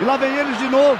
E 0.00 0.04
lá 0.04 0.16
vem 0.16 0.34
eles 0.34 0.56
de 0.56 0.66
novo. 0.70 0.98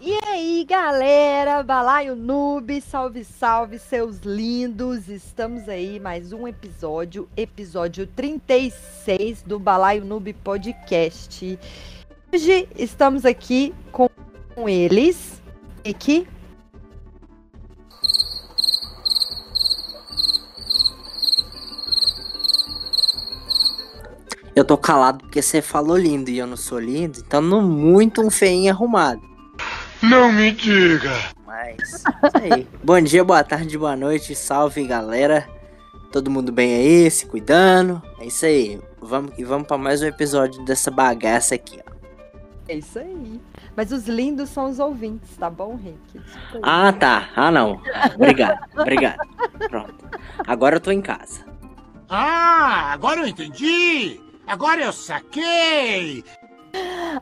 E 0.00 0.16
aí, 0.24 0.64
galera, 0.64 1.64
Balaio 1.64 2.14
Noob, 2.14 2.80
salve, 2.80 3.24
salve, 3.24 3.76
seus 3.76 4.20
lindos! 4.20 5.08
Estamos 5.08 5.68
aí, 5.68 5.98
mais 5.98 6.32
um 6.32 6.46
episódio, 6.46 7.28
episódio 7.36 8.06
36 8.06 9.42
do 9.42 9.58
Balaio 9.58 10.04
Noob 10.04 10.32
Podcast. 10.32 11.58
Hoje 12.32 12.68
estamos 12.76 13.24
aqui 13.24 13.74
com 13.90 14.08
eles, 14.68 15.42
Nick. 15.84 16.37
Eu 24.58 24.64
tô 24.64 24.76
calado 24.76 25.20
porque 25.20 25.40
você 25.40 25.62
falou 25.62 25.96
lindo 25.96 26.30
e 26.30 26.38
eu 26.38 26.44
não 26.44 26.56
sou 26.56 26.80
lindo, 26.80 27.20
então 27.24 27.40
não 27.40 27.62
muito 27.62 28.20
um 28.20 28.28
feinho 28.28 28.72
arrumado. 28.72 29.22
Não 30.02 30.32
me 30.32 30.50
diga! 30.50 31.12
Mas, 31.46 31.78
isso 31.78 32.04
aí. 32.34 32.66
Bom 32.82 33.00
dia, 33.00 33.22
boa 33.22 33.44
tarde, 33.44 33.78
boa 33.78 33.94
noite, 33.94 34.34
salve 34.34 34.84
galera. 34.84 35.48
Todo 36.10 36.28
mundo 36.28 36.50
bem 36.50 36.74
aí, 36.74 37.08
se 37.08 37.26
cuidando. 37.26 38.02
É 38.18 38.26
isso 38.26 38.46
aí. 38.46 38.80
Vamos 39.00 39.30
e 39.38 39.44
vamos 39.44 39.68
para 39.68 39.78
mais 39.78 40.02
um 40.02 40.06
episódio 40.06 40.64
dessa 40.64 40.90
bagaça 40.90 41.54
aqui, 41.54 41.78
ó. 41.78 41.92
É 42.66 42.78
isso 42.78 42.98
aí. 42.98 43.40
Mas 43.76 43.92
os 43.92 44.08
lindos 44.08 44.50
são 44.50 44.68
os 44.68 44.80
ouvintes, 44.80 45.36
tá 45.36 45.48
bom, 45.48 45.76
Rick? 45.76 46.18
Desculpa. 46.18 46.68
Ah, 46.68 46.92
tá. 46.92 47.28
Ah, 47.36 47.52
não. 47.52 47.80
Obrigado, 48.16 48.58
obrigado. 48.76 49.18
Pronto. 49.70 50.04
Agora 50.44 50.74
eu 50.74 50.80
tô 50.80 50.90
em 50.90 51.00
casa. 51.00 51.46
Ah, 52.08 52.90
agora 52.92 53.20
eu 53.20 53.26
entendi! 53.28 54.26
Agora 54.48 54.82
eu 54.82 54.92
saquei! 54.94 56.24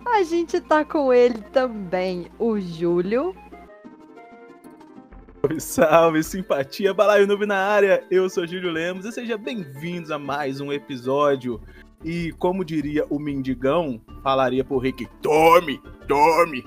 A 0.07 0.23
gente 0.23 0.61
tá 0.61 0.85
com 0.85 1.13
ele 1.13 1.43
também, 1.53 2.29
o 2.39 2.61
Júlio. 2.61 3.35
Salve, 5.43 5.61
salve, 5.61 6.23
simpatia, 6.23 6.95
balaio 6.95 7.27
noob 7.27 7.45
na 7.45 7.57
área. 7.57 8.05
Eu 8.13 8.31
sou 8.31 8.47
Júlio 8.47 8.71
Lemos 8.71 9.05
e 9.05 9.11
sejam 9.11 9.37
bem-vindos 9.39 10.13
a 10.13 10.21
mais 10.21 10.61
um 10.61 10.73
episódio. 10.73 11.61
E 12.05 12.33
como 12.39 12.65
diria 12.65 13.05
o 13.11 13.19
Mendigão, 13.19 14.01
falaria 14.23 14.63
pro 14.65 14.79
Rick: 14.79 15.09
Tome, 15.21 15.83
tome. 16.07 16.65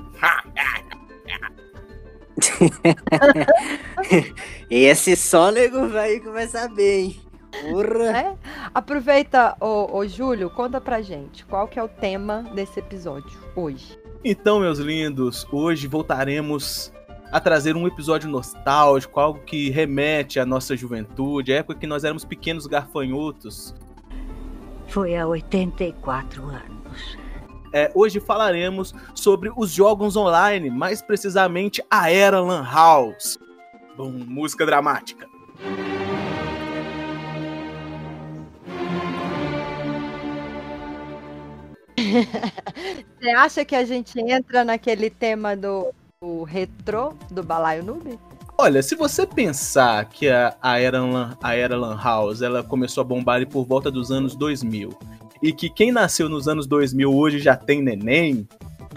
Esse 4.70 5.16
sônego 5.16 5.88
vai 5.88 6.20
começar 6.20 6.68
bem. 6.68 7.29
Porra. 7.52 8.18
É? 8.18 8.36
Aproveita, 8.74 9.56
ô, 9.60 9.98
ô 9.98 10.08
Júlio, 10.08 10.50
conta 10.50 10.80
pra 10.80 11.02
gente 11.02 11.46
qual 11.46 11.68
que 11.68 11.80
é 11.80 11.84
o 11.84 11.88
tema 11.88 12.44
desse 12.54 12.80
episódio 12.80 13.38
hoje. 13.56 14.00
Então, 14.24 14.60
meus 14.60 14.80
lindos, 14.80 15.48
hoje 15.52 15.88
voltaremos 15.88 16.92
a 17.32 17.40
trazer 17.40 17.76
um 17.76 17.88
episódio 17.88 18.30
nostálgico, 18.30 19.20
algo 19.20 19.40
que 19.40 19.70
remete 19.70 20.40
à 20.40 20.46
nossa 20.46 20.76
juventude, 20.76 21.54
a 21.54 21.58
época 21.58 21.80
que 21.80 21.88
nós 21.88 22.04
éramos 22.04 22.26
pequenos 22.26 22.66
garfanhotos. 22.66 23.76
Foi 24.88 25.16
há 25.16 25.28
84 25.28 26.44
anos. 26.44 27.18
É, 27.72 27.92
hoje 27.94 28.20
falaremos 28.20 28.96
sobre 29.14 29.52
os 29.56 29.72
jogos 29.72 30.16
online, 30.16 30.72
mais 30.72 31.02
precisamente 31.02 31.84
a 31.90 32.12
era 32.12 32.42
Lan 32.42 32.64
House. 32.64 33.38
Bom, 33.96 34.10
música 34.10 34.66
dramática. 34.66 35.28
Você 43.20 43.30
acha 43.30 43.66
que 43.66 43.76
a 43.76 43.86
gente 43.86 44.20
entra 44.20 44.64
naquele 44.64 45.10
tema 45.10 45.56
do, 45.56 45.94
do 46.22 46.44
retrô 46.44 47.14
do 47.30 47.44
Balaio 47.44 47.84
Noob? 47.84 48.18
Olha, 48.58 48.84
se 48.84 48.96
você 48.96 49.26
pensar 49.26 50.04
que 50.06 50.30
a, 50.30 50.56
a, 50.62 50.80
era 50.80 51.02
Lan, 51.02 51.38
a 51.42 51.56
era 51.56 51.78
Lan 51.78 51.98
House 51.98 52.42
ela 52.42 52.62
começou 52.62 53.02
a 53.02 53.06
bombar 53.06 53.38
ali 53.38 53.46
por 53.46 53.66
volta 53.66 53.90
dos 53.90 54.12
anos 54.12 54.36
2000 54.36 54.90
e 55.42 55.54
que 55.54 55.70
quem 55.70 55.94
nasceu 55.94 56.28
nos 56.28 56.46
anos 56.48 56.68
2000 56.68 57.10
hoje 57.10 57.40
já 57.40 57.56
tem 57.56 57.82
neném, 57.82 58.46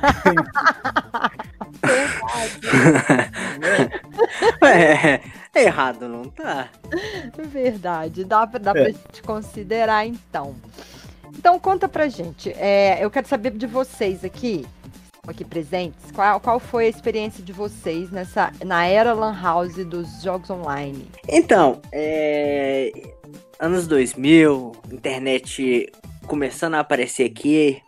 é, 4.63 5.21
errado 5.55 6.09
não 6.09 6.25
tá. 6.25 6.69
Verdade, 7.39 8.25
dá, 8.25 8.45
dá 8.47 8.71
É. 8.71 8.75
pra 8.75 8.85
gente 8.87 9.23
considerar 9.25 10.05
então. 10.07 10.57
Então 11.37 11.59
conta 11.59 11.89
pra 11.89 12.09
gente. 12.09 12.51
É, 12.51 13.03
eu 13.05 13.11
quero 13.11 13.27
saber 13.27 13.51
de 13.53 13.67
vocês 13.67 14.25
aqui, 14.25 14.67
aqui 15.27 15.45
presentes, 15.45 16.11
qual, 16.13 16.41
qual 16.41 16.61
foi 16.61 16.87
a 16.87 16.89
experiência 16.89 17.43
de 17.43 17.53
vocês 17.53 18.11
nessa 18.11 18.53
na 18.65 18.87
era 18.87 19.13
Lan 19.13 19.39
House 19.41 19.75
dos 19.85 20.23
jogos 20.23 20.51
online? 20.51 21.07
Então, 21.29 21.81
é... 21.93 22.93
anos 23.59 23.87
2000, 23.87 24.73
internet 24.91 25.91
começando 26.27 26.75
a 26.75 26.81
aparecer 26.81 27.25
aqui 27.25 27.83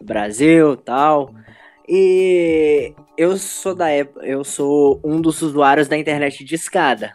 no 0.00 0.06
Brasil, 0.06 0.76
tal. 0.76 1.34
E 1.88 2.92
eu 3.16 3.36
sou 3.36 3.74
da 3.74 3.88
época, 3.88 4.26
eu 4.26 4.42
sou 4.42 5.00
um 5.04 5.20
dos 5.20 5.40
usuários 5.42 5.86
da 5.86 5.96
internet 5.96 6.44
de 6.44 6.54
escada. 6.54 7.14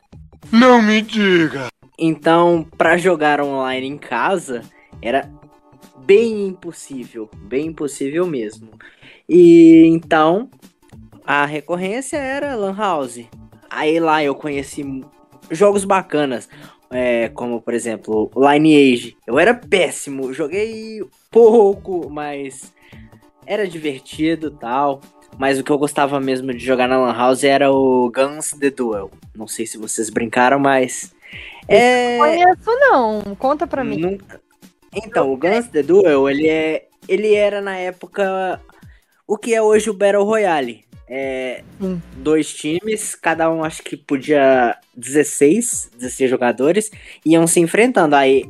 Não 0.52 0.82
me 0.82 1.02
diga! 1.02 1.68
Então, 2.00 2.66
pra 2.78 2.98
jogar 2.98 3.42
online 3.42 3.86
em 3.88 3.98
casa 3.98 4.62
era 5.02 5.30
bem 5.98 6.48
impossível, 6.48 7.30
bem 7.38 7.68
impossível 7.68 8.26
mesmo. 8.26 8.70
E 9.28 9.86
então 9.88 10.50
a 11.26 11.46
recorrência 11.46 12.18
era 12.18 12.56
Lan 12.56 12.76
House. 12.76 13.20
Aí 13.70 14.00
lá 14.00 14.24
eu 14.24 14.36
conheci 14.36 14.84
jogos 15.50 15.86
bacanas, 15.86 16.50
é, 16.90 17.30
como 17.30 17.62
por 17.62 17.74
exemplo 17.74 18.30
Lineage. 18.36 19.16
Eu 19.26 19.40
era 19.40 19.54
péssimo, 19.54 20.34
joguei 20.34 21.02
pouco, 21.30 22.10
mas 22.10 22.74
era 23.46 23.68
divertido 23.68 24.52
tal. 24.52 25.02
Mas 25.38 25.58
o 25.58 25.64
que 25.64 25.72
eu 25.72 25.78
gostava 25.78 26.20
mesmo 26.20 26.54
de 26.54 26.60
jogar 26.60 26.90
na 26.90 26.98
Lan 27.00 27.14
House 27.16 27.46
era 27.46 27.72
o 27.72 28.12
Guns 28.14 28.52
The 28.52 28.70
Duel. 28.70 29.10
Não 29.34 29.48
sei 29.48 29.66
se 29.66 29.78
vocês 29.78 30.10
brincaram, 30.10 30.60
mas. 30.60 31.16
É. 31.70 32.18
Conheço 32.18 32.70
não, 32.82 33.22
conta 33.36 33.66
pra 33.66 33.82
mim. 33.82 33.96
Nunca- 33.98 34.42
Então, 34.96 35.32
o 35.32 35.38
Guns 35.38 35.68
The 35.68 35.84
Duel, 35.84 36.30
ele 36.30 36.50
é. 36.50 36.88
Ele 37.08 37.34
era 37.34 37.62
na 37.62 37.76
época 37.78 38.60
o 39.28 39.38
que 39.38 39.54
é 39.54 39.62
hoje 39.62 39.90
o 39.90 39.94
Battle 39.94 40.24
Royale. 40.24 40.86
É, 41.08 41.64
Sim. 41.80 42.02
dois 42.18 42.54
times, 42.54 43.16
cada 43.16 43.52
um 43.52 43.64
acho 43.64 43.84
que 43.84 43.98
podia 43.98 44.78
16, 44.96 45.92
16 45.98 46.30
jogadores, 46.30 46.90
iam 47.26 47.46
se 47.48 47.60
enfrentando. 47.60 48.16
Aí 48.16 48.46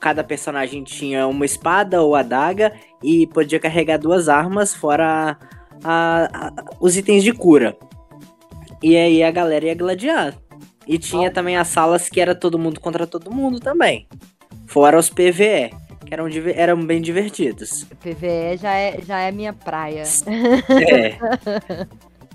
cada 0.00 0.22
personagem 0.22 0.84
tinha 0.84 1.26
uma 1.26 1.44
espada 1.44 2.00
ou 2.00 2.14
adaga 2.14 2.72
e 3.02 3.26
podia 3.28 3.58
carregar 3.58 3.98
duas 3.98 4.28
armas, 4.28 4.72
fora 4.74 5.36
a- 5.82 6.28
a- 6.32 6.52
os 6.80 6.96
itens 6.96 7.24
de 7.24 7.32
cura. 7.32 7.76
E 8.82 8.96
aí 8.96 9.22
a 9.22 9.30
galera 9.30 9.66
ia 9.66 9.74
gladiar. 9.74 10.36
E 10.86 10.96
tinha 10.98 11.30
também 11.30 11.56
as 11.56 11.68
salas 11.68 12.08
que 12.08 12.20
era 12.20 12.34
todo 12.34 12.58
mundo 12.58 12.78
contra 12.80 13.06
todo 13.06 13.32
mundo 13.32 13.58
também. 13.58 14.06
Fora 14.70 14.96
os 14.96 15.10
PVE, 15.10 15.74
que 16.06 16.14
eram, 16.14 16.28
eram 16.54 16.86
bem 16.86 17.02
divertidos. 17.02 17.84
PVE 18.00 18.56
já 18.56 18.72
é, 18.72 19.00
já 19.04 19.18
é 19.18 19.32
minha 19.32 19.52
praia. 19.52 20.04
É. 20.70 21.18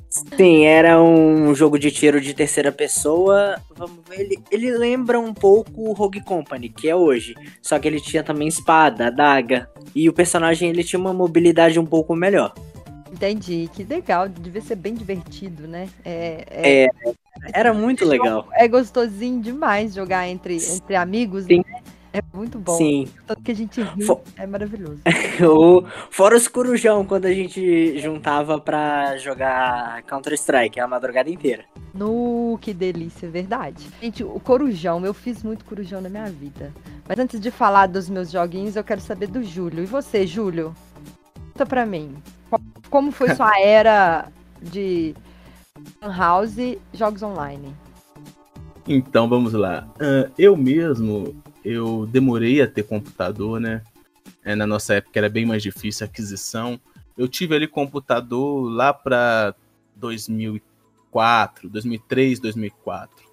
Sim, 0.10 0.66
era 0.66 1.02
um 1.02 1.56
jogo 1.56 1.80
de 1.80 1.90
tiro 1.92 2.20
de 2.20 2.34
terceira 2.34 2.74
pessoa. 2.74 3.56
Vamos 3.78 4.00
ver, 4.10 4.20
ele, 4.20 4.40
ele 4.52 4.72
lembra 4.72 5.18
um 5.18 5.34
pouco 5.34 5.90
o 5.90 5.94
Rogue 5.94 6.22
Company, 6.26 6.68
que 6.68 6.90
é 6.90 6.96
hoje. 6.96 7.36
Só 7.62 7.80
que 7.80 7.88
ele 7.88 8.02
tinha 8.02 8.22
também 8.22 8.50
espada, 8.50 9.08
adaga. 9.08 9.70
E 9.96 10.10
o 10.10 10.14
personagem 10.14 10.70
ele 10.70 10.84
tinha 10.84 11.00
uma 11.00 11.14
mobilidade 11.14 11.80
um 11.80 11.86
pouco 11.86 12.14
melhor. 12.16 12.54
Entendi, 13.14 13.70
que 13.74 13.86
legal, 13.86 14.28
devia 14.28 14.62
ser 14.62 14.76
bem 14.76 14.94
divertido, 14.94 15.70
né? 15.70 15.88
É, 16.04 16.46
é, 16.50 16.84
É, 16.84 16.90
era 17.54 17.74
muito 17.74 18.04
legal. 18.04 18.46
é 18.54 18.68
gostosinho 18.68 19.42
demais 19.42 19.94
jogar 19.94 20.28
entre, 20.28 20.58
entre 20.58 20.98
amigos, 20.98 21.46
Sim. 21.46 21.60
né? 21.60 21.82
É 22.18 22.22
muito 22.34 22.58
bom. 22.58 22.78
Sim. 22.78 23.08
Tanto 23.28 23.42
que 23.42 23.52
a 23.52 23.56
gente 23.56 23.82
ri, 23.82 24.06
Fo- 24.06 24.22
é 24.38 24.48
maravilhoso. 24.48 25.02
O, 25.46 25.84
fora 26.10 26.38
os 26.38 26.48
corujão, 26.48 27.06
quando 27.06 27.26
a 27.26 27.34
gente 27.34 28.00
juntava 28.00 28.58
pra 28.58 29.18
jogar 29.18 30.02
Counter-Strike 30.04 30.80
a 30.80 30.88
madrugada 30.88 31.30
inteira. 31.30 31.66
No, 31.94 32.58
que 32.62 32.74
delícia, 32.74 33.30
verdade. 33.30 33.88
Gente, 34.02 34.24
o 34.24 34.40
corujão, 34.40 35.06
eu 35.06 35.14
fiz 35.14 35.44
muito 35.44 35.66
corujão 35.66 36.00
na 36.00 36.08
minha 36.08 36.26
vida. 36.28 36.72
Mas 37.08 37.20
antes 37.20 37.40
de 37.40 37.52
falar 37.52 37.88
dos 37.88 38.10
meus 38.10 38.32
joguinhos, 38.32 38.78
eu 38.78 38.84
quero 38.84 39.02
saber 39.02 39.28
do 39.28 39.44
Júlio. 39.44 39.84
E 39.84 39.86
você, 39.86 40.26
Júlio? 40.26 40.74
Conta 41.52 41.66
pra 41.66 41.86
mim. 41.86 42.16
Como 42.90 43.12
foi 43.12 43.36
sua 43.36 43.52
era 43.60 44.28
de 44.62 45.14
house 46.02 46.58
e 46.58 46.80
jogos 46.94 47.22
online? 47.24 47.74
Então 48.88 49.28
vamos 49.28 49.52
lá. 49.54 49.88
Ah, 50.00 50.30
eu 50.38 50.56
mesmo, 50.56 51.36
eu 51.66 52.06
demorei 52.06 52.62
a 52.62 52.68
ter 52.68 52.84
computador, 52.84 53.60
né? 53.60 53.82
É, 54.44 54.56
na 54.56 54.68
nossa 54.68 54.94
época 54.94 55.20
era 55.20 55.28
bem 55.28 55.46
mais 55.46 55.64
difícil 55.64 56.06
a 56.06 56.10
aquisição. 56.10 56.80
Eu 57.18 57.28
tive 57.28 57.56
ali 57.56 57.68
computador 57.68 58.70
lá 58.70 58.94
para 58.94 59.56
2004, 59.96 61.68
2003, 61.68 62.40
2004. 62.40 63.26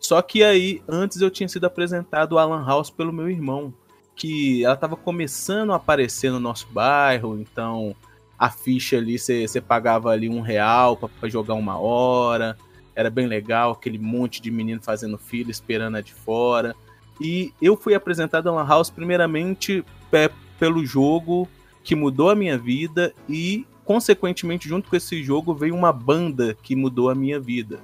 Só 0.00 0.20
que 0.20 0.42
aí, 0.42 0.82
antes 0.88 1.20
eu 1.20 1.30
tinha 1.30 1.48
sido 1.48 1.64
apresentado 1.64 2.38
a 2.38 2.44
Lan 2.44 2.64
House 2.64 2.90
pelo 2.90 3.12
meu 3.12 3.30
irmão, 3.30 3.72
que 4.14 4.64
ela 4.64 4.74
estava 4.74 4.96
começando 4.96 5.72
a 5.72 5.76
aparecer 5.76 6.30
no 6.30 6.40
nosso 6.40 6.66
bairro, 6.68 7.38
então 7.38 7.94
a 8.38 8.50
ficha 8.50 8.96
ali, 8.96 9.18
você 9.18 9.60
pagava 9.60 10.10
ali 10.10 10.28
um 10.28 10.40
real 10.40 10.96
para 10.96 11.28
jogar 11.28 11.54
uma 11.54 11.78
hora, 11.78 12.56
era 12.94 13.10
bem 13.10 13.26
legal, 13.26 13.72
aquele 13.72 13.98
monte 13.98 14.40
de 14.40 14.50
menino 14.50 14.82
fazendo 14.82 15.18
fila, 15.18 15.50
esperando 15.50 15.96
a 15.96 16.00
de 16.00 16.14
fora. 16.14 16.74
E 17.20 17.52
eu 17.60 17.76
fui 17.76 17.94
apresentado 17.94 18.48
a 18.48 18.52
Lan 18.52 18.66
House 18.66 18.90
primeiramente 18.90 19.84
é, 20.12 20.30
pelo 20.58 20.84
jogo 20.84 21.48
que 21.82 21.94
mudou 21.94 22.30
a 22.30 22.34
minha 22.34 22.58
vida 22.58 23.12
e, 23.28 23.66
consequentemente, 23.84 24.68
junto 24.68 24.90
com 24.90 24.96
esse 24.96 25.22
jogo 25.22 25.54
veio 25.54 25.74
uma 25.74 25.92
banda 25.92 26.56
que 26.62 26.74
mudou 26.74 27.08
a 27.08 27.14
minha 27.14 27.38
vida. 27.38 27.80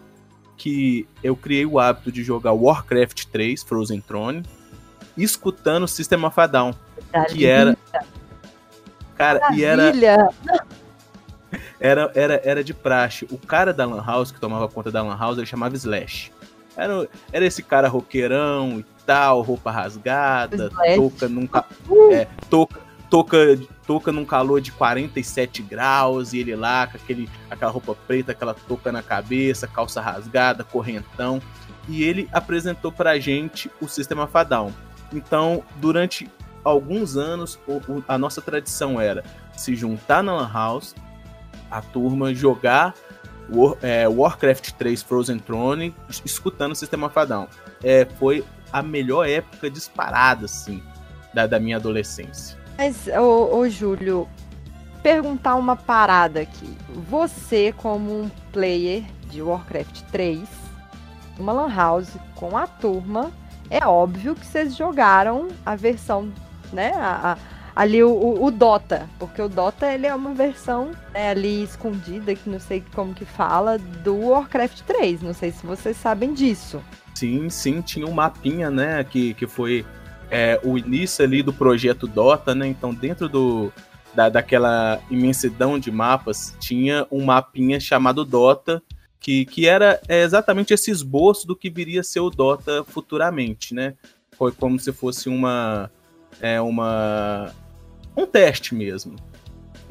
Que 0.56 1.06
eu 1.22 1.34
criei 1.34 1.64
o 1.64 1.78
hábito 1.78 2.12
de 2.12 2.22
jogar 2.22 2.52
Warcraft 2.52 3.26
3, 3.26 3.62
Frozen 3.62 4.00
Throne, 4.00 4.42
escutando 5.16 5.84
o 5.84 5.88
System 5.88 6.24
of 6.24 6.40
a 6.40 6.46
Down, 6.46 6.74
que 7.30 7.46
era 7.46 7.76
Cara, 9.22 9.54
e 9.54 9.62
era 9.62 9.92
era, 11.78 12.10
era, 12.14 12.40
era 12.44 12.64
de 12.64 12.74
praxe. 12.74 13.26
O 13.30 13.38
cara 13.38 13.72
da 13.72 13.84
Lan 13.84 14.04
House, 14.04 14.32
que 14.32 14.40
tomava 14.40 14.68
conta 14.68 14.90
da 14.90 15.02
Lan 15.02 15.16
House, 15.16 15.38
ele 15.38 15.46
chamava 15.46 15.76
Slash. 15.76 16.32
Era, 16.76 17.08
era 17.30 17.44
esse 17.44 17.62
cara 17.62 17.86
roqueirão 17.86 18.80
e 18.80 18.84
tal, 19.06 19.42
roupa 19.42 19.70
rasgada, 19.70 20.68
Slash. 20.68 20.96
touca 20.96 21.28
num, 21.28 21.48
é, 22.10 22.26
touca, 22.48 22.80
touca, 23.10 23.38
touca 23.86 24.12
num 24.12 24.24
calor 24.24 24.60
de 24.60 24.72
47 24.72 25.62
graus, 25.62 26.32
e 26.32 26.38
ele 26.38 26.56
lá 26.56 26.86
com 26.86 26.96
aquele, 26.96 27.28
aquela 27.50 27.70
roupa 27.70 27.94
preta, 28.06 28.32
aquela 28.32 28.54
touca 28.54 28.90
na 28.90 29.02
cabeça, 29.02 29.66
calça 29.66 30.00
rasgada, 30.00 30.64
correntão. 30.64 31.40
E 31.88 32.04
ele 32.04 32.28
apresentou 32.32 32.92
pra 32.92 33.18
gente 33.18 33.70
o 33.80 33.88
sistema 33.88 34.26
Fadão. 34.26 34.72
Então, 35.12 35.62
durante 35.76 36.30
alguns 36.64 37.16
anos, 37.16 37.58
a 38.06 38.16
nossa 38.16 38.40
tradição 38.40 39.00
era 39.00 39.24
se 39.56 39.74
juntar 39.74 40.22
na 40.22 40.34
Lan 40.34 40.50
House, 40.52 40.94
a 41.70 41.82
turma 41.82 42.34
jogar 42.34 42.94
War, 43.50 43.76
é, 43.82 44.08
Warcraft 44.08 44.72
3 44.72 45.02
Frozen 45.02 45.38
Throne, 45.38 45.94
escutando 46.24 46.72
o 46.72 46.76
sistema 46.76 47.10
Fadão. 47.10 47.48
É, 47.82 48.06
foi 48.18 48.44
a 48.72 48.82
melhor 48.82 49.28
época 49.28 49.70
disparada, 49.70 50.46
assim, 50.46 50.82
da, 51.34 51.46
da 51.46 51.60
minha 51.60 51.76
adolescência. 51.76 52.58
Mas, 52.78 53.06
ô, 53.08 53.58
ô 53.58 53.68
Júlio, 53.68 54.28
perguntar 55.02 55.56
uma 55.56 55.76
parada 55.76 56.40
aqui. 56.40 56.76
Você, 57.08 57.74
como 57.76 58.22
um 58.22 58.30
player 58.52 59.04
de 59.28 59.42
Warcraft 59.42 60.02
3, 60.10 60.40
uma 61.38 61.52
Lan 61.52 61.74
House 61.74 62.16
com 62.34 62.56
a 62.56 62.66
turma, 62.66 63.30
é 63.68 63.86
óbvio 63.86 64.34
que 64.34 64.46
vocês 64.46 64.76
jogaram 64.76 65.48
a 65.64 65.76
versão 65.76 66.32
né? 66.72 66.92
A, 66.96 67.32
a, 67.32 67.38
ali 67.74 68.02
o, 68.02 68.42
o, 68.42 68.50
Dota, 68.50 69.08
porque 69.18 69.40
o 69.40 69.48
Dota 69.48 69.92
ele 69.92 70.06
é 70.06 70.14
uma 70.14 70.34
versão 70.34 70.92
né, 71.12 71.30
ali 71.30 71.62
escondida, 71.62 72.34
que 72.34 72.48
não 72.48 72.60
sei 72.60 72.82
como 72.94 73.14
que 73.14 73.24
fala, 73.24 73.78
do 73.78 74.28
Warcraft 74.28 74.82
3. 74.82 75.22
Não 75.22 75.34
sei 75.34 75.52
se 75.52 75.64
vocês 75.64 75.96
sabem 75.96 76.32
disso. 76.32 76.82
Sim, 77.14 77.48
sim, 77.50 77.80
tinha 77.80 78.06
um 78.06 78.12
mapinha, 78.12 78.70
né? 78.70 79.04
Que, 79.04 79.34
que 79.34 79.46
foi 79.46 79.84
é, 80.30 80.58
o 80.62 80.78
início 80.78 81.24
ali 81.24 81.42
do 81.42 81.52
projeto 81.52 82.06
Dota, 82.06 82.54
né? 82.54 82.66
Então, 82.66 82.92
dentro 82.92 83.28
do, 83.28 83.72
da, 84.14 84.28
daquela 84.28 85.00
imensidão 85.10 85.78
de 85.78 85.90
mapas, 85.90 86.56
tinha 86.58 87.06
um 87.10 87.24
mapinha 87.24 87.78
chamado 87.78 88.24
Dota, 88.24 88.82
que, 89.20 89.44
que 89.44 89.68
era 89.68 90.00
é, 90.08 90.22
exatamente 90.22 90.74
esse 90.74 90.90
esboço 90.90 91.46
do 91.46 91.54
que 91.54 91.70
viria 91.70 92.00
a 92.00 92.04
ser 92.04 92.20
o 92.20 92.30
Dota 92.30 92.84
futuramente, 92.84 93.74
né? 93.74 93.94
Foi 94.36 94.50
como 94.50 94.78
se 94.78 94.92
fosse 94.92 95.28
uma 95.28 95.90
é 96.40 96.60
uma 96.60 97.52
um 98.16 98.26
teste 98.26 98.74
mesmo. 98.74 99.16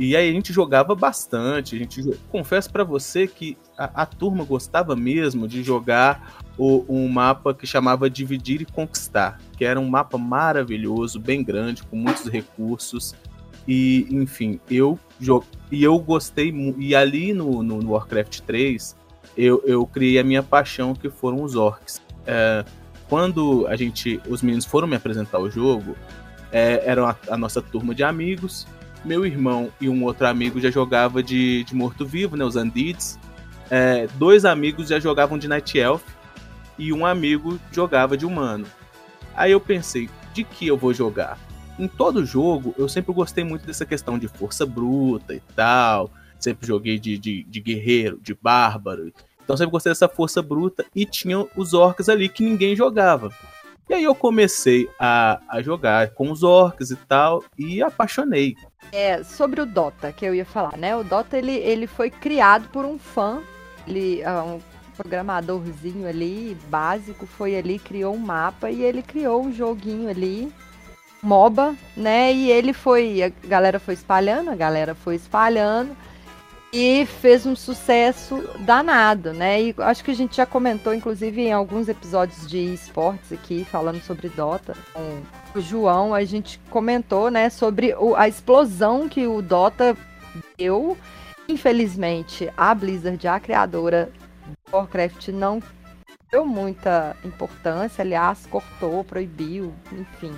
E 0.04 0.16
aí 0.16 0.28
a 0.28 0.34
gente 0.34 0.52
jogava 0.52 0.96
bastante, 0.96 1.76
a 1.76 1.78
gente 1.78 2.02
confesso 2.32 2.72
para 2.72 2.84
você 2.84 3.28
que 3.28 3.56
a, 3.78 4.02
a, 4.02 4.06
turma 4.08 4.44
gostava 4.44 4.96
mesmo 4.96 5.48
de 5.48 5.62
jogar 5.62 6.42
o, 6.58 6.84
um 6.90 7.08
mapa 7.08 7.54
que 7.54 7.68
chamava 7.68 8.10
Dividir 8.10 8.64
e 8.64 8.66
Conquistar, 8.66 9.40
que 9.56 9.64
era 9.64 9.80
um 9.80 9.88
mapa 9.88 10.18
maravilhoso, 10.18 11.20
bem 11.20 11.44
grande, 11.44 11.84
com 11.84 11.96
muitos 11.96 12.26
recursos. 12.26 13.14
E, 13.68 14.08
enfim, 14.10 14.60
eu 14.72 14.98
e 15.72 15.84
eu 15.84 16.00
gostei 16.00 16.52
e 16.80 16.96
ali 16.96 17.32
no, 17.32 17.62
no, 17.62 17.78
no 17.78 17.92
Warcraft 17.92 18.40
3 18.40 18.96
eu, 19.38 19.62
eu 19.68 19.86
criei 19.86 20.18
a 20.18 20.24
minha 20.24 20.42
paixão 20.42 20.96
que 20.96 21.12
foram 21.12 21.44
os 21.44 21.56
orcs. 21.56 22.02
É, 22.26 22.66
quando 23.08 23.68
a 23.68 23.76
gente 23.76 24.20
os 24.28 24.42
meninos 24.42 24.66
foram 24.66 24.88
me 24.88 24.96
apresentar 24.96 25.38
o 25.38 25.48
jogo, 25.48 25.96
é, 26.52 26.82
eram 26.90 27.06
a, 27.06 27.16
a, 27.30 27.38
nossa 27.38 27.62
turma 27.62 27.94
de 27.94 28.04
amigos. 28.04 28.66
Meu 29.04 29.26
irmão 29.26 29.72
e 29.80 29.90
um 29.90 30.04
outro 30.04 30.28
amigo 30.28 30.60
já 30.60 30.70
jogava 30.70 31.24
de, 31.24 31.64
de 31.64 31.76
morto-vivo, 31.76 32.38
né, 32.38 32.46
os 32.46 32.56
Undeads. 32.56 33.20
É, 33.70 34.08
dois 34.16 34.46
amigos 34.46 34.90
já 34.90 35.00
jogavam 35.00 35.38
de 35.38 35.48
Night 35.48 35.78
Elf 35.78 36.04
e 36.78 36.94
um 36.94 37.06
amigo 37.06 37.60
jogava 37.72 38.16
de 38.16 38.26
humano. 38.26 38.66
Aí 39.36 39.52
eu 39.52 39.60
pensei, 39.60 40.10
de 40.34 40.44
que 40.44 40.68
eu 40.68 40.78
vou 40.78 40.94
jogar? 40.94 41.40
Em 41.80 41.88
todo 41.88 42.26
jogo, 42.26 42.76
eu 42.78 42.88
sempre 42.88 43.14
gostei 43.14 43.44
muito 43.44 43.66
dessa 43.66 43.86
questão 43.86 44.20
de 44.20 44.28
força 44.28 44.66
bruta 44.66 45.34
e 45.34 45.40
tal. 45.56 46.12
Sempre 46.40 46.68
joguei 46.68 47.00
de, 47.00 47.18
de, 47.18 47.44
de 47.44 47.60
guerreiro, 47.60 48.20
de 48.22 48.34
bárbaro. 48.34 49.12
Então 49.44 49.58
sempre 49.58 49.72
gostei 49.72 49.92
dessa 49.92 50.08
força 50.08 50.42
bruta. 50.42 50.86
E 50.96 51.06
tinha 51.06 51.46
os 51.56 51.74
orcs 51.74 52.10
ali 52.10 52.30
que 52.30 52.44
ninguém 52.44 52.76
jogava. 52.76 53.30
E 53.90 53.94
aí 53.94 54.04
eu 54.04 54.16
comecei 54.16 54.90
a, 55.00 55.42
a 55.50 55.62
jogar 55.62 56.12
com 56.12 56.32
os 56.32 56.44
orcs 56.44 56.92
e 56.92 56.96
tal, 56.96 57.44
e 57.58 57.82
apaixonei. 57.82 58.56
É, 58.92 59.24
sobre 59.24 59.62
o 59.62 59.66
Dota, 59.66 60.12
que 60.12 60.26
eu 60.26 60.36
ia 60.36 60.46
falar, 60.46 60.78
né? 60.78 60.96
O 60.96 61.04
Dota, 61.04 61.38
ele, 61.38 61.54
ele 61.54 61.88
foi 61.88 62.10
criado 62.10 62.68
por 62.70 62.84
um 62.84 63.00
fã, 63.00 63.42
ele, 63.88 64.22
é 64.22 64.32
um 64.32 64.60
programadorzinho 64.98 66.08
ali, 66.08 66.58
básico, 66.70 67.26
foi 67.26 67.56
ali, 67.56 67.80
criou 67.80 68.14
um 68.14 68.20
mapa 68.20 68.70
e 68.70 68.84
ele 68.84 69.02
criou 69.02 69.44
um 69.44 69.52
joguinho 69.52 70.10
ali, 70.10 70.52
MOBA, 71.24 71.76
né? 71.96 72.34
E 72.34 72.52
ele 72.52 72.74
foi, 72.74 73.24
a 73.24 73.30
galera 73.48 73.80
foi 73.80 73.94
espalhando, 73.94 74.50
a 74.50 74.56
galera 74.56 74.94
foi 74.94 75.16
espalhando, 75.16 75.96
e 76.74 77.06
fez 77.06 77.46
um 77.46 77.56
sucesso 77.56 78.48
danado, 78.60 79.34
né? 79.34 79.62
E 79.62 79.76
acho 79.80 80.04
que 80.04 80.12
a 80.12 80.16
gente 80.16 80.38
já 80.38 80.46
comentou, 80.46 80.94
inclusive, 80.94 81.42
em 81.42 81.52
alguns 81.52 81.90
episódios 81.90 82.48
de 82.48 82.74
esportes 82.74 83.34
aqui, 83.34 83.66
falando 83.66 84.02
sobre 84.02 84.30
Dota. 84.30 84.76
Com 84.94 85.60
o 85.60 85.62
João, 85.62 86.14
a 86.14 86.24
gente 86.24 86.60
comentou, 86.70 87.30
né, 87.30 87.50
sobre 87.50 87.94
o, 87.96 88.16
a 88.16 88.28
explosão 88.28 89.10
que 89.10 89.28
o 89.28 89.42
Dota 89.42 89.98
deu. 90.58 90.98
Infelizmente, 91.50 92.50
a 92.56 92.74
Blizzard, 92.74 93.28
a 93.28 93.40
criadora 93.40 94.10
do 94.66 94.78
Warcraft, 94.78 95.28
não 95.30 95.62
deu 96.32 96.46
muita 96.46 97.18
importância, 97.26 98.02
aliás, 98.02 98.46
cortou, 98.46 99.04
proibiu, 99.04 99.74
enfim. 99.92 100.34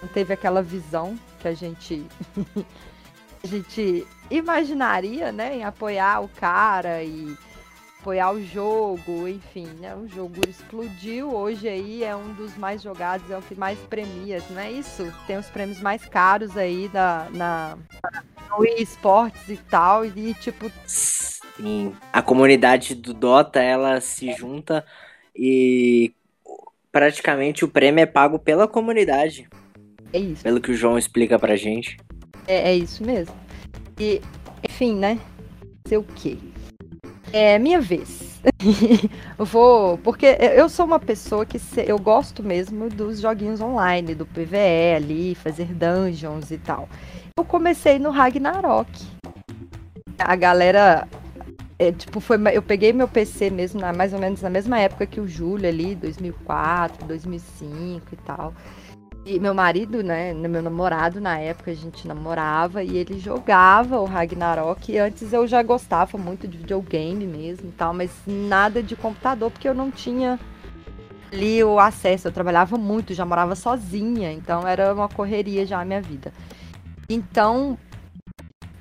Não 0.00 0.08
teve 0.08 0.32
aquela 0.32 0.62
visão 0.62 1.18
que 1.40 1.48
a 1.48 1.54
gente 1.54 2.06
a 3.42 3.46
gente 3.46 4.06
imaginaria, 4.30 5.32
né, 5.32 5.56
em 5.56 5.64
apoiar 5.64 6.20
o 6.20 6.28
cara 6.28 7.02
e 7.02 7.36
apoiar 8.00 8.30
o 8.30 8.40
jogo, 8.44 9.26
enfim, 9.26 9.66
né? 9.80 9.96
O 9.96 10.06
jogo 10.06 10.34
explodiu, 10.48 11.34
hoje 11.34 11.68
aí 11.68 12.04
é 12.04 12.14
um 12.14 12.34
dos 12.34 12.56
mais 12.56 12.80
jogados, 12.80 13.28
é 13.28 13.36
o 13.36 13.42
que 13.42 13.56
mais 13.56 13.78
premia, 13.80 14.40
não 14.50 14.60
é 14.60 14.70
isso? 14.70 15.12
Tem 15.26 15.36
os 15.36 15.46
prêmios 15.46 15.80
mais 15.80 16.04
caros 16.04 16.56
aí 16.56 16.88
da, 16.88 17.26
na 17.32 17.76
no 18.48 18.64
esportes 18.64 19.48
e 19.48 19.56
tal, 19.56 20.04
e 20.04 20.34
tipo... 20.34 20.70
Sim, 20.86 21.92
a 22.12 22.22
comunidade 22.22 22.94
do 22.94 23.12
Dota, 23.12 23.60
ela 23.60 24.00
se 24.00 24.32
junta 24.34 24.84
e 25.34 26.14
praticamente 26.92 27.64
o 27.64 27.68
prêmio 27.68 28.02
é 28.02 28.06
pago 28.06 28.38
pela 28.38 28.68
comunidade. 28.68 29.48
É 30.12 30.18
isso. 30.18 30.44
Pelo 30.44 30.60
que 30.60 30.70
o 30.70 30.76
João 30.76 30.96
explica 30.96 31.38
pra 31.38 31.56
gente. 31.56 31.96
É, 32.46 32.70
é 32.70 32.74
isso 32.74 33.04
mesmo. 33.04 33.34
E, 33.98 34.20
enfim, 34.62 34.94
né? 34.94 35.18
Sei 35.86 35.98
o 35.98 36.02
quê? 36.02 36.38
É 37.32 37.58
minha 37.58 37.80
vez. 37.80 38.40
vou. 39.38 39.98
Porque 39.98 40.26
eu 40.26 40.68
sou 40.68 40.86
uma 40.86 41.00
pessoa 41.00 41.44
que 41.44 41.58
se, 41.58 41.84
eu 41.86 41.98
gosto 41.98 42.42
mesmo 42.42 42.88
dos 42.88 43.20
joguinhos 43.20 43.60
online, 43.60 44.14
do 44.14 44.26
PVE 44.26 44.94
ali, 44.96 45.34
fazer 45.34 45.66
dungeons 45.66 46.50
e 46.50 46.58
tal. 46.58 46.88
Eu 47.36 47.44
comecei 47.44 47.98
no 47.98 48.10
Ragnarok. 48.10 48.90
A 50.18 50.36
galera. 50.36 51.06
É, 51.78 51.92
tipo, 51.92 52.20
foi, 52.20 52.38
eu 52.54 52.62
peguei 52.62 52.92
meu 52.92 53.06
PC 53.06 53.50
mesmo, 53.50 53.78
na, 53.80 53.92
mais 53.92 54.14
ou 54.14 54.18
menos 54.18 54.40
na 54.40 54.48
mesma 54.48 54.78
época 54.78 55.04
que 55.04 55.20
o 55.20 55.28
Júlio 55.28 55.68
ali, 55.68 55.94
2004, 55.94 57.06
2005 57.06 58.02
e 58.12 58.16
tal. 58.24 58.54
E 59.26 59.40
meu 59.40 59.52
marido, 59.52 60.04
né, 60.04 60.32
meu 60.32 60.62
namorado 60.62 61.20
na 61.20 61.36
época, 61.36 61.72
a 61.72 61.74
gente 61.74 62.06
namorava 62.06 62.84
e 62.84 62.96
ele 62.96 63.18
jogava 63.18 63.98
o 63.98 64.04
Ragnarok. 64.04 64.92
E 64.92 64.98
antes 64.98 65.32
eu 65.32 65.48
já 65.48 65.64
gostava 65.64 66.16
muito 66.16 66.46
de 66.46 66.58
videogame 66.58 67.26
mesmo 67.26 67.68
e 67.70 67.72
tal, 67.72 67.92
mas 67.92 68.12
nada 68.24 68.80
de 68.80 68.94
computador, 68.94 69.50
porque 69.50 69.68
eu 69.68 69.74
não 69.74 69.90
tinha 69.90 70.38
ali 71.32 71.64
o 71.64 71.80
acesso. 71.80 72.28
Eu 72.28 72.32
trabalhava 72.32 72.78
muito, 72.78 73.14
já 73.14 73.24
morava 73.24 73.56
sozinha, 73.56 74.30
então 74.32 74.64
era 74.64 74.94
uma 74.94 75.08
correria 75.08 75.66
já 75.66 75.80
a 75.80 75.84
minha 75.84 76.00
vida. 76.00 76.32
Então, 77.08 77.76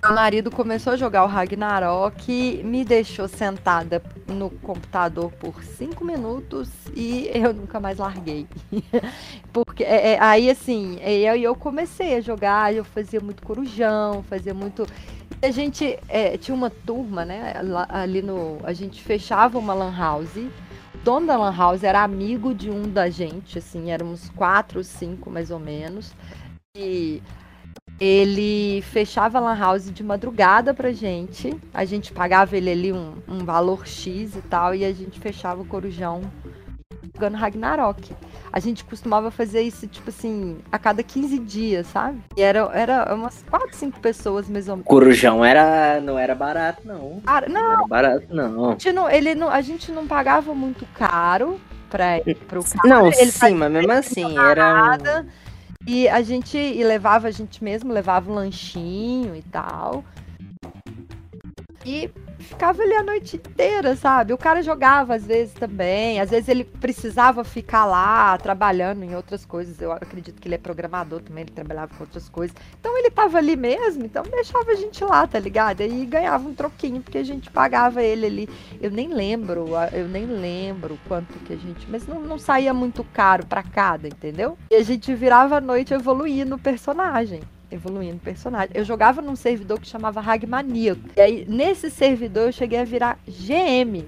meu 0.05 0.13
marido 0.13 0.51
começou 0.51 0.93
a 0.93 0.95
jogar 0.95 1.23
o 1.23 1.27
Ragnarok, 1.27 2.61
me 2.63 2.85
deixou 2.85 3.27
sentada 3.27 4.03
no 4.27 4.51
computador 4.51 5.31
por 5.31 5.63
cinco 5.63 6.05
minutos 6.05 6.69
e 6.95 7.31
eu 7.33 7.51
nunca 7.51 7.79
mais 7.79 7.97
larguei. 7.97 8.47
Porque 9.51 9.83
é, 9.83 10.13
é, 10.13 10.21
aí 10.21 10.49
assim, 10.49 10.99
eu, 11.01 11.35
eu 11.35 11.55
comecei 11.55 12.17
a 12.17 12.21
jogar, 12.21 12.71
eu 12.73 12.83
fazia 12.83 13.19
muito 13.19 13.41
corujão, 13.41 14.21
fazia 14.23 14.53
muito. 14.53 14.85
A 15.41 15.49
gente 15.49 15.97
é, 16.07 16.37
tinha 16.37 16.53
uma 16.53 16.69
turma, 16.69 17.25
né? 17.25 17.55
Ali 17.89 18.21
no. 18.21 18.59
A 18.63 18.73
gente 18.73 19.01
fechava 19.01 19.57
uma 19.57 19.73
lan 19.73 19.95
house. 19.97 20.37
O 20.37 20.97
dono 21.03 21.25
da 21.25 21.35
lan 21.35 21.55
house 21.55 21.83
era 21.83 22.03
amigo 22.03 22.53
de 22.53 22.69
um 22.69 22.83
da 22.83 23.09
gente, 23.09 23.57
assim, 23.57 23.89
éramos 23.89 24.29
quatro, 24.29 24.83
cinco 24.83 25.31
mais 25.31 25.49
ou 25.49 25.59
menos. 25.59 26.13
E 26.77 27.23
ele 27.99 28.81
fechava 28.91 29.37
a 29.37 29.41
lan 29.41 29.57
house 29.57 29.89
de 29.91 30.03
madrugada 30.03 30.73
pra 30.73 30.91
gente. 30.91 31.55
A 31.73 31.85
gente 31.85 32.11
pagava 32.11 32.55
ele 32.57 32.69
ali 32.69 32.91
um, 32.93 33.13
um 33.27 33.39
valor 33.45 33.87
X 33.87 34.35
e 34.35 34.41
tal, 34.41 34.75
e 34.75 34.83
a 34.83 34.91
gente 34.93 35.19
fechava 35.19 35.61
o 35.61 35.65
corujão 35.65 36.21
jogando 37.13 37.35
Ragnarok. 37.35 38.13
A 38.51 38.59
gente 38.59 38.83
costumava 38.83 39.31
fazer 39.31 39.61
isso, 39.61 39.87
tipo 39.87 40.09
assim, 40.09 40.57
a 40.71 40.77
cada 40.77 41.01
15 41.03 41.39
dias, 41.39 41.87
sabe? 41.87 42.19
E 42.37 42.41
era, 42.41 42.69
era 42.73 43.13
umas 43.15 43.43
4, 43.49 43.69
5 43.75 43.99
pessoas 43.99 44.47
mesmo. 44.47 44.83
Corujão 44.83 45.43
era, 45.43 45.99
não 46.01 46.17
era 46.19 46.35
barato, 46.35 46.81
não. 46.85 47.21
Não, 47.25 47.49
Não 47.49 47.71
era 47.73 47.87
barato, 47.87 48.27
não. 48.29 48.67
a 48.67 48.71
gente 48.71 48.91
não, 48.91 49.09
ele 49.09 49.35
não, 49.35 49.49
a 49.49 49.61
gente 49.61 49.91
não 49.91 50.05
pagava 50.07 50.53
muito 50.53 50.85
caro 50.93 51.59
pra, 51.89 52.19
pro 52.47 52.63
cara. 52.63 52.87
Não, 52.87 53.07
ele 53.07 53.31
sim, 53.31 53.55
mas 53.55 53.71
mesmo 53.71 53.91
assim, 53.91 54.37
era. 54.37 54.69
um- 54.71 54.73
nada. 54.75 55.27
E 55.87 56.07
a 56.07 56.21
gente 56.21 56.57
e 56.57 56.83
levava 56.83 57.27
a 57.27 57.31
gente 57.31 57.63
mesmo, 57.63 57.91
levava 57.91 58.31
um 58.31 58.35
lanchinho 58.35 59.35
e 59.35 59.41
tal. 59.43 60.03
E 61.85 62.09
ficava 62.45 62.81
ali 62.81 62.93
a 62.93 63.03
noite 63.03 63.35
inteira, 63.35 63.95
sabe? 63.95 64.33
O 64.33 64.37
cara 64.37 64.61
jogava 64.61 65.15
às 65.15 65.25
vezes 65.25 65.53
também, 65.53 66.19
às 66.19 66.29
vezes 66.29 66.47
ele 66.47 66.63
precisava 66.63 67.43
ficar 67.43 67.85
lá 67.85 68.37
trabalhando 68.37 69.03
em 69.03 69.15
outras 69.15 69.45
coisas. 69.45 69.81
Eu 69.81 69.91
acredito 69.91 70.39
que 70.39 70.47
ele 70.47 70.55
é 70.55 70.57
programador 70.57 71.21
também, 71.21 71.43
ele 71.43 71.51
trabalhava 71.51 71.93
com 71.95 72.03
outras 72.03 72.29
coisas. 72.29 72.55
Então 72.79 72.97
ele 72.97 73.09
tava 73.09 73.37
ali 73.37 73.55
mesmo, 73.55 74.05
então 74.05 74.23
deixava 74.23 74.71
a 74.71 74.75
gente 74.75 75.03
lá, 75.03 75.27
tá 75.27 75.39
ligado? 75.39 75.81
E 75.81 76.05
ganhava 76.05 76.47
um 76.47 76.53
troquinho, 76.53 77.01
porque 77.01 77.17
a 77.17 77.23
gente 77.23 77.49
pagava 77.49 78.01
ele 78.01 78.25
ali. 78.25 78.49
Eu 78.81 78.91
nem 78.91 79.07
lembro, 79.07 79.67
eu 79.91 80.07
nem 80.07 80.25
lembro 80.25 80.97
quanto 81.07 81.39
que 81.39 81.53
a 81.53 81.57
gente. 81.57 81.89
Mas 81.89 82.07
não, 82.07 82.21
não 82.21 82.37
saía 82.37 82.73
muito 82.73 83.03
caro 83.03 83.45
pra 83.45 83.63
cada, 83.63 84.07
entendeu? 84.07 84.57
E 84.71 84.75
a 84.75 84.83
gente 84.83 85.13
virava 85.13 85.57
a 85.57 85.61
noite 85.61 85.93
evoluindo 85.93 86.55
o 86.55 86.59
personagem. 86.59 87.41
Evoluindo 87.71 88.17
o 88.17 88.19
personagem. 88.19 88.71
Eu 88.73 88.83
jogava 88.83 89.21
num 89.21 89.35
servidor 89.35 89.79
que 89.79 89.87
chamava 89.87 90.21
Ragmaníaco. 90.21 91.01
E 91.15 91.21
aí, 91.21 91.45
nesse 91.47 91.89
servidor, 91.89 92.47
eu 92.47 92.51
cheguei 92.51 92.79
a 92.79 92.83
virar 92.83 93.19
GM. 93.27 94.05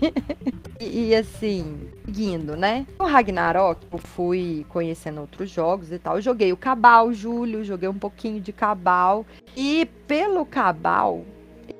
e, 0.80 1.08
e, 1.08 1.14
assim, 1.14 1.88
seguindo, 2.04 2.56
né? 2.56 2.86
No 2.98 3.06
Ragnarok, 3.06 3.86
eu 3.90 3.98
fui 3.98 4.66
conhecendo 4.68 5.20
outros 5.20 5.50
jogos 5.50 5.92
e 5.92 5.98
tal. 5.98 6.16
Eu 6.16 6.22
joguei 6.22 6.52
o 6.52 6.56
Cabal, 6.56 7.12
Júlio, 7.12 7.64
joguei 7.64 7.88
um 7.88 7.98
pouquinho 7.98 8.40
de 8.40 8.52
Cabal. 8.52 9.24
E 9.56 9.86
pelo 10.06 10.44
Cabal, 10.44 11.24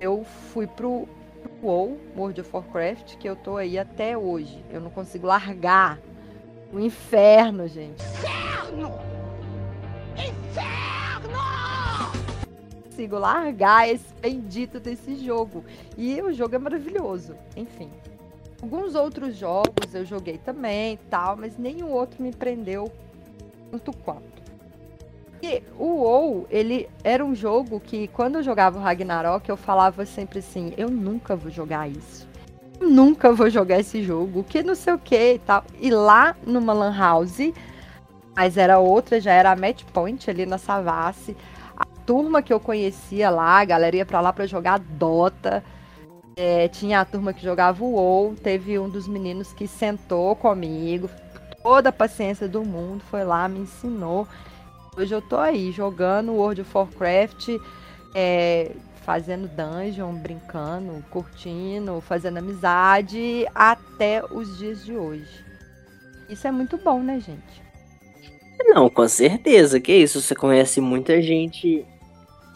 eu 0.01 0.25
fui 0.53 0.67
pro 0.67 1.09
WoW, 1.63 1.99
World 2.17 2.41
of 2.41 2.51
Warcraft, 2.53 3.17
que 3.17 3.29
eu 3.29 3.37
tô 3.37 3.57
aí 3.57 3.79
até 3.79 4.17
hoje. 4.17 4.65
Eu 4.71 4.81
não 4.81 4.91
consigo 4.91 5.27
largar. 5.27 5.99
O 6.73 6.79
inferno, 6.79 7.67
gente. 7.67 8.03
Consigo 13.01 13.19
largar 13.19 13.89
esse 13.89 14.13
bendito 14.21 14.79
desse 14.79 15.17
jogo. 15.25 15.65
E 15.97 16.21
o 16.21 16.35
jogo 16.35 16.57
é 16.57 16.59
maravilhoso. 16.59 17.35
Enfim. 17.57 17.89
Alguns 18.61 18.95
outros 18.95 19.37
jogos 19.37 19.95
eu 19.95 20.05
joguei 20.05 20.37
também, 20.37 20.99
tal, 21.09 21.35
mas 21.35 21.57
nenhum 21.57 21.91
outro 21.93 22.23
me 22.23 22.31
prendeu 22.31 22.93
tanto 23.71 23.91
quanto. 23.91 24.43
E 25.43 25.63
o 25.79 25.87
WoW, 25.87 26.47
ele 26.51 26.91
era 27.03 27.25
um 27.25 27.35
jogo 27.35 27.81
que 27.81 28.07
quando 28.09 28.35
eu 28.35 28.43
jogava 28.43 28.79
o 28.79 28.83
Ragnarok, 28.83 29.49
eu 29.49 29.57
falava 29.57 30.05
sempre 30.05 30.41
assim, 30.41 30.75
eu 30.77 30.91
nunca 30.91 31.35
vou 31.35 31.51
jogar 31.51 31.89
isso. 31.89 32.29
Eu 32.79 32.91
nunca 32.91 33.33
vou 33.33 33.49
jogar 33.49 33.81
esse 33.81 34.03
jogo, 34.03 34.45
que 34.45 34.63
não 34.63 34.75
sei 34.75 34.93
o 34.93 34.99
que 34.99 35.37
e 35.37 35.39
tal. 35.39 35.65
E 35.81 35.91
lá 35.91 36.37
numa 36.47 36.75
lan 36.75 36.95
house, 36.95 37.51
mas 38.37 38.59
era 38.59 38.79
outra, 38.79 39.19
já 39.19 39.33
era 39.33 39.53
a 39.53 39.57
Match 39.57 39.85
Point 39.85 40.29
ali 40.29 40.45
na 40.45 40.59
Savassi. 40.59 41.35
Turma 42.07 42.43
que 42.43 42.53
eu 42.53 42.61
conhecia 42.61 43.31
lá, 43.31 43.61
a 43.61 43.65
galera 43.65 43.97
ia 43.97 44.07
pra 44.07 44.21
lá 44.21 44.33
pra 44.33 44.47
jogar 44.47 44.79
Dota. 44.79 45.63
É, 46.37 46.69
tinha 46.69 47.01
a 47.01 47.05
turma 47.05 47.33
que 47.33 47.43
jogava 47.43 47.85
o 47.85 47.93
WoW, 47.93 48.35
teve 48.35 48.79
um 48.79 48.89
dos 48.89 49.07
meninos 49.07 49.53
que 49.53 49.67
sentou 49.67 50.35
comigo, 50.35 51.11
toda 51.63 51.91
a 51.91 51.93
paciência 51.93 52.49
do 52.49 52.65
mundo, 52.65 53.03
foi 53.11 53.25
lá, 53.25 53.49
me 53.49 53.61
ensinou. 53.61 54.27
Hoje 54.97 55.15
eu 55.15 55.21
tô 55.21 55.37
aí 55.37 55.71
jogando 55.71 56.33
World 56.33 56.63
of 56.63 56.71
Warcraft, 56.75 57.49
é, 58.15 58.73
fazendo 59.03 59.49
dungeon, 59.49 60.15
brincando, 60.15 61.05
curtindo, 61.11 62.01
fazendo 62.01 62.39
amizade 62.39 63.47
até 63.55 64.25
os 64.31 64.59
dias 64.59 64.85
de 64.85 64.97
hoje. 64.97 65.45
Isso 66.29 66.47
é 66.47 66.51
muito 66.51 66.79
bom, 66.79 67.03
né, 67.03 67.21
gente? 67.21 67.70
Não, 68.69 68.89
com 68.89 69.07
certeza, 69.09 69.81
que 69.81 69.93
isso. 69.93 70.21
Você 70.21 70.35
conhece 70.35 70.81
muita 70.81 71.21
gente 71.21 71.85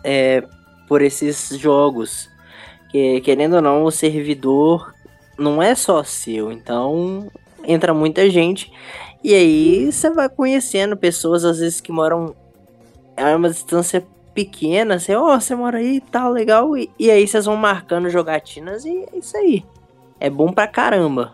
é, 0.02 0.42
por 0.86 1.02
esses 1.02 1.48
jogos. 1.58 2.28
Que, 2.90 3.20
querendo 3.20 3.56
ou 3.56 3.62
não, 3.62 3.84
o 3.84 3.90
servidor 3.90 4.94
não 5.38 5.62
é 5.62 5.74
só 5.74 6.04
seu, 6.04 6.52
então 6.52 7.28
entra 7.64 7.92
muita 7.92 8.28
gente. 8.30 8.72
E 9.22 9.34
aí 9.34 9.90
você 9.90 10.10
vai 10.10 10.28
conhecendo 10.28 10.96
pessoas, 10.96 11.44
às 11.44 11.58
vezes, 11.58 11.80
que 11.80 11.90
moram 11.90 12.36
a 13.16 13.34
uma 13.34 13.48
distância 13.48 14.06
pequena. 14.34 14.98
Você, 14.98 15.14
ó, 15.14 15.40
você 15.40 15.54
mora 15.54 15.78
aí, 15.78 16.00
tá 16.00 16.28
legal. 16.28 16.76
E, 16.76 16.90
e 16.98 17.10
aí 17.10 17.26
vocês 17.26 17.46
vão 17.46 17.56
marcando 17.56 18.10
jogatinas 18.10 18.84
e 18.84 19.06
é 19.12 19.18
isso 19.18 19.36
aí. 19.36 19.64
É 20.20 20.28
bom 20.28 20.52
pra 20.52 20.66
caramba. 20.66 21.32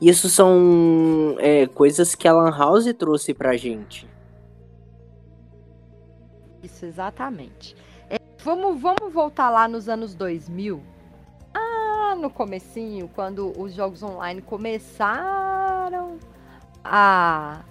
Isso 0.00 0.30
são 0.30 1.36
é, 1.38 1.66
coisas 1.66 2.14
que 2.14 2.26
a 2.26 2.32
Lan 2.32 2.56
House 2.56 2.92
trouxe 2.98 3.34
pra 3.34 3.56
gente. 3.56 4.08
Isso, 6.62 6.86
exatamente. 6.86 7.76
É, 8.08 8.18
vamos, 8.42 8.80
vamos 8.80 9.12
voltar 9.12 9.50
lá 9.50 9.68
nos 9.68 9.88
anos 9.88 10.14
2000. 10.14 10.82
Ah, 11.52 12.14
no 12.16 12.30
comecinho, 12.30 13.10
quando 13.14 13.52
os 13.60 13.74
jogos 13.74 14.02
online 14.02 14.40
começaram 14.40 16.18
a 16.82 17.62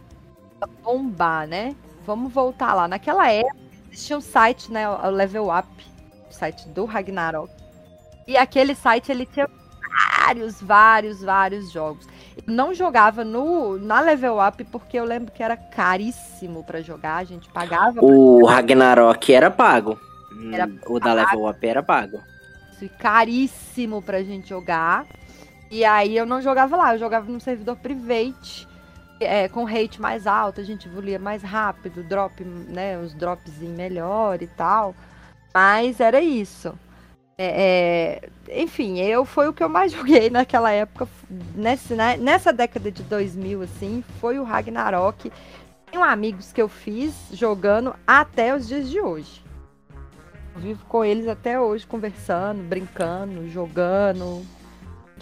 bombar, 0.83 1.47
né? 1.47 1.75
Vamos 2.05 2.31
voltar 2.31 2.73
lá. 2.75 2.87
Naquela 2.87 3.31
época 3.31 3.57
existia 3.91 4.17
um 4.17 4.21
site, 4.21 4.71
né, 4.71 4.87
o 4.89 5.09
Level 5.09 5.47
Up, 5.49 5.67
o 6.29 6.33
site 6.33 6.67
do 6.69 6.85
Ragnarok. 6.85 7.51
E 8.27 8.37
aquele 8.37 8.75
site 8.75 9.11
ele 9.11 9.25
tinha 9.25 9.49
vários, 10.19 10.61
vários, 10.61 11.21
vários 11.21 11.71
jogos. 11.71 12.07
Não 12.47 12.73
jogava 12.73 13.23
no 13.23 13.77
na 13.77 13.99
Level 14.01 14.37
Up 14.45 14.63
porque 14.65 14.97
eu 14.99 15.05
lembro 15.05 15.31
que 15.31 15.43
era 15.43 15.57
caríssimo 15.57 16.63
pra 16.63 16.81
jogar, 16.81 17.17
a 17.17 17.23
gente 17.23 17.49
pagava 17.49 18.01
O 18.01 18.45
Ragnarok 18.45 19.33
era 19.33 19.51
pago. 19.51 19.99
Era 20.51 20.67
Hum, 20.67 20.79
o 20.87 20.99
da 20.99 21.13
Level 21.13 21.47
Up 21.49 21.67
era 21.67 21.83
pago. 21.83 22.23
isso, 22.71 22.89
caríssimo 22.97 24.01
pra 24.01 24.23
gente 24.23 24.49
jogar. 24.49 25.05
E 25.71 25.85
aí 25.85 26.15
eu 26.17 26.25
não 26.25 26.41
jogava 26.41 26.75
lá, 26.75 26.93
eu 26.95 26.99
jogava 26.99 27.31
no 27.31 27.39
servidor 27.39 27.77
private, 27.77 28.67
é, 29.19 29.47
com 29.49 29.63
rate 29.65 30.01
mais 30.01 30.25
alto, 30.27 30.61
a 30.61 30.63
gente 30.63 30.87
evoluía 30.87 31.19
mais 31.19 31.43
rápido, 31.43 32.03
drop, 32.03 32.43
né, 32.43 32.97
os 32.97 33.13
drops 33.13 33.59
melhor 33.59 34.41
e 34.41 34.47
tal. 34.47 34.95
Mas 35.53 35.99
era 35.99 36.21
isso. 36.21 36.73
É, 37.41 38.19
é, 38.51 38.61
enfim, 38.61 38.99
eu 38.99 39.23
foi 39.23 39.47
o 39.47 39.53
que 39.53 39.63
eu 39.63 39.69
mais 39.69 39.93
joguei 39.95 40.29
naquela 40.29 40.71
época, 40.71 41.07
nesse, 41.55 41.93
né, 41.93 42.17
nessa 42.17 42.51
década 42.51 42.91
de 42.91 43.01
2000, 43.01 43.61
assim, 43.61 44.03
foi 44.19 44.37
o 44.37 44.43
Ragnarok. 44.43 45.31
Tenho 45.89 46.03
amigos 46.03 46.51
que 46.51 46.61
eu 46.61 46.67
fiz 46.67 47.13
jogando 47.31 47.95
até 48.05 48.53
os 48.53 48.67
dias 48.67 48.89
de 48.89 48.99
hoje. 48.99 49.41
Eu 50.53 50.61
vivo 50.61 50.85
com 50.89 51.05
eles 51.05 51.29
até 51.29 51.57
hoje, 51.57 51.87
conversando, 51.87 52.61
brincando, 52.61 53.49
jogando. 53.49 54.45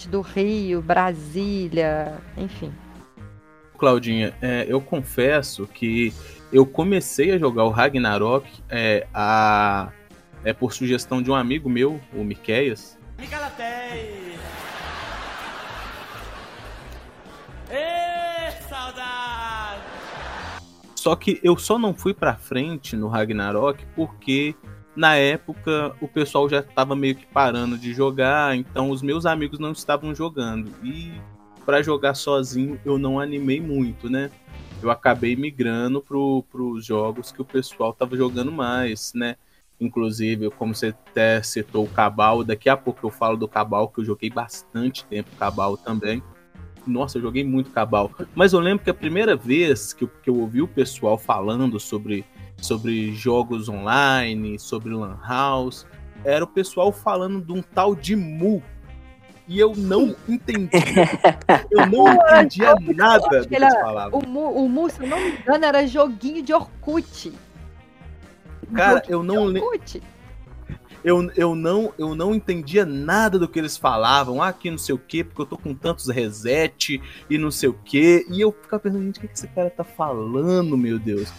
Do 0.10 0.22
Rio, 0.22 0.80
Brasília, 0.80 2.20
enfim. 2.38 2.72
Claudinha, 3.80 4.32
é, 4.40 4.64
eu 4.70 4.80
confesso 4.80 5.66
que 5.66 6.14
eu 6.54 6.68
comecei 6.68 7.32
a 7.32 7.38
jogar 7.40 7.64
o 7.64 7.72
Ragnarok 7.72 8.48
é, 8.70 9.08
a, 9.12 9.92
é 10.44 10.54
por 10.54 10.74
sugestão 10.74 11.22
de 11.22 11.32
um 11.32 11.36
amigo 11.36 11.70
meu, 11.70 12.00
o 12.14 12.24
Miqueias. 12.24 12.98
Só 20.96 21.16
que 21.16 21.40
eu 21.42 21.58
só 21.58 21.80
não 21.80 21.94
fui 21.94 22.14
pra 22.14 22.36
frente 22.36 22.96
no 22.96 23.08
Ragnarok 23.08 23.86
porque 23.96 24.56
na 24.96 25.16
época 25.16 25.96
o 26.02 26.08
pessoal 26.08 26.50
já 26.50 26.60
estava 26.60 26.96
meio 26.96 27.16
que 27.16 27.26
parando 27.26 27.78
de 27.78 27.94
jogar, 27.94 28.56
então 28.56 28.90
os 28.90 29.02
meus 29.02 29.26
amigos 29.26 29.60
não 29.60 29.72
estavam 29.72 30.14
jogando. 30.14 30.72
E 30.84 31.14
para 31.66 31.82
jogar 31.82 32.14
sozinho 32.14 32.80
eu 32.84 32.98
não 32.98 33.20
animei 33.20 33.62
muito, 33.62 34.10
né? 34.10 34.32
Eu 34.82 34.92
acabei 34.92 35.36
migrando 35.36 36.02
pro, 36.02 36.44
pros 36.52 36.86
jogos 36.86 37.32
que 37.32 37.42
o 37.42 37.46
pessoal 37.46 37.94
tava 37.94 38.18
jogando 38.18 38.52
mais, 38.52 39.14
né? 39.14 39.36
Inclusive, 39.80 40.50
como 40.52 40.74
você 40.74 40.88
até 40.88 41.42
citou 41.44 41.86
o 41.86 41.90
Cabal, 41.90 42.44
daqui 42.44 42.68
a 42.68 42.76
pouco 42.76 43.06
eu 43.06 43.12
falo 43.12 43.38
do 43.38 43.48
Cabal, 43.48 43.90
que 43.90 44.00
eu 44.00 44.06
joguei 44.06 44.30
bastante 44.30 45.06
tempo 45.06 45.30
Cabal 45.38 45.78
também. 45.78 46.22
Nossa, 46.86 47.18
eu 47.18 47.22
joguei 47.22 47.44
muito 47.44 47.70
Cabal. 47.70 48.12
Mas 48.34 48.54
eu 48.54 48.60
lembro 48.60 48.84
que 48.84 48.90
a 48.90 48.94
primeira 48.94 49.36
vez 49.36 49.94
que 49.94 50.06
eu, 50.06 50.08
que 50.08 50.30
eu 50.30 50.40
ouvi 50.40 50.62
o 50.62 50.68
pessoal 50.68 51.18
falando 51.18 51.80
sobre, 51.80 52.26
sobre 52.58 53.14
jogos 53.14 53.70
online, 53.70 54.58
sobre 54.58 54.94
Lan 54.94 55.20
House, 55.28 55.86
era 56.24 56.44
o 56.44 56.48
pessoal 56.48 56.92
falando 56.92 57.42
de 57.42 57.52
um 57.52 57.62
tal 57.62 57.96
de 57.96 58.16
Mu. 58.16 58.64
E 59.48 59.60
eu 59.60 59.74
não 59.76 60.16
entendia. 60.28 60.80
eu 61.70 61.86
não 61.86 62.14
entendia 62.14 62.76
nada 62.96 63.42
do 63.42 63.48
que 63.48 63.56
eles 63.56 63.74
falavam. 63.76 64.20
O 64.20 64.28
Mu, 64.28 64.66
o 64.66 64.68
Mu, 64.68 64.90
se 64.90 65.04
eu 65.04 65.08
não 65.08 65.20
me 65.20 65.32
engano, 65.32 65.66
era 65.66 65.86
joguinho 65.86 66.42
de 66.42 66.54
Orkut. 66.54 67.32
Cara, 68.74 69.04
eu 69.08 69.24
não 69.24 69.46
lembro. 69.46 69.72
Eu, 71.04 71.32
eu, 71.36 71.56
não, 71.56 71.94
eu 71.98 72.16
não 72.16 72.36
entendia 72.36 72.86
nada 72.86 73.40
do 73.40 73.48
que 73.48 73.58
eles 73.58 73.78
falavam. 73.78 74.42
Ah, 74.42 74.52
que 74.52 74.70
não 74.70 74.78
sei 74.78 74.94
o 74.94 74.98
quê, 74.98 75.24
porque 75.24 75.42
eu 75.42 75.46
tô 75.46 75.58
com 75.58 75.74
tantos 75.74 76.10
reset 76.10 77.02
e 77.30 77.38
não 77.38 77.50
sei 77.50 77.70
o 77.70 77.74
quê. 77.74 78.26
E 78.30 78.42
eu 78.42 78.52
ficava 78.52 78.82
pensando, 78.82 79.04
gente, 79.04 79.20
o 79.20 79.22
que, 79.22 79.28
que 79.28 79.34
esse 79.34 79.48
cara 79.48 79.70
tá 79.70 79.84
falando, 79.84 80.78
meu 80.78 81.00
Deus? 81.00 81.32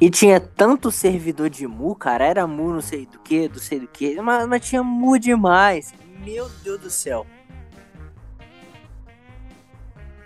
E 0.00 0.10
tinha 0.10 0.40
tanto 0.40 0.90
servidor 0.90 1.50
de 1.50 1.66
Mu, 1.66 1.94
cara. 1.94 2.24
Era 2.24 2.46
Mu 2.46 2.72
não 2.72 2.80
sei 2.80 3.06
do 3.06 3.18
que, 3.18 3.48
do 3.48 3.60
sei 3.60 3.80
do 3.80 3.86
que. 3.86 4.20
Mas, 4.20 4.48
mas 4.48 4.68
tinha 4.68 4.82
Mu 4.82 5.18
demais. 5.18 5.92
Meu 6.24 6.48
Deus 6.64 6.80
do 6.80 6.90
céu. 6.90 7.26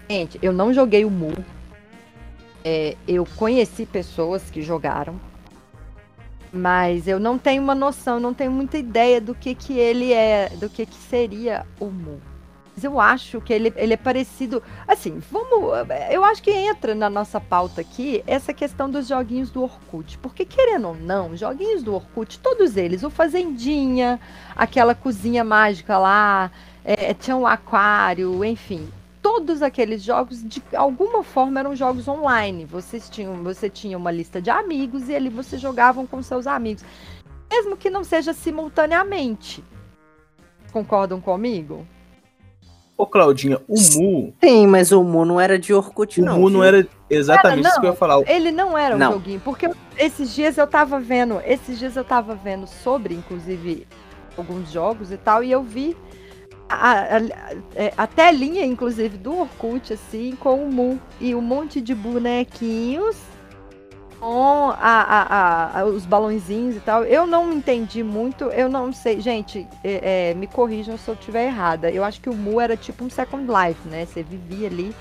Gente, 0.09 0.39
eu 0.41 0.53
não 0.53 0.73
joguei 0.73 1.05
o 1.05 1.11
Mu. 1.11 1.33
É, 2.65 2.97
eu 3.07 3.27
conheci 3.37 3.85
pessoas 3.85 4.49
que 4.51 4.63
jogaram. 4.63 5.21
Mas 6.57 7.07
eu 7.07 7.21
não 7.21 7.39
tenho 7.39 7.63
uma 7.63 7.75
noção, 7.75 8.19
não 8.19 8.33
tenho 8.33 8.51
muita 8.51 8.79
ideia 8.79 9.21
do 9.21 9.35
que, 9.35 9.55
que 9.55 9.79
ele 9.79 10.13
é, 10.13 10.49
do 10.57 10.69
que, 10.69 10.87
que 10.87 10.97
seria 10.97 11.67
o 11.79 11.87
Mu. 11.87 12.21
Mas 12.77 12.85
eu 12.85 13.01
acho 13.01 13.41
que 13.41 13.53
ele, 13.53 13.73
ele 13.75 13.95
é 13.95 13.97
parecido. 13.97 14.63
Assim, 14.87 15.19
vamos. 15.31 15.73
Eu 16.11 16.23
acho 16.25 16.43
que 16.43 16.51
entra 16.51 16.95
na 16.95 17.09
nossa 17.09 17.41
pauta 17.41 17.81
aqui 17.81 18.23
essa 18.27 18.53
questão 18.53 18.91
dos 18.91 19.09
joguinhos 19.09 19.51
do 19.51 19.63
Orkut. 19.63 20.19
Porque, 20.19 20.45
querendo 20.45 20.89
ou 20.89 20.95
não, 20.95 21.35
joguinhos 21.35 21.83
do 21.83 21.95
Orkut, 21.95 22.39
todos 22.39 22.77
eles, 22.77 23.03
o 23.03 23.09
Fazendinha, 23.09 24.21
aquela 24.55 24.95
cozinha 24.95 25.43
mágica 25.43 25.97
lá, 25.97 26.51
é, 26.85 27.15
tinha 27.15 27.37
um 27.37 27.47
aquário, 27.47 28.45
enfim. 28.45 28.87
Todos 29.27 29.61
aqueles 29.61 30.05
jogos, 30.05 30.41
de 30.45 30.63
alguma 30.73 31.25
forma, 31.25 31.59
eram 31.59 31.75
jogos 31.75 32.07
online. 32.07 32.65
Vocês 32.65 33.11
tinham, 33.11 33.43
você 33.43 33.69
tinha 33.69 33.99
uma 33.99 34.13
lista 34.13 34.41
de 34.41 34.51
amigos 34.51 35.09
e 35.09 35.17
ali 35.17 35.29
vocês 35.29 35.61
jogavam 35.61 36.07
com 36.07 36.23
seus 36.23 36.47
amigos. 36.47 36.85
Mesmo 37.51 37.77
que 37.77 37.91
não 37.91 38.05
seja 38.05 38.33
simultaneamente. 38.33 39.65
Concordam 40.73 41.21
comigo? 41.21 41.85
Ô, 42.97 43.05
Claudinha, 43.05 43.61
o 43.67 43.75
Mu. 43.97 44.33
Sim, 44.41 44.69
mas 44.69 44.93
o 44.93 45.03
Mu 45.03 45.25
não 45.25 45.41
era 45.41 45.59
de 45.59 45.75
Orkut, 45.75 46.21
O 46.21 46.25
não. 46.25 46.39
Mu 46.39 46.49
não 46.49 46.61
viu? 46.61 46.69
era 46.69 46.89
exatamente 47.11 47.63
Cara, 47.65 47.69
isso 47.73 47.81
que 47.81 47.87
eu 47.87 47.91
ia 47.91 47.97
falar. 47.97 48.31
Ele 48.31 48.53
não 48.53 48.79
era 48.79 48.95
um 48.95 48.99
Não. 48.99 49.13
joguinho, 49.15 49.41
porque 49.41 49.69
esses 49.99 50.33
dias 50.37 50.57
eu 50.57 50.69
tava 50.69 51.01
vendo, 51.01 51.41
esses 51.45 51.81
dias 51.81 51.97
eu 51.97 52.05
tava 52.05 52.37
vendo 52.37 52.69
sobre, 52.69 53.13
inclusive, 53.13 53.89
alguns 54.39 54.71
jogos 54.71 55.11
e 55.11 55.17
tal, 55.17 55.43
e 55.43 55.51
eu 55.51 55.65
vi 55.65 55.97
a, 56.69 57.17
a, 57.17 57.21
é, 57.75 57.93
a 57.97 58.07
telinha, 58.07 58.65
inclusive, 58.65 59.17
do 59.17 59.39
Orkut, 59.41 59.93
assim, 59.93 60.37
com 60.41 60.65
o 60.65 60.73
Mu 60.73 61.01
e 61.21 61.35
um 61.35 61.41
monte 61.41 61.81
de 61.81 61.95
bonequinhos 61.95 63.17
com 64.19 64.73
a- 64.81 65.85
os 65.85 66.05
balãozinhos 66.07 66.77
e 66.77 66.81
tal. 66.81 67.05
Eu 67.05 67.27
não 67.27 67.53
entendi 67.53 68.03
muito, 68.03 68.45
eu 68.45 68.69
não 68.69 68.93
sei. 68.93 69.21
Gente, 69.21 69.67
é, 69.85 70.31
é, 70.31 70.35
me 70.35 70.47
corrijam 70.47 70.97
se 70.97 71.09
eu 71.09 71.15
estiver 71.15 71.47
errada. 71.47 71.91
Eu 71.91 72.03
acho 72.03 72.21
que 72.21 72.29
o 72.31 72.35
Mu 72.35 72.61
era 72.61 72.77
tipo 72.77 73.05
um 73.05 73.11
Second 73.11 73.45
Life, 73.47 73.87
né? 73.89 74.07
Você 74.07 74.23
vivia 74.23 74.69
ali, 74.69 74.95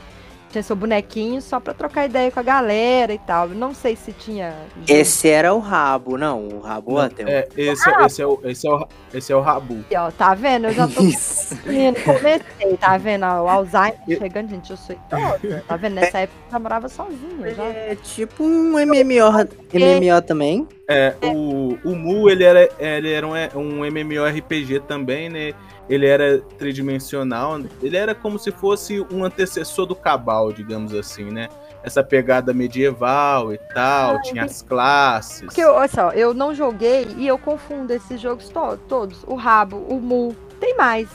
tinha 0.55 0.63
seu 0.63 0.75
bonequinho 0.75 1.41
só 1.41 1.59
pra 1.59 1.73
trocar 1.73 2.05
ideia 2.05 2.31
com 2.31 2.39
a 2.39 2.43
galera 2.43 3.13
e 3.13 3.19
tal. 3.19 3.49
Eu 3.49 3.55
não 3.55 3.73
sei 3.73 3.95
se 3.95 4.13
tinha. 4.13 4.55
Esse 4.87 5.27
era 5.27 5.53
o 5.53 5.59
rabo, 5.59 6.17
não. 6.17 6.47
O 6.47 6.59
rabo 6.61 6.93
Não, 6.93 7.01
até. 7.01 7.23
é, 7.23 7.47
esse, 7.57 7.89
Ah! 7.89 8.05
esse, 8.05 8.21
é 8.21 8.25
o, 8.25 8.39
esse, 8.43 8.67
é 8.67 8.71
o, 8.71 8.87
esse 9.13 9.33
é 9.33 9.35
o 9.35 9.41
Rabu. 9.41 9.79
aqui, 9.81 9.95
ó, 9.97 10.09
tá 10.11 10.33
vendo? 10.33 10.67
Eu 10.67 10.73
já 10.73 10.87
tô 10.87 11.01
Isso. 11.01 11.57
Menino, 11.65 11.97
comecei, 12.03 12.77
tá 12.79 12.97
vendo? 12.97 13.23
O 13.23 13.49
Alzheimer 13.49 13.99
chegando, 14.07 14.49
gente, 14.49 14.71
eu 14.71 14.77
sou 14.77 14.95
idosa. 14.95 15.63
Tá 15.67 15.75
vendo? 15.75 15.95
Nessa 15.95 16.19
época 16.19 16.39
eu 16.47 16.53
namorava 16.53 16.87
sozinha 16.87 17.53
já. 17.53 17.63
É 17.65 17.95
tipo 17.95 18.43
um 18.43 18.71
MMO, 18.71 19.31
MMO 19.73 20.21
também. 20.25 20.67
É, 20.87 21.15
o, 21.23 21.77
o 21.83 21.95
Mu, 21.95 22.29
ele 22.29 22.43
era, 22.43 22.69
ele 22.79 23.11
era 23.11 23.27
um, 23.27 23.33
um 23.59 23.85
MMORPG 23.85 24.81
também, 24.81 25.29
né? 25.29 25.53
Ele 25.89 26.07
era 26.07 26.39
tridimensional, 26.57 27.59
ele 27.81 27.95
era 27.95 28.15
como 28.15 28.39
se 28.39 28.51
fosse 28.51 29.05
um 29.11 29.23
antecessor 29.23 29.85
do 29.85 29.95
Cabal, 29.95 30.51
digamos 30.51 30.93
assim, 30.93 31.25
né? 31.25 31.47
Essa 31.83 32.03
pegada 32.03 32.51
medieval 32.53 33.53
e 33.53 33.59
tal, 33.73 34.19
tinha 34.23 34.43
as 34.43 34.63
classes. 34.63 35.41
Porque, 35.41 35.63
olha 35.63 35.87
só, 35.87 36.09
eu 36.11 36.33
não 36.33 36.55
joguei 36.55 37.07
e 37.17 37.27
eu 37.27 37.37
confundo 37.37 37.93
esses 37.93 38.19
jogos 38.19 38.49
to 38.49 38.77
todos. 38.87 39.23
O 39.27 39.35
Rabo, 39.35 39.77
o 39.87 39.99
Mu. 39.99 40.35
Tem 40.59 40.75
mais. 40.75 41.07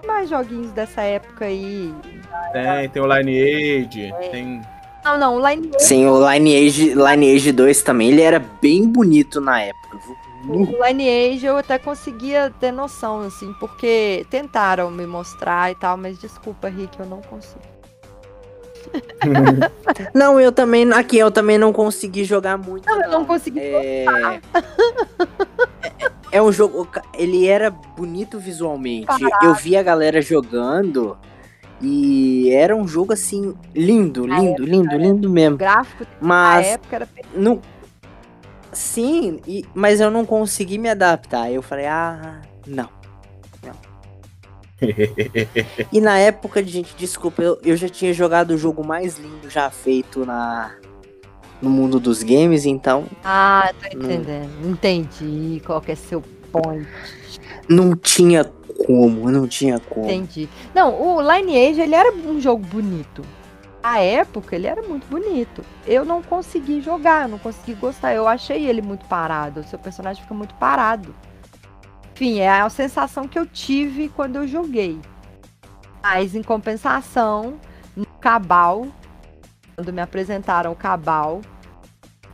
Tem 0.00 0.10
mais 0.10 0.28
joguinhos 0.28 0.72
dessa 0.72 1.02
época 1.02 1.44
aí. 1.44 1.94
Tem, 2.52 2.88
tem 2.88 3.00
o 3.00 3.06
Lineage, 3.06 4.12
tem. 4.32 4.60
Não, 5.04 5.16
não, 5.16 5.36
o 5.36 5.48
Line 5.48 5.70
Sim, 5.78 6.06
o 6.06 6.30
Lineage, 6.30 6.94
Lineage 6.94 7.52
2 7.52 7.82
também, 7.82 8.10
ele 8.10 8.20
era 8.20 8.38
bem 8.60 8.88
bonito 8.88 9.40
na 9.40 9.62
época. 9.62 9.98
viu? 10.04 10.27
O 10.46 10.84
Lineage 10.86 11.44
eu 11.44 11.56
até 11.56 11.78
conseguia 11.78 12.52
ter 12.60 12.70
noção, 12.72 13.20
assim, 13.22 13.52
porque 13.58 14.24
tentaram 14.30 14.90
me 14.90 15.06
mostrar 15.06 15.70
e 15.70 15.74
tal, 15.74 15.96
mas 15.96 16.18
desculpa, 16.18 16.68
Rick, 16.68 16.98
eu 17.00 17.06
não 17.06 17.20
consigo. 17.20 17.60
Não, 20.14 20.40
eu 20.40 20.50
também, 20.50 20.90
aqui 20.92 21.18
eu 21.18 21.30
também 21.30 21.58
não 21.58 21.72
consegui 21.72 22.24
jogar 22.24 22.56
muito. 22.56 22.86
Não, 22.86 23.02
eu 23.02 23.10
não 23.10 23.24
consegui 23.26 23.60
É... 23.60 24.06
é 26.32 26.40
um 26.42 26.50
jogo, 26.50 26.88
ele 27.12 27.46
era 27.46 27.70
bonito 27.70 28.38
visualmente. 28.38 29.08
Eu 29.42 29.54
vi 29.54 29.76
a 29.76 29.82
galera 29.82 30.22
jogando 30.22 31.18
e 31.82 32.50
era 32.52 32.74
um 32.74 32.88
jogo 32.88 33.12
assim 33.12 33.54
lindo, 33.74 34.26
lindo, 34.26 34.64
lindo, 34.64 34.96
lindo 34.96 35.28
O 35.28 35.32
mesmo. 35.32 35.58
gráfico 35.58 36.04
na 36.04 36.16
Mas 36.20 36.66
época 36.68 36.96
era 36.96 37.08
não 37.34 37.60
Sim, 38.78 39.40
e- 39.44 39.64
mas 39.74 40.00
eu 40.00 40.08
não 40.08 40.24
consegui 40.24 40.78
me 40.78 40.88
adaptar. 40.88 41.50
Eu 41.50 41.60
falei: 41.62 41.86
"Ah, 41.86 42.40
não". 42.64 42.88
Não. 43.64 43.74
E 45.92 46.00
na 46.00 46.16
época, 46.18 46.64
gente, 46.64 46.94
desculpa, 46.96 47.42
eu, 47.42 47.58
eu 47.64 47.76
já 47.76 47.88
tinha 47.88 48.12
jogado 48.14 48.52
o 48.52 48.56
jogo 48.56 48.86
mais 48.86 49.18
lindo 49.18 49.50
já 49.50 49.68
feito 49.68 50.24
na 50.24 50.76
no 51.60 51.68
mundo 51.68 51.98
dos 51.98 52.22
games, 52.22 52.64
então 52.66 53.04
Ah, 53.24 53.72
tô 53.82 53.98
Não. 53.98 54.04
entendendo. 54.04 54.68
Entendi 54.70 55.60
qual 55.66 55.80
que 55.80 55.90
é 55.90 55.96
seu 55.96 56.22
point. 56.52 56.86
não 57.68 57.96
tinha 57.96 58.44
como, 58.86 59.28
não 59.28 59.48
tinha 59.48 59.80
como. 59.80 60.06
Entendi. 60.06 60.48
Não, 60.72 60.94
o 61.02 61.20
Lineage, 61.20 61.80
ele 61.80 61.96
era 61.96 62.12
um 62.14 62.40
jogo 62.40 62.64
bonito. 62.64 63.22
A 63.82 64.00
época, 64.00 64.56
ele 64.56 64.66
era 64.66 64.82
muito 64.82 65.06
bonito. 65.06 65.64
Eu 65.86 66.04
não 66.04 66.22
consegui 66.22 66.80
jogar, 66.80 67.28
não 67.28 67.38
consegui 67.38 67.74
gostar. 67.74 68.12
Eu 68.12 68.26
achei 68.26 68.66
ele 68.66 68.82
muito 68.82 69.06
parado. 69.06 69.60
O 69.60 69.64
seu 69.64 69.78
personagem 69.78 70.22
fica 70.22 70.34
muito 70.34 70.54
parado. 70.54 71.14
Enfim, 72.14 72.40
é 72.40 72.48
a 72.48 72.68
sensação 72.68 73.28
que 73.28 73.38
eu 73.38 73.46
tive 73.46 74.08
quando 74.08 74.36
eu 74.36 74.46
joguei. 74.46 75.00
Mas, 76.02 76.34
em 76.34 76.42
compensação, 76.42 77.60
no 77.94 78.06
Cabal, 78.20 78.88
quando 79.76 79.92
me 79.92 80.00
apresentaram 80.00 80.72
o 80.72 80.76
Cabal, 80.76 81.40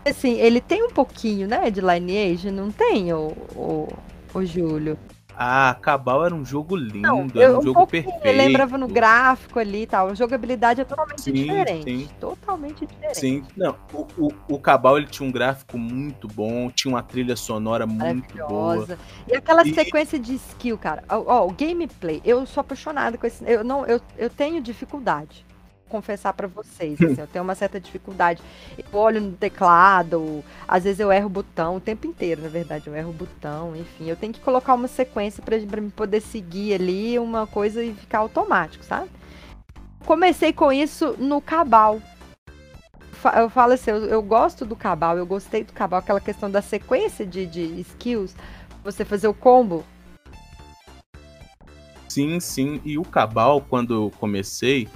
assim, 0.06 0.38
ele 0.40 0.60
tem 0.60 0.82
um 0.82 0.90
pouquinho, 0.90 1.46
né, 1.46 1.70
de 1.70 1.80
Lineage, 1.80 2.50
não 2.50 2.70
tem, 2.70 3.12
o, 3.12 3.28
o, 3.54 3.88
o 4.32 4.44
Júlio? 4.44 4.98
Ah, 5.36 5.76
Cabal 5.80 6.24
era 6.24 6.34
um 6.34 6.44
jogo 6.44 6.76
lindo, 6.76 7.00
Não, 7.00 7.26
era 7.34 7.52
um 7.54 7.58
um 7.58 7.62
jogo 7.62 7.86
perfeito. 7.86 8.24
eu 8.24 8.32
lembrava 8.36 8.78
no 8.78 8.86
gráfico 8.86 9.58
ali 9.58 9.82
e 9.82 9.86
tal. 9.86 10.08
A 10.08 10.14
jogabilidade 10.14 10.80
é 10.80 10.84
totalmente 10.84 11.20
Sim, 11.22 11.32
diferente. 11.32 11.84
sim. 11.84 12.08
Totalmente 12.20 12.86
diferente. 12.86 13.18
Sim, 13.18 13.44
não, 13.56 13.76
o, 13.92 14.06
o, 14.16 14.32
o 14.54 14.58
Cabal 14.58 14.96
ele 14.98 15.06
tinha 15.06 15.28
um 15.28 15.32
gráfico 15.32 15.76
muito 15.76 16.28
bom, 16.28 16.70
tinha 16.70 16.92
uma 16.94 17.02
trilha 17.02 17.34
sonora 17.36 17.86
muito 17.86 18.36
boa. 18.46 18.86
E 19.26 19.34
aquela 19.36 19.66
E- 19.66 19.74
sequência 19.74 20.18
de 20.18 20.34
skill, 20.34 20.78
cara. 20.78 21.02
Ó, 21.08 21.24
ó, 21.26 21.46
o 21.46 21.52
gameplay, 21.52 22.20
eu 22.24 22.46
sou 22.46 22.60
apaixonada 22.60 23.18
com 23.18 23.26
esse. 23.26 23.44
Eu, 23.44 23.64
não, 23.64 23.84
eu, 23.86 24.00
eu 24.16 24.30
tenho 24.30 24.62
dificuldade. 24.62 25.44
Confessar 25.94 26.32
pra 26.32 26.48
vocês, 26.48 27.00
assim, 27.00 27.20
eu 27.20 27.26
tenho 27.28 27.44
uma 27.44 27.54
certa 27.54 27.78
dificuldade. 27.78 28.42
Eu 28.76 28.98
olho 28.98 29.20
no 29.20 29.30
teclado, 29.30 30.42
às 30.66 30.82
vezes 30.82 30.98
eu 30.98 31.12
erro 31.12 31.26
o 31.26 31.30
botão, 31.30 31.76
o 31.76 31.80
tempo 31.80 32.04
inteiro, 32.04 32.42
na 32.42 32.48
verdade, 32.48 32.88
eu 32.88 32.96
erro 32.96 33.10
o 33.10 33.12
botão, 33.12 33.76
enfim. 33.76 34.08
Eu 34.10 34.16
tenho 34.16 34.32
que 34.32 34.40
colocar 34.40 34.74
uma 34.74 34.88
sequência 34.88 35.40
pra, 35.40 35.56
pra 35.60 35.80
me 35.80 35.92
poder 35.92 36.20
seguir 36.20 36.74
ali 36.74 37.16
uma 37.16 37.46
coisa 37.46 37.80
e 37.80 37.94
ficar 37.94 38.18
automático, 38.18 38.84
sabe? 38.84 39.08
Comecei 40.04 40.52
com 40.52 40.72
isso 40.72 41.14
no 41.16 41.40
Cabal. 41.40 42.02
Eu 43.36 43.48
falo 43.48 43.74
assim, 43.74 43.92
eu, 43.92 44.04
eu 44.06 44.20
gosto 44.20 44.66
do 44.66 44.74
Cabal, 44.74 45.16
eu 45.16 45.24
gostei 45.24 45.62
do 45.62 45.72
Cabal, 45.72 46.00
aquela 46.00 46.20
questão 46.20 46.50
da 46.50 46.60
sequência 46.60 47.24
de, 47.24 47.46
de 47.46 47.62
skills, 47.82 48.34
você 48.82 49.04
fazer 49.04 49.28
o 49.28 49.34
combo. 49.34 49.84
Sim, 52.08 52.40
sim. 52.40 52.80
E 52.84 52.98
o 52.98 53.04
Cabal, 53.04 53.60
quando 53.60 53.94
eu 53.94 54.12
comecei, 54.18 54.88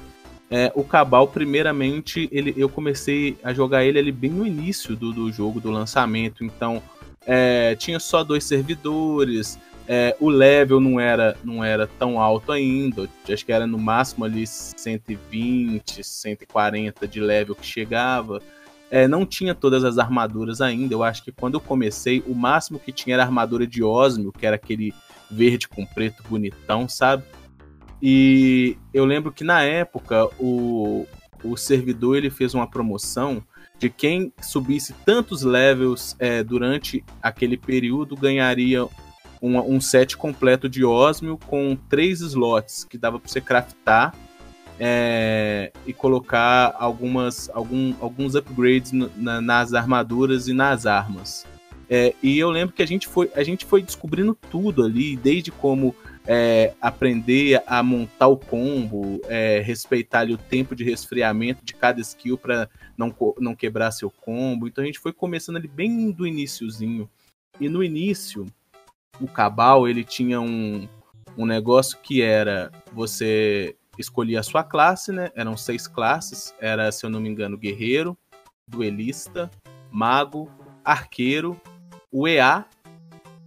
é, 0.51 0.73
o 0.75 0.83
Cabal, 0.83 1.29
primeiramente, 1.29 2.29
ele, 2.33 2.55
eu 2.57 2.69
comecei 2.69 3.37
a 3.43 3.53
jogar 3.53 3.85
ele 3.85 3.99
ali 3.99 4.11
bem 4.11 4.31
no 4.31 4.47
início 4.47 4.97
do, 4.97 5.13
do 5.13 5.31
jogo, 5.31 5.61
do 5.61 5.71
lançamento. 5.71 6.43
Então, 6.43 6.83
é, 7.27 7.75
tinha 7.75 8.01
só 8.01 8.25
dois 8.25 8.45
servidores. 8.45 9.59
é, 9.87 10.17
o 10.21 10.29
level 10.29 10.81
não 10.81 10.99
era, 10.99 11.37
não 11.45 11.63
era 11.63 11.87
tão 11.87 12.19
alto 12.19 12.51
ainda. 12.51 13.09
Acho 13.29 13.45
que 13.45 13.53
era 13.53 13.67
no 13.67 13.79
máximo 13.79 14.25
ali 14.25 14.47
120, 14.47 16.03
140 16.03 17.07
de 17.07 17.21
level 17.21 17.55
que 17.55 17.67
chegava. 17.67 18.41
É, 18.91 19.07
não 19.07 19.27
tinha 19.27 19.55
todas 19.55 19.85
as 19.85 19.99
armaduras 19.99 20.63
ainda. 20.63 20.95
Eu 20.95 21.03
acho 21.03 21.23
que 21.23 21.31
quando 21.31 21.55
eu 21.55 21.61
comecei, 21.61 22.23
o 22.27 22.35
máximo 22.35 22.79
que 22.79 22.91
tinha 22.91 23.15
era 23.17 23.23
a 23.23 23.27
armadura 23.27 23.67
de 23.67 23.83
Osmio, 23.83 24.33
que 24.33 24.47
era 24.47 24.57
aquele 24.57 24.95
verde 25.31 25.69
com 25.69 25.85
preto 25.85 26.23
bonitão, 26.27 26.89
sabe? 26.89 27.23
E 28.01 28.77
eu 28.95 29.05
lembro 29.05 29.33
que 29.33 29.43
na 29.45 29.63
época 29.63 30.29
o, 30.39 31.07
o 31.43 31.57
servidor 31.57 32.17
ele 32.17 32.31
fez 32.31 32.55
uma 32.55 32.67
promoção 32.67 33.43
de 33.79 33.89
quem 33.89 34.33
subisse 34.41 34.93
tantos 35.05 35.43
levels 35.43 36.17
é, 36.19 36.43
durante 36.43 37.05
aquele 37.23 37.57
período 37.57 38.17
ganharia 38.17 38.85
um, 39.41 39.59
um 39.59 39.81
set 39.81 40.17
completo 40.17 40.69
de 40.69 40.85
Osmio 40.85 41.39
com 41.47 41.77
três 41.89 42.21
slots 42.21 42.85
que 42.85 42.99
dava 42.99 43.19
para 43.21 43.29
você 43.31 43.41
craftar 43.41 44.15
é, 44.81 45.73
e 45.87 45.93
colocar 45.93 46.75
algumas, 46.79 47.49
algum, 47.51 47.95
alguns 48.01 48.35
upgrades 48.35 48.93
na- 48.93 49.41
nas 49.41 49.75
armaduras 49.75 50.49
e 50.49 50.53
nas 50.53 50.87
armas. 50.87 51.47
É, 51.91 52.15
e 52.23 52.39
eu 52.39 52.51
lembro 52.51 52.75
que 52.75 52.83
a 52.83 52.87
gente 52.87 53.09
foi, 53.09 53.31
a 53.35 53.43
gente 53.43 53.65
foi 53.65 53.83
descobrindo 53.83 54.37
tudo 54.51 54.85
ali, 54.85 55.17
desde 55.17 55.51
como 55.51 55.95
é, 56.31 56.75
aprender 56.79 57.63
a 57.67 57.83
montar 57.83 58.27
o 58.27 58.37
combo, 58.37 59.19
é, 59.25 59.61
respeitar 59.61 60.21
ali 60.21 60.35
o 60.35 60.39
tempo 60.39 60.77
de 60.77 60.85
resfriamento 60.85 61.65
de 61.65 61.73
cada 61.73 62.03
skill 62.03 62.37
para 62.37 62.69
não, 62.99 63.15
não 63.39 63.57
quebrar 63.57 63.91
seu 63.93 64.11
combo. 64.11 64.69
Então 64.69 64.85
a 64.85 64.87
gente 64.87 64.99
foi 64.99 65.11
começando 65.11 65.57
ali 65.57 65.67
bem 65.67 66.11
do 66.11 66.27
iniciozinho. 66.27 67.09
E 67.59 67.67
no 67.71 67.83
início, 67.83 68.45
o 69.19 69.27
Cabal 69.27 69.89
ele 69.89 70.05
tinha 70.05 70.39
um, 70.39 70.87
um 71.35 71.47
negócio 71.47 71.99
que 72.03 72.21
era 72.21 72.71
você 72.93 73.75
escolhia 73.99 74.41
a 74.41 74.45
sua 74.45 74.63
classe, 74.63 75.11
né? 75.11 75.33
Eram 75.35 75.57
seis 75.57 75.89
classes. 75.89 76.55
Era, 76.61 76.93
se 76.93 77.07
eu 77.07 77.09
não 77.09 77.21
me 77.21 77.31
engano, 77.31 77.57
guerreiro, 77.57 78.17
duelista, 78.69 79.51
mago, 79.91 80.51
arqueiro, 80.85 81.59
o 82.13 82.29
EA, 82.29 82.67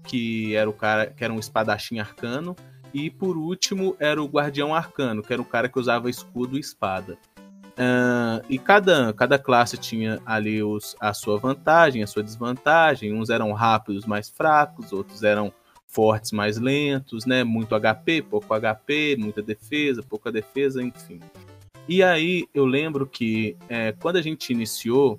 que 0.03 0.55
era 0.55 0.67
o 0.67 0.73
cara 0.73 1.05
que 1.05 1.23
era 1.23 1.31
um 1.31 1.39
espadachim 1.39 1.99
arcano, 1.99 2.55
e 2.93 3.09
por 3.09 3.37
último 3.37 3.95
era 3.99 4.21
o 4.21 4.27
guardião 4.27 4.73
arcano, 4.73 5.21
que 5.21 5.31
era 5.31 5.41
o 5.41 5.45
cara 5.45 5.69
que 5.69 5.79
usava 5.79 6.09
escudo 6.09 6.57
e 6.57 6.59
espada. 6.59 7.17
Ah, 7.77 8.41
e 8.49 8.59
cada, 8.59 9.13
cada 9.13 9.39
classe 9.39 9.77
tinha 9.77 10.21
ali 10.25 10.61
os, 10.61 10.95
a 10.99 11.13
sua 11.13 11.37
vantagem, 11.37 12.03
a 12.03 12.07
sua 12.07 12.23
desvantagem. 12.23 13.13
Uns 13.13 13.29
eram 13.29 13.51
rápidos, 13.53 14.05
mais 14.05 14.29
fracos, 14.29 14.91
outros 14.93 15.23
eram 15.23 15.51
fortes, 15.87 16.31
mais 16.31 16.57
lentos, 16.57 17.25
né? 17.25 17.43
Muito 17.43 17.75
HP, 17.75 18.21
pouco 18.21 18.53
HP, 18.53 19.17
muita 19.19 19.41
defesa, 19.41 20.03
pouca 20.03 20.31
defesa, 20.31 20.81
enfim. 20.81 21.19
E 21.87 22.03
aí 22.03 22.45
eu 22.53 22.65
lembro 22.65 23.07
que 23.07 23.57
é, 23.67 23.91
quando 23.93 24.17
a 24.17 24.21
gente 24.21 24.53
iniciou, 24.53 25.17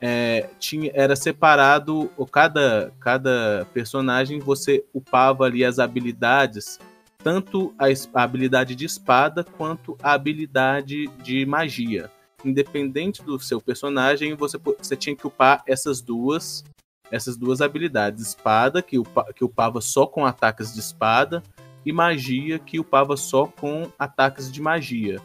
é, 0.00 0.48
tinha, 0.58 0.90
era 0.94 1.14
separado, 1.14 2.10
cada, 2.32 2.92
cada 2.98 3.66
personagem 3.72 4.38
você 4.38 4.84
upava 4.94 5.44
ali 5.44 5.64
as 5.64 5.78
habilidades, 5.78 6.78
tanto 7.22 7.74
a, 7.78 7.86
a 8.14 8.22
habilidade 8.22 8.74
de 8.74 8.84
espada 8.84 9.44
quanto 9.44 9.96
a 10.02 10.12
habilidade 10.12 11.06
de 11.22 11.44
magia. 11.44 12.10
Independente 12.44 13.22
do 13.22 13.38
seu 13.40 13.60
personagem, 13.60 14.34
você, 14.34 14.56
você 14.58 14.96
tinha 14.96 15.16
que 15.16 15.26
upar 15.26 15.62
essas 15.66 16.00
duas 16.00 16.64
essas 17.10 17.36
duas 17.36 17.60
habilidades. 17.60 18.22
Espada, 18.22 18.82
que, 18.82 18.98
upa, 18.98 19.32
que 19.34 19.44
upava 19.44 19.80
só 19.80 20.06
com 20.06 20.26
ataques 20.26 20.74
de 20.74 20.80
espada, 20.80 21.42
e 21.84 21.92
magia, 21.92 22.58
que 22.58 22.78
upava 22.78 23.16
só 23.16 23.46
com 23.46 23.90
ataques 23.98 24.52
de 24.52 24.60
magia. 24.60 25.20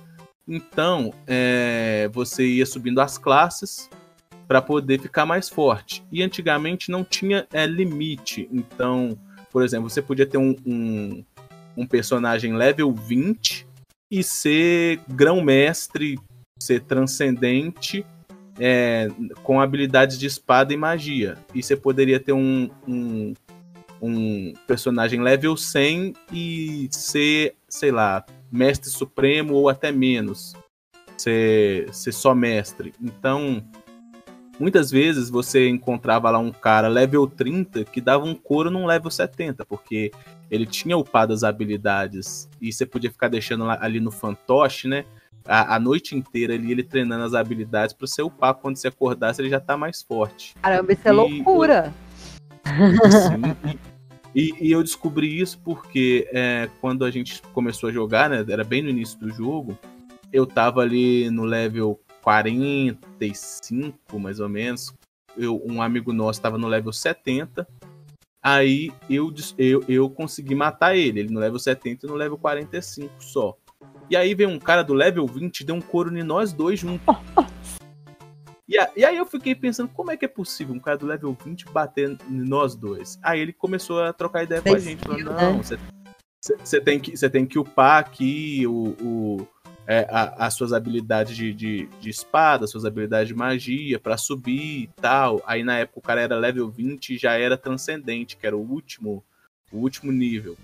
Então, 0.47 1.13
é, 1.27 2.10
você 2.13 2.45
ia 2.45 2.65
subindo 2.65 3.01
as 3.01 3.17
classes 3.17 3.89
para 4.47 4.62
poder 4.62 4.99
ficar 5.01 5.25
mais 5.25 5.49
forte. 5.49 6.03
E 6.12 6.21
antigamente 6.21 6.91
não 6.91 7.03
tinha 7.03 7.47
é, 7.51 7.65
limite. 7.65 8.47
Então, 8.51 9.17
por 9.51 9.63
exemplo, 9.63 9.89
você 9.89 10.01
podia 10.01 10.25
ter 10.25 10.38
um, 10.38 10.56
um, 10.65 11.23
um 11.75 11.86
personagem 11.86 12.55
level 12.55 12.91
20 12.93 13.67
e 14.12 14.23
ser 14.23 14.99
grão-mestre, 15.07 16.19
ser 16.59 16.81
transcendente 16.81 18.05
é, 18.59 19.09
com 19.41 19.59
habilidades 19.59 20.19
de 20.19 20.27
espada 20.27 20.73
e 20.73 20.77
magia. 20.77 21.38
E 21.53 21.63
você 21.63 21.75
poderia 21.75 22.19
ter 22.19 22.33
um, 22.33 22.69
um, 22.88 23.33
um 24.01 24.53
personagem 24.67 25.21
level 25.21 25.57
100 25.57 26.13
e 26.31 26.88
ser, 26.91 27.55
sei 27.67 27.91
lá, 27.91 28.25
mestre 28.51 28.89
supremo 28.89 29.55
ou 29.55 29.69
até 29.69 29.91
menos. 29.91 30.53
Ser, 31.17 31.93
ser 31.93 32.12
só 32.12 32.36
mestre. 32.36 32.93
Então, 33.01 33.63
muitas 34.59 34.91
vezes 34.91 35.29
você 35.29 35.69
encontrava 35.69 36.29
lá 36.29 36.39
um 36.39 36.51
cara 36.51 36.88
level 36.88 37.27
30 37.27 37.86
que 37.86 38.01
dava 38.01 38.25
um 38.25 38.36
couro 38.36 38.69
num 38.69 38.86
level 38.86 39.09
70, 39.09 39.63
porque 39.65 40.12
ele 40.54 40.68
tinha 40.68 40.96
upado 40.96 41.34
as 41.34 41.44
habilidades 41.44 42.48
e 42.62 42.72
você 42.72 42.86
podia 42.86 43.10
ficar 43.10 43.28
deixando 43.28 43.68
ali 43.68 44.00
no 44.00 44.12
fantoche, 44.12 44.88
né? 44.88 45.04
A, 45.46 45.76
a 45.76 45.80
noite 45.80 46.16
inteira 46.16 46.54
ali 46.54 46.72
ele 46.72 46.84
treinando 46.84 47.24
as 47.24 47.34
habilidades 47.34 47.92
para 47.94 48.06
você 48.06 48.22
upar 48.22 48.54
quando 48.54 48.78
você 48.78 48.88
acordasse 48.88 49.42
ele 49.42 49.50
já 49.50 49.60
tá 49.60 49.76
mais 49.76 50.04
forte. 50.04 50.54
Caramba, 50.62 50.94
isso 50.94 51.08
é 51.08 51.12
E- 51.12 51.13
loucura. 51.13 51.92
Sim. 52.66 53.78
E, 54.36 54.54
e 54.62 54.72
eu 54.72 54.84
descobri 54.84 55.39
isso 55.39 55.60
porque 55.63 56.30
é, 56.32 56.70
quando 56.80 57.04
a 57.04 57.10
gente 57.10 57.42
começou 57.52 57.89
a 57.89 57.92
jogar, 57.92 58.30
né? 58.30 58.46
Era 58.48 58.63
bem 58.63 58.84
no 58.84 58.89
início 58.89 59.18
do 59.20 59.32
jogo. 59.32 59.76
Eu 60.32 60.46
tava 60.46 60.82
ali 60.82 61.32
no 61.32 61.46
level 61.46 62.00
45, 62.22 64.20
mais 64.20 64.39
ou 64.39 64.50
menos. 64.50 64.94
Eu, 65.36 65.60
um 65.66 65.82
amigo 65.82 66.13
nosso 66.13 66.39
tava 66.39 66.58
no 66.60 66.68
level 66.68 66.94
70. 66.94 67.68
Aí 68.43 68.91
eu, 69.10 69.34
eu, 69.58 69.84
eu 69.88 70.10
consegui 70.10 70.53
matar 70.53 70.95
ele. 70.97 71.21
Ele 71.21 71.34
no 71.34 71.39
level 71.39 71.58
70 71.58 72.06
e 72.06 72.10
no 72.10 72.15
level 72.15 72.38
45 72.38 73.10
só. 73.23 73.56
E 74.10 74.17
aí 74.17 74.36
veio 74.36 74.49
um 74.49 74.60
cara 74.60 74.84
do 74.84 74.93
level 74.93 75.25
20 75.25 75.62
e 75.62 75.63
deu 75.63 75.75
um 75.75 75.82
couro 75.82 76.15
em 76.17 76.23
nós 76.23 76.51
dois 76.51 76.79
juntos. 76.79 77.06
E, 78.67 78.77
a- 78.77 78.89
e 78.95 79.06
aí 79.06 79.15
eu 79.17 79.25
fiquei 79.25 79.53
pensando, 79.56 79.89
como 79.89 80.12
é 80.12 80.17
que 80.17 80.25
é 80.25 80.27
possível 80.27 80.73
um 80.75 80.79
cara 80.79 80.97
do 80.97 81.06
level 81.06 81.36
20 81.45 81.65
bater 81.69 82.10
em 82.29 82.47
nós 82.47 82.75
dois? 82.75 83.17
Aí 83.23 83.39
ele 83.39 83.53
começou 83.53 84.01
a 84.01 84.12
trocar 84.13 84.43
ideia 84.43 84.62
com 84.62 84.69
a 84.69 84.79
gente. 84.79 84.99
Falou, 85.01 85.19
não, 85.19 85.58
né? 85.58 85.63
você 85.63 85.77
você 86.62 86.82
tem 86.82 86.99
que 86.99 87.15
você 87.15 87.29
tem 87.29 87.45
que 87.45 87.58
upar 87.58 87.99
aqui 87.99 88.65
o, 88.67 88.95
o- 89.01 89.47
é, 89.88 90.08
a- 90.10 90.48
as 90.48 90.54
suas 90.54 90.72
habilidades 90.74 91.36
de, 91.36 91.54
de, 91.54 91.88
de 92.00 92.10
espada, 92.10 92.65
as 92.65 92.72
suas 92.72 92.86
habilidades 92.86 93.28
de 93.28 93.34
magia 93.34 94.00
pra 94.00 94.17
subir 94.17 94.84
e 94.84 94.89
tal. 95.02 95.41
Aí 95.46 95.63
na 95.63 95.78
época 95.80 96.00
o 96.00 96.02
cara 96.02 96.22
era 96.22 96.38
level 96.38 96.69
20 96.69 97.15
e 97.15 97.17
já 97.17 97.34
era 97.34 97.58
transcendente, 97.58 98.38
que 98.38 98.48
era 98.48 98.56
o 98.56 98.62
último, 98.62 99.24
o 99.72 99.78
último 99.78 100.12
nível. 100.12 100.58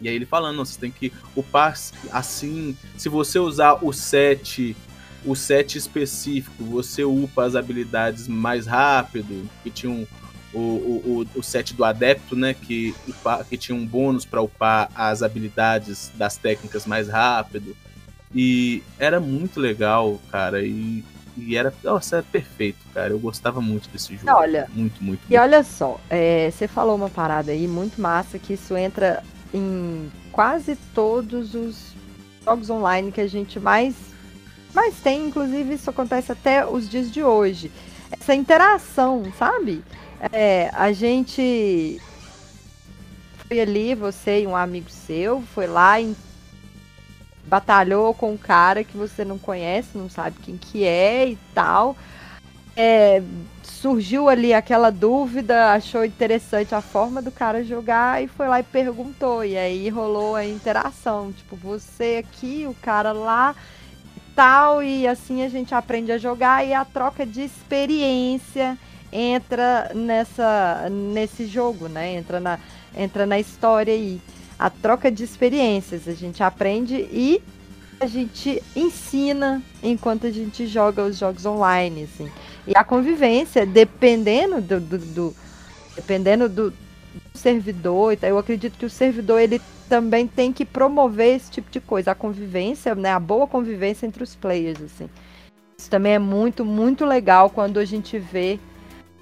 E 0.00 0.08
aí 0.08 0.14
ele 0.14 0.26
falando, 0.26 0.58
você 0.64 0.78
tem 0.78 0.90
que 0.90 1.12
upar 1.34 1.74
assim. 2.12 2.76
Se 2.96 3.08
você 3.08 3.38
usar 3.38 3.78
o 3.82 3.92
7, 3.92 4.76
o 5.24 5.34
7 5.34 5.78
específico, 5.78 6.62
você 6.64 7.04
upa 7.04 7.44
as 7.44 7.54
habilidades 7.56 8.28
mais 8.28 8.66
rápido. 8.66 9.48
E 9.64 9.70
tinha 9.70 9.90
um, 9.90 10.06
o, 10.52 10.58
o, 10.58 11.26
o 11.36 11.42
set 11.42 11.72
do 11.74 11.84
adepto, 11.84 12.36
né? 12.36 12.52
Que, 12.54 12.94
que 13.48 13.56
tinha 13.56 13.76
um 13.76 13.86
bônus 13.86 14.24
para 14.26 14.42
upar 14.42 14.90
as 14.94 15.22
habilidades 15.22 16.10
das 16.16 16.36
técnicas 16.36 16.84
mais 16.86 17.08
rápido. 17.08 17.74
E 18.34 18.82
era 18.98 19.20
muito 19.20 19.60
legal, 19.60 20.20
cara. 20.30 20.62
E, 20.62 21.04
e 21.36 21.56
era, 21.56 21.72
nossa, 21.82 22.16
era 22.16 22.24
perfeito, 22.24 22.78
cara. 22.92 23.12
Eu 23.12 23.18
gostava 23.18 23.60
muito 23.60 23.88
desse 23.88 24.16
jogo. 24.16 24.32
Olha, 24.32 24.68
muito, 24.74 25.02
muito. 25.02 25.20
E 25.30 25.36
olha 25.36 25.62
só, 25.62 26.00
é, 26.10 26.50
você 26.50 26.66
falou 26.66 26.96
uma 26.96 27.08
parada 27.08 27.52
aí 27.52 27.68
muito 27.68 28.00
massa 28.00 28.38
que 28.38 28.54
isso 28.54 28.76
entra 28.76 29.22
em 29.52 30.10
quase 30.32 30.76
todos 30.92 31.54
os 31.54 31.94
jogos 32.44 32.68
online 32.68 33.12
que 33.12 33.20
a 33.20 33.28
gente 33.28 33.60
mais, 33.60 33.94
mais 34.74 34.96
tem. 34.96 35.28
Inclusive, 35.28 35.74
isso 35.74 35.88
acontece 35.88 36.32
até 36.32 36.66
os 36.66 36.88
dias 36.88 37.10
de 37.10 37.22
hoje. 37.22 37.70
Essa 38.10 38.34
interação, 38.34 39.22
sabe? 39.38 39.82
É, 40.32 40.70
a 40.72 40.90
gente 40.92 42.00
foi 43.46 43.60
ali, 43.60 43.94
você 43.94 44.42
e 44.42 44.46
um 44.46 44.56
amigo 44.56 44.90
seu, 44.90 45.42
foi 45.54 45.66
lá 45.66 46.00
batalhou 47.46 48.14
com 48.14 48.32
um 48.32 48.36
cara 48.36 48.84
que 48.84 48.96
você 48.96 49.24
não 49.24 49.38
conhece, 49.38 49.96
não 49.96 50.08
sabe 50.08 50.36
quem 50.42 50.56
que 50.56 50.84
é 50.84 51.28
e 51.28 51.38
tal. 51.54 51.96
É, 52.76 53.22
surgiu 53.62 54.28
ali 54.28 54.54
aquela 54.54 54.90
dúvida, 54.90 55.72
achou 55.72 56.04
interessante 56.04 56.74
a 56.74 56.80
forma 56.80 57.20
do 57.20 57.30
cara 57.30 57.62
jogar 57.62 58.22
e 58.22 58.26
foi 58.26 58.48
lá 58.48 58.60
e 58.60 58.62
perguntou. 58.62 59.44
E 59.44 59.56
aí 59.56 59.88
rolou 59.88 60.34
a 60.34 60.44
interação, 60.44 61.32
tipo, 61.32 61.54
você 61.54 62.24
aqui, 62.24 62.66
o 62.66 62.74
cara 62.74 63.12
lá 63.12 63.54
e 64.16 64.20
tal, 64.34 64.82
e 64.82 65.06
assim 65.06 65.42
a 65.42 65.48
gente 65.48 65.74
aprende 65.74 66.10
a 66.10 66.18
jogar 66.18 66.66
e 66.66 66.72
a 66.72 66.84
troca 66.84 67.26
de 67.26 67.42
experiência 67.42 68.78
entra 69.12 69.92
nessa 69.94 70.88
nesse 70.90 71.46
jogo, 71.46 71.86
né? 71.86 72.14
Entra 72.14 72.40
na 72.40 72.58
entra 72.96 73.26
na 73.26 73.38
história 73.38 73.92
aí. 73.92 74.20
A 74.58 74.70
troca 74.70 75.10
de 75.10 75.24
experiências, 75.24 76.06
a 76.06 76.12
gente 76.12 76.42
aprende 76.42 76.94
e 76.94 77.42
a 78.00 78.06
gente 78.06 78.62
ensina 78.74 79.62
enquanto 79.82 80.26
a 80.26 80.30
gente 80.30 80.66
joga 80.66 81.02
os 81.04 81.18
jogos 81.18 81.44
online, 81.44 82.04
assim. 82.04 82.30
E 82.66 82.72
a 82.76 82.84
convivência, 82.84 83.66
dependendo 83.66 84.60
do, 84.60 84.80
do, 84.80 84.98
do 84.98 85.36
dependendo 85.94 86.48
do, 86.48 86.70
do 86.70 86.76
servidor, 87.34 88.16
eu 88.22 88.38
acredito 88.38 88.76
que 88.78 88.86
o 88.86 88.90
servidor 88.90 89.40
ele 89.40 89.60
também 89.88 90.26
tem 90.26 90.52
que 90.52 90.64
promover 90.64 91.36
esse 91.36 91.50
tipo 91.50 91.70
de 91.70 91.80
coisa, 91.80 92.12
a 92.12 92.14
convivência, 92.14 92.94
né, 92.94 93.12
a 93.12 93.20
boa 93.20 93.46
convivência 93.46 94.06
entre 94.06 94.22
os 94.22 94.34
players, 94.34 94.80
assim. 94.82 95.08
Isso 95.78 95.90
também 95.90 96.14
é 96.14 96.18
muito, 96.18 96.64
muito 96.64 97.04
legal 97.04 97.50
quando 97.50 97.78
a 97.78 97.84
gente 97.84 98.18
vê 98.18 98.58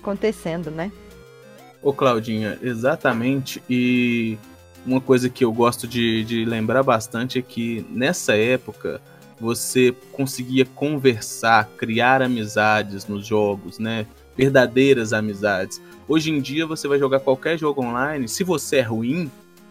acontecendo, 0.01 0.71
né? 0.71 0.93
Ô 1.83 1.93
Claudinha, 1.93 2.59
exatamente. 2.63 3.63
E 3.69 4.39
uma 4.87 5.01
coisa 5.01 5.29
que 5.29 5.45
eu 5.45 5.53
gosto 5.53 5.87
de, 5.87 6.25
de 6.25 6.45
lembrar 6.45 6.83
bastante 6.83 7.39
é 7.39 7.43
que 7.43 7.85
nessa 7.91 8.37
época 8.37 9.01
você 9.41 9.95
conseguia 10.13 10.65
conversar, 10.65 11.69
criar 11.77 12.23
amizades 12.23 13.07
nos 13.07 13.27
jogos, 13.27 13.79
né? 13.79 14.07
Verdadeiras 14.37 15.13
amizades. 15.13 15.81
Hoje 16.09 16.31
em 16.31 16.41
dia 16.41 16.67
você 16.67 16.87
vai 16.87 16.99
jogar 16.99 17.21
qualquer 17.21 17.59
jogo 17.59 17.83
online, 17.83 18.29
se 18.29 18.45
você 18.45 18.77
é 18.77 18.83
ruim, 18.83 19.31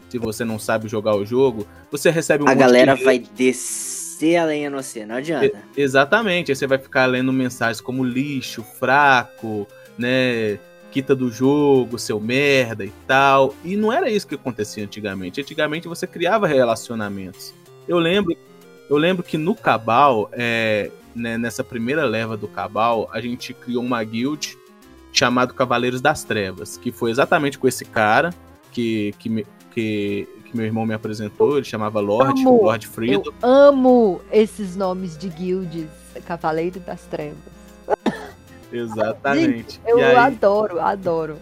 se 0.09 0.17
você 0.17 0.43
não 0.43 0.59
sabe 0.59 0.89
jogar 0.89 1.15
o 1.15 1.25
jogo, 1.25 1.65
você 1.89 2.09
recebe 2.09 2.43
um 2.43 2.47
A 2.49 2.53
galera 2.53 2.95
de... 2.95 3.03
vai 3.03 3.19
descer 3.19 4.35
a 4.35 4.45
lenha 4.45 4.69
no 4.69 4.83
você, 4.83 5.05
não 5.05 5.15
adianta. 5.15 5.63
exatamente, 5.75 6.51
aí 6.51 6.55
você 6.55 6.67
vai 6.67 6.77
ficar 6.77 7.05
lendo 7.05 7.31
mensagens 7.31 7.79
como 7.79 8.03
lixo, 8.03 8.61
fraco, 8.61 9.65
né? 9.97 10.59
Quita 10.91 11.15
do 11.15 11.31
jogo, 11.31 11.97
seu 11.97 12.19
merda 12.19 12.85
e 12.85 12.91
tal. 13.07 13.55
E 13.63 13.75
não 13.75 13.91
era 13.91 14.09
isso 14.09 14.27
que 14.27 14.35
acontecia 14.35 14.83
antigamente. 14.83 15.41
Antigamente 15.41 15.87
você 15.87 16.05
criava 16.05 16.45
relacionamentos. 16.45 17.53
Eu 17.87 17.97
lembro, 17.97 18.35
eu 18.89 18.97
lembro 18.97 19.23
que 19.23 19.37
no 19.37 19.55
Cabal, 19.55 20.29
é, 20.33 20.91
né, 21.15 21.37
nessa 21.37 21.63
primeira 21.63 22.03
leva 22.03 22.35
do 22.35 22.47
Cabal, 22.47 23.09
a 23.11 23.21
gente 23.21 23.53
criou 23.53 23.83
uma 23.83 24.03
guild 24.03 24.57
chamado 25.11 25.53
Cavaleiros 25.53 26.01
das 26.01 26.23
Trevas, 26.23 26.77
que 26.77 26.91
foi 26.91 27.11
exatamente 27.11 27.57
com 27.57 27.67
esse 27.67 27.85
cara 27.85 28.33
que, 28.71 29.13
que, 29.19 29.45
que, 29.71 30.27
que 30.45 30.57
meu 30.57 30.65
irmão 30.65 30.85
me 30.85 30.93
apresentou, 30.93 31.57
ele 31.57 31.65
chamava 31.65 31.99
Lord, 31.99 32.41
amo, 32.41 32.63
Lord 32.63 32.87
Freedom. 32.87 33.23
Eu 33.25 33.49
amo 33.49 34.21
esses 34.31 34.75
nomes 34.75 35.17
de 35.17 35.29
guilds, 35.29 35.87
Cavaleiro 36.25 36.79
das 36.79 37.01
Trevas. 37.03 37.60
Exatamente. 38.71 39.73
Gente, 39.75 39.81
eu 39.85 39.97
aí... 39.99 40.15
adoro, 40.15 40.79
adoro. 40.79 41.37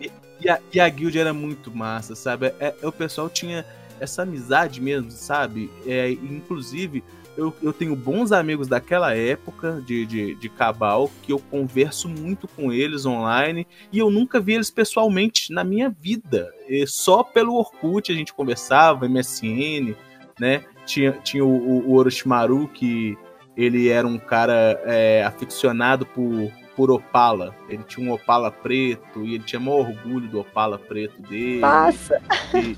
E, 0.00 0.10
e, 0.40 0.48
a, 0.48 0.58
e, 0.72 0.80
a, 0.80 0.88
guild 0.88 1.18
era 1.18 1.32
muito 1.32 1.74
massa, 1.74 2.14
sabe? 2.14 2.46
É, 2.58 2.74
é, 2.80 2.86
o 2.86 2.92
pessoal 2.92 3.28
tinha 3.28 3.64
essa 4.00 4.22
amizade 4.22 4.80
mesmo, 4.80 5.10
sabe? 5.10 5.70
É, 5.86 6.10
inclusive, 6.10 7.02
eu, 7.36 7.54
eu 7.62 7.72
tenho 7.72 7.96
bons 7.96 8.32
amigos 8.32 8.68
daquela 8.68 9.14
época 9.14 9.82
de, 9.84 10.06
de, 10.06 10.34
de 10.36 10.48
Cabal 10.48 11.10
que 11.22 11.32
eu 11.32 11.38
converso 11.38 12.08
muito 12.08 12.46
com 12.46 12.72
eles 12.72 13.04
online 13.04 13.66
e 13.92 13.98
eu 13.98 14.10
nunca 14.10 14.40
vi 14.40 14.54
eles 14.54 14.70
pessoalmente 14.70 15.52
na 15.52 15.64
minha 15.64 15.90
vida. 15.90 16.52
E 16.68 16.86
só 16.86 17.22
pelo 17.22 17.54
Orkut 17.54 18.10
a 18.10 18.14
gente 18.14 18.32
conversava, 18.32 19.08
MSN, 19.08 19.94
né? 20.38 20.64
Tinha, 20.86 21.12
tinha 21.12 21.44
o, 21.44 21.48
o, 21.48 21.90
o 21.90 21.94
Orochimaru 21.94 22.68
que 22.68 23.16
ele 23.56 23.88
era 23.88 24.06
um 24.06 24.18
cara 24.18 24.80
é, 24.84 25.22
aficionado 25.24 26.04
por, 26.06 26.50
por 26.76 26.90
Opala. 26.90 27.54
Ele 27.68 27.82
tinha 27.84 28.08
um 28.08 28.12
Opala 28.12 28.50
preto 28.50 29.24
e 29.24 29.34
ele 29.34 29.44
tinha 29.44 29.60
maior 29.60 29.88
orgulho 29.88 30.28
do 30.28 30.40
Opala 30.40 30.78
preto 30.78 31.20
dele. 31.22 31.60
Passa! 31.60 32.20
E, 32.54 32.76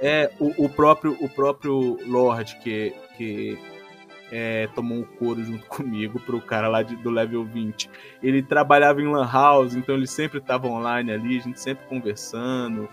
é, 0.00 0.30
o, 0.38 0.64
o, 0.64 0.68
próprio, 0.68 1.16
o 1.20 1.28
próprio 1.28 1.98
Lorde 2.06 2.56
que, 2.62 2.94
que 3.16 3.58
é, 4.30 4.68
tomou 4.74 4.98
um 4.98 5.04
couro 5.04 5.42
junto 5.44 5.66
comigo 5.66 6.20
pro 6.20 6.40
cara 6.40 6.68
lá 6.68 6.82
de, 6.82 6.96
do 6.96 7.10
level 7.10 7.44
20. 7.44 7.90
Ele 8.22 8.42
trabalhava 8.42 9.00
em 9.00 9.06
Lan 9.06 9.28
House, 9.30 9.74
então 9.74 9.94
ele 9.94 10.06
sempre 10.06 10.38
estava 10.38 10.66
online 10.66 11.12
ali, 11.12 11.38
a 11.38 11.42
gente 11.42 11.60
sempre 11.60 11.86
conversando. 11.86 12.88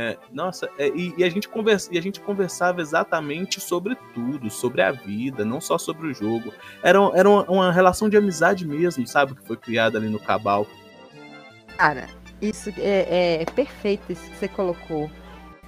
É, 0.00 0.16
nossa, 0.32 0.70
é, 0.78 0.86
e, 0.90 1.12
e, 1.18 1.24
a 1.24 1.28
gente 1.28 1.48
conversa, 1.48 1.92
e 1.92 1.98
a 1.98 2.00
gente 2.00 2.20
conversava 2.20 2.80
exatamente 2.80 3.60
sobre 3.60 3.96
tudo, 4.14 4.48
sobre 4.48 4.80
a 4.80 4.92
vida, 4.92 5.44
não 5.44 5.60
só 5.60 5.76
sobre 5.76 6.06
o 6.06 6.14
jogo. 6.14 6.54
Era, 6.84 7.00
era 7.14 7.28
uma, 7.28 7.42
uma 7.50 7.72
relação 7.72 8.08
de 8.08 8.16
amizade 8.16 8.64
mesmo, 8.64 9.04
sabe? 9.08 9.34
Que 9.34 9.44
foi 9.44 9.56
criada 9.56 9.98
ali 9.98 10.08
no 10.08 10.20
Cabal. 10.20 10.68
Cara, 11.76 12.06
isso 12.40 12.70
é, 12.78 13.42
é 13.42 13.44
perfeito 13.56 14.12
isso 14.12 14.30
que 14.30 14.36
você 14.36 14.46
colocou. 14.46 15.10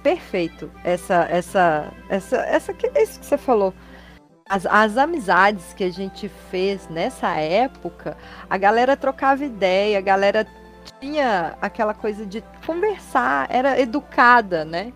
Perfeito. 0.01 0.71
Essa, 0.81 1.27
essa, 1.29 1.91
essa, 2.07 2.37
essa, 2.37 2.71
isso 2.95 3.19
que 3.19 3.25
você 3.25 3.37
falou. 3.37 3.73
As, 4.47 4.65
as 4.65 4.95
amizades 4.95 5.73
que 5.73 5.83
a 5.83 5.91
gente 5.91 6.29
fez 6.49 6.87
nessa 6.87 7.35
época, 7.35 8.15
a 8.49 8.57
galera 8.57 8.95
trocava 8.95 9.43
ideia, 9.43 9.97
a 9.97 10.01
galera 10.01 10.47
tinha 10.99 11.57
aquela 11.61 11.93
coisa 11.93 12.25
de 12.25 12.43
conversar, 12.65 13.47
era 13.49 13.79
educada, 13.79 14.63
né? 14.65 14.93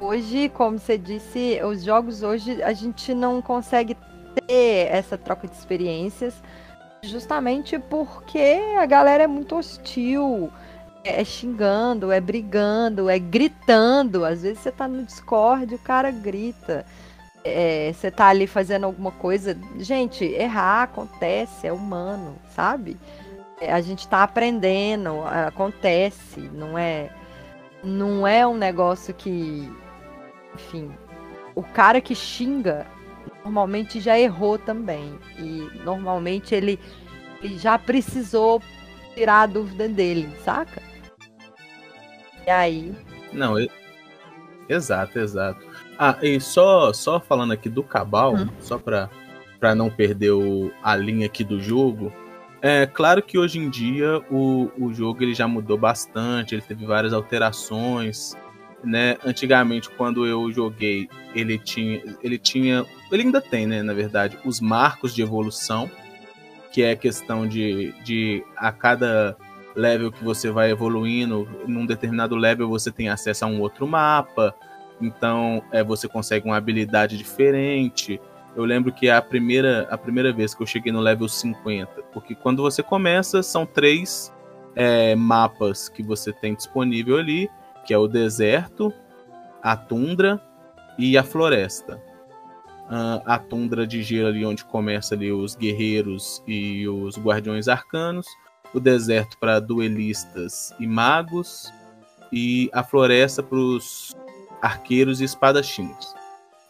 Hoje, 0.00 0.48
como 0.50 0.78
você 0.78 0.96
disse, 0.96 1.60
os 1.64 1.82
jogos 1.82 2.22
hoje 2.22 2.62
a 2.62 2.72
gente 2.72 3.12
não 3.12 3.42
consegue 3.42 3.96
ter 4.46 4.88
essa 4.90 5.18
troca 5.18 5.48
de 5.48 5.54
experiências 5.54 6.34
justamente 7.02 7.78
porque 7.78 8.60
a 8.78 8.86
galera 8.86 9.24
é 9.24 9.26
muito 9.26 9.56
hostil, 9.56 10.50
é 11.04 11.24
xingando, 11.24 12.12
é 12.12 12.20
brigando, 12.20 13.08
é 13.08 13.18
gritando. 13.18 14.24
Às 14.24 14.42
vezes 14.42 14.60
você 14.60 14.72
tá 14.72 14.86
no 14.88 15.02
Discord, 15.04 15.74
o 15.74 15.78
cara 15.78 16.10
grita. 16.10 16.84
É, 17.44 17.92
você 17.94 18.10
tá 18.10 18.26
ali 18.26 18.46
fazendo 18.46 18.84
alguma 18.84 19.12
coisa. 19.12 19.56
Gente, 19.78 20.24
errar 20.24 20.84
acontece, 20.84 21.66
é 21.66 21.72
humano, 21.72 22.36
sabe? 22.54 22.96
É, 23.60 23.72
a 23.72 23.80
gente 23.80 24.00
está 24.00 24.22
aprendendo, 24.22 25.22
acontece, 25.24 26.40
não 26.52 26.78
é 26.78 27.10
não 27.82 28.26
é 28.26 28.46
um 28.46 28.56
negócio 28.56 29.14
que, 29.14 29.70
enfim, 30.54 30.90
o 31.54 31.62
cara 31.62 32.00
que 32.00 32.14
xinga 32.14 32.86
normalmente 33.44 34.00
já 34.00 34.18
errou 34.18 34.58
também 34.58 35.18
e 35.38 35.68
normalmente 35.84 36.54
ele, 36.54 36.78
ele 37.42 37.56
já 37.58 37.78
precisou 37.78 38.60
tirar 39.14 39.42
a 39.42 39.46
dúvida 39.46 39.88
dele, 39.88 40.28
saca? 40.44 40.82
E 42.46 42.50
aí? 42.50 42.94
Não, 43.32 43.58
eu... 43.58 43.68
exato, 44.68 45.18
exato. 45.18 45.64
Ah, 45.98 46.16
e 46.22 46.40
só 46.40 46.92
só 46.92 47.20
falando 47.20 47.52
aqui 47.52 47.68
do 47.68 47.82
Cabal, 47.82 48.34
hum. 48.34 48.48
só 48.60 48.78
para 48.78 49.10
para 49.58 49.74
não 49.74 49.90
perder 49.90 50.30
o, 50.30 50.70
a 50.84 50.94
linha 50.94 51.26
aqui 51.26 51.42
do 51.42 51.60
jogo, 51.60 52.12
é 52.60 52.86
claro 52.86 53.22
que 53.22 53.38
hoje 53.38 53.58
em 53.58 53.68
dia 53.68 54.20
o, 54.30 54.70
o 54.78 54.92
jogo 54.92 55.22
ele 55.22 55.34
já 55.34 55.46
mudou 55.46 55.78
bastante, 55.78 56.54
ele 56.54 56.62
teve 56.62 56.84
várias 56.84 57.12
alterações, 57.12 58.34
né? 58.82 59.16
Antigamente 59.24 59.88
quando 59.90 60.26
eu 60.26 60.50
joguei, 60.52 61.08
ele 61.34 61.58
tinha, 61.58 62.02
ele 62.22 62.38
tinha, 62.38 62.84
ele 63.12 63.22
ainda 63.22 63.40
tem, 63.40 63.66
né, 63.66 63.82
na 63.82 63.92
verdade, 63.92 64.38
os 64.44 64.60
marcos 64.60 65.14
de 65.14 65.22
evolução, 65.22 65.90
que 66.72 66.82
é 66.82 66.92
a 66.92 66.96
questão 66.96 67.46
de, 67.46 67.92
de 68.04 68.44
a 68.56 68.72
cada 68.72 69.36
level 69.74 70.10
que 70.10 70.24
você 70.24 70.50
vai 70.50 70.70
evoluindo, 70.70 71.48
num 71.66 71.86
determinado 71.86 72.34
level 72.34 72.68
você 72.68 72.90
tem 72.90 73.08
acesso 73.08 73.44
a 73.44 73.48
um 73.48 73.60
outro 73.60 73.86
mapa, 73.86 74.54
então 75.00 75.62
é, 75.70 75.82
você 75.84 76.08
consegue 76.08 76.46
uma 76.46 76.56
habilidade 76.56 77.16
diferente. 77.16 78.20
Eu 78.56 78.64
lembro 78.64 78.92
que 78.92 79.08
a 79.08 79.20
primeira, 79.22 79.86
a 79.90 79.96
primeira 79.96 80.32
vez 80.32 80.54
que 80.54 80.62
eu 80.62 80.66
cheguei 80.66 80.92
no 80.92 81.00
level 81.00 81.28
50, 81.28 82.02
porque 82.12 82.34
quando 82.34 82.62
você 82.62 82.82
começa, 82.82 83.42
são 83.42 83.64
três 83.64 84.32
é, 84.74 85.14
mapas 85.14 85.88
que 85.88 86.02
você 86.02 86.32
tem 86.32 86.54
disponível 86.54 87.18
ali, 87.18 87.48
que 87.84 87.94
é 87.94 87.98
o 87.98 88.08
deserto, 88.08 88.92
a 89.62 89.76
tundra 89.76 90.40
e 90.98 91.16
a 91.16 91.22
floresta. 91.22 92.02
Uh, 92.88 93.20
a 93.26 93.38
tundra 93.38 93.86
de 93.86 94.02
gelo 94.02 94.28
ali 94.28 94.46
onde 94.46 94.64
começa 94.64 95.14
ali 95.14 95.30
os 95.30 95.54
guerreiros 95.54 96.42
e 96.46 96.88
os 96.88 97.18
guardiões 97.18 97.68
arcanos, 97.68 98.26
o 98.72 98.80
deserto 98.80 99.36
para 99.38 99.60
duelistas 99.60 100.72
e 100.80 100.86
magos 100.86 101.70
e 102.32 102.70
a 102.72 102.82
floresta 102.82 103.42
para 103.42 103.58
os 103.58 104.16
arqueiros 104.62 105.20
e 105.20 105.24
espadachins. 105.24 106.14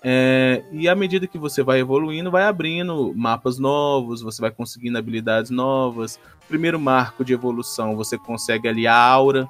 É, 0.03 0.63
e 0.71 0.89
à 0.89 0.95
medida 0.95 1.27
que 1.27 1.39
você 1.39 1.63
vai 1.63 1.81
evoluindo, 1.81 2.31
vai 2.31 2.45
abrindo 2.45 3.13
mapas 3.17 3.59
novos, 3.59 4.23
você 4.23 4.41
vai 4.41 4.51
conseguindo 4.51 4.99
habilidades 4.99 5.51
novas. 5.51 6.21
Primeiro 6.47 6.79
marco 6.79 7.25
de 7.25 7.33
evolução, 7.33 7.97
você 7.97 8.17
consegue 8.17 8.69
ali 8.69 8.87
a 8.87 8.97
aura, 8.97 9.49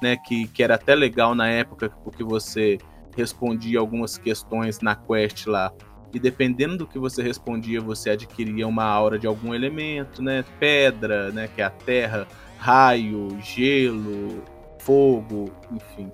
né, 0.00 0.16
que, 0.16 0.48
que 0.48 0.62
era 0.62 0.76
até 0.76 0.94
legal 0.94 1.34
na 1.34 1.48
época, 1.48 1.90
porque 2.02 2.24
você 2.24 2.78
respondia 3.16 3.78
algumas 3.78 4.16
questões 4.16 4.80
na 4.80 4.94
quest 4.94 5.46
lá. 5.46 5.72
E 6.12 6.18
dependendo 6.18 6.78
do 6.78 6.86
que 6.86 6.98
você 6.98 7.22
respondia, 7.22 7.80
você 7.80 8.10
adquiria 8.10 8.66
uma 8.66 8.84
aura 8.84 9.18
de 9.18 9.26
algum 9.26 9.54
elemento, 9.54 10.20
né? 10.20 10.44
Pedra, 10.58 11.30
né, 11.30 11.48
que 11.54 11.62
é 11.62 11.64
a 11.64 11.70
terra, 11.70 12.26
raio, 12.58 13.38
gelo, 13.40 14.42
fogo, 14.80 15.52
enfim. 15.70 16.10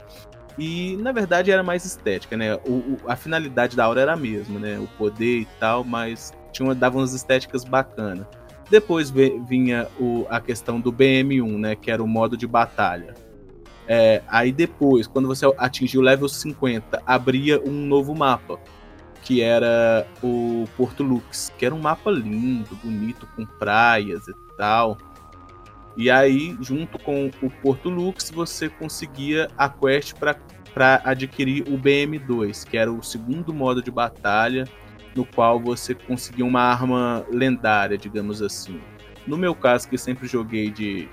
E 0.58 0.96
na 0.96 1.12
verdade 1.12 1.50
era 1.50 1.62
mais 1.62 1.84
estética, 1.84 2.36
né? 2.36 2.54
O, 2.66 2.72
o, 2.72 2.98
a 3.06 3.16
finalidade 3.16 3.76
da 3.76 3.84
aura 3.84 4.00
era 4.00 4.12
a 4.14 4.16
mesma, 4.16 4.58
né? 4.58 4.78
O 4.78 4.86
poder 4.98 5.40
e 5.40 5.48
tal, 5.60 5.84
mas 5.84 6.32
tinha, 6.52 6.74
dava 6.74 6.98
umas 6.98 7.12
estéticas 7.12 7.64
bacanas. 7.64 8.26
Depois 8.70 9.10
vinha 9.10 9.86
o, 9.98 10.26
a 10.28 10.40
questão 10.40 10.80
do 10.80 10.92
BM1, 10.92 11.58
né? 11.58 11.76
Que 11.76 11.90
era 11.90 12.02
o 12.02 12.08
modo 12.08 12.36
de 12.36 12.46
batalha. 12.46 13.14
É, 13.86 14.22
aí 14.26 14.50
depois, 14.50 15.06
quando 15.06 15.28
você 15.28 15.46
atingiu 15.58 16.00
o 16.00 16.04
level 16.04 16.28
50, 16.28 17.02
abria 17.06 17.60
um 17.60 17.86
novo 17.86 18.14
mapa, 18.14 18.58
que 19.22 19.40
era 19.40 20.06
o 20.22 20.64
Porto 20.76 21.04
Lux, 21.04 21.52
que 21.56 21.64
era 21.64 21.74
um 21.74 21.80
mapa 21.80 22.10
lindo, 22.10 22.74
bonito, 22.82 23.28
com 23.36 23.46
praias 23.46 24.26
e 24.26 24.34
tal. 24.56 24.98
E 25.96 26.10
aí, 26.10 26.56
junto 26.60 26.98
com 26.98 27.30
o 27.42 27.50
Porto 27.62 27.88
Lux, 27.88 28.30
você 28.30 28.68
conseguia 28.68 29.48
a 29.56 29.68
quest 29.68 30.14
para 30.14 31.00
adquirir 31.04 31.62
o 31.68 31.78
BM2, 31.78 32.68
que 32.68 32.76
era 32.76 32.92
o 32.92 33.02
segundo 33.02 33.54
modo 33.54 33.82
de 33.82 33.90
batalha, 33.90 34.64
no 35.14 35.24
qual 35.24 35.58
você 35.58 35.94
conseguia 35.94 36.44
uma 36.44 36.60
arma 36.60 37.24
lendária, 37.32 37.96
digamos 37.96 38.42
assim. 38.42 38.78
No 39.26 39.38
meu 39.38 39.54
caso, 39.54 39.88
que 39.88 39.96
sempre 39.96 40.28
joguei 40.28 40.70
de, 40.70 41.08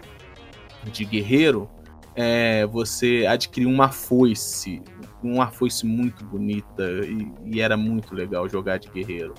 de 0.91 1.05
guerreiro, 1.05 1.69
é, 2.13 2.65
você 2.67 3.25
adquiriu 3.27 3.69
uma 3.69 3.89
foice, 3.89 4.81
uma 5.23 5.47
foice 5.47 5.85
muito 5.85 6.23
bonita 6.25 6.83
e, 7.05 7.55
e, 7.55 7.61
era 7.61 7.77
muito 7.77 8.13
legal 8.13 8.47
jogar 8.47 8.77
de 8.77 8.89
guerreiro. 8.89 9.33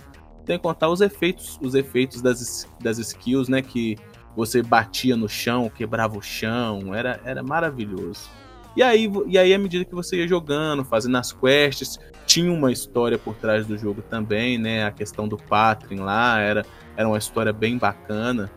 Tem 0.44 0.56
que 0.56 0.62
contar 0.62 0.88
os 0.88 1.00
efeitos, 1.00 1.58
os 1.62 1.74
efeitos 1.74 2.20
das, 2.20 2.68
das 2.80 2.98
skills, 2.98 3.48
né? 3.48 3.62
Que 3.62 3.96
você 4.36 4.62
batia 4.62 5.16
no 5.16 5.28
chão, 5.28 5.70
quebrava 5.70 6.18
o 6.18 6.22
chão, 6.22 6.94
era, 6.94 7.20
era 7.24 7.42
maravilhoso. 7.42 8.28
E 8.76 8.82
aí, 8.82 9.08
e 9.26 9.38
aí, 9.38 9.54
à 9.54 9.58
medida 9.58 9.84
que 9.84 9.94
você 9.94 10.16
ia 10.16 10.26
jogando, 10.26 10.84
fazendo 10.84 11.16
as 11.16 11.32
quests, 11.32 11.98
tinha 12.26 12.52
uma 12.52 12.72
história 12.72 13.16
por 13.16 13.34
trás 13.36 13.66
do 13.66 13.78
jogo 13.78 14.02
também, 14.02 14.58
né? 14.58 14.84
A 14.84 14.90
questão 14.90 15.28
do 15.28 15.36
Patrin 15.36 16.00
lá 16.00 16.40
era, 16.40 16.66
era 16.96 17.06
uma 17.06 17.18
história 17.18 17.52
bem 17.52 17.78
bacana, 17.78 18.50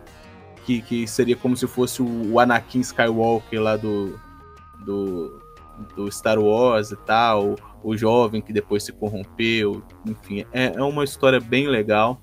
que, 0.65 0.81
que 0.81 1.07
seria 1.07 1.35
como 1.35 1.55
se 1.55 1.67
fosse 1.67 2.01
o 2.01 2.39
Anakin 2.39 2.79
Skywalker 2.79 3.61
lá 3.61 3.77
do, 3.77 4.19
do, 4.83 5.39
do 5.95 6.11
Star 6.11 6.39
Wars 6.39 6.91
e 6.91 6.95
tal, 6.95 7.55
o, 7.83 7.95
jovem 7.95 8.41
que 8.41 8.51
depois 8.51 8.83
se 8.83 8.91
corrompeu, 8.91 9.83
enfim, 10.05 10.45
é, 10.51 10.73
é 10.75 10.83
uma 10.83 11.03
história 11.03 11.39
bem 11.39 11.67
legal. 11.67 12.19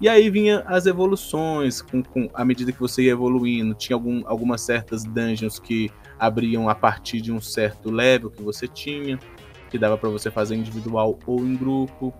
E 0.00 0.08
aí 0.08 0.30
vinha 0.30 0.62
as 0.66 0.86
evoluções, 0.86 1.82
com, 1.82 2.02
com, 2.02 2.30
à 2.32 2.44
medida 2.44 2.70
que 2.70 2.78
você 2.78 3.02
ia 3.02 3.12
evoluindo, 3.12 3.74
tinha 3.74 3.96
algum, 3.96 4.22
algumas 4.26 4.60
certas 4.60 5.02
dungeons 5.02 5.58
que 5.58 5.90
abriam 6.18 6.68
a 6.68 6.74
partir 6.74 7.20
de 7.20 7.32
um 7.32 7.40
certo 7.40 7.90
level 7.90 8.30
que 8.30 8.42
você 8.42 8.68
tinha, 8.68 9.18
que 9.68 9.76
dava 9.76 9.98
para 9.98 10.08
você 10.08 10.30
fazer 10.30 10.54
individual 10.54 11.18
ou 11.26 11.40
em 11.40 11.56
grupo. 11.56 12.14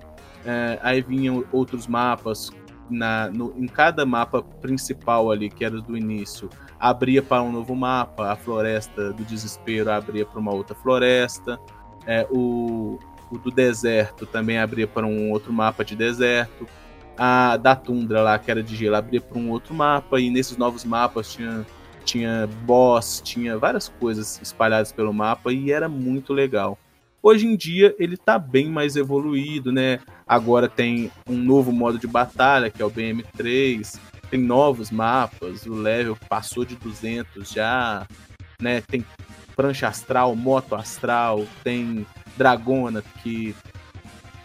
É, 0.44 0.78
aí 0.82 1.00
vinham 1.02 1.44
outros 1.52 1.86
mapas, 1.86 2.50
na, 2.90 3.30
no, 3.30 3.54
em 3.56 3.66
cada 3.66 4.04
mapa 4.04 4.42
principal 4.42 5.30
ali, 5.30 5.48
que 5.48 5.64
era 5.64 5.80
do 5.80 5.96
início, 5.96 6.48
abria 6.80 7.22
para 7.22 7.42
um 7.42 7.52
novo 7.52 7.76
mapa, 7.76 8.32
a 8.32 8.36
floresta 8.36 9.12
do 9.12 9.24
desespero 9.24 9.90
abria 9.90 10.24
para 10.24 10.40
uma 10.40 10.52
outra 10.52 10.74
floresta, 10.74 11.58
é, 12.06 12.26
o, 12.30 12.98
o 13.30 13.38
do 13.38 13.50
deserto 13.50 14.26
também 14.26 14.58
abria 14.58 14.86
para 14.86 15.06
um 15.06 15.30
outro 15.30 15.52
mapa 15.52 15.84
de 15.84 15.94
deserto 15.94 16.66
a 17.18 17.56
da 17.56 17.74
tundra 17.74 18.22
lá, 18.22 18.38
que 18.38 18.50
era 18.50 18.62
de 18.62 18.76
gelo, 18.76 18.96
abria 18.96 19.20
para 19.20 19.38
um 19.38 19.50
outro 19.50 19.74
mapa, 19.74 20.20
e 20.20 20.30
nesses 20.30 20.56
novos 20.56 20.84
mapas 20.84 21.32
tinha, 21.32 21.66
tinha 22.04 22.48
boss, 22.62 23.20
tinha 23.24 23.58
várias 23.58 23.88
coisas 23.88 24.40
espalhadas 24.40 24.92
pelo 24.92 25.12
mapa, 25.12 25.52
e 25.52 25.72
era 25.72 25.88
muito 25.88 26.32
legal. 26.32 26.78
Hoje 27.20 27.46
em 27.46 27.56
dia 27.56 27.94
ele 27.98 28.14
está 28.14 28.38
bem 28.38 28.68
mais 28.70 28.94
evoluído, 28.94 29.72
né? 29.72 29.98
Agora 30.26 30.68
tem 30.68 31.10
um 31.28 31.36
novo 31.36 31.72
modo 31.72 31.98
de 31.98 32.06
batalha, 32.06 32.70
que 32.70 32.80
é 32.80 32.84
o 32.84 32.90
BM3, 32.90 33.98
tem 34.30 34.40
novos 34.40 34.90
mapas, 34.90 35.66
o 35.66 35.74
level 35.74 36.16
passou 36.28 36.64
de 36.64 36.76
200 36.76 37.50
já, 37.50 38.06
né? 38.60 38.80
Tem 38.82 39.04
prancha 39.56 39.88
astral, 39.88 40.36
moto 40.36 40.76
astral, 40.76 41.44
tem 41.64 42.06
dragona 42.36 43.02
que 43.22 43.56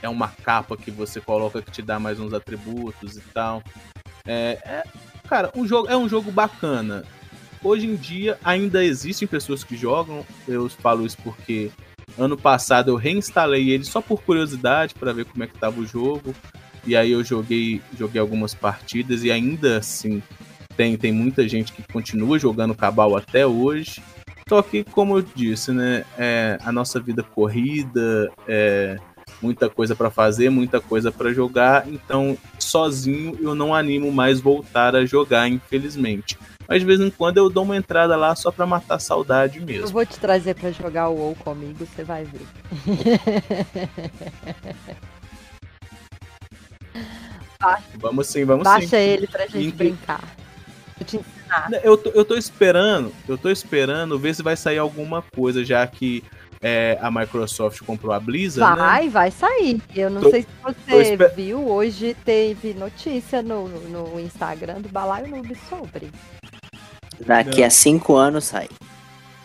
é 0.03 0.09
uma 0.09 0.27
capa 0.27 0.77
que 0.77 0.91
você 0.91 1.19
coloca 1.19 1.61
que 1.61 1.71
te 1.71 1.81
dá 1.81 1.97
mais 1.97 2.19
uns 2.19 2.33
atributos 2.33 3.17
e 3.17 3.21
tal. 3.33 3.63
É, 4.27 4.59
é, 4.63 4.83
cara, 5.27 5.49
um 5.55 5.65
jogo, 5.65 5.89
é 5.89 5.97
um 5.97 6.07
jogo 6.07 6.29
bacana. 6.29 7.03
Hoje 7.63 7.87
em 7.87 7.95
dia 7.95 8.37
ainda 8.43 8.83
existem 8.83 9.27
pessoas 9.27 9.63
que 9.63 9.77
jogam. 9.77 10.25
Eu 10.45 10.69
falo 10.69 11.05
isso 11.05 11.17
porque 11.23 11.71
ano 12.17 12.37
passado 12.37 12.91
eu 12.91 12.97
reinstalei 12.97 13.69
ele 13.69 13.85
só 13.85 14.01
por 14.01 14.21
curiosidade 14.21 14.93
para 14.93 15.13
ver 15.13 15.25
como 15.25 15.43
é 15.43 15.47
que 15.47 15.57
tava 15.57 15.79
o 15.79 15.85
jogo. 15.85 16.35
E 16.85 16.97
aí 16.97 17.11
eu 17.11 17.23
joguei, 17.23 17.81
joguei 17.97 18.19
algumas 18.19 18.53
partidas 18.53 19.23
e 19.23 19.31
ainda 19.31 19.77
assim 19.77 20.21
tem, 20.75 20.97
tem 20.97 21.13
muita 21.13 21.47
gente 21.47 21.71
que 21.71 21.81
continua 21.93 22.37
jogando 22.37 22.75
Cabal 22.75 23.15
até 23.15 23.47
hoje. 23.47 24.03
Só 24.49 24.61
que, 24.61 24.83
como 24.83 25.17
eu 25.17 25.21
disse, 25.21 25.71
né, 25.71 26.03
é, 26.17 26.57
a 26.61 26.71
nossa 26.71 26.99
vida 26.99 27.23
corrida, 27.23 28.29
é, 28.45 28.97
muita 29.43 29.69
coisa 29.69 29.95
para 29.95 30.10
fazer, 30.10 30.49
muita 30.49 30.79
coisa 30.79 31.12
para 31.12 31.34
jogar, 31.34 31.86
então 31.88 32.38
sozinho 32.58 33.38
eu 33.41 33.53
não 33.53 33.75
animo 33.75 34.10
mais 34.12 34.39
voltar 34.39 34.95
a 34.95 35.06
jogar, 35.06 35.49
infelizmente. 35.49 36.38
Mas 36.67 36.79
de 36.79 36.86
vez 36.86 36.99
em 37.01 37.10
quando 37.10 37.38
eu 37.38 37.49
dou 37.49 37.63
uma 37.63 37.75
entrada 37.75 38.15
lá 38.15 38.34
só 38.36 38.49
pra 38.49 38.65
matar 38.65 38.99
saudade 38.99 39.60
mesmo. 39.60 39.86
Eu 39.86 39.89
vou 39.89 40.06
te 40.06 40.17
trazer 40.17 40.56
para 40.56 40.71
jogar 40.71 41.10
o 41.10 41.15
WoW 41.15 41.36
comigo, 41.36 41.86
você 41.86 42.06
vai 42.06 42.23
ver. 42.23 42.47
vamos 47.97 48.27
sim, 48.27 48.45
vamos 48.45 48.63
Baixa 48.63 48.82
sim. 48.82 48.91
Baixa 48.91 48.97
ele 48.97 49.27
pra 49.27 49.45
gente 49.47 49.75
brincar. 49.75 50.23
Vou 50.97 51.06
te 51.06 51.17
ensinar. 51.17 51.69
Eu 51.84 51.97
tô, 51.97 52.12
eu 52.12 52.23
tô 52.23 52.36
esperando, 52.36 53.12
eu 53.27 53.38
tô 53.38 53.49
esperando 53.49 54.17
ver 54.17 54.34
se 54.34 54.41
vai 54.41 54.56
sair 54.56 54.77
alguma 54.77 55.21
coisa, 55.21 55.65
já 55.65 55.86
que 55.86 56.23
é, 56.63 56.97
a 57.02 57.12
Microsoft 57.12 57.82
comprou 57.82 58.13
a 58.13 58.19
Blizzard, 58.19 58.80
né? 58.80 58.86
Vai, 58.88 59.04
né? 59.04 59.10
vai 59.10 59.32
sair. 59.32 59.82
Eu 59.93 60.10
não 60.10 60.21
tô, 60.21 60.32
sei 60.32 60.43
se 60.43 60.47
você 60.63 61.12
esper... 61.12 61.36
viu, 61.36 61.67
hoje 61.67 62.15
teve 62.23 62.73
notícia 62.73 63.41
no, 63.41 63.67
no 63.67 64.19
Instagram 64.19 64.79
do 64.79 64.87
Balaio 64.87 65.27
Noob 65.27 65.54
sobre. 65.69 66.10
Daqui 67.25 67.60
não. 67.60 67.67
a 67.67 67.69
cinco 67.69 68.15
anos 68.15 68.46
sai. 68.46 68.69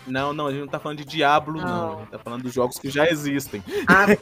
Não, 0.09 0.33
não, 0.33 0.47
a 0.47 0.51
gente 0.51 0.61
não 0.61 0.69
tá 0.69 0.79
falando 0.79 0.99
de 0.99 1.05
Diablo, 1.05 1.61
não. 1.61 1.67
não. 1.67 1.93
A 1.93 2.01
gente 2.01 2.11
tá 2.11 2.19
falando 2.19 2.43
dos 2.43 2.53
jogos 2.53 2.79
que 2.79 2.91
já 2.91 3.09
existem. 3.09 3.63
Ah, 3.87 4.07
é 4.09 4.13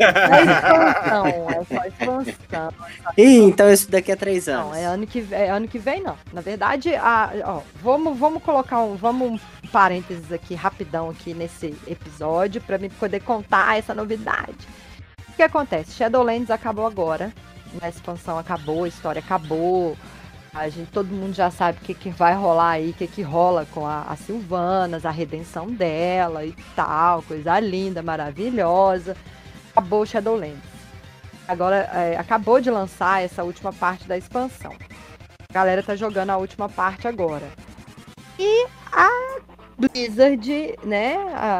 expansão, 0.42 1.26
é 1.50 1.64
só 1.64 1.86
expansão. 1.86 2.72
Ih, 3.16 3.38
então 3.44 3.70
isso 3.70 3.90
daqui 3.90 4.12
a 4.12 4.16
três 4.16 4.48
anos. 4.48 4.66
Não, 4.66 4.74
é 4.74 4.84
ano 4.84 5.06
que, 5.06 5.26
é 5.30 5.50
ano 5.50 5.68
que 5.68 5.78
vem, 5.78 6.02
não. 6.02 6.16
Na 6.32 6.40
verdade, 6.40 6.94
a, 6.94 7.30
ó, 7.44 7.60
vamos, 7.82 8.18
vamos 8.18 8.42
colocar 8.42 8.80
um, 8.80 8.96
vamos 8.96 9.32
um 9.32 9.66
parênteses 9.70 10.32
aqui, 10.32 10.54
rapidão, 10.54 11.10
aqui 11.10 11.34
nesse 11.34 11.74
episódio, 11.86 12.60
para 12.60 12.78
mim 12.78 12.88
poder 12.88 13.20
contar 13.20 13.78
essa 13.78 13.94
novidade. 13.94 14.56
O 15.28 15.32
que 15.32 15.42
acontece? 15.42 15.92
Shadowlands 15.92 16.50
acabou 16.50 16.86
agora, 16.86 17.32
a 17.80 17.88
expansão 17.88 18.38
acabou, 18.38 18.84
a 18.84 18.88
história 18.88 19.20
acabou, 19.20 19.96
A 20.56 20.70
gente, 20.70 20.90
todo 20.90 21.08
mundo 21.08 21.34
já 21.34 21.50
sabe 21.50 21.78
o 21.78 21.82
que, 21.82 21.92
que 21.92 22.08
vai 22.08 22.34
rolar 22.34 22.70
aí, 22.70 22.90
o 22.90 22.94
que, 22.94 23.06
que 23.06 23.20
rola 23.20 23.66
com 23.74 23.86
a, 23.86 24.04
a 24.08 24.16
Silvanas, 24.16 25.04
a 25.04 25.10
redenção 25.10 25.70
dela 25.70 26.46
e 26.46 26.54
tal, 26.74 27.22
coisa 27.22 27.60
linda, 27.60 28.02
maravilhosa. 28.02 29.14
Acabou 29.72 30.06
Shadowlands. 30.06 30.64
Agora, 31.46 31.76
é, 31.92 32.16
acabou 32.16 32.58
de 32.58 32.70
lançar 32.70 33.22
essa 33.22 33.44
última 33.44 33.70
parte 33.70 34.08
da 34.08 34.16
expansão. 34.16 34.72
A 35.50 35.52
galera 35.52 35.82
tá 35.82 35.94
jogando 35.94 36.30
a 36.30 36.38
última 36.38 36.70
parte 36.70 37.06
agora. 37.06 37.46
E 38.38 38.66
a 38.90 39.10
Blizzard, 39.76 40.74
né, 40.84 41.16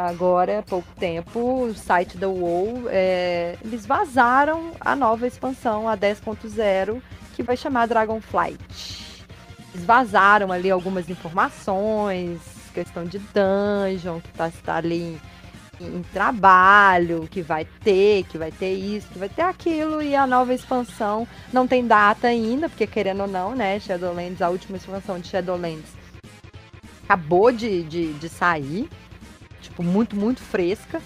agora 0.09 0.59
há 0.59 0.63
pouco 0.63 0.87
tempo, 0.99 1.65
o 1.65 1.75
site 1.75 2.17
da 2.17 2.27
WoW, 2.27 2.85
é, 2.87 3.57
eles 3.63 3.85
vazaram 3.85 4.71
a 4.79 4.95
nova 4.95 5.27
expansão, 5.27 5.87
a 5.87 5.95
10.0, 5.95 6.99
que 7.37 7.43
vai 7.43 7.55
chamar 7.55 7.87
Dragonflight. 7.87 8.57
Eles 9.71 9.85
vazaram 9.85 10.51
ali 10.51 10.71
algumas 10.71 11.07
informações, 11.07 12.41
questão 12.73 13.05
de 13.05 13.19
dungeon, 13.19 14.19
que 14.19 14.31
tá, 14.31 14.51
tá 14.65 14.77
ali 14.77 15.19
em, 15.79 15.85
em, 15.85 16.01
trabalho, 16.11 17.27
que 17.29 17.43
vai 17.43 17.63
ter, 17.83 18.23
que 18.23 18.39
vai 18.39 18.51
ter 18.51 18.73
isso, 18.73 19.07
que 19.09 19.19
vai 19.19 19.29
ter 19.29 19.43
aquilo, 19.43 20.01
e 20.01 20.15
a 20.15 20.25
nova 20.25 20.51
expansão 20.51 21.27
não 21.53 21.67
tem 21.67 21.85
data 21.85 22.27
ainda, 22.27 22.67
porque 22.67 22.87
querendo 22.87 23.21
ou 23.21 23.27
não, 23.27 23.53
né, 23.53 23.79
Shadowlands, 23.79 24.41
a 24.41 24.49
última 24.49 24.77
expansão 24.77 25.19
de 25.19 25.27
Shadowlands 25.27 25.91
acabou 27.03 27.51
de, 27.51 27.83
de, 27.83 28.13
de 28.13 28.29
sair, 28.29 28.89
tipo, 29.61 29.83
muito, 29.83 30.15
muito 30.15 30.41
fresca. 30.41 30.99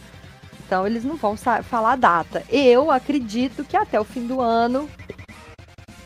Então 0.65 0.87
eles 0.87 1.03
não 1.03 1.17
vão 1.17 1.35
falar 1.35 1.91
a 1.91 1.95
data. 1.97 2.45
Eu 2.49 2.89
acredito 2.89 3.65
que 3.65 3.75
até 3.75 3.99
o 3.99 4.05
fim 4.05 4.25
do 4.25 4.39
ano 4.39 4.89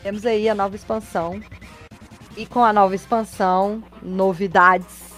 temos 0.06 0.24
aí 0.24 0.48
a 0.48 0.54
nova 0.54 0.76
expansão. 0.76 1.42
E 2.36 2.46
com 2.46 2.62
a 2.62 2.72
nova 2.72 2.94
expansão, 2.94 3.82
novidades, 4.00 5.10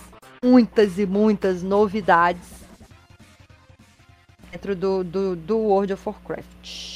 muitas 0.42 0.98
e 0.98 1.04
muitas 1.04 1.62
novidades 1.62 2.64
dentro 4.50 4.74
do, 4.74 5.04
do, 5.04 5.36
do 5.36 5.58
World 5.58 5.92
of 5.92 6.02
Warcraft. 6.06 6.88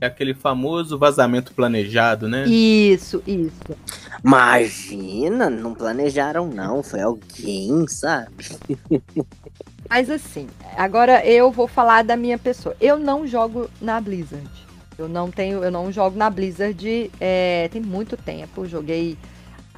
É 0.00 0.06
aquele 0.06 0.32
famoso 0.32 0.96
vazamento 0.96 1.52
planejado, 1.54 2.28
né? 2.28 2.46
Isso, 2.46 3.20
isso. 3.26 3.76
Imagina, 4.24 5.50
não 5.50 5.74
planejaram 5.74 6.46
não, 6.46 6.84
foi 6.84 7.00
alguém, 7.00 7.88
sabe? 7.88 8.44
Mas 9.88 10.10
assim, 10.10 10.48
agora 10.76 11.24
eu 11.26 11.50
vou 11.50 11.68
falar 11.68 12.02
da 12.02 12.16
minha 12.16 12.38
pessoa. 12.38 12.76
Eu 12.80 12.98
não 12.98 13.26
jogo 13.26 13.68
na 13.80 14.00
Blizzard. 14.00 14.50
Eu 14.96 15.08
não 15.08 15.30
tenho, 15.30 15.62
eu 15.64 15.70
não 15.70 15.90
jogo 15.90 16.16
na 16.16 16.30
Blizzard 16.30 17.10
é, 17.20 17.68
tem 17.72 17.80
muito 17.80 18.16
tempo. 18.16 18.66
joguei 18.66 19.18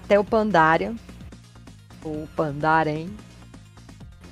até 0.04 0.18
o 0.18 0.24
Pandaria, 0.24 0.94
o 2.04 2.28
Pandaren, 2.36 3.08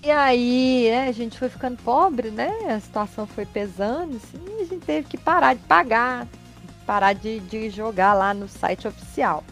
e 0.04 0.10
aí, 0.10 0.88
né, 0.90 1.06
a 1.06 1.12
gente 1.12 1.38
foi 1.38 1.48
ficando 1.48 1.76
pobre, 1.80 2.32
né? 2.32 2.50
A 2.74 2.80
situação 2.80 3.24
foi 3.24 3.46
pesando, 3.46 4.16
assim, 4.16 4.44
e 4.58 4.62
a 4.62 4.64
gente 4.64 4.84
teve 4.84 5.06
que 5.06 5.16
parar 5.16 5.54
de 5.54 5.60
pagar, 5.60 6.26
parar 6.84 7.12
de, 7.12 7.38
de 7.38 7.70
jogar 7.70 8.12
lá 8.12 8.34
no 8.34 8.48
site 8.48 8.88
oficial. 8.88 9.44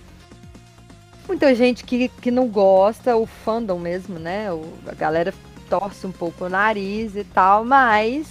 Muita 1.28 1.54
gente 1.54 1.84
que, 1.84 2.08
que 2.08 2.32
não 2.32 2.48
gosta, 2.48 3.16
o 3.16 3.26
fandom 3.26 3.78
mesmo, 3.78 4.18
né? 4.18 4.52
O, 4.52 4.64
a 4.88 4.94
galera 4.94 5.32
torce 5.70 6.04
um 6.06 6.12
pouco 6.12 6.44
o 6.44 6.48
nariz 6.48 7.14
e 7.14 7.22
tal, 7.22 7.64
mas 7.64 8.26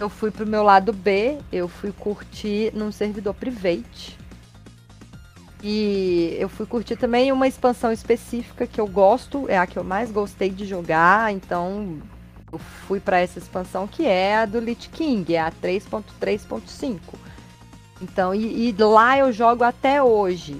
eu 0.00 0.08
fui 0.08 0.30
pro 0.30 0.46
meu 0.46 0.62
lado 0.62 0.90
B, 0.90 1.38
eu 1.52 1.68
fui 1.68 1.92
curtir 1.92 2.72
num 2.74 2.90
servidor 2.90 3.34
private. 3.34 4.18
E 5.62 6.34
eu 6.38 6.48
fui 6.48 6.64
curtir 6.64 6.96
também 6.96 7.30
uma 7.30 7.46
expansão 7.46 7.92
específica 7.92 8.66
que 8.66 8.80
eu 8.80 8.86
gosto, 8.86 9.44
é 9.46 9.58
a 9.58 9.66
que 9.66 9.78
eu 9.78 9.84
mais 9.84 10.10
gostei 10.10 10.48
de 10.48 10.64
jogar, 10.64 11.30
então 11.30 12.00
eu 12.50 12.58
fui 12.58 12.98
para 12.98 13.20
essa 13.20 13.38
expansão 13.38 13.86
que 13.86 14.06
é 14.06 14.38
a 14.38 14.46
do 14.46 14.58
Lich 14.58 14.88
King, 14.88 15.34
é 15.34 15.42
a 15.42 15.52
3.3.5. 15.52 16.98
Então, 18.00 18.34
e, 18.34 18.70
e, 18.70 18.72
lá 18.82 19.18
eu 19.18 19.30
jogo 19.30 19.62
até 19.62 20.02
hoje. 20.02 20.58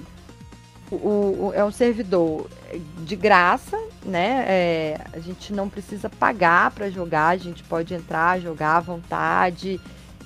O, 0.91 0.95
o, 0.95 1.51
é 1.55 1.63
um 1.63 1.71
servidor 1.71 2.47
de 3.03 3.15
graça, 3.15 3.77
né? 4.05 4.45
É, 4.47 5.01
a 5.13 5.19
gente 5.19 5.53
não 5.53 5.69
precisa 5.69 6.09
pagar 6.09 6.71
para 6.71 6.89
jogar, 6.89 7.29
a 7.29 7.37
gente 7.37 7.63
pode 7.63 7.93
entrar, 7.93 8.39
jogar 8.39 8.77
à 8.77 8.79
vontade, 8.79 9.79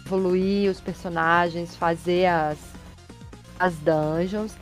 evoluir 0.05 0.69
os 0.69 0.79
personagens, 0.79 1.75
fazer 1.75 2.27
as 2.27 2.75
as 3.59 3.75
dungeons. 3.75 4.53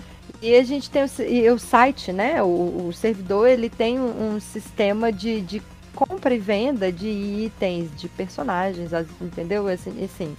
E 0.41 0.55
a 0.55 0.63
gente 0.63 0.89
tem 0.89 1.03
o, 1.03 1.53
o 1.53 1.59
site, 1.59 2.11
né? 2.11 2.41
O, 2.43 2.87
o, 2.87 2.93
servidor 2.93 3.47
ele 3.47 3.69
tem 3.69 3.99
um, 3.99 4.35
um 4.35 4.39
sistema 4.39 5.11
de, 5.11 5.41
de, 5.41 5.61
compra 5.95 6.33
e 6.33 6.39
venda 6.39 6.91
de 6.91 7.07
itens, 7.07 7.89
de 7.95 8.09
personagens, 8.09 8.91
entendeu? 9.21 9.67
Assim, 9.67 10.03
assim, 10.03 10.35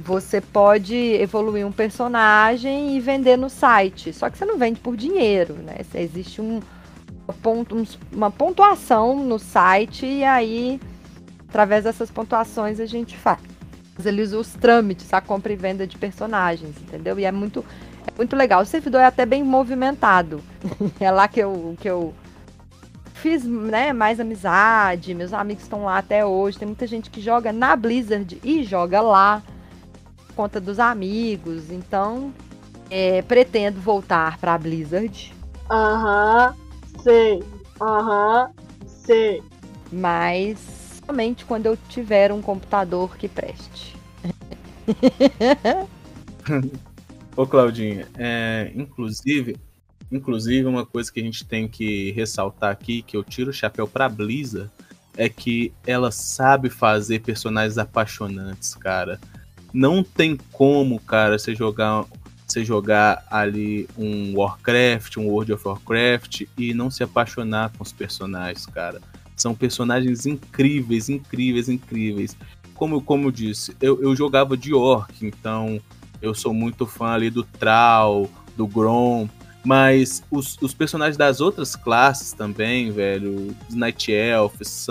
você 0.00 0.40
pode 0.40 0.96
evoluir 0.96 1.66
um 1.66 1.72
personagem 1.72 2.96
e 2.96 3.00
vender 3.00 3.36
no 3.36 3.50
site. 3.50 4.12
Só 4.12 4.30
que 4.30 4.38
você 4.38 4.44
não 4.44 4.58
vende 4.58 4.80
por 4.80 4.96
dinheiro, 4.96 5.54
né? 5.54 5.76
Existe 5.94 6.40
um, 6.40 6.60
uma 8.12 8.30
pontuação 8.30 9.22
no 9.22 9.38
site 9.38 10.06
e 10.06 10.24
aí, 10.24 10.80
através 11.48 11.84
dessas 11.84 12.10
pontuações, 12.10 12.80
a 12.80 12.86
gente 12.86 13.16
faz. 13.16 13.40
Eles 14.04 14.32
os 14.32 14.48
trâmites, 14.54 15.12
a 15.12 15.20
compra 15.20 15.52
e 15.52 15.56
venda 15.56 15.86
de 15.86 15.96
personagens, 15.98 16.74
entendeu? 16.80 17.18
E 17.18 17.24
é 17.24 17.30
muito 17.30 17.64
é 18.06 18.12
muito 18.16 18.34
legal. 18.36 18.62
O 18.62 18.66
servidor 18.66 19.00
é 19.00 19.06
até 19.06 19.24
bem 19.24 19.42
movimentado. 19.42 20.42
é 20.98 21.10
lá 21.10 21.28
que 21.28 21.40
eu, 21.40 21.76
que 21.80 21.88
eu 21.88 22.14
fiz 23.14 23.44
né, 23.44 23.92
mais 23.92 24.18
amizade. 24.18 25.14
Meus 25.14 25.32
amigos 25.32 25.62
estão 25.62 25.84
lá 25.84 25.98
até 25.98 26.24
hoje. 26.24 26.58
Tem 26.58 26.66
muita 26.66 26.86
gente 26.86 27.10
que 27.10 27.20
joga 27.20 27.52
na 27.52 27.76
Blizzard 27.76 28.40
e 28.42 28.64
joga 28.64 29.00
lá. 29.00 29.42
Por 30.32 30.44
conta 30.44 30.60
dos 30.60 30.78
amigos. 30.78 31.70
Então, 31.70 32.32
é, 32.90 33.22
pretendo 33.22 33.80
voltar 33.80 34.38
pra 34.38 34.56
Blizzard. 34.56 35.32
Aham, 35.70 36.54
sei. 37.02 37.42
Aham, 37.80 38.50
sei. 38.86 39.42
Mas 39.92 40.58
somente 41.06 41.44
quando 41.44 41.66
eu 41.66 41.76
tiver 41.88 42.32
um 42.32 42.40
computador 42.40 43.16
que 43.16 43.28
preste. 43.28 43.94
Ô, 47.36 47.46
Claudinha, 47.46 48.08
é, 48.16 48.72
inclusive, 48.74 49.56
inclusive, 50.10 50.66
uma 50.66 50.84
coisa 50.84 51.10
que 51.12 51.20
a 51.20 51.22
gente 51.22 51.44
tem 51.46 51.68
que 51.68 52.12
ressaltar 52.12 52.70
aqui, 52.70 53.02
que 53.02 53.16
eu 53.16 53.24
tiro 53.24 53.50
o 53.50 53.54
chapéu 53.54 53.86
pra 53.86 54.08
Blizzard, 54.08 54.70
é 55.16 55.28
que 55.28 55.72
ela 55.86 56.10
sabe 56.10 56.68
fazer 56.70 57.20
personagens 57.20 57.78
apaixonantes, 57.78 58.74
cara. 58.74 59.20
Não 59.72 60.02
tem 60.02 60.38
como, 60.52 61.00
cara, 61.00 61.38
você 61.38 61.54
jogar, 61.54 62.04
você 62.46 62.64
jogar 62.64 63.24
ali 63.30 63.88
um 63.96 64.36
Warcraft, 64.36 65.16
um 65.16 65.28
World 65.28 65.52
of 65.52 65.66
Warcraft 65.66 66.42
e 66.56 66.74
não 66.74 66.90
se 66.90 67.02
apaixonar 67.02 67.72
com 67.76 67.82
os 67.82 67.92
personagens, 67.92 68.66
cara. 68.66 69.00
São 69.36 69.54
personagens 69.54 70.26
incríveis, 70.26 71.08
incríveis, 71.08 71.68
incríveis. 71.68 72.36
Como, 72.74 73.00
como 73.00 73.28
eu 73.28 73.30
disse, 73.30 73.76
eu, 73.80 74.02
eu 74.02 74.14
jogava 74.14 74.56
de 74.56 74.74
Orc, 74.74 75.24
então 75.24 75.80
eu 76.20 76.34
sou 76.34 76.52
muito 76.52 76.86
fã 76.86 77.08
ali 77.12 77.30
do 77.30 77.42
Trau, 77.42 78.28
do 78.56 78.66
Grom, 78.66 79.28
mas 79.64 80.22
os, 80.30 80.56
os 80.60 80.74
personagens 80.74 81.16
das 81.16 81.40
outras 81.40 81.76
classes 81.76 82.32
também, 82.32 82.90
velho, 82.90 83.54
os 83.68 83.74
Night 83.74 84.10
Elves, 84.10 84.86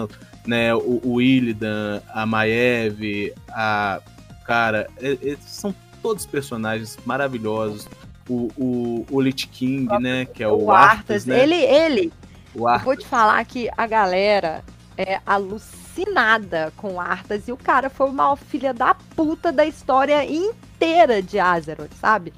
né, 0.46 0.74
o, 0.74 1.02
o 1.04 1.22
Illidan, 1.22 2.02
a 2.14 2.26
Maiev, 2.26 3.34
a. 3.50 4.02
Cara, 4.46 4.90
eles 5.00 5.40
são 5.46 5.74
todos 6.02 6.26
personagens 6.26 6.98
maravilhosos. 7.06 7.88
O, 8.30 8.50
o, 8.56 9.06
o 9.10 9.22
Lich 9.22 9.48
King, 9.48 9.88
né? 10.00 10.26
Que 10.26 10.44
é 10.44 10.48
o, 10.48 10.64
o 10.64 10.72
Arthas, 10.72 11.00
Arthas, 11.00 11.26
né? 11.26 11.44
Ele, 11.44 11.56
ele. 11.56 12.14
O 12.56 12.68
Arthas. 12.68 12.82
Eu 12.82 12.86
vou 12.86 12.98
te 12.98 13.08
falar 13.08 13.44
que 13.46 13.70
a 13.76 13.88
galera 13.88 14.64
é 14.98 15.20
alucinada 15.26 16.72
com 16.78 17.00
Arthas 17.00 17.48
e 17.48 17.52
o 17.52 17.58
cara 17.58 17.90
foi 17.90 18.10
o 18.10 18.14
maior 18.14 18.38
filha 18.38 18.74
da 18.74 18.94
puta 18.94 19.52
da 19.52 19.66
história 19.66 20.24
inteira 20.24 21.22
de 21.22 21.40
Azeroth, 21.40 21.94
sabe? 22.00 22.34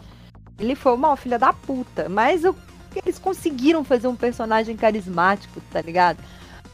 Ele 0.60 0.76
foi 0.76 0.94
uma 0.94 1.16
filha 1.18 1.38
da 1.38 1.52
puta, 1.52 2.08
mas 2.08 2.44
eu, 2.44 2.56
eles 2.96 3.20
conseguiram 3.20 3.84
fazer 3.84 4.08
um 4.08 4.16
personagem 4.16 4.76
carismático, 4.76 5.62
tá 5.72 5.82
ligado? 5.82 6.20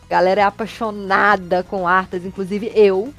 A 0.06 0.10
galera 0.10 0.42
é 0.42 0.44
apaixonada 0.44 1.64
com 1.64 1.88
Arthas, 1.88 2.26
inclusive 2.26 2.72
eu 2.76 3.14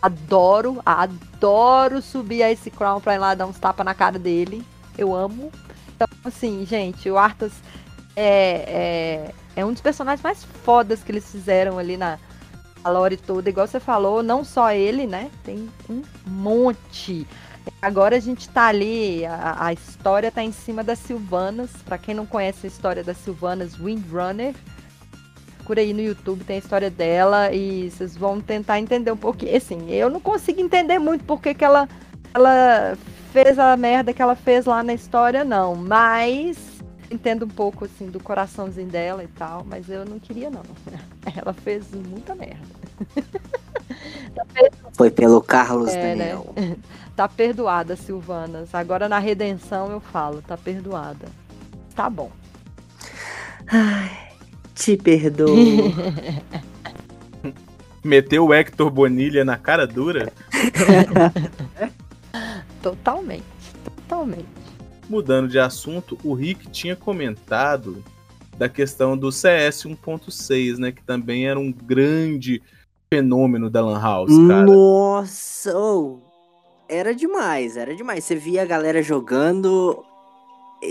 adoro, 0.00 0.80
adoro 0.84 2.00
subir 2.00 2.42
a 2.42 2.50
esse 2.50 2.70
Crown 2.70 3.00
pra 3.00 3.14
ir 3.14 3.18
lá 3.18 3.34
dar 3.34 3.46
uns 3.46 3.58
tapas 3.58 3.84
na 3.84 3.94
cara 3.94 4.18
dele. 4.18 4.64
Eu 4.96 5.14
amo. 5.14 5.52
Então, 5.94 6.08
assim, 6.24 6.64
gente, 6.66 7.10
o 7.10 7.18
Arthas 7.18 7.52
é, 8.14 9.32
é, 9.54 9.60
é 9.60 9.64
um 9.64 9.72
dos 9.72 9.80
personagens 9.80 10.22
mais 10.22 10.44
fodas 10.64 11.02
que 11.02 11.12
eles 11.12 11.30
fizeram 11.30 11.78
ali 11.78 11.96
na, 11.96 12.18
lore 12.88 13.16
toda, 13.16 13.48
igual 13.48 13.66
você 13.66 13.80
falou, 13.80 14.22
não 14.22 14.44
só 14.44 14.72
ele, 14.72 15.06
né? 15.06 15.30
Tem 15.44 15.68
um 15.88 16.02
monte. 16.26 17.26
Agora 17.82 18.16
a 18.16 18.20
gente 18.20 18.48
tá 18.48 18.66
ali, 18.66 19.24
a, 19.26 19.66
a 19.66 19.72
história 19.72 20.30
tá 20.30 20.42
em 20.42 20.52
cima 20.52 20.82
das 20.82 20.98
Silvanas. 20.98 21.70
Pra 21.84 21.98
quem 21.98 22.14
não 22.14 22.26
conhece 22.26 22.66
a 22.66 22.68
história 22.68 23.04
das 23.04 23.18
Silvanas, 23.18 23.78
Windrunner, 23.78 24.54
procura 25.68 25.82
aí 25.82 25.92
no 25.92 26.00
YouTube, 26.00 26.44
tem 26.44 26.56
a 26.56 26.58
história 26.58 26.88
dela 26.90 27.52
e 27.52 27.90
vocês 27.90 28.16
vão 28.16 28.40
tentar 28.40 28.80
entender 28.80 29.12
um 29.12 29.16
pouquinho. 29.16 29.54
Assim, 29.54 29.90
eu 29.90 30.08
não 30.08 30.18
consigo 30.18 30.60
entender 30.62 30.98
muito 30.98 31.24
porque 31.24 31.52
que 31.52 31.62
ela, 31.62 31.86
ela 32.32 32.96
fez 33.32 33.58
a 33.58 33.76
merda 33.76 34.14
que 34.14 34.22
ela 34.22 34.34
fez 34.34 34.64
lá 34.64 34.82
na 34.82 34.94
história, 34.94 35.44
não. 35.44 35.74
Mas 35.76 36.56
entendo 37.10 37.44
um 37.44 37.48
pouco 37.48 37.84
assim 37.84 38.06
do 38.06 38.18
coraçãozinho 38.18 38.88
dela 38.88 39.22
e 39.22 39.28
tal, 39.28 39.62
mas 39.68 39.90
eu 39.90 40.06
não 40.06 40.18
queria 40.18 40.48
não. 40.50 40.62
Ela 41.36 41.52
fez 41.52 41.90
muita 41.92 42.34
merda. 42.34 42.66
Foi 44.94 45.10
pelo 45.10 45.42
Carlos 45.42 45.90
É, 45.90 46.14
né? 46.14 46.28
Daniel. 46.34 46.54
Tá 47.14 47.28
perdoada, 47.28 47.96
Silvanas. 47.96 48.72
Agora 48.72 49.08
na 49.08 49.18
redenção 49.18 49.90
eu 49.90 49.98
falo, 49.98 50.40
tá 50.40 50.56
perdoada. 50.56 51.26
Tá 51.92 52.08
bom. 52.08 52.30
Te 54.78 54.96
perdoo. 54.96 55.56
Meteu 58.04 58.46
o 58.46 58.54
Hector 58.54 58.90
Bonilha 58.90 59.44
na 59.44 59.56
cara 59.56 59.86
dura. 59.86 60.32
Totalmente. 62.80 63.42
Totalmente. 63.84 64.46
Mudando 65.08 65.48
de 65.48 65.58
assunto, 65.58 66.16
o 66.22 66.32
Rick 66.32 66.70
tinha 66.70 66.94
comentado 66.94 68.04
da 68.56 68.68
questão 68.68 69.16
do 69.16 69.32
CS 69.32 69.84
1.6, 69.84 70.78
né? 70.78 70.92
Que 70.92 71.02
também 71.02 71.48
era 71.48 71.58
um 71.58 71.72
grande 71.72 72.62
fenômeno 73.12 73.68
da 73.68 73.84
Lan 73.84 74.00
House, 74.00 74.30
cara. 74.46 74.64
Nossa! 74.64 75.76
oh, 75.76 76.20
Era 76.88 77.12
demais, 77.14 77.76
era 77.76 77.96
demais. 77.96 78.24
Você 78.24 78.36
via 78.36 78.62
a 78.62 78.66
galera 78.66 79.02
jogando. 79.02 80.04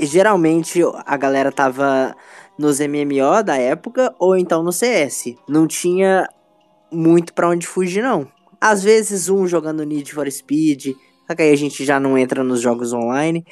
Geralmente 0.03 0.81
a 1.05 1.15
galera 1.15 1.49
tava 1.49 2.13
nos 2.57 2.79
MMO 2.79 3.43
da 3.43 3.57
época 3.57 4.13
ou 4.17 4.35
então 4.35 4.63
no 4.63 4.71
CS. 4.71 5.35
Não 5.47 5.67
tinha 5.67 6.27
muito 6.91 7.33
pra 7.33 7.49
onde 7.49 7.67
fugir, 7.67 8.01
não. 8.01 8.27
Às 8.59 8.81
vezes 8.83 9.29
um 9.29 9.47
jogando 9.47 9.83
Need 9.83 10.13
for 10.13 10.29
Speed, 10.31 10.95
só 11.27 11.35
que 11.35 11.41
aí 11.41 11.51
a 11.51 11.57
gente 11.57 11.83
já 11.85 11.99
não 11.99 12.17
entra 12.17 12.43
nos 12.43 12.61
jogos 12.61 12.93
online. 12.93 13.45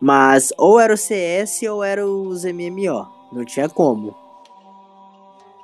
Mas 0.00 0.52
ou 0.56 0.78
era 0.78 0.94
o 0.94 0.96
CS 0.96 1.62
ou 1.64 1.82
era 1.82 2.06
os 2.06 2.44
MMO. 2.44 3.06
Não 3.32 3.44
tinha 3.44 3.68
como. 3.68 4.16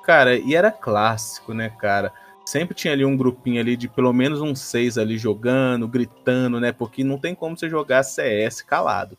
Cara, 0.03 0.35
e 0.35 0.53
era 0.53 0.69
clássico, 0.69 1.53
né, 1.53 1.69
cara? 1.69 2.11
Sempre 2.45 2.75
tinha 2.75 2.93
ali 2.93 3.05
um 3.05 3.15
grupinho 3.15 3.61
ali 3.61 3.77
de 3.77 3.87
pelo 3.87 4.11
menos 4.11 4.41
uns 4.41 4.59
seis 4.59 4.97
ali 4.97 5.17
jogando, 5.17 5.87
gritando, 5.87 6.59
né? 6.59 6.73
Porque 6.73 7.03
não 7.03 7.17
tem 7.17 7.33
como 7.33 7.57
você 7.57 7.69
jogar 7.69 8.03
CS 8.03 8.61
calado. 8.61 9.17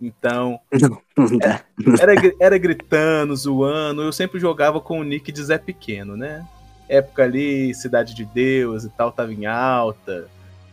Então, 0.00 0.60
era, 2.00 2.12
era 2.38 2.58
gritando, 2.58 3.34
zoando. 3.36 4.02
Eu 4.02 4.12
sempre 4.12 4.38
jogava 4.38 4.80
com 4.80 5.00
o 5.00 5.04
nick 5.04 5.32
de 5.32 5.42
Zé 5.42 5.58
Pequeno, 5.58 6.16
né? 6.16 6.46
Época 6.88 7.24
ali, 7.24 7.74
Cidade 7.74 8.14
de 8.14 8.24
Deus 8.24 8.84
e 8.84 8.88
tal, 8.90 9.10
tava 9.12 9.32
em 9.32 9.46
alta. 9.46 10.28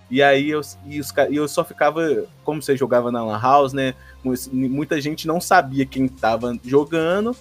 E 0.09 0.21
aí 0.21 0.49
eu, 0.49 0.61
e 0.85 0.99
os 0.99 1.11
e 1.29 1.35
eu 1.35 1.47
só 1.47 1.63
ficava, 1.65 2.01
como 2.43 2.61
você 2.61 2.77
jogava 2.77 3.11
na 3.11 3.23
Lan 3.25 3.39
House, 3.41 3.73
né? 3.73 3.95
mu- 4.23 4.33
Muita 4.51 5.01
gente 5.01 5.25
não 5.27 5.41
sabia 5.41 5.85
quem 5.85 6.07
tava 6.07 6.55
jogando, 6.63 7.35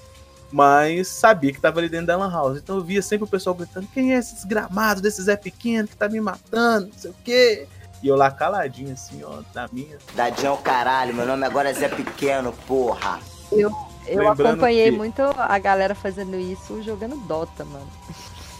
mas 0.51 1.09
sabia 1.09 1.53
que 1.53 1.61
tava 1.61 1.78
ali 1.80 1.89
dentro 1.91 2.07
da 2.07 2.16
Lan 2.16 2.30
House. 2.32 2.59
Então 2.59 2.76
eu 2.76 2.82
via 2.82 3.03
sempre 3.03 3.24
o 3.24 3.28
pessoal 3.28 3.55
gritando: 3.55 3.87
quem 3.93 4.14
é 4.14 4.18
esse 4.18 4.35
desgramado 4.35 5.03
desse 5.03 5.22
Zé 5.22 5.37
Pequeno 5.37 5.87
que 5.87 5.97
tá 5.97 6.09
me 6.09 6.20
matando? 6.20 6.87
Não 6.89 6.99
sei 6.99 7.11
o 7.11 7.14
quê. 7.22 7.66
E 8.05 8.09
eu 8.09 8.16
lá 8.16 8.30
caladinho, 8.30 8.92
assim, 8.92 9.24
ó, 9.24 9.40
na 9.55 9.66
minha. 9.72 9.96
Dadinho 10.14 10.48
é 10.48 10.50
o 10.50 10.59
caralho, 10.59 11.14
meu 11.14 11.24
nome 11.26 11.46
agora 11.46 11.70
é 11.70 11.72
Zé 11.72 11.88
Pequeno, 11.88 12.52
porra. 12.66 13.18
Eu 13.50 13.74
Lembrando 14.07 14.50
acompanhei 14.50 14.90
que- 14.90 14.96
muito 14.98 15.22
a 15.22 15.59
galera 15.59 15.94
fazendo 15.94 16.36
isso 16.36 16.82
jogando 16.82 17.16
Dota, 17.26 17.64
mano. 17.64 17.88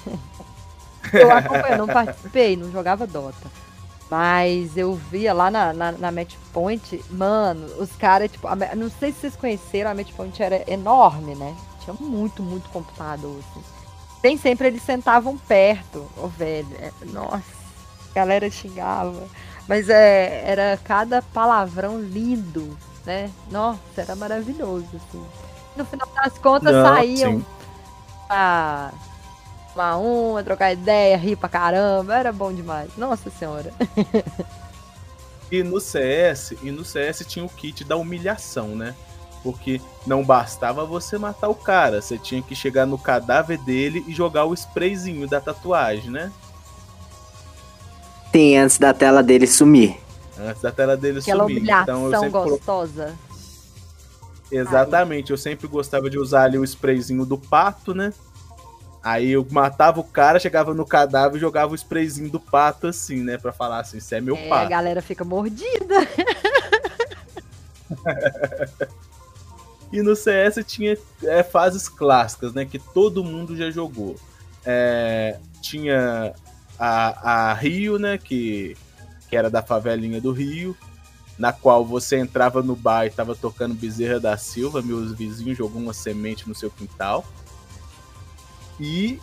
eu 1.12 1.30
acompanhei, 1.30 1.76
não 1.76 1.86
participei, 1.86 2.57
não 2.57 2.72
jogava 2.72 3.07
Dota. 3.07 3.51
Mas 4.11 4.78
eu 4.78 4.95
via 4.95 5.34
lá 5.34 5.51
na, 5.51 5.74
na, 5.74 5.92
na 5.92 6.11
Match 6.11 6.36
Point, 6.51 7.05
mano, 7.11 7.66
os 7.78 7.92
caras, 7.97 8.30
tipo, 8.32 8.49
a 8.49 8.57
não 8.74 8.88
sei 8.90 9.12
se 9.12 9.20
vocês 9.20 9.36
conheceram, 9.36 9.90
a 9.90 9.95
Match 9.95 10.12
Point 10.12 10.42
era 10.42 10.64
enorme, 10.70 11.34
né? 11.34 11.55
Tinha 11.80 11.95
muito, 12.01 12.42
muito 12.42 12.70
computador, 12.70 13.36
assim. 13.51 13.62
Nem 14.22 14.38
sempre 14.38 14.68
eles 14.68 14.82
sentavam 14.82 15.36
perto, 15.36 16.11
ô 16.16 16.28
velho. 16.28 16.66
é- 16.78 16.92
nossa, 17.12 17.64
galera 18.15 18.51
xingava. 18.51 19.27
Mas 19.69 19.89
é, 19.89 20.45
era 20.47 20.79
cada 20.85 21.23
palavrão 21.23 22.01
lindo, 22.01 22.77
né? 23.05 23.31
Nossa, 23.51 23.81
era 23.97 24.15
maravilhoso, 24.15 24.87
assim. 24.95 25.25
No 25.77 25.85
final 25.85 26.09
das 26.15 26.39
contas, 26.39 26.75
Não, 26.75 26.85
saíam 26.85 27.33
sim. 27.39 27.47
pra 28.29 28.93
tomar 29.73 29.97
uma, 29.97 30.45
trocar 30.45 30.73
ideia, 30.73 31.17
rir 31.17 31.37
pra 31.37 31.49
caramba. 31.49 32.15
Era 32.15 32.33
bom 32.33 32.53
demais. 32.53 32.91
Nossa 32.97 33.31
senhora. 33.31 33.73
E 35.53 35.62
no 35.62 35.81
CS, 35.81 36.55
e 36.62 36.71
no 36.73 36.85
CS 36.85 37.25
tinha 37.29 37.45
o 37.45 37.49
kit 37.49 37.85
da 37.85 37.97
humilhação, 37.97 38.69
né? 38.69 38.95
Porque 39.43 39.81
não 40.07 40.25
bastava 40.25 40.85
você 40.85 41.19
matar 41.19 41.49
o 41.49 41.55
cara, 41.55 42.01
você 42.01 42.19
tinha 42.19 42.43
que 42.43 42.57
chegar 42.57 42.87
no 42.87 42.99
cadáver 42.99 43.59
dele 43.59 44.05
e 44.09 44.12
jogar 44.12 44.47
o 44.47 44.55
sprayzinho 44.55 45.29
da 45.29 45.41
tatuagem, 45.41 46.11
né? 46.11 46.33
Tem 48.35 48.59
antes 48.59 48.78
da 48.78 48.93
tela 48.93 49.22
dele 49.22 49.47
sumir. 49.47 49.97
Antes 50.37 50.61
da 50.61 50.72
tela 50.72 50.97
dele 50.97 51.20
Aquela 51.20 51.45
sumir. 51.45 51.59
humilhação 51.59 52.09
Então 52.09 52.12
eu 52.12 52.18
sempre 52.18 52.30
colo- 52.32 52.51
gostosa. 52.57 53.14
Exatamente, 54.51 55.30
eu 55.30 55.39
sempre 55.39 55.68
gostava 55.68 56.11
de 56.11 56.18
usar 56.18 56.43
ali 56.43 56.59
o 56.59 56.64
sprayzinho 56.64 57.24
do 57.24 57.39
pato, 57.39 57.95
né? 57.95 58.12
Aí 59.05 59.30
eu 59.30 59.47
matava 59.53 60.01
o 60.01 60.05
cara, 60.05 60.41
chegava 60.41 60.74
no 60.74 60.85
cadáver 60.85 61.37
e 61.37 61.41
jogava 61.41 61.70
o 61.70 61.76
sprayzinho 61.76 62.28
do 62.28 62.41
pato 62.41 62.89
assim, 62.89 63.18
né? 63.22 63.39
Pra 63.39 63.53
falar 63.53 63.78
assim, 63.78 63.99
isso 63.99 64.12
é 64.12 64.20
meu 64.20 64.35
É, 64.35 64.47
a 64.47 64.49
pato. 64.49 64.68
galera 64.70 65.01
fica 65.01 65.24
mordida. 65.24 65.95
E 69.93 70.03
no 70.03 70.16
CS 70.16 70.57
tinha 70.66 70.99
é, 71.22 71.45
fases 71.45 71.89
clássicas, 71.89 72.53
né? 72.53 72.64
Que 72.64 72.80
todo 72.80 73.22
mundo 73.22 73.57
já 73.57 73.70
jogou. 73.70 74.16
É, 74.66 75.39
tinha 75.62 76.35
a, 76.79 77.51
a 77.51 77.55
Rio, 77.55 77.99
né? 77.99 78.18
Que, 78.18 78.77
que 79.29 79.37
era 79.37 79.51
da 79.51 79.62
favelinha 79.62 80.20
do 80.20 80.33
Rio. 80.33 80.77
Na 81.39 81.53
qual 81.53 81.85
você 81.85 82.18
entrava 82.18 82.62
no 82.62 82.77
bar 82.77 83.07
e 83.07 83.11
tava 83.11 83.35
tocando 83.35 83.75
Bezerra 83.75 84.20
da 84.20 84.37
Silva. 84.37 84.83
Meus 84.83 85.12
vizinhos 85.12 85.59
jogou 85.59 85.81
uma 85.81 85.93
semente 85.93 86.49
no 86.49 86.55
seu 86.55 86.70
quintal. 86.70 87.25
E 88.79 89.20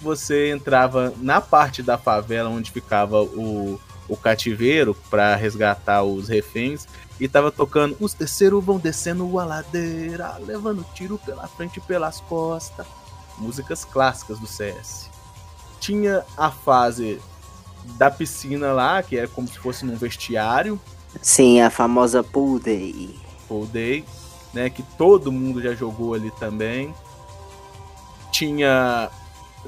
você 0.00 0.50
entrava 0.50 1.12
na 1.18 1.40
parte 1.40 1.82
da 1.82 1.98
favela 1.98 2.48
onde 2.48 2.70
ficava 2.70 3.22
o, 3.22 3.80
o 4.08 4.16
cativeiro 4.16 4.94
para 5.10 5.34
resgatar 5.34 6.02
os 6.02 6.28
reféns 6.28 6.86
e 7.20 7.26
tava 7.28 7.50
tocando 7.50 7.96
Os 8.00 8.14
terceiros 8.14 8.64
vão 8.64 8.78
descendo 8.78 9.38
a 9.38 9.44
ladeira, 9.44 10.36
levando 10.38 10.86
tiro 10.94 11.18
pela 11.18 11.48
frente 11.48 11.78
e 11.78 11.80
pelas 11.80 12.20
costas. 12.20 12.86
Músicas 13.38 13.84
clássicas 13.84 14.38
do 14.38 14.46
CS. 14.46 15.10
Tinha 15.80 16.24
a 16.36 16.50
fase 16.50 17.20
da 17.96 18.10
piscina 18.10 18.72
lá, 18.72 19.02
que 19.02 19.16
era 19.16 19.28
como 19.28 19.48
se 19.48 19.58
fosse 19.58 19.84
num 19.84 19.96
vestiário, 19.96 20.80
Sim, 21.22 21.60
a 21.60 21.70
famosa 21.70 22.22
Pool 22.22 22.58
Day. 22.58 23.18
Full 23.46 23.66
Day, 23.66 24.04
né? 24.52 24.68
Que 24.70 24.82
todo 24.82 25.32
mundo 25.32 25.62
já 25.62 25.74
jogou 25.74 26.14
ali 26.14 26.30
também. 26.32 26.94
Tinha. 28.30 29.10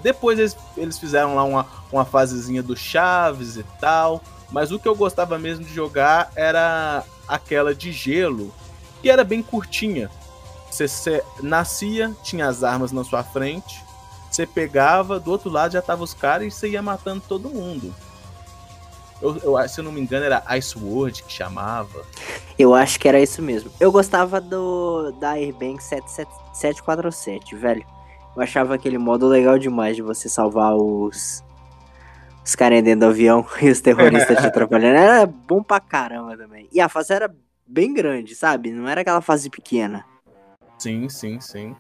Depois 0.03 0.39
eles, 0.39 0.57
eles 0.77 0.99
fizeram 0.99 1.35
lá 1.35 1.45
uma, 1.45 1.67
uma 1.91 2.05
fasezinha 2.05 2.63
do 2.63 2.77
Chaves 2.77 3.57
e 3.57 3.65
tal. 3.81 4.23
Mas 4.51 4.73
o 4.73 4.79
que 4.79 4.89
eu 4.89 4.97
gostava 4.97 5.39
mesmo 5.39 5.65
de 5.65 5.73
jogar 5.73 6.31
era 6.35 7.05
aquela 7.29 7.75
de 7.75 7.93
gelo, 7.93 8.53
que 9.01 9.09
era 9.09 9.25
bem 9.25 9.43
curtinha. 9.43 10.11
Você 10.71 11.23
nascia, 11.43 12.15
tinha 12.23 12.49
as 12.49 12.63
armas 12.63 12.93
na 12.93 13.05
sua 13.05 13.23
frente, 13.23 13.83
você 14.41 14.47
pegava, 14.47 15.21
do 15.21 15.31
outro 15.31 15.51
lado 15.51 15.73
já 15.73 15.83
tava 15.83 16.03
os 16.03 16.15
caras 16.15 16.47
e 16.47 16.51
você 16.51 16.69
ia 16.71 16.83
matando 16.83 17.23
todo 17.27 17.51
mundo. 17.51 17.95
Eu, 19.21 19.37
eu, 19.39 19.69
se 19.69 19.79
eu 19.79 19.85
não 19.85 19.93
me 19.93 20.01
engano, 20.01 20.25
era 20.25 20.43
Ice 20.57 20.79
World 20.79 21.23
que 21.23 21.33
chamava. 21.33 22.07
Eu 22.59 22.75
acho 22.75 22.99
que 22.99 23.07
era 23.07 23.21
isso 23.21 23.43
mesmo. 23.43 23.71
Eu 23.79 23.93
gostava 23.93 24.41
do 24.41 25.13
da 25.13 25.33
Airbank 25.33 25.83
77 25.83 26.31
747, 26.55 27.55
velho. 27.55 27.85
Eu 28.35 28.43
achava 28.43 28.75
aquele 28.75 28.97
modo 28.97 29.27
legal 29.27 29.59
demais 29.59 29.95
de 29.95 30.03
você 30.03 30.29
salvar 30.29 30.75
os 30.75 31.45
os 32.43 32.55
caras 32.55 32.83
dentro 32.83 33.01
do 33.01 33.11
avião 33.11 33.47
e 33.61 33.69
os 33.69 33.83
terroristas 33.83 34.39
te 34.39 34.47
atrapalhando. 34.49 34.97
Era 34.97 35.27
bom 35.27 35.63
pra 35.63 35.81
caramba 35.81 36.35
também. 36.37 36.67
E 36.73 36.81
a 36.81 36.89
fase 36.89 37.13
era 37.13 37.31
bem 37.67 37.93
grande, 37.93 38.35
sabe? 38.35 38.73
Não 38.73 38.89
era 38.89 39.03
aquela 39.03 39.21
fase 39.21 39.51
pequena. 39.51 40.05
Sim, 40.79 41.11
sim, 41.11 41.39
sim. 41.41 41.77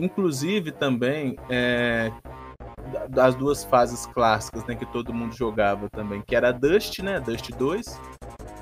Inclusive 0.00 0.72
também 0.72 1.36
é, 1.48 2.10
da- 2.92 3.06
das 3.06 3.34
duas 3.34 3.64
fases 3.64 4.06
clássicas, 4.06 4.64
né, 4.66 4.74
que 4.74 4.86
todo 4.86 5.12
mundo 5.12 5.34
jogava 5.36 5.88
também, 5.90 6.22
que 6.26 6.34
era 6.34 6.52
Dust, 6.52 6.98
né, 7.00 7.20
Dust 7.20 7.50
2, 7.52 8.00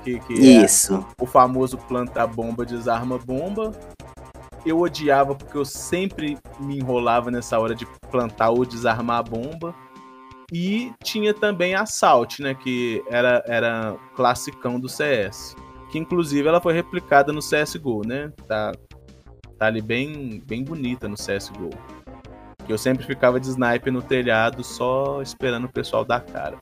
Que, 0.03 0.17
que 0.21 0.33
é 0.33 0.63
Isso. 0.63 1.05
o 1.19 1.25
famoso 1.25 1.77
planta 1.77 2.25
bomba, 2.25 2.65
desarma 2.65 3.17
bomba. 3.17 3.71
Eu 4.65 4.79
odiava 4.79 5.35
porque 5.35 5.57
eu 5.57 5.65
sempre 5.65 6.37
me 6.59 6.77
enrolava 6.77 7.29
nessa 7.29 7.59
hora 7.59 7.75
de 7.75 7.85
plantar 8.09 8.49
ou 8.49 8.65
desarmar 8.65 9.17
a 9.19 9.23
bomba. 9.23 9.75
E 10.53 10.93
tinha 11.03 11.33
também 11.33 11.75
a 11.75 11.85
Salt, 11.85 12.39
né? 12.39 12.55
Que 12.55 13.03
era, 13.09 13.43
era 13.45 13.95
classicão 14.15 14.79
do 14.79 14.87
CS. 14.87 15.53
Que 15.91 15.99
inclusive 15.99 16.47
ela 16.47 16.61
foi 16.61 16.73
replicada 16.73 17.31
no 17.33 17.39
CSGO, 17.41 18.01
né? 18.07 18.31
Tá, 18.47 18.71
tá 19.59 19.65
ali 19.65 19.81
bem, 19.81 20.41
bem 20.47 20.63
bonita 20.63 21.07
no 21.09 21.15
CSGO. 21.15 21.69
Eu 22.67 22.77
sempre 22.77 23.05
ficava 23.05 23.39
de 23.39 23.49
sniper 23.49 23.91
no 23.91 24.01
telhado 24.01 24.63
só 24.63 25.21
esperando 25.21 25.65
o 25.65 25.69
pessoal 25.69 26.05
dar 26.05 26.21
cara. 26.21 26.57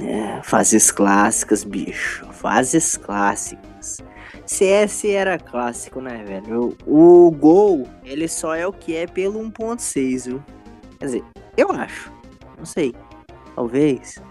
É, 0.00 0.42
fases 0.42 0.90
clássicas, 0.90 1.64
bicho. 1.64 2.24
Fases 2.32 2.96
clássicas. 2.96 3.98
CS 4.46 5.04
era 5.04 5.38
clássico, 5.38 6.00
né, 6.00 6.22
velho? 6.24 6.76
O, 6.86 7.26
o 7.26 7.30
Gol, 7.30 7.88
ele 8.04 8.28
só 8.28 8.54
é 8.54 8.66
o 8.66 8.72
que 8.72 8.94
é 8.94 9.06
pelo 9.06 9.40
1.6, 9.40 10.26
viu? 10.26 10.42
Quer 10.98 11.04
dizer, 11.06 11.24
eu 11.56 11.72
acho. 11.72 12.12
Não 12.56 12.64
sei. 12.64 12.94
Talvez. 13.56 14.22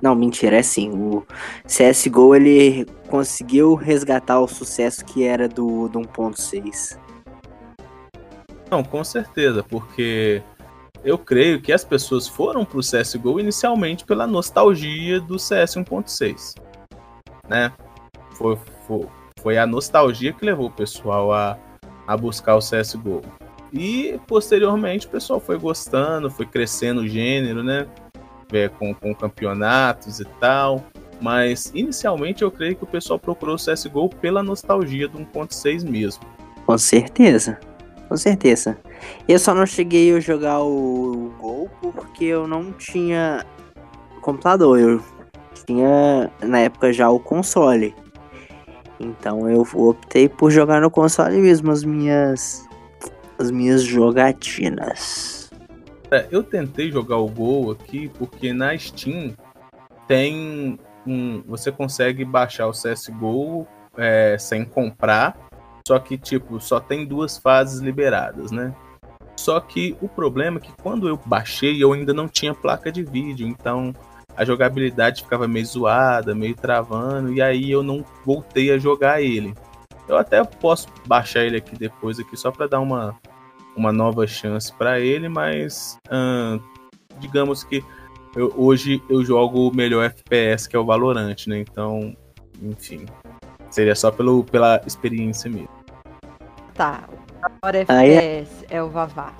Não, 0.00 0.14
mentira, 0.14 0.58
é 0.58 0.62
sim. 0.62 0.90
O 0.90 1.26
CSGO, 1.66 2.34
ele 2.34 2.86
conseguiu 3.10 3.74
resgatar 3.74 4.38
o 4.38 4.46
sucesso 4.46 5.04
que 5.04 5.24
era 5.24 5.48
do, 5.48 5.88
do 5.88 5.98
1.6. 5.98 6.96
Não, 8.70 8.84
com 8.84 9.02
certeza, 9.02 9.64
porque 9.64 10.40
eu 11.02 11.18
creio 11.18 11.60
que 11.60 11.72
as 11.72 11.84
pessoas 11.84 12.28
foram 12.28 12.64
pro 12.64 12.78
CSGO 12.78 13.40
inicialmente 13.40 14.04
pela 14.04 14.28
nostalgia 14.28 15.20
do 15.20 15.40
CS 15.40 15.74
1.6. 15.74 16.54
Né? 17.48 17.72
Foi, 18.36 18.56
foi, 18.86 19.06
foi 19.42 19.58
a 19.58 19.66
nostalgia 19.66 20.32
que 20.32 20.44
levou 20.44 20.66
o 20.66 20.72
pessoal 20.72 21.32
a, 21.32 21.58
a 22.06 22.16
buscar 22.16 22.54
o 22.54 22.60
CSGO. 22.60 23.22
E 23.72 24.20
posteriormente 24.28 25.08
o 25.08 25.10
pessoal 25.10 25.40
foi 25.40 25.58
gostando, 25.58 26.30
foi 26.30 26.46
crescendo 26.46 27.00
o 27.00 27.08
gênero, 27.08 27.62
né? 27.62 27.88
É, 28.52 28.68
com, 28.68 28.92
com 28.94 29.14
campeonatos 29.14 30.20
e 30.20 30.24
tal. 30.40 30.84
Mas 31.20 31.70
inicialmente 31.74 32.42
eu 32.42 32.50
creio 32.50 32.76
que 32.76 32.84
o 32.84 32.86
pessoal 32.86 33.18
procurou 33.18 33.56
o 33.56 33.58
CSGO 33.58 34.08
pela 34.08 34.42
nostalgia 34.42 35.06
do 35.06 35.18
1.6 35.18 35.88
mesmo. 35.88 36.22
Com 36.64 36.78
certeza. 36.78 37.58
Com 38.08 38.16
certeza. 38.16 38.76
Eu 39.28 39.38
só 39.38 39.54
não 39.54 39.66
cheguei 39.66 40.14
a 40.14 40.20
jogar 40.20 40.60
o 40.60 41.32
Gol 41.38 41.70
porque 41.80 42.24
eu 42.24 42.48
não 42.48 42.72
tinha 42.72 43.44
computador. 44.20 44.78
Eu 44.78 45.02
tinha 45.66 46.30
na 46.42 46.58
época 46.60 46.92
já 46.92 47.08
o 47.08 47.20
console. 47.20 47.94
Então 48.98 49.48
eu 49.48 49.66
optei 49.74 50.28
por 50.28 50.50
jogar 50.50 50.80
no 50.80 50.90
console 50.90 51.38
mesmo 51.38 51.70
as 51.70 51.84
minhas 51.84 52.68
as 53.38 53.50
minhas 53.50 53.82
jogatinas. 53.82 55.50
É, 56.10 56.26
eu 56.30 56.42
tentei 56.42 56.90
jogar 56.90 57.16
o 57.16 57.28
Gol 57.28 57.70
aqui 57.70 58.10
porque 58.18 58.52
na 58.52 58.76
Steam 58.76 59.32
tem 60.06 60.78
um, 61.06 61.42
você 61.42 61.70
consegue 61.72 62.24
baixar 62.24 62.66
o 62.66 62.72
CS:GO 62.72 63.66
é, 63.96 64.36
sem 64.38 64.64
comprar, 64.64 65.36
só 65.86 65.98
que 65.98 66.16
tipo 66.16 66.60
só 66.60 66.80
tem 66.80 67.06
duas 67.06 67.38
fases 67.38 67.80
liberadas, 67.80 68.50
né? 68.50 68.74
Só 69.36 69.58
que 69.58 69.96
o 70.00 70.08
problema 70.08 70.58
é 70.58 70.60
que 70.60 70.72
quando 70.82 71.08
eu 71.08 71.18
baixei 71.24 71.82
eu 71.82 71.92
ainda 71.92 72.12
não 72.12 72.28
tinha 72.28 72.54
placa 72.54 72.92
de 72.92 73.02
vídeo, 73.02 73.48
então 73.48 73.94
a 74.36 74.44
jogabilidade 74.44 75.22
ficava 75.22 75.48
meio 75.48 75.66
zoada, 75.66 76.34
meio 76.34 76.54
travando, 76.54 77.32
e 77.32 77.42
aí 77.42 77.70
eu 77.70 77.82
não 77.82 78.04
voltei 78.24 78.70
a 78.70 78.78
jogar 78.78 79.22
ele. 79.22 79.54
Eu 80.08 80.16
até 80.16 80.42
posso 80.44 80.88
baixar 81.06 81.44
ele 81.44 81.56
aqui 81.56 81.76
depois 81.76 82.18
aqui 82.18 82.36
só 82.36 82.50
para 82.50 82.66
dar 82.66 82.80
uma, 82.80 83.16
uma 83.76 83.92
nova 83.92 84.26
chance 84.26 84.72
para 84.72 84.98
ele, 84.98 85.28
mas 85.28 85.98
hum, 86.10 86.60
digamos 87.18 87.62
que 87.62 87.84
eu, 88.34 88.52
hoje 88.56 89.02
eu 89.08 89.24
jogo 89.24 89.68
o 89.68 89.74
melhor 89.74 90.04
FPS 90.04 90.68
que 90.68 90.76
é 90.76 90.78
o 90.78 90.84
Valorant, 90.84 91.46
né? 91.46 91.58
Então, 91.58 92.14
enfim, 92.62 93.06
seria 93.70 93.94
só 93.94 94.10
pelo, 94.10 94.44
pela 94.44 94.80
experiência 94.86 95.50
mesmo. 95.50 95.68
Tá. 96.74 97.04
Agora 97.42 97.84
Aí 97.88 98.10
FPS 98.12 98.66
é 98.70 98.82
o 98.82 98.88
Vavá. 98.88 99.32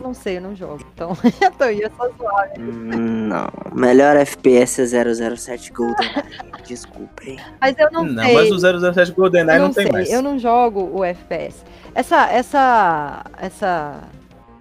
Não 0.00 0.14
sei, 0.14 0.36
eu 0.36 0.40
não 0.40 0.54
jogo. 0.54 0.78
Então, 0.94 1.16
eu 1.42 1.50
tô 1.52 1.64
ia 1.66 1.90
só 1.96 2.08
zoar. 2.16 2.52
Hum, 2.58 3.28
Não, 3.28 3.48
melhor 3.74 4.16
FPS 4.16 4.82
é 4.82 5.36
007 5.36 5.72
GoldenEye. 5.72 6.24
Desculpem. 6.64 7.36
Mas 7.60 7.76
eu 7.78 7.90
não, 7.90 8.04
Não, 8.04 8.24
sei. 8.24 8.34
mas 8.34 8.50
o 8.52 8.92
007 8.92 9.12
GoldenEye 9.12 9.56
eu 9.56 9.60
não, 9.60 9.68
não 9.68 9.74
tem 9.74 9.84
sei, 9.84 9.92
mais. 9.92 10.12
eu 10.12 10.22
não 10.22 10.38
jogo 10.38 10.88
o 10.92 11.04
FPS. 11.04 11.64
Essa, 11.94 12.30
essa, 12.30 13.24
essa, 13.38 14.02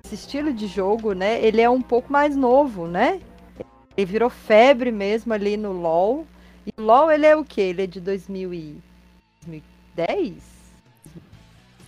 esse 0.03 0.15
estilo 0.15 0.51
de 0.51 0.65
jogo, 0.65 1.13
né? 1.13 1.39
Ele 1.43 1.61
é 1.61 1.69
um 1.69 1.81
pouco 1.81 2.11
mais 2.11 2.35
novo, 2.35 2.87
né? 2.87 3.19
Ele 3.97 4.05
virou 4.05 4.29
febre 4.29 4.91
mesmo 4.91 5.33
ali 5.33 5.57
no 5.57 5.71
LoL. 5.71 6.27
E 6.65 6.71
o 6.79 6.83
LoL 6.83 7.11
ele 7.11 7.25
é 7.25 7.35
o 7.35 7.43
quê? 7.43 7.61
Ele 7.61 7.81
é 7.83 7.87
de 7.87 7.99
2000 7.99 8.53
e 8.53 8.77
2010? 9.47 10.33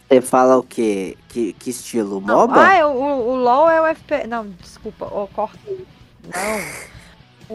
Você 0.09 0.21
fala 0.21 0.57
o 0.57 0.63
quê? 0.63 1.15
Que, 1.27 1.53
que 1.53 1.69
estilo? 1.69 2.19
Não, 2.19 2.39
MOBA? 2.39 2.65
Ah, 2.65 2.77
é 2.77 2.85
o, 2.85 2.89
o 2.89 3.35
LoL 3.35 3.69
é 3.69 3.81
o 3.81 3.85
FPS. 3.85 4.27
Não, 4.27 4.49
desculpa, 4.59 5.07
ó, 5.11 5.27
corta 5.27 5.59
aí. 5.67 5.85
Não. 6.23 6.89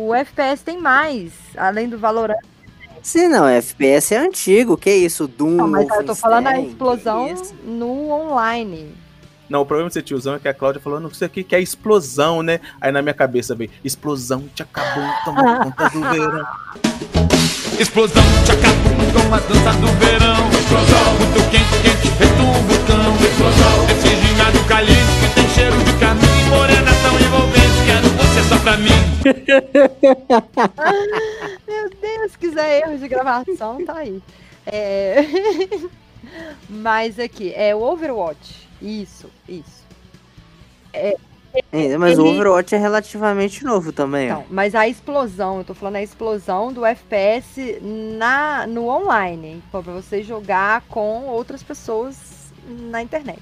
O 0.03 0.15
FPS 0.15 0.63
tem 0.63 0.81
mais, 0.81 1.33
além 1.57 1.89
do 1.89 1.99
Valorant. 1.99 2.39
Sim, 3.03 3.29
não, 3.29 3.47
FPS 3.47 4.15
é 4.15 4.19
antigo, 4.19 4.77
que 4.77 4.91
isso? 4.91 5.29
Doom, 5.29 5.51
Não, 5.51 5.69
mas 5.69 5.89
eu 5.89 6.07
tô 6.07 6.15
falando 6.15 6.47
a 6.47 6.61
explosão 6.61 7.35
no 7.65 8.11
online. 8.11 8.95
Não, 9.55 9.61
o 9.61 9.65
problema 9.65 9.89
de 9.89 9.95
ser 9.95 10.03
tiozão 10.03 10.35
é 10.35 10.41
que 10.41 10.49
a 10.49 10.53
Cláudia 10.53 10.81
falou, 10.81 10.99
não 10.99 11.15
sei 11.15 11.29
o 11.29 11.31
que, 11.31 11.45
que 11.45 11.55
é 11.55 11.61
explosão, 11.61 12.43
né? 12.43 12.59
Aí 12.81 12.91
na 12.91 13.01
minha 13.01 13.15
cabeça 13.15 13.55
veio, 13.55 13.71
explosão 13.85 14.49
te 14.53 14.65
acabou, 14.65 15.09
tomou 15.25 15.45
conta 15.45 15.89
do 15.91 16.01
verão. 16.01 16.45
Explosão, 17.79 18.25
tchacabum, 18.45 18.97
com 19.13 19.33
a 19.33 19.39
dança 19.39 19.73
do 19.79 19.87
verão. 20.01 20.51
Explosão, 20.51 21.15
muito 21.21 21.39
quente, 21.53 21.71
quente, 21.85 22.11
feito 22.17 22.43
um 22.43 22.53
vulcão. 22.67 23.15
Explosão, 23.15 23.87
esse 23.93 24.09
gingado 24.27 24.59
caliente 24.65 25.21
que 25.21 25.29
tem 25.37 25.49
cheiro 25.51 25.79
de 25.85 25.93
caminho. 26.01 26.49
Morena 26.49 26.91
tão 27.05 27.15
envolvente, 27.21 27.79
quero 27.87 28.09
você 28.09 28.43
só 28.49 28.59
pra 28.59 28.77
mim. 28.77 28.91
Meu 31.69 31.91
Deus, 31.91 32.33
se 32.33 32.39
quiser 32.39 32.81
erro 32.81 32.99
de 32.99 33.07
gravação, 33.07 33.85
tá 33.85 33.99
aí. 33.99 34.21
É... 34.67 35.25
Mas 36.69 37.21
aqui, 37.21 37.53
é 37.55 37.73
o 37.73 37.83
Overwatch. 37.83 38.64
Isso, 38.85 39.31
isso. 39.49 39.83
É, 40.93 41.17
mas 41.99 42.19
o 42.19 42.23
Ele- 42.27 42.31
Overwatch 42.41 42.75
é 42.75 42.79
relativamente 42.79 43.65
novo 43.65 43.93
também. 43.93 44.27
Então, 44.27 44.45
mas 44.51 44.75
a 44.75 44.89
explosão, 44.89 45.59
eu 45.59 45.65
tô 45.65 45.73
falando 45.75 45.97
a 45.97 46.03
explosão 46.03 46.73
do 46.73 46.85
FPS 46.85 47.79
na, 48.19 48.67
no 48.67 48.89
online. 48.89 49.63
Pra 49.71 49.81
você 49.81 50.23
jogar 50.23 50.83
com 50.83 51.27
outras 51.27 51.63
pessoas 51.63 52.53
na 52.69 53.03
internet. 53.03 53.41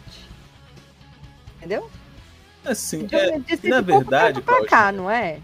Entendeu? 1.56 1.90
Assim, 2.64 3.06
De- 3.06 3.16
é, 3.16 3.38
de- 3.38 3.56
de 3.56 3.68
na 3.68 3.80
verdade, 3.80 4.40
pra 4.42 4.64
cá, 4.66 4.92
não 4.92 5.10
é? 5.10 5.38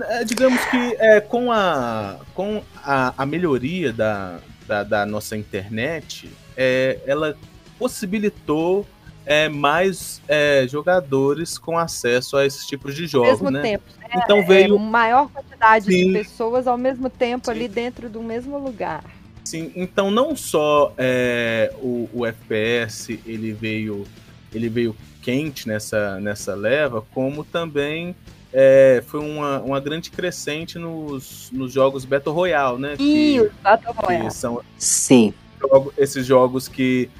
é, 0.00 0.24
digamos 0.24 0.62
que 0.66 0.96
é, 0.98 1.20
com, 1.20 1.52
a, 1.52 2.16
com 2.34 2.62
a, 2.82 3.14
a 3.16 3.26
melhoria 3.26 3.92
da, 3.92 4.40
da, 4.66 4.82
da 4.82 5.06
nossa 5.06 5.36
internet, 5.36 6.30
é, 6.56 6.98
ela 7.06 7.36
possibilitou 7.78 8.86
é, 9.24 9.48
mais 9.48 10.20
é, 10.28 10.66
jogadores 10.68 11.58
com 11.58 11.76
acesso 11.78 12.36
a 12.36 12.46
esses 12.46 12.64
tipos 12.66 12.94
de 12.94 13.02
Ao 13.04 13.08
jogos, 13.08 13.30
mesmo 13.40 13.50
né? 13.50 13.62
tempo. 13.62 13.84
né? 14.00 14.06
Então 14.22 14.38
É, 14.38 14.42
veio, 14.44 14.78
maior 14.78 15.28
quantidade 15.30 15.86
Sim. 15.86 16.06
de 16.06 16.12
pessoas 16.12 16.66
ao 16.66 16.78
mesmo 16.78 17.10
tempo 17.10 17.46
Sim. 17.46 17.50
ali 17.52 17.68
dentro 17.68 18.08
do 18.08 18.22
mesmo 18.22 18.56
lugar. 18.58 19.02
sim, 19.44 19.72
então 19.76 20.10
não 20.10 20.34
só 20.36 20.92
é, 20.96 21.72
o, 21.80 22.08
o 22.12 22.26
FPS 22.26 23.18
ele 23.26 23.52
veio, 23.52 24.06
ele 24.54 24.68
veio 24.68 24.94
quente 25.22 25.66
nessa, 25.66 26.20
nessa 26.20 26.54
leva, 26.54 27.02
como 27.12 27.42
também 27.44 28.14
é, 28.52 29.02
foi 29.08 29.18
uma, 29.20 29.60
uma 29.60 29.80
grande 29.80 30.08
crescente 30.10 30.78
nos, 30.78 31.50
nos 31.52 31.72
jogos 31.72 32.04
Battle 32.04 32.32
Royale, 32.34 32.78
né? 32.78 32.94
E 32.98 33.40
os 33.40 33.52
Battle 33.60 33.92
que 33.92 34.06
Royale. 34.06 34.30
são 34.30 34.62
Sim. 34.78 35.34
jogo- 35.60 35.92
esses 35.98 36.24
jogos 36.24 36.68
que 36.68 37.10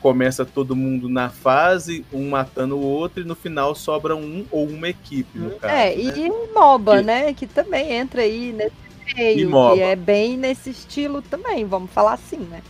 começa 0.00 0.44
todo 0.44 0.76
mundo 0.76 1.08
na 1.08 1.28
fase, 1.30 2.04
um 2.12 2.30
matando 2.30 2.76
o 2.76 2.82
outro, 2.82 3.22
e 3.22 3.24
no 3.26 3.34
final 3.34 3.74
sobra 3.74 4.14
um 4.16 4.44
ou 4.50 4.66
uma 4.68 4.88
equipe, 4.88 5.38
no 5.38 5.50
caso. 5.58 5.74
É, 5.74 5.94
né? 5.96 6.18
e 6.18 6.30
MOBA, 6.52 6.98
Que- 6.98 7.02
né? 7.04 7.34
Que 7.34 7.46
também 7.46 7.92
entra 7.92 8.22
aí 8.22 8.52
nesse 8.52 8.72
E 9.08 9.14
meio, 9.36 9.50
MOBA. 9.50 9.74
que 9.76 9.82
é 9.82 9.96
bem 9.96 10.36
nesse 10.36 10.70
estilo 10.70 11.22
também, 11.22 11.64
vamos 11.64 11.90
falar 11.90 12.14
assim, 12.14 12.38
né? 12.38 12.62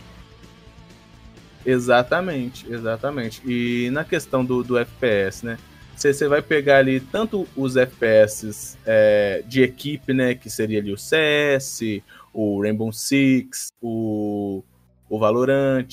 Exatamente, 1.65 2.71
exatamente. 2.71 3.41
E 3.45 3.89
na 3.91 4.03
questão 4.03 4.43
do, 4.43 4.63
do 4.63 4.77
FPS, 4.77 5.45
né? 5.45 5.57
você 5.95 6.27
vai 6.27 6.41
pegar 6.41 6.77
ali 6.77 6.99
tanto 6.99 7.47
os 7.55 7.77
FPS 7.77 8.75
é, 8.83 9.43
de 9.45 9.61
equipe, 9.61 10.13
né? 10.13 10.33
Que 10.33 10.49
seria 10.49 10.79
ali 10.79 10.91
o 10.91 10.97
CS, 10.97 12.01
o 12.33 12.59
Rainbow 12.61 12.91
Six, 12.91 13.71
o, 13.79 14.63
o 15.11 15.19
Valorant, 15.19 15.87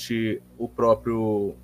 o 0.57 0.69
próprio. 0.69 1.55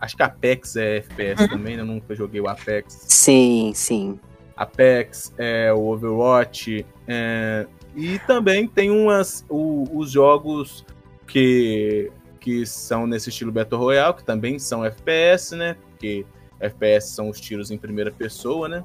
Acho 0.00 0.16
que 0.16 0.22
Apex 0.22 0.74
é 0.76 0.96
FPS 0.96 1.46
também, 1.48 1.76
né? 1.76 1.82
Eu 1.82 1.86
nunca 1.86 2.14
joguei 2.14 2.40
o 2.40 2.48
Apex. 2.48 3.04
Sim, 3.06 3.72
sim. 3.74 4.18
Apex, 4.56 5.32
é, 5.38 5.72
o 5.72 5.86
Overwatch. 5.92 6.84
é, 7.06 7.66
e 7.94 8.18
também 8.20 8.66
tem 8.66 8.90
umas, 8.90 9.44
o- 9.50 9.84
os 9.96 10.10
jogos 10.10 10.84
que, 11.26 12.10
que 12.40 12.64
são 12.64 13.06
nesse 13.06 13.28
estilo 13.28 13.52
Battle 13.52 13.78
Royale, 13.78 14.14
que 14.14 14.24
também 14.24 14.58
são 14.58 14.82
FPS, 14.84 15.54
né? 15.54 15.76
Porque 15.90 16.24
FPS 16.58 17.08
são 17.14 17.28
os 17.28 17.38
tiros 17.38 17.70
em 17.70 17.76
primeira 17.76 18.10
pessoa, 18.10 18.68
né? 18.68 18.82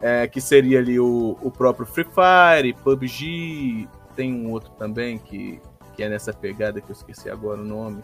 É, 0.00 0.26
que 0.26 0.40
seria 0.40 0.80
ali 0.80 0.98
o, 0.98 1.38
o 1.40 1.50
próprio 1.50 1.86
Free 1.86 2.04
Fire, 2.04 2.74
PUBG, 2.82 3.88
tem 4.16 4.34
um 4.34 4.50
outro 4.50 4.70
também 4.72 5.16
que, 5.18 5.60
que 5.96 6.02
é 6.02 6.08
nessa 6.08 6.32
pegada 6.32 6.80
que 6.80 6.90
eu 6.90 6.94
esqueci 6.94 7.28
agora 7.30 7.60
o 7.60 7.64
nome. 7.64 8.02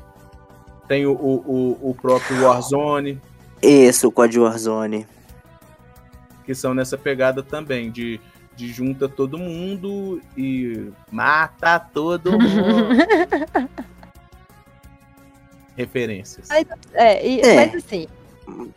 Tem 0.88 1.06
o, 1.06 1.12
o, 1.12 1.34
o- 1.80 1.90
o 1.90 1.94
próprio 1.94 2.42
Warzone, 2.44 3.20
Isso, 3.62 4.08
o 4.08 4.12
COD 4.12 4.38
Warzone. 4.40 5.06
que 6.44 6.54
são 6.54 6.74
nessa 6.74 6.98
pegada 6.98 7.42
também, 7.42 7.90
de, 7.90 8.20
de 8.56 8.68
junta 8.72 9.08
todo 9.08 9.38
mundo 9.38 10.20
e 10.36 10.90
mata 11.12 11.78
todo 11.78 12.32
mundo. 12.32 12.48
Referências. 15.76 16.48
Mas, 16.48 16.66
é, 16.94 17.26
e- 17.26 17.40
É. 17.40 17.54
mas 17.66 17.74
assim, 17.76 18.06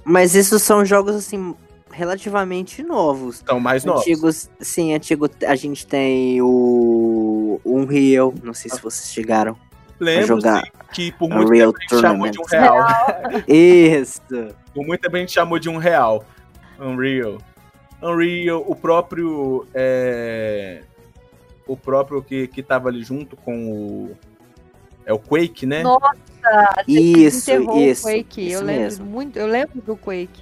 Mas 0.05 0.35
esses 0.35 0.61
são 0.61 0.85
jogos, 0.85 1.15
assim, 1.15 1.55
relativamente 1.91 2.83
novos. 2.83 3.41
São 3.45 3.59
mais 3.59 3.83
novos. 3.83 4.01
Antigos, 4.03 4.49
sim, 4.59 4.93
antigo. 4.93 5.27
A 5.47 5.55
gente 5.55 5.85
tem 5.87 6.39
o 6.43 7.12
Unreal, 7.65 8.33
não 8.43 8.53
sei 8.53 8.69
se 8.71 8.81
vocês 8.81 9.11
chegaram 9.13 9.53
a 9.53 10.03
Lembro 10.03 10.27
jogar. 10.27 10.63
sim, 10.63 10.71
que 10.93 11.11
por 11.13 11.29
muito 11.29 11.49
Unreal 11.49 11.73
tempo 11.73 11.79
a 11.79 11.95
gente 11.95 12.01
chamou 12.01 12.29
de 12.29 12.39
um 12.39 12.45
real. 12.45 12.87
Isso. 13.47 14.21
Por 14.73 14.85
muito 14.85 15.01
tempo 15.01 15.15
a 15.15 15.19
gente 15.19 15.31
chamou 15.31 15.59
de 15.59 15.69
um 15.69 15.77
real. 15.77 16.25
Unreal. 16.79 17.37
Unreal, 18.01 18.63
o 18.67 18.75
próprio. 18.75 19.65
é, 19.73 20.81
O 21.67 21.77
próprio 21.77 22.21
que, 22.21 22.47
que 22.47 22.61
tava 22.61 22.89
ali 22.89 23.03
junto 23.03 23.35
com 23.37 23.71
o. 23.71 24.17
É 25.05 25.13
o 25.13 25.19
Quake, 25.19 25.65
né? 25.65 25.83
nossa, 25.83 26.15
você 26.85 26.91
Isso, 26.91 27.51
isso. 27.77 28.07
o 28.07 28.11
Quake. 28.11 28.47
isso 28.47 28.55
eu 28.55 28.61
lembro 28.65 28.81
mesmo. 28.83 29.05
muito, 29.05 29.37
eu 29.37 29.47
lembro 29.47 29.81
do 29.81 29.95
Quake. 29.97 30.41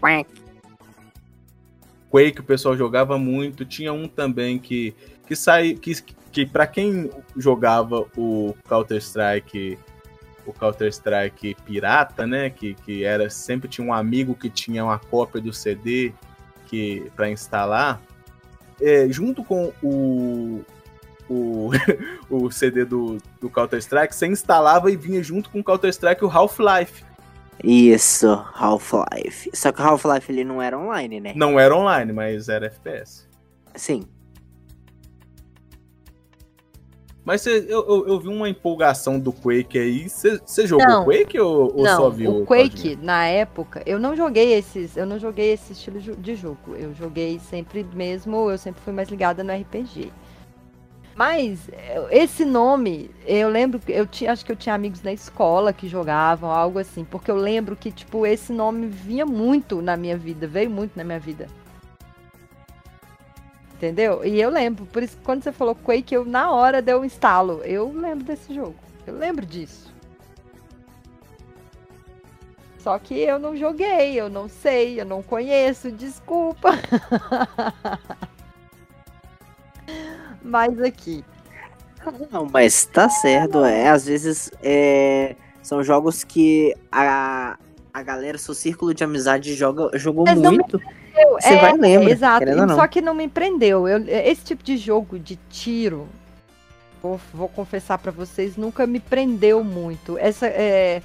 Quake 2.09 2.39
o 2.39 2.43
pessoal 2.43 2.75
jogava 2.75 3.17
muito. 3.17 3.65
Tinha 3.65 3.91
um 3.93 4.07
também 4.07 4.59
que 4.59 4.93
que 5.27 5.35
sai 5.35 5.73
que, 5.75 5.93
que 6.31 6.45
para 6.45 6.67
quem 6.67 7.09
jogava 7.37 8.05
o 8.17 8.55
Counter 8.67 8.97
Strike 8.97 9.77
o 10.45 10.53
Counter 10.53 10.87
Strike 10.87 11.55
pirata, 11.65 12.25
né, 12.25 12.49
que, 12.49 12.73
que 12.73 13.03
era 13.03 13.29
sempre 13.29 13.69
tinha 13.69 13.85
um 13.85 13.93
amigo 13.93 14.33
que 14.33 14.49
tinha 14.49 14.83
uma 14.83 14.97
cópia 14.97 15.39
do 15.39 15.53
CD 15.53 16.13
que 16.67 17.11
para 17.15 17.29
instalar, 17.29 18.01
é, 18.81 19.07
junto 19.09 19.43
com 19.43 19.71
o 19.83 20.63
o, 21.29 21.69
o 22.29 22.51
CD 22.51 22.83
do, 22.83 23.17
do 23.39 23.49
Counter 23.49 23.79
Strike, 23.79 24.13
você 24.13 24.27
instalava 24.27 24.91
e 24.91 24.97
vinha 24.97 25.23
junto 25.23 25.49
com 25.49 25.59
o 25.59 25.63
Counter 25.63 25.89
Strike 25.89 26.25
o 26.25 26.29
Half-Life. 26.29 27.05
Isso, 27.63 28.27
Half-Life. 28.53 29.49
Só 29.53 29.71
que 29.71 29.81
o 29.81 29.85
Half-Life 29.85 30.31
ele 30.31 30.43
não 30.43 30.61
era 30.61 30.77
online, 30.77 31.19
né? 31.21 31.33
Não 31.35 31.59
era 31.59 31.75
online, 31.75 32.11
mas 32.11 32.49
era 32.49 32.65
FPS. 32.65 33.27
Sim. 33.75 34.05
Mas 37.23 37.41
cê- 37.41 37.65
eu, 37.69 37.85
eu, 37.87 38.07
eu 38.07 38.19
vi 38.19 38.27
uma 38.29 38.49
empolgação 38.49 39.19
do 39.19 39.31
Quake 39.31 39.77
aí. 39.77 40.09
Você 40.09 40.65
jogou 40.65 40.87
Não. 40.87 41.03
Quake 41.05 41.39
ou, 41.39 41.75
ou 41.77 41.83
não, 41.83 41.97
só 41.97 42.09
viu? 42.09 42.41
o 42.41 42.45
Quake, 42.45 42.97
na 42.99 43.27
época, 43.27 43.83
eu 43.85 43.99
não 43.99 44.15
joguei 44.15 44.53
esses, 44.53 44.97
eu 44.97 45.05
não 45.05 45.19
joguei 45.19 45.53
esse 45.53 45.73
estilo 45.73 45.99
de- 45.99 46.35
jogo. 46.35 46.75
Eu 46.75 46.93
joguei 46.95 47.39
sempre 47.39 47.85
mesmo, 47.93 48.49
eu 48.49 48.57
sempre 48.57 48.81
fui 48.81 48.91
mais 48.91 49.07
ligada 49.09 49.43
no 49.43 49.53
RPG. 49.53 50.11
Mas 51.13 51.69
eh, 51.71 52.07
esse 52.09 52.43
nome, 52.45 53.11
eu 53.27 53.49
lembro 53.49 53.79
que 53.79 53.91
eu 53.91 54.07
tinha, 54.07 54.31
acho 54.31 54.43
que 54.45 54.51
eu 54.51 54.55
tinha 54.55 54.73
amigos 54.73 55.03
na 55.03 55.11
escola 55.13 55.73
que 55.73 55.87
jogavam, 55.87 56.49
algo 56.49 56.79
assim, 56.79 57.03
porque 57.03 57.29
eu 57.29 57.35
lembro 57.35 57.75
que 57.75 57.91
tipo 57.91 58.25
esse 58.25 58.51
nome 58.53 58.87
vinha 58.87 59.25
muito 59.25 59.81
na 59.81 59.95
minha 59.97 60.17
vida, 60.17 60.47
veio 60.47 60.69
muito 60.71 60.93
na 60.95 61.03
minha 61.03 61.19
vida. 61.19 61.47
Entendeu? 63.81 64.23
E 64.23 64.39
eu 64.39 64.51
lembro, 64.51 64.85
por 64.85 65.01
isso 65.01 65.17
que 65.17 65.23
quando 65.23 65.41
você 65.41 65.51
falou 65.51 65.73
Quake, 65.73 66.13
eu 66.13 66.23
na 66.23 66.51
hora 66.51 66.83
deu 66.83 67.01
um 67.01 67.05
instalo. 67.05 67.61
Eu 67.63 67.91
lembro 67.91 68.23
desse 68.23 68.53
jogo. 68.53 68.75
Eu 69.07 69.17
lembro 69.17 69.43
disso. 69.43 69.91
Só 72.77 72.99
que 72.99 73.15
eu 73.15 73.39
não 73.39 73.57
joguei, 73.57 74.13
eu 74.13 74.29
não 74.29 74.47
sei, 74.47 75.01
eu 75.01 75.05
não 75.05 75.23
conheço, 75.23 75.91
desculpa. 75.91 76.69
Mas 80.43 80.79
aqui. 80.79 81.25
Não, 82.31 82.45
mas 82.45 82.85
tá 82.85 83.09
certo. 83.09 83.63
É, 83.63 83.89
às 83.89 84.05
vezes 84.05 84.51
é, 84.61 85.35
são 85.61 85.83
jogos 85.83 86.23
que 86.23 86.75
a, 86.91 87.57
a 87.93 88.03
galera, 88.03 88.37
seu 88.37 88.53
círculo 88.53 88.93
de 88.93 89.03
amizade 89.03 89.55
joga, 89.55 89.97
jogou 89.97 90.25
Mas 90.25 90.39
não 90.39 90.53
muito. 90.53 90.77
Eu- 90.77 91.00
Você 91.39 91.55
vai 91.57 91.73
e 91.73 91.77
lembra, 91.77 92.09
Exato. 92.11 92.45
Só 92.75 92.87
que 92.87 93.01
não 93.01 93.13
me 93.13 93.27
prendeu. 93.27 93.87
Eu- 93.87 94.03
esse 94.07 94.43
tipo 94.43 94.63
de 94.63 94.77
jogo 94.77 95.17
de 95.19 95.37
tiro, 95.49 96.07
vou, 97.01 97.19
vou 97.33 97.47
confessar 97.49 97.97
pra 97.97 98.11
vocês, 98.11 98.55
nunca 98.57 98.85
me 98.87 98.99
prendeu 98.99 99.63
muito. 99.63 100.17
Essa 100.17 100.47
é 100.47 101.01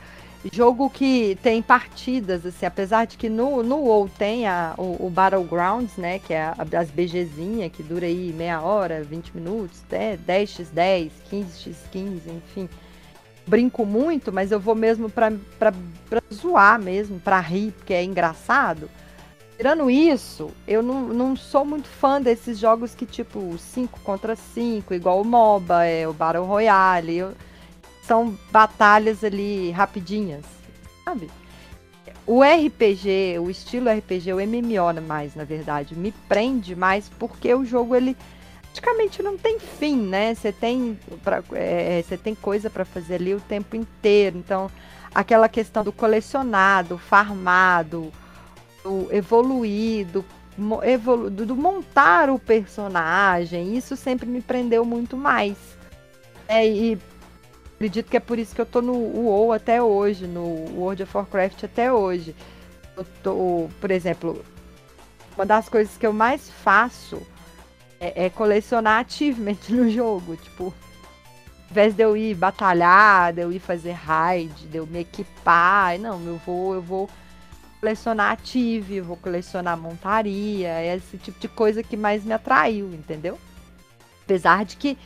jogo 0.53 0.89
que 0.89 1.37
tem 1.43 1.61
partidas, 1.61 2.47
assim, 2.47 2.65
apesar 2.67 3.05
de 3.07 3.17
que 3.17 3.29
no, 3.29 3.65
no 3.65 3.79
WoW 3.79 4.09
tem 4.17 4.47
a, 4.47 4.75
o, 4.79 5.07
o 5.07 5.11
Battlegrounds, 5.11 5.97
né? 5.97 6.21
Que 6.21 6.35
é 6.35 6.43
a- 6.43 6.57
as 6.79 6.89
BGzinha, 6.91 7.69
que 7.69 7.83
dura 7.83 8.07
aí 8.07 8.33
meia 8.37 8.61
hora, 8.61 9.03
20 9.03 9.31
minutos, 9.35 9.83
até 9.89 10.17
10x10, 10.17 11.11
15x15, 11.33 12.21
enfim. 12.29 12.69
Brinco 13.45 13.85
muito, 13.85 14.33
mas 14.33 14.53
eu 14.53 14.61
vou 14.61 14.75
mesmo 14.75 15.09
pra, 15.09 15.33
pra, 15.59 15.73
pra 16.09 16.21
zoar 16.33 16.81
mesmo, 16.81 17.19
pra 17.19 17.41
rir, 17.41 17.73
porque 17.73 17.95
é 17.95 18.05
engraçado. 18.05 18.89
Tirando 19.57 19.91
isso, 19.91 20.51
eu 20.69 20.83
não, 20.83 21.09
não 21.09 21.35
sou 21.35 21.65
muito 21.65 21.89
fã 21.89 22.21
desses 22.21 22.59
jogos 22.59 22.95
que, 22.95 23.07
tipo, 23.07 23.57
5 23.59 23.99
contra 24.01 24.37
5, 24.37 24.93
igual 24.93 25.21
o 25.23 25.25
MOBA, 25.25 25.85
é, 25.85 26.07
o 26.07 26.13
Battle 26.13 26.45
Royale. 26.45 27.17
eu- 27.17 27.33
são 28.03 28.39
batalhas 28.53 29.25
ali 29.25 29.71
rapidinhas, 29.73 30.45
sabe? 31.05 31.29
O 32.25 32.43
RPG, 32.45 33.39
o 33.41 33.51
estilo 33.51 33.89
RPG, 33.89 34.33
o 34.33 34.41
MMO 34.41 35.01
mais, 35.01 35.35
na 35.35 35.43
verdade, 35.43 35.97
me 35.97 36.13
prende 36.29 36.77
mais 36.77 37.09
porque 37.09 37.53
o 37.53 37.65
jogo, 37.65 37.97
ele 37.97 38.17
praticamente 38.63 39.23
não 39.23 39.37
tem 39.39 39.59
fim, 39.59 39.97
né? 39.97 40.35
Você 40.35 40.53
tem, 40.53 40.99
é, 41.53 42.05
você 42.07 42.17
tem 42.17 42.35
coisa 42.35 42.69
para 42.69 42.85
fazer 42.85 43.17
ali 43.17 43.35
o 43.35 43.41
tempo 43.41 43.75
inteiro. 43.75 44.39
Então, 44.39 44.71
aquela 45.15 45.49
questão 45.49 45.83
do 45.83 45.91
colecionado, 45.93 46.99
farmado, 46.99 48.13
do 48.13 48.13
evoluído, 49.11 50.25
evolu 50.85 51.31
do 51.31 51.57
montar 51.57 52.31
o 52.31 52.39
personagem, 52.39 53.77
isso 53.77 53.97
sempre 53.97 54.27
me 54.27 54.41
prendeu 54.41 54.85
muito 54.85 55.17
mais. 55.17 55.57
É, 56.49 56.67
e 56.67 56.99
acredito 57.75 58.09
que 58.09 58.17
é 58.17 58.21
por 58.21 58.39
isso 58.39 58.55
que 58.55 58.61
eu 58.61 58.67
tô 58.67 58.81
no 58.81 58.95
WoW 58.95 59.53
até 59.53 59.83
hoje, 59.83 60.27
no 60.27 60.45
World 60.77 61.03
of 61.03 61.17
Warcraft 61.17 61.65
até 61.65 61.93
hoje. 61.93 62.35
Eu 62.97 63.05
tô, 63.23 63.69
por 63.81 63.91
exemplo, 63.91 64.43
uma 65.37 65.45
das 65.45 65.69
coisas 65.69 65.97
que 65.97 66.07
eu 66.07 66.13
mais 66.13 66.49
faço 66.51 67.21
é, 68.01 68.27
é 68.27 68.31
colecionar 68.31 69.05
achievement 69.05 69.59
no 69.69 69.91
jogo, 69.91 70.37
tipo, 70.37 70.65
ao 70.65 71.71
invés 71.71 71.95
de 71.95 72.03
eu 72.03 72.17
ir 72.17 72.35
batalhar, 72.35 73.33
de 73.33 73.43
eu 73.43 73.53
ir 73.53 73.59
fazer 73.59 73.93
raid, 73.93 74.67
de 74.69 74.79
eu 74.79 74.87
me 74.87 75.01
equipar, 75.01 75.99
não, 75.99 76.25
eu 76.25 76.41
vou, 76.47 76.75
eu 76.75 76.83
vou 76.83 77.11
colecionar 77.81 78.33
ative, 78.33 79.01
vou 79.01 79.17
colecionar 79.17 79.77
montaria, 79.79 80.69
é 80.69 80.97
esse 80.97 81.19
tipo 81.19 81.39
de 81.39 81.49
coisa 81.49 81.83
que 81.83 81.97
mais 81.97 82.25
me 82.25 82.33
atraiu, 82.33 82.93
entendeu? 82.93 83.39
Apesar 84.25 84.65
de 84.65 84.77
que 84.77 84.99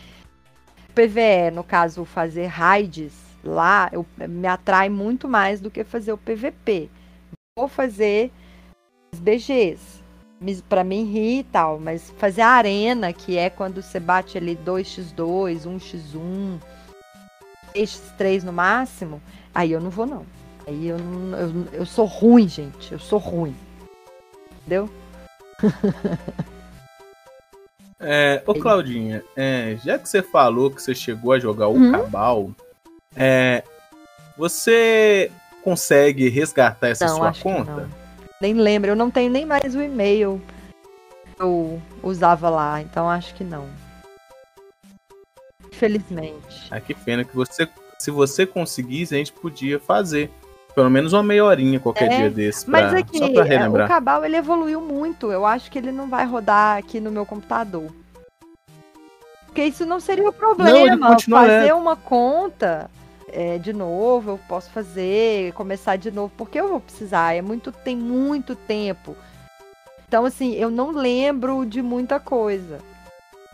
PVE, 0.94 1.50
no 1.52 1.62
caso, 1.62 2.04
fazer 2.04 2.46
raids 2.46 3.12
lá, 3.44 3.88
eu, 3.92 4.06
me 4.16 4.46
atrai 4.46 4.88
muito 4.88 5.28
mais 5.28 5.60
do 5.60 5.70
que 5.70 5.84
fazer 5.84 6.12
o 6.12 6.18
PVP. 6.18 6.90
Vou 7.58 7.68
fazer 7.68 8.32
os 9.12 9.20
BGs, 9.20 10.00
pra 10.68 10.82
mim 10.82 11.04
rir 11.04 11.40
e 11.40 11.44
tal, 11.44 11.78
mas 11.78 12.10
fazer 12.18 12.42
a 12.42 12.48
arena, 12.48 13.12
que 13.12 13.36
é 13.36 13.50
quando 13.50 13.82
você 13.82 14.00
bate 14.00 14.38
ali 14.38 14.56
2x2, 14.56 15.66
1x1, 15.66 16.60
3x3 17.74 18.42
no 18.42 18.52
máximo, 18.52 19.20
aí 19.54 19.72
eu 19.72 19.80
não 19.80 19.90
vou 19.90 20.06
não. 20.06 20.24
Aí 20.70 20.86
eu, 20.86 20.98
não- 20.98 21.36
eu, 21.38 21.66
eu 21.72 21.86
sou 21.86 22.04
ruim, 22.06 22.48
gente. 22.48 22.92
Eu 22.92 22.98
sou 23.00 23.18
ruim. 23.18 23.54
entendeu? 24.60 24.88
É, 28.02 28.42
ô 28.46 28.54
Claudinha, 28.54 29.22
é, 29.36 29.76
já 29.84 29.98
que 29.98 30.08
você 30.08 30.22
falou 30.22 30.70
que 30.70 30.80
você 30.80 30.94
chegou 30.94 31.34
a 31.34 31.38
jogar 31.38 31.68
o 31.68 31.74
Uhum. 31.74 31.92
Cabal, 31.92 32.50
é, 33.14 33.62
você 34.38 35.30
consegue 35.62 36.30
resgatar 36.30 36.88
essa 36.88 37.04
Não, 37.04 37.16
sua 37.18 37.32
conta? 37.34 37.90
Nem 38.40 38.54
lembro, 38.54 38.88
eu 38.92 38.96
não 38.96 39.10
tenho 39.10 39.30
nem 39.30 39.44
mais 39.44 39.74
o 39.74 39.82
e-mail 39.82 40.40
que 41.36 41.42
eu 41.42 41.78
usava 42.02 42.48
lá, 42.48 42.80
então 42.80 43.06
acho 43.06 43.34
que 43.34 43.44
não. 43.44 43.68
Infelizmente. 45.70 46.68
Ah, 46.70 46.80
que 46.80 46.94
pena 46.94 47.22
que 47.22 47.36
você, 47.36 47.68
se 47.98 48.10
você 48.10 48.46
conseguisse, 48.46 49.14
a 49.14 49.18
gente 49.18 49.32
podia 49.32 49.78
fazer. 49.78 50.30
Pelo 50.74 50.90
menos 50.90 51.12
uma 51.12 51.22
meia 51.22 51.44
horinha 51.44 51.80
qualquer 51.80 52.10
É, 52.12 52.16
dia 52.16 52.30
desse, 52.30 52.68
Mas 52.70 52.90
pra, 52.90 52.98
é 52.98 53.02
que 53.02 53.18
só 53.18 53.28
pra 53.28 53.42
é, 53.42 53.44
o 53.44 53.48
relembrar. 53.48 53.88
Cabal 53.88 54.24
ele 54.24 54.36
evoluiu 54.36 54.80
muito. 54.80 55.30
Eu 55.30 55.44
acho 55.44 55.70
que 55.70 55.78
ele 55.78 55.92
não 55.92 56.08
vai 56.08 56.24
rodar 56.24 56.78
aqui 56.78 57.00
no 57.00 57.10
meu 57.10 57.26
computador. 57.26 57.90
Porque 59.46 59.64
isso 59.64 59.84
não 59.84 59.98
seria 59.98 60.28
o 60.28 60.32
problema. 60.32 61.08
continua 61.08 61.40
fazer 61.40 61.62
lento. 61.62 61.76
uma 61.76 61.96
conta 61.96 62.88
é, 63.32 63.58
de 63.58 63.72
novo, 63.72 64.32
eu 64.32 64.40
posso 64.48 64.70
fazer, 64.70 65.52
começar 65.54 65.96
de 65.96 66.10
novo, 66.10 66.32
porque 66.36 66.60
eu 66.60 66.68
vou 66.68 66.80
precisar. 66.80 67.34
É 67.34 67.42
muito, 67.42 67.72
tem 67.72 67.96
muito 67.96 68.54
tempo. 68.54 69.16
Então, 70.06 70.24
assim, 70.24 70.54
eu 70.54 70.70
não 70.70 70.90
lembro 70.90 71.64
de 71.64 71.82
muita 71.82 72.18
coisa. 72.18 72.78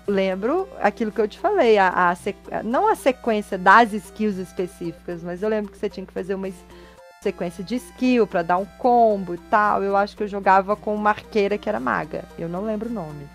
Lembro 0.07 0.69
aquilo 0.81 1.11
que 1.11 1.21
eu 1.21 1.27
te 1.27 1.39
falei, 1.39 1.79
a, 1.79 2.13
a 2.13 2.63
não 2.63 2.89
a 2.89 2.95
sequência 2.95 3.59
das 3.59 3.93
skills 3.93 4.37
específicas, 4.39 5.23
mas 5.23 5.43
eu 5.43 5.49
lembro 5.49 5.73
que 5.73 5.79
você 5.79 5.91
tinha 5.91 6.07
que 6.07 6.13
fazer 6.13 6.35
uma 6.35 6.49
sequência 7.23 7.63
de 7.65 7.77
skill 7.77 8.27
pra 8.27 8.43
dar 8.43 8.59
um 8.59 8.65
combo 8.79 9.35
e 9.35 9.39
tal. 9.51 9.83
Eu 9.83 9.97
acho 9.97 10.17
que 10.17 10.23
eu 10.23 10.29
jogava 10.29 10.77
com 10.77 10.95
uma 10.95 11.11
arqueira 11.11 11.59
que 11.59 11.69
era 11.69 11.81
maga. 11.81 12.25
Eu 12.39 12.49
não 12.49 12.63
lembro 12.65 12.89
o 12.89 12.93
nome. 12.93 13.27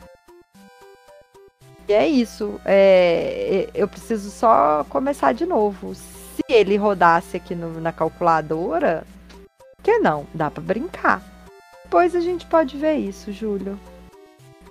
E 1.88 1.94
é 1.94 2.08
isso. 2.08 2.60
é, 2.66 3.70
eu 3.74 3.88
preciso 3.88 4.30
só 4.32 4.86
começar 4.90 5.34
de 5.34 5.46
novo. 5.46 5.94
Se 5.96 6.42
ele 6.50 6.78
rodasse 6.78 7.36
aqui 7.38 7.54
no- 7.54 7.82
na 7.82 7.92
calculadora, 7.92 9.04
que 9.84 9.98
não? 10.00 10.26
Dá 10.34 10.50
pra 10.50 10.62
brincar. 10.64 11.22
Depois 11.84 12.16
a 12.16 12.22
gente 12.22 12.46
pode 12.46 12.78
ver 12.78 12.96
isso, 12.96 13.32
Júlio. 13.34 13.78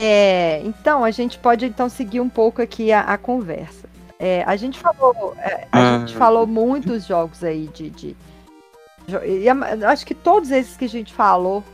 É, 0.00 0.62
então, 0.64 1.04
a 1.04 1.10
gente 1.10 1.38
pode 1.38 1.66
então 1.66 1.88
seguir 1.90 2.20
um 2.20 2.28
pouco 2.30 2.62
aqui 2.62 2.90
a, 2.90 3.00
a 3.02 3.18
conversa. 3.18 3.86
É, 4.18 4.42
a 4.46 4.56
gente 4.56 4.78
falou, 4.78 5.34
é, 5.38 5.66
a 5.70 5.78
Ah. 5.78 5.98
gente 5.98 6.16
falou 6.16 6.46
muitos 6.46 7.04
jogos 7.06 7.44
aí 7.44 7.68
de, 7.74 7.90
de 7.90 8.16
e 9.24 9.48
acho 9.84 10.06
que 10.06 10.14
todos 10.14 10.50
esses 10.50 10.76
que 10.76 10.84
a 10.84 10.88
gente 10.88 11.12
falou 11.12 11.64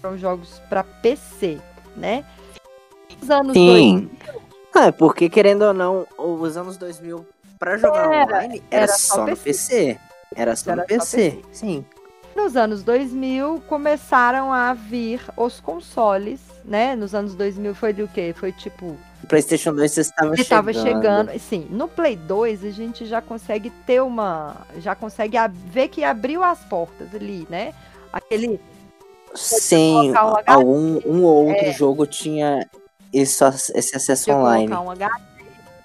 são 0.00 0.16
jogos 0.18 0.60
pra 0.68 0.82
PC, 0.82 1.58
né? 1.96 2.24
Os 3.20 3.30
anos 3.30 3.52
Sim. 3.52 4.10
É, 4.74 4.90
porque 4.90 5.28
querendo 5.28 5.62
ou 5.62 5.74
não, 5.74 6.06
os 6.18 6.56
anos 6.56 6.76
2000 6.76 7.26
pra 7.58 7.76
jogar 7.76 8.12
Era, 8.12 8.24
online 8.24 8.62
era, 8.70 8.84
era 8.84 8.92
só, 8.92 9.14
só 9.14 9.20
no 9.20 9.26
PC. 9.28 9.44
PC. 9.44 9.98
Era 10.34 10.56
só 10.56 10.72
Era 10.72 10.82
no 10.82 10.82
só 10.82 10.86
PC. 10.88 11.30
PC. 11.30 11.42
Sim. 11.52 11.84
Nos 12.34 12.56
anos 12.56 12.82
2000 12.82 13.62
começaram 13.68 14.52
a 14.52 14.72
vir 14.72 15.20
os 15.36 15.60
consoles, 15.60 16.40
né? 16.64 16.96
Nos 16.96 17.14
anos 17.14 17.34
2000 17.34 17.74
foi 17.74 17.92
do 17.92 18.08
quê? 18.08 18.34
Foi 18.36 18.50
tipo 18.52 18.96
PlayStation 19.32 19.72
2 19.74 19.96
estava 19.96 20.36
chegando. 20.36 20.42
estava 20.42 20.72
chegando. 20.74 21.38
Sim, 21.38 21.66
no 21.70 21.88
Play 21.88 22.16
2 22.16 22.64
a 22.66 22.70
gente 22.70 23.06
já 23.06 23.22
consegue 23.22 23.70
ter 23.86 24.02
uma. 24.02 24.66
Já 24.76 24.94
consegue 24.94 25.38
ver 25.66 25.88
que 25.88 26.04
abriu 26.04 26.44
as 26.44 26.58
portas 26.60 27.14
ali, 27.14 27.46
né? 27.48 27.72
Aquele. 28.12 28.60
Sim, 29.34 30.10
um 30.12 30.16
algum 30.46 31.00
um 31.06 31.22
ou 31.24 31.46
outro 31.48 31.64
É. 31.64 31.72
jogo 31.72 32.06
tinha 32.06 32.68
isso, 33.10 33.42
esse 33.74 33.96
acesso 33.96 34.30
online, 34.30 34.70
um 34.70 34.90
HD, 34.90 35.10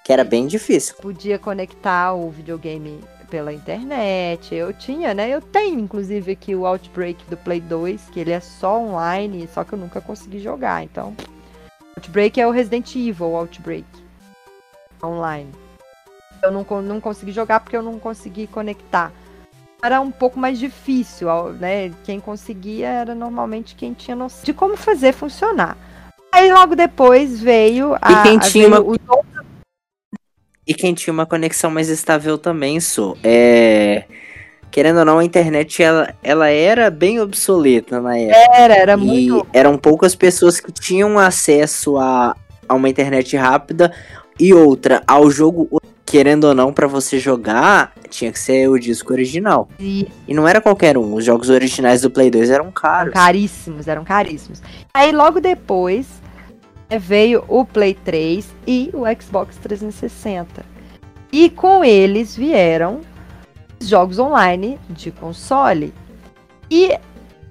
que 0.04 0.12
era 0.12 0.24
bem 0.24 0.46
difícil. 0.46 0.94
podia 1.00 1.38
conectar 1.38 2.12
o 2.12 2.28
videogame 2.28 3.00
pela 3.30 3.50
internet. 3.50 4.54
Eu 4.54 4.74
tinha, 4.74 5.14
né? 5.14 5.30
Eu 5.30 5.40
tenho, 5.40 5.80
inclusive, 5.80 6.32
aqui 6.32 6.54
o 6.54 6.66
Outbreak 6.66 7.24
do 7.30 7.36
Play 7.38 7.62
2, 7.62 8.10
que 8.12 8.20
ele 8.20 8.32
é 8.32 8.40
só 8.40 8.78
online, 8.78 9.48
só 9.54 9.64
que 9.64 9.72
eu 9.72 9.78
nunca 9.78 10.02
consegui 10.02 10.38
jogar. 10.38 10.84
Então. 10.84 11.16
Outbreak 12.02 12.40
é 12.40 12.46
o 12.46 12.50
Resident 12.52 12.94
Evil 12.94 13.34
Outbreak. 13.34 13.84
Online. 15.02 15.50
Eu 16.42 16.52
não, 16.52 16.64
não 16.82 17.00
consegui 17.00 17.32
jogar 17.32 17.58
porque 17.58 17.76
eu 17.76 17.82
não 17.82 17.98
consegui 17.98 18.46
conectar. 18.46 19.12
Era 19.82 20.00
um 20.00 20.10
pouco 20.10 20.38
mais 20.38 20.58
difícil, 20.58 21.28
né? 21.54 21.92
Quem 22.04 22.20
conseguia 22.20 22.88
era 22.88 23.14
normalmente 23.14 23.74
quem 23.74 23.92
tinha 23.92 24.16
noção 24.16 24.44
de 24.44 24.52
como 24.52 24.76
fazer 24.76 25.12
funcionar. 25.12 25.76
Aí 26.32 26.52
logo 26.52 26.76
depois 26.76 27.40
veio 27.40 27.94
a. 28.00 28.22
quem 28.22 28.36
a- 28.36 28.40
tinha 28.40 28.68
uma- 28.68 28.96
E 30.66 30.74
quem 30.74 30.94
tinha 30.94 31.12
uma 31.12 31.26
conexão 31.26 31.70
mais 31.70 31.88
estável 31.88 32.38
também, 32.38 32.78
sou. 32.78 33.16
É... 33.24 34.04
Querendo 34.70 34.98
ou 34.98 35.04
não, 35.04 35.18
a 35.18 35.24
internet 35.24 35.82
ela, 35.82 36.14
ela 36.22 36.48
era 36.48 36.90
bem 36.90 37.20
obsoleta 37.20 38.00
na 38.00 38.16
época. 38.16 38.56
Era, 38.56 38.74
era 38.76 38.92
e 38.94 38.96
muito. 38.96 39.46
eram 39.52 39.78
poucas 39.78 40.14
pessoas 40.14 40.60
que 40.60 40.70
tinham 40.70 41.18
acesso 41.18 41.96
a, 41.96 42.36
a 42.68 42.74
uma 42.74 42.88
internet 42.88 43.36
rápida 43.36 43.92
e 44.38 44.52
outra 44.52 45.02
ao 45.06 45.30
jogo. 45.30 45.68
Querendo 46.04 46.44
ou 46.44 46.54
não, 46.54 46.72
pra 46.72 46.86
você 46.86 47.18
jogar, 47.18 47.92
tinha 48.08 48.32
que 48.32 48.38
ser 48.38 48.66
o 48.66 48.78
disco 48.78 49.12
original. 49.12 49.68
E 49.78 50.08
E 50.26 50.32
não 50.32 50.48
era 50.48 50.58
qualquer 50.58 50.96
um. 50.96 51.12
Os 51.12 51.22
jogos 51.22 51.50
originais 51.50 52.00
do 52.00 52.10
Play 52.10 52.30
2 52.30 52.48
eram 52.48 52.70
caros. 52.72 53.12
caríssimos, 53.12 53.86
eram 53.86 54.04
caríssimos. 54.04 54.62
Aí 54.94 55.12
logo 55.12 55.38
depois 55.38 56.06
é, 56.88 56.98
veio 56.98 57.44
o 57.46 57.62
Play 57.62 57.92
3 57.92 58.46
e 58.66 58.90
o 58.94 59.02
Xbox 59.20 59.58
360. 59.58 60.64
E 61.30 61.50
com 61.50 61.84
eles 61.84 62.34
vieram 62.34 63.02
jogos 63.80 64.18
online 64.18 64.78
de 64.90 65.10
console. 65.10 65.92
E 66.70 66.92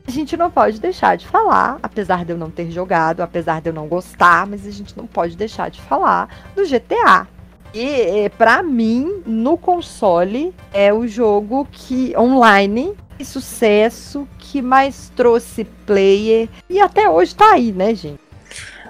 a 0.07 0.11
gente 0.11 0.37
não 0.37 0.49
pode 0.49 0.79
deixar 0.79 1.17
de 1.17 1.27
falar, 1.27 1.79
apesar 1.83 2.23
de 2.23 2.31
eu 2.31 2.37
não 2.37 2.49
ter 2.49 2.71
jogado, 2.71 3.21
apesar 3.21 3.61
de 3.61 3.69
eu 3.69 3.73
não 3.73 3.87
gostar, 3.87 4.47
mas 4.47 4.65
a 4.65 4.71
gente 4.71 4.95
não 4.97 5.05
pode 5.05 5.35
deixar 5.35 5.69
de 5.69 5.81
falar 5.81 6.29
do 6.55 6.63
GTA. 6.63 7.27
E 7.73 7.85
é, 7.85 8.29
pra 8.29 8.63
mim, 8.63 9.21
no 9.25 9.57
console, 9.57 10.53
é 10.73 10.93
o 10.93 11.07
jogo 11.07 11.67
que 11.71 12.15
online 12.17 12.95
de 13.17 13.25
sucesso 13.25 14.27
que 14.37 14.61
mais 14.61 15.11
trouxe 15.15 15.65
player 15.85 16.47
e 16.69 16.79
até 16.79 17.09
hoje 17.09 17.35
tá 17.35 17.53
aí, 17.53 17.71
né, 17.71 17.93
gente? 17.93 18.19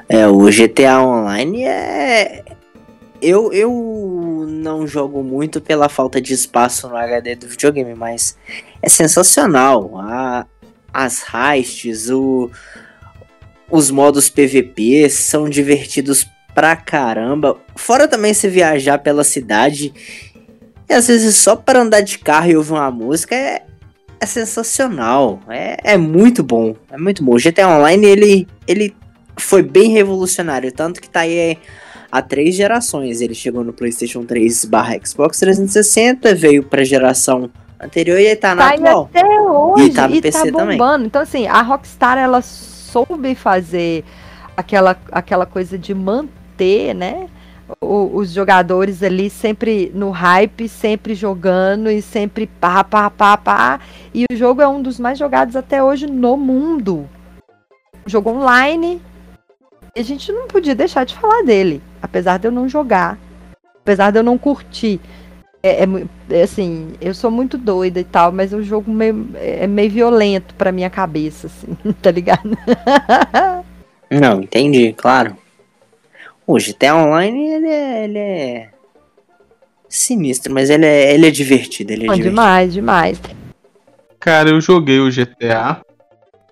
É, 0.10 0.28
o 0.28 0.40
GTA 0.46 1.02
Online 1.02 1.66
é. 1.66 2.44
Eu, 3.22 3.52
eu 3.52 4.17
não 4.48 4.88
jogo 4.88 5.22
muito 5.22 5.60
pela 5.60 5.90
falta 5.90 6.22
de 6.22 6.34
espaço 6.34 6.88
no 6.88 6.96
HD 6.96 7.36
do 7.36 7.48
videogame, 7.48 7.94
mas 7.94 8.38
é 8.82 8.90
sensacional. 8.90 10.00
A, 10.00 10.46
as 10.94 11.24
heists, 11.34 12.10
o, 12.10 12.50
os 13.70 13.92
modos 13.92 14.30
PVP 14.30 15.10
são 15.10 15.50
divertidos 15.50 16.26
pra 16.56 16.76
caramba. 16.76 17.58
Fora 17.76 18.08
também 18.08 18.34
se 18.34 18.48
viajar 18.48 18.98
pela 19.00 19.24
cidade. 19.24 19.94
E 20.90 20.94
às 20.94 21.08
vezes 21.08 21.36
só 21.36 21.56
para 21.56 21.82
andar 21.82 22.02
de 22.02 22.18
carro 22.18 22.50
e 22.50 22.58
ouvir 22.58 22.72
uma 22.72 22.90
música 22.90 23.36
é, 23.36 23.64
é 24.20 24.26
sensacional. 24.26 25.40
É, 25.50 25.94
é 25.94 25.98
muito 25.98 26.42
bom. 26.42 26.76
É 26.90 26.98
muito 26.98 27.24
bom. 27.24 27.36
O 27.36 27.40
GTA 27.40 27.68
Online 27.68 28.08
ele, 28.08 28.48
ele 28.68 28.96
foi 29.38 29.62
bem 29.62 29.92
revolucionário. 29.92 30.72
Tanto 30.72 31.02
que 31.02 31.10
tá 31.10 31.20
aí 31.20 31.58
há 32.12 32.22
três 32.22 32.56
gerações. 32.56 33.22
Ele 33.22 33.34
chegou 33.36 33.64
no 33.64 33.74
PlayStation 33.74 34.24
3 34.26 34.66
barra 34.66 34.98
Xbox 35.04 35.40
360, 35.40 36.34
veio 36.36 36.64
pra 36.64 36.84
geração 36.84 37.50
anterior 37.80 38.20
e 38.20 38.36
tá 38.36 38.56
na 38.56 38.70
Tá 38.70 38.76
atual. 38.76 39.10
até 39.14 39.26
hoje 39.42 39.84
E 39.86 39.90
tá 39.94 40.08
no 40.08 40.22
PC 40.22 40.52
também. 40.52 40.78
bombando. 40.78 41.06
Então, 41.06 41.22
assim, 41.22 41.48
a 41.48 41.62
Rockstar, 41.62 42.18
ela 42.18 42.42
soube 42.42 43.36
fazer 43.36 44.04
aquela, 44.56 44.98
aquela 45.12 45.46
coisa 45.46 45.78
de 45.78 45.94
manter, 45.94 46.94
né? 46.96 47.28
o- 47.82 48.16
os 48.16 48.32
jogadores 48.32 49.04
ali 49.04 49.30
sempre 49.30 49.92
no 49.94 50.10
hype, 50.10 50.70
sempre 50.70 51.14
jogando 51.14 51.92
e 51.92 52.02
sempre 52.02 52.48
pá, 52.48 52.82
pá, 52.82 53.10
pá, 53.10 53.36
pá. 53.36 53.80
E 54.14 54.24
o 54.32 54.36
jogo 54.38 54.62
é 54.62 54.68
um 54.70 54.82
dos 54.82 54.98
mais 54.98 55.20
jogados 55.20 55.54
até 55.54 55.84
hoje 55.84 56.08
no 56.08 56.38
mundo. 56.38 57.10
Jogo 58.06 58.30
online. 58.30 59.02
E 59.94 60.00
a 60.00 60.04
gente 60.04 60.32
não 60.32 60.48
podia 60.48 60.74
deixar 60.74 61.04
de 61.04 61.14
falar 61.16 61.44
dele. 61.44 61.82
Apesar 62.10 62.38
de 62.38 62.48
eu 62.48 62.52
não 62.52 62.68
jogar. 62.68 63.18
Apesar 63.82 64.12
de 64.12 64.20
eu 64.20 64.24
não 64.24 64.38
curtir. 64.38 65.00
É, 65.62 65.84
é 65.84 65.88
é 66.30 66.42
assim, 66.44 66.94
eu 67.02 67.14
sou 67.14 67.32
muito 67.32 67.58
doida 67.58 68.00
e 68.00 68.04
tal, 68.04 68.32
mas 68.32 68.54
o 68.54 68.62
jogo 68.62 68.92
meio, 68.92 69.30
é 69.36 69.66
meio 69.66 69.90
violento 69.90 70.54
pra 70.56 70.72
minha 70.72 70.90
cabeça, 70.90 71.48
assim, 71.48 71.76
tá 72.02 72.12
ligado? 72.12 72.58
Não, 74.10 74.42
entendi, 74.42 74.94
claro. 74.94 75.36
O 76.46 76.58
GTA 76.58 76.96
Online, 76.96 77.48
ele 77.48 77.68
é, 77.68 78.04
ele 78.04 78.20
é 78.20 78.70
sinistro, 79.90 80.54
mas 80.54 80.70
ele 80.70 80.86
é, 80.86 81.14
ele 81.14 81.28
é 81.28 81.32
divertido, 81.32 81.92
ele 81.92 82.04
é 82.04 82.06
divertido. 82.06 82.30
demais, 82.30 82.74
demais. 82.74 83.22
Cara, 84.20 84.50
eu 84.50 84.62
joguei 84.62 85.00
o 85.00 85.10
GTA. 85.10 85.82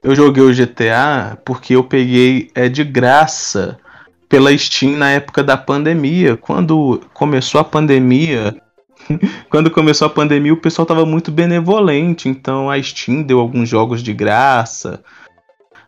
Eu 0.04 0.16
joguei 0.16 0.44
o 0.44 0.54
GTA 0.54 1.38
porque 1.44 1.76
eu 1.76 1.84
peguei 1.84 2.50
é 2.54 2.70
de 2.70 2.84
graça 2.84 3.78
pela 4.28 4.56
Steam 4.58 4.98
na 4.98 5.12
época 5.12 5.44
da 5.44 5.58
pandemia. 5.58 6.38
Quando 6.38 7.02
começou 7.14 7.60
a 7.62 7.64
pandemia, 7.64 8.56
quando 9.50 9.72
começou 9.72 10.08
a 10.08 10.10
pandemia, 10.10 10.54
o 10.54 10.58
pessoal 10.58 10.86
tava 10.86 11.06
muito 11.06 11.32
benevolente, 11.32 12.30
então 12.30 12.70
a 12.70 12.82
Steam 12.82 13.24
deu 13.24 13.40
alguns 13.40 13.70
jogos 13.70 14.02
de 14.02 14.14
graça. 14.14 15.04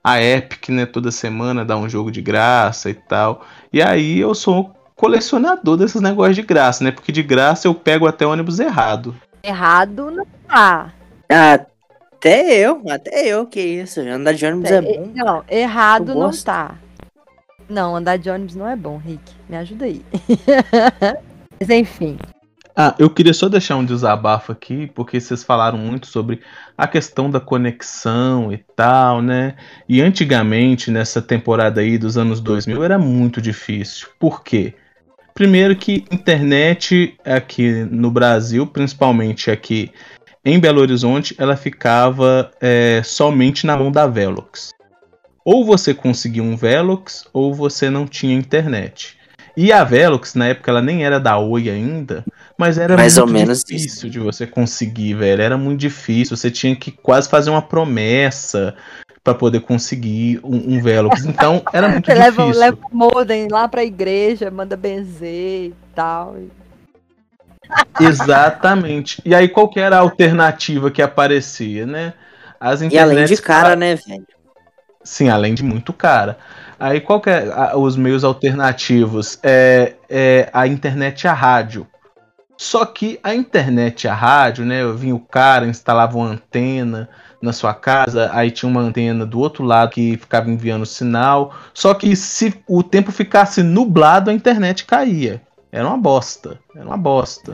A 0.03 0.21
Epic, 0.21 0.69
né, 0.69 0.85
toda 0.85 1.11
semana 1.11 1.65
dá 1.65 1.75
um 1.75 1.89
jogo 1.89 2.11
de 2.11 2.21
graça 2.21 2.89
e 2.89 2.93
tal. 2.93 3.45
E 3.73 3.81
aí 3.81 4.19
eu 4.19 4.33
sou 4.33 4.73
colecionador 4.95 5.77
desses 5.77 6.01
negócios 6.01 6.35
de 6.35 6.41
graça, 6.41 6.83
né? 6.83 6.91
Porque 6.91 7.11
de 7.11 7.21
graça 7.21 7.67
eu 7.67 7.75
pego 7.75 8.07
até 8.07 8.25
ônibus 8.25 8.59
errado. 8.59 9.15
Errado 9.43 10.09
não 10.11 10.25
tá. 10.47 10.93
Até 11.29 12.57
eu, 12.57 12.81
até 12.89 13.27
eu, 13.27 13.45
que 13.45 13.59
isso. 13.59 13.99
Andar 13.99 14.33
de 14.33 14.45
ônibus 14.45 14.71
é 14.71 14.81
bom. 14.81 15.11
Não, 15.13 15.43
errado 15.49 16.15
não 16.15 16.31
tá. 16.31 16.75
Não, 17.69 17.95
andar 17.95 18.17
de 18.17 18.29
ônibus 18.29 18.55
não 18.55 18.67
é 18.67 18.75
bom, 18.75 18.97
Rick. 18.97 19.21
Me 19.49 19.57
ajuda 19.57 19.85
aí. 19.85 20.01
Mas 21.59 21.69
enfim. 21.69 22.17
Ah, 22.79 22.93
eu 22.99 23.09
queria 23.09 23.33
só 23.33 23.49
deixar 23.49 23.75
um 23.75 23.83
desabafo 23.83 24.51
aqui, 24.51 24.85
porque 24.93 25.19
vocês 25.19 25.43
falaram 25.43 25.79
muito 25.79 26.05
sobre 26.05 26.41
a 26.77 26.87
questão 26.87 27.27
da 27.27 27.39
conexão 27.39 28.53
e 28.53 28.57
tal, 28.75 29.19
né? 29.19 29.55
E 29.89 29.99
antigamente, 29.99 30.91
nessa 30.91 31.19
temporada 31.19 31.81
aí 31.81 31.97
dos 31.97 32.19
anos 32.19 32.39
2000, 32.39 32.83
era 32.83 32.99
muito 32.99 33.41
difícil. 33.41 34.09
Por 34.19 34.43
quê? 34.43 34.75
Primeiro 35.33 35.75
que 35.75 36.05
internet 36.11 37.17
aqui 37.25 37.83
no 37.89 38.11
Brasil, 38.11 38.67
principalmente 38.67 39.49
aqui 39.49 39.91
em 40.45 40.59
Belo 40.59 40.79
Horizonte, 40.79 41.35
ela 41.37 41.57
ficava 41.57 42.51
é, 42.61 43.01
somente 43.03 43.65
na 43.65 43.75
mão 43.75 43.91
da 43.91 44.05
Velox. 44.05 44.69
Ou 45.47 45.63
você 45.63 45.93
conseguia 45.93 46.43
um 46.43 46.57
Velox, 46.57 47.23
ou 47.31 47.53
você 47.53 47.89
não 47.89 48.05
tinha 48.05 48.35
internet. 48.35 49.17
E 49.55 49.71
a 49.71 49.81
Velox, 49.81 50.35
na 50.35 50.47
época, 50.47 50.69
ela 50.69 50.81
nem 50.81 51.05
era 51.05 51.21
da 51.21 51.39
Oi 51.39 51.69
ainda, 51.69 52.25
mas 52.57 52.77
era 52.77 52.97
Mais 52.97 53.17
muito 53.17 53.29
ou 53.29 53.33
menos 53.33 53.63
difícil 53.63 54.09
de 54.09 54.19
você 54.19 54.45
conseguir, 54.45 55.13
velho. 55.13 55.41
Era 55.41 55.57
muito 55.57 55.79
difícil. 55.79 56.35
Você 56.35 56.51
tinha 56.51 56.75
que 56.75 56.91
quase 56.91 57.29
fazer 57.29 57.49
uma 57.49 57.61
promessa 57.61 58.75
pra 59.23 59.33
poder 59.33 59.61
conseguir 59.61 60.41
um, 60.43 60.75
um 60.75 60.81
Velox. 60.81 61.23
Então, 61.23 61.61
era 61.71 61.87
muito 61.87 62.07
Você 62.07 62.13
leva, 62.13 62.41
difícil. 62.41 62.59
leva 62.59 62.77
o 62.91 62.97
modem 62.97 63.47
lá 63.47 63.69
pra 63.69 63.85
igreja, 63.85 64.51
manda 64.51 64.75
benzer 64.75 65.67
e 65.67 65.73
tal. 65.95 66.35
Exatamente. 68.01 69.21
E 69.23 69.33
aí, 69.33 69.47
qual 69.47 69.69
que 69.69 69.79
era 69.79 69.95
a 69.95 70.01
alternativa 70.01 70.91
que 70.91 71.01
aparecia, 71.01 71.85
né? 71.85 72.13
As 72.59 72.81
E 72.81 72.97
além 72.97 73.23
de 73.23 73.41
cara, 73.41 73.77
né, 73.77 73.95
velho? 73.95 74.27
Sim, 75.07 75.29
além 75.29 75.53
de 75.53 75.63
muito 75.63 75.93
cara. 75.93 76.37
Aí 76.77 76.99
qual 76.99 77.21
que 77.21 77.29
é 77.29 77.49
a- 77.51 77.77
os 77.77 77.95
meios 77.95 78.23
alternativos? 78.25 79.39
É, 79.41 79.93
é 80.09 80.49
a 80.51 80.67
internet 80.67 81.23
e 81.23 81.27
a 81.29 81.33
rádio. 81.33 81.87
Só 82.57 82.85
que 82.85 83.19
a 83.23 83.33
internet 83.33 84.03
e 84.03 84.07
a 84.07 84.13
rádio, 84.13 84.65
né? 84.65 84.81
Eu 84.81 84.95
vinha 84.97 85.15
o 85.15 85.19
cara, 85.19 85.65
instalava 85.67 86.17
uma 86.17 86.27
antena 86.27 87.07
na 87.41 87.53
sua 87.53 87.73
casa, 87.73 88.31
aí 88.33 88.51
tinha 88.51 88.69
uma 88.69 88.81
antena 88.81 89.25
do 89.25 89.39
outro 89.39 89.63
lado 89.63 89.91
que 89.91 90.17
ficava 90.17 90.49
enviando 90.49 90.85
sinal. 90.85 91.53
Só 91.73 91.93
que 91.93 92.15
se 92.15 92.53
o 92.67 92.83
tempo 92.83 93.11
ficasse 93.11 93.63
nublado, 93.63 94.29
a 94.29 94.33
internet 94.33 94.85
caía. 94.85 95.41
Era 95.71 95.87
uma 95.87 95.97
bosta. 95.97 96.59
Era 96.75 96.85
uma 96.85 96.97
bosta. 96.97 97.51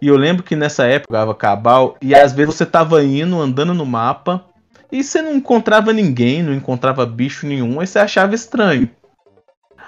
E 0.00 0.08
eu 0.08 0.16
lembro 0.16 0.42
que 0.42 0.56
nessa 0.56 0.84
época 0.86 1.16
eu 1.18 1.34
cabal 1.34 1.96
e 2.02 2.14
às 2.14 2.32
vezes 2.32 2.54
você 2.54 2.66
tava 2.66 3.02
indo, 3.04 3.40
andando 3.40 3.74
no 3.74 3.86
mapa, 3.86 4.44
e 4.90 5.02
você 5.02 5.20
não 5.22 5.34
encontrava 5.34 5.92
ninguém, 5.92 6.42
não 6.42 6.54
encontrava 6.54 7.04
bicho 7.06 7.46
nenhum, 7.46 7.80
aí 7.80 7.86
você 7.86 7.98
achava 7.98 8.34
estranho. 8.34 8.88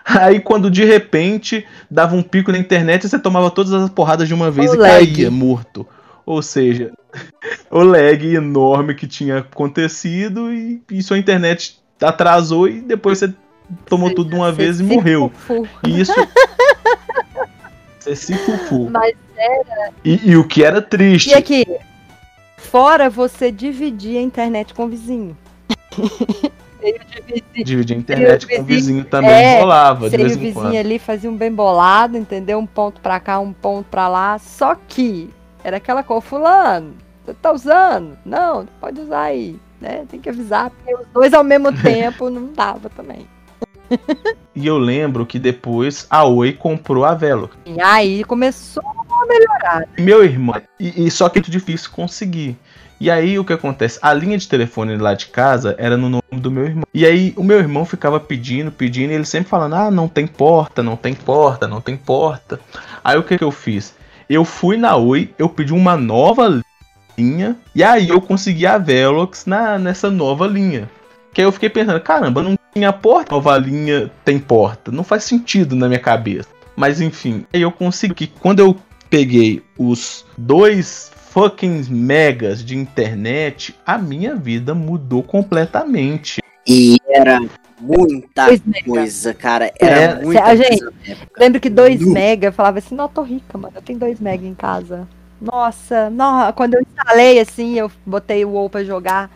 Aí 0.05 0.41
quando 0.41 0.71
de 0.71 0.85
repente 0.85 1.67
dava 1.91 2.17
um 2.17 2.23
pico 2.23 2.51
na 2.51 2.59
internet, 2.59 3.07
você 3.09 3.19
tomava 3.19 3.51
todas 3.51 3.73
as 3.73 3.91
porradas 3.91 4.27
de 4.27 4.35
uma 4.35 4.51
vez 4.51 4.71
O 4.71 4.75
e 4.75 4.79
lag. 4.79 5.07
caía 5.07 5.31
morto. 5.31 5.87
Ou 6.25 6.41
seja, 6.43 6.93
o 7.71 7.83
lag 7.83 8.35
enorme 8.35 8.95
que 8.95 9.07
tinha 9.07 9.39
acontecido 9.39 10.53
e, 10.53 10.83
e 10.91 11.03
sua 11.03 11.19
internet 11.19 11.79
atrasou 12.01 12.69
e 12.69 12.81
depois 12.81 13.19
você 13.19 13.33
tomou 13.87 14.15
tudo 14.15 14.31
de 14.31 14.37
uma 14.37 14.51
vez 14.51 14.81
e 14.81 14.83
morreu. 14.83 15.31
fufu. 15.35 15.69
E 15.87 16.01
isso. 16.01 16.13
Você 17.99 18.15
se 18.17 18.35
fufu. 18.39 18.89
Mas 18.91 19.15
E, 20.05 20.31
e 20.31 20.37
o 20.37 20.45
que 20.45 20.65
era 20.65 20.81
triste. 20.81 21.31
E 21.31 21.35
aqui, 21.35 21.67
fora 22.71 23.09
você 23.11 23.51
dividir 23.51 24.19
a 24.19 24.21
internet 24.23 24.75
com 24.75 24.85
o 24.85 24.89
vizinho. 24.89 25.37
Eu 26.81 26.95
dividi- 27.11 27.65
Dividir 27.65 27.97
a 27.97 27.99
internet 27.99 28.47
com 28.47 28.55
o 28.55 28.65
vizinho- 28.65 28.67
vizinho 28.67 29.05
também 29.05 29.31
é, 29.31 29.59
rolava 29.59 30.09
vez 30.09 30.37
o 30.37 30.39
em 30.41 30.53
quando. 30.53 30.65
vizinho 30.67 30.81
ali 30.81 30.99
fazia 30.99 31.29
um 31.29 31.37
bem 31.37 31.53
bolado, 31.53 32.17
entendeu? 32.17 32.59
Um 32.59 32.67
ponto 32.67 33.01
pra 33.01 33.19
cá, 33.19 33.41
um 33.41 33.53
ponto 33.53 33.87
pra 33.91 34.07
lá. 34.09 34.39
Só 34.39 34.77
que 34.87 35.29
era 35.65 35.79
aquela 35.79 36.05
coisa, 36.05 36.21
fulano, 36.23 36.95
você 37.25 37.35
tá 37.35 37.53
usando? 37.53 38.17
Não, 38.25 38.65
pode 38.81 39.01
usar 39.01 39.23
aí. 39.23 39.57
Né? 39.81 40.05
Tem 40.09 40.21
que 40.21 40.29
avisar, 40.29 40.71
porque 40.71 40.95
os 40.95 41.07
dois 41.13 41.35
ao 41.35 41.43
mesmo 41.45 41.73
tempo 41.83 42.31
não 42.31 42.53
dava 42.53 42.89
também. 42.91 43.27
E 44.55 44.67
eu 44.67 44.79
lembro 44.79 45.27
que 45.27 45.39
depois 45.39 46.07
a 46.09 46.25
Oi 46.25 46.53
comprou 46.53 47.05
a 47.05 47.15
Velo. 47.15 47.51
E 47.67 47.81
aí 47.81 48.23
começou 48.25 48.83
a 49.23 49.27
melhorar. 49.27 49.89
Meu 49.99 50.25
irmão, 50.25 50.61
e, 50.79 51.07
e 51.07 51.11
só 51.11 51.29
que 51.29 51.39
é 51.39 51.41
muito 51.41 51.51
difícil 51.51 51.91
conseguir. 51.91 52.57
E 53.01 53.11
aí 53.11 53.39
o 53.39 53.45
que 53.45 53.53
acontece? 53.53 53.99
A 54.03 54.13
linha 54.13 54.37
de 54.37 54.49
telefone 54.49 54.97
lá 54.97 55.15
de 55.15 55.27
casa 55.27 55.77
era 55.79 55.97
no 55.97 56.09
nome 56.09 56.23
do 56.33 56.51
meu 56.51 56.65
irmão. 56.65 56.85
E 56.93 57.07
aí 57.07 57.33
o 57.37 57.45
meu 57.45 57.59
irmão 57.59 57.85
ficava 57.85 58.19
pedindo, 58.19 58.73
pedindo, 58.73 59.13
e 59.13 59.15
ele 59.15 59.25
sempre 59.25 59.49
falando: 59.49 59.75
ah, 59.77 59.91
não 59.91 60.09
tem 60.09 60.27
porta, 60.27 60.83
não 60.83 60.97
tem 60.97 61.15
porta, 61.15 61.69
não 61.69 61.81
tem 61.81 61.97
porta. 61.97 62.59
Aí 63.05 63.17
o 63.17 63.23
que, 63.23 63.39
que 63.39 63.45
eu 63.45 63.53
fiz? 63.53 63.95
Eu 64.29 64.45
fui 64.45 64.77
na 64.77 64.97
Oi, 64.97 65.33
eu 65.39 65.49
pedi 65.49 65.73
uma 65.73 65.97
nova 65.97 66.61
linha, 67.17 67.57
e 67.75 67.85
aí 67.85 68.09
eu 68.09 68.21
consegui 68.21 68.67
a 68.67 68.79
Velox 68.79 69.47
na, 69.47 69.79
nessa 69.79 70.11
nova 70.11 70.47
linha. 70.47 70.91
Que 71.33 71.41
aí 71.41 71.47
eu 71.47 71.53
fiquei 71.53 71.71
pensando, 71.71 72.01
caramba, 72.01 72.43
não 72.43 72.59
tinha 72.75 72.93
porta, 72.93 73.33
nova 73.33 73.57
linha 73.57 74.11
tem 74.25 74.41
porta. 74.41 74.91
Não 74.91 75.05
faz 75.05 75.23
sentido 75.23 75.77
na 75.77 75.87
minha 75.87 76.01
cabeça. 76.01 76.49
Mas 76.75 77.01
enfim, 77.01 77.47
aí 77.53 77.63
eu 77.63 77.71
consegui 77.71 78.15
que 78.15 78.27
quando 78.27 78.61
eu 78.61 78.77
peguei 79.11 79.63
os 79.79 80.25
dois 80.37 81.11
fucking 81.31 81.85
megas 81.91 82.65
de 82.65 82.77
internet, 82.77 83.75
a 83.87 83.99
minha 83.99 84.35
vida 84.35 84.75
mudou 84.75 85.23
completamente. 85.23 86.41
E 86.67 86.97
era 87.09 87.41
muita 87.81 88.47
Dois 88.47 88.63
mega. 88.65 88.85
coisa, 88.85 89.35
cara. 89.35 89.73
Era 89.79 89.97
É, 90.01 90.23
muita 90.23 90.41
a 90.43 90.45
coisa 90.47 90.65
gente-. 90.65 90.85
Lembro 91.39 91.61
que 91.61 91.71
2 91.71 92.01
Nu. 92.01 92.13
mega, 92.13 92.49
eu 92.49 92.53
falava 92.53 92.79
assim, 92.79 92.95
não, 92.95 93.09
tô 93.09 93.23
rica, 93.23 93.57
mano. 93.57 93.73
Eu 93.77 93.83
tenho 93.83 93.99
2 93.99 94.21
mega 94.21 94.47
em 94.47 94.55
casa. 94.55 95.07
Nossa, 95.41 96.11
não, 96.11 96.53
quando 96.53 96.75
eu 96.75 96.83
instalei 96.83 97.39
assim, 97.39 97.79
eu 97.79 97.91
botei 98.05 98.45
o 98.45 98.51
WoW 98.51 98.69
pra 98.69 98.85
jogar. 98.85 99.31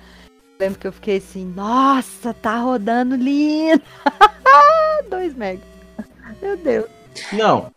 Lembro 0.58 0.78
que 0.78 0.86
eu 0.86 0.92
fiquei 0.92 1.18
assim, 1.18 1.44
nossa, 1.56 2.34
tá 2.34 2.56
rodando 2.58 3.14
lindo. 3.16 3.82
2 5.08 5.34
mega. 5.34 5.60
Meu 6.40 6.56
Deus. 6.56 6.86
Não, 7.32 7.70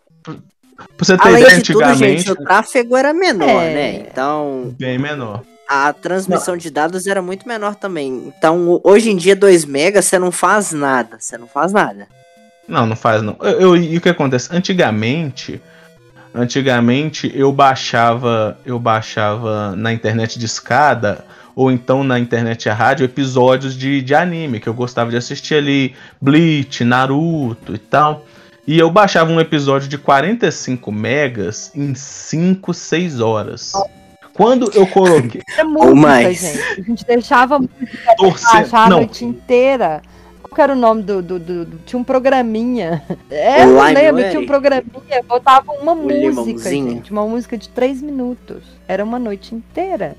pra 0.76 0.86
você 1.06 1.16
ter 1.16 1.28
Além 1.28 1.42
ideia, 1.42 1.56
de 1.60 1.72
tudo, 1.72 1.82
antigamente, 1.84 2.18
gente, 2.22 2.32
o 2.32 2.36
tráfego 2.36 2.96
era 2.96 3.12
menor, 3.14 3.48
É. 3.48 3.74
né? 3.74 4.06
Então, 4.10 4.74
bem 4.78 4.98
menor. 4.98 5.42
a 5.68 5.92
transmissão 5.92 6.56
de 6.56 6.70
dados 6.70 7.06
era 7.06 7.20
muito 7.20 7.46
menor 7.48 7.74
também. 7.74 8.32
Então, 8.38 8.80
hoje 8.84 9.10
em 9.10 9.16
dia, 9.16 9.34
2 9.34 9.64
megas, 9.64 10.04
você 10.04 10.18
não 10.18 10.30
faz 10.30 10.72
nada. 10.72 11.16
Você 11.18 11.36
não 11.36 11.48
faz 11.48 11.72
nada. 11.72 12.06
Não, 12.68 12.86
não 12.86 12.94
faz 12.96 13.22
não. 13.22 13.36
Eu, 13.40 13.60
eu- 13.60 13.76
e 13.76 13.96
o 13.96 14.00
que 14.00 14.08
acontece? 14.08 14.48
Antigamente, 14.54 15.60
antigamente 16.34 17.30
eu 17.34 17.50
baixava, 17.52 18.58
eu 18.64 18.78
baixava 18.78 19.74
na 19.76 19.92
internet 19.92 20.38
de 20.38 20.46
escada 20.46 21.24
ou 21.54 21.70
então 21.70 22.04
na 22.04 22.18
internet 22.18 22.68
a 22.68 22.74
rádio 22.74 23.04
episódios 23.04 23.74
de, 23.74 24.02
de 24.02 24.14
anime 24.14 24.60
que 24.60 24.68
eu 24.68 24.74
gostava 24.74 25.10
de 25.10 25.16
assistir 25.16 25.54
ali, 25.54 25.94
Bleach, 26.20 26.84
Naruto 26.84 27.74
e 27.74 27.78
tal. 27.78 28.26
E 28.66 28.78
eu 28.78 28.90
baixava 28.90 29.30
um 29.32 29.40
episódio 29.40 29.88
de 29.88 29.96
45 29.96 30.90
megas 30.90 31.70
em 31.74 31.94
5, 31.94 32.74
6 32.74 33.20
horas. 33.20 33.72
Quando 34.34 34.70
eu 34.74 34.86
coloquei 34.88 35.40
Era 35.54 35.64
música, 35.64 35.94
mais. 35.94 36.40
gente. 36.40 36.58
A 36.80 36.82
gente 36.82 37.06
deixava 37.06 37.58
música 37.58 38.14
torcer, 38.18 38.52
baixar 38.52 38.86
a 38.86 38.90
noite 38.90 39.24
inteira. 39.24 40.02
Qual 40.42 40.64
era 40.64 40.72
o 40.72 40.76
nome 40.76 41.02
do, 41.02 41.22
do, 41.22 41.38
do- 41.38 41.64
do- 41.64 41.78
Tinha 41.86 41.98
um 42.00 42.04
programinha. 42.04 43.02
É, 43.30 43.62
eu 43.64 43.68
O 43.68 43.72
não 43.74 43.82
lembro, 43.84 44.28
tinha 44.30 44.40
um 44.40 44.46
programinha, 44.46 45.22
botava 45.28 45.70
uma 45.72 45.94
música, 45.94 46.18
limãozinho. 46.18 46.90
gente. 46.90 47.10
Uma 47.12 47.26
música 47.26 47.56
de 47.56 47.68
três 47.68 48.00
minutos. 48.02 48.62
Era 48.88 49.04
uma 49.04 49.18
noite 49.18 49.54
inteira. 49.54 50.16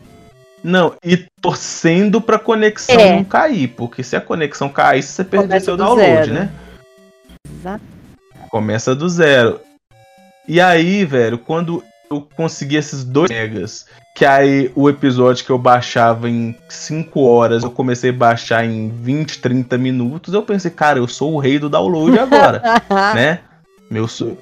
Não, 0.63 0.93
e 1.03 1.25
torcendo 1.41 2.19
pra 2.21 2.39
conexão 2.39 2.95
É. 2.99 3.15
não 3.15 3.23
cair, 3.23 3.67
porque 3.69 4.03
se 4.03 4.15
a 4.15 4.21
conexão 4.21 4.69
caísse, 4.69 5.09
você 5.13 5.23
perdia 5.23 5.47
Começa 5.47 5.65
seu 5.65 5.77
do 5.77 5.83
download, 5.83 6.05
zero. 6.09 6.33
né? 6.33 6.49
Exato. 7.59 7.83
Começa 8.49 8.95
do 8.95 9.07
zero. 9.09 9.59
E 10.47 10.61
aí, 10.61 11.03
velho, 11.03 11.37
quando 11.37 11.83
eu 12.09 12.27
consegui 12.35 12.75
esses 12.75 13.03
2 13.03 13.29
megas. 13.29 13.85
Que 14.15 14.25
aí 14.25 14.71
o 14.75 14.89
episódio 14.89 15.45
que 15.45 15.51
eu 15.51 15.59
baixava 15.59 16.29
em 16.29 16.55
5 16.67 17.21
horas, 17.21 17.63
eu 17.63 17.69
comecei 17.69 18.09
a 18.09 18.13
baixar 18.13 18.65
em 18.65 18.89
20, 18.89 19.39
30 19.39 19.77
minutos. 19.77 20.33
Eu 20.33 20.41
pensei, 20.41 20.71
cara, 20.71 20.97
eu 20.97 21.07
sou 21.07 21.33
o 21.33 21.39
rei 21.39 21.59
do 21.59 21.69
download 21.69 22.17
agora, 22.17 22.61
né? 23.13 23.41
Meu 23.91 24.07
so... 24.07 24.37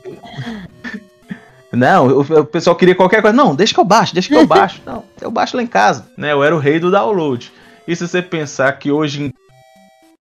Não, 1.73 2.07
o, 2.07 2.21
o 2.21 2.45
pessoal 2.45 2.75
queria 2.75 2.95
qualquer 2.95 3.21
coisa. 3.21 3.35
Não, 3.35 3.53
deixa 3.53 3.73
que 3.73 3.79
eu 3.79 3.83
baixo, 3.83 4.13
deixa 4.13 4.29
que 4.29 4.35
eu 4.35 4.47
baixo. 4.47 4.81
Não, 4.85 5.03
eu 5.19 5.29
baixo 5.29 5.57
lá 5.57 5.63
em 5.63 5.67
casa, 5.67 6.07
né? 6.17 6.31
Eu 6.31 6.41
era 6.41 6.55
o 6.55 6.59
rei 6.59 6.79
do 6.79 6.89
download. 6.89 7.51
E 7.85 7.93
se 7.93 8.07
você 8.07 8.21
pensar 8.21 8.71
que 8.79 8.91
hoje 8.91 9.23
em 9.23 9.33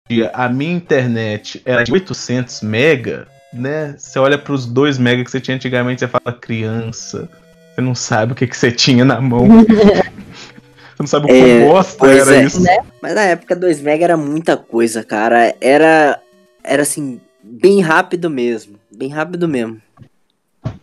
dia 0.09 0.30
a 0.33 0.49
minha 0.49 0.72
internet 0.72 1.61
era 1.66 1.85
de 1.85 1.93
800 1.93 2.62
mega, 2.62 3.28
né? 3.53 3.94
Você 3.96 4.18
olha 4.18 4.38
para 4.38 4.53
os 4.53 4.66
2 4.66 4.98
mega 4.98 5.24
que 5.24 5.30
você 5.30 5.40
tinha 5.40 5.57
antigamente, 5.57 6.00
você 6.00 6.09
fala 6.09 6.32
criança. 6.32 7.28
Você 7.74 7.80
não 7.80 7.94
sabe 7.94 8.32
o 8.32 8.34
que, 8.34 8.46
que 8.46 8.57
você 8.57 8.70
tinha 8.70 9.05
na 9.05 9.20
mão. 9.20 9.46
você 10.94 11.00
não 11.00 11.07
sabe 11.07 11.26
o 11.26 11.28
que 11.28 11.34
É, 11.34 11.66
bosta 11.66 12.07
era 12.07 12.36
é. 12.36 12.44
isso. 12.44 12.62
Mas 13.00 13.14
na 13.14 13.22
época 13.22 13.57
2 13.57 13.80
mega 13.80 14.05
era 14.05 14.16
muita 14.16 14.57
coisa, 14.57 15.03
cara. 15.03 15.55
Era. 15.61 16.20
Era 16.64 16.82
assim, 16.82 17.20
bem 17.42 17.80
rápido 17.80 18.30
mesmo. 18.30 18.76
Bem 18.90 19.09
rápido 19.09 19.48
mesmo. 19.48 19.80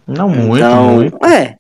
Não 0.06 0.28
muito, 0.28 0.58
então, 0.58 0.94
muito. 0.96 1.26
É. 1.26 1.56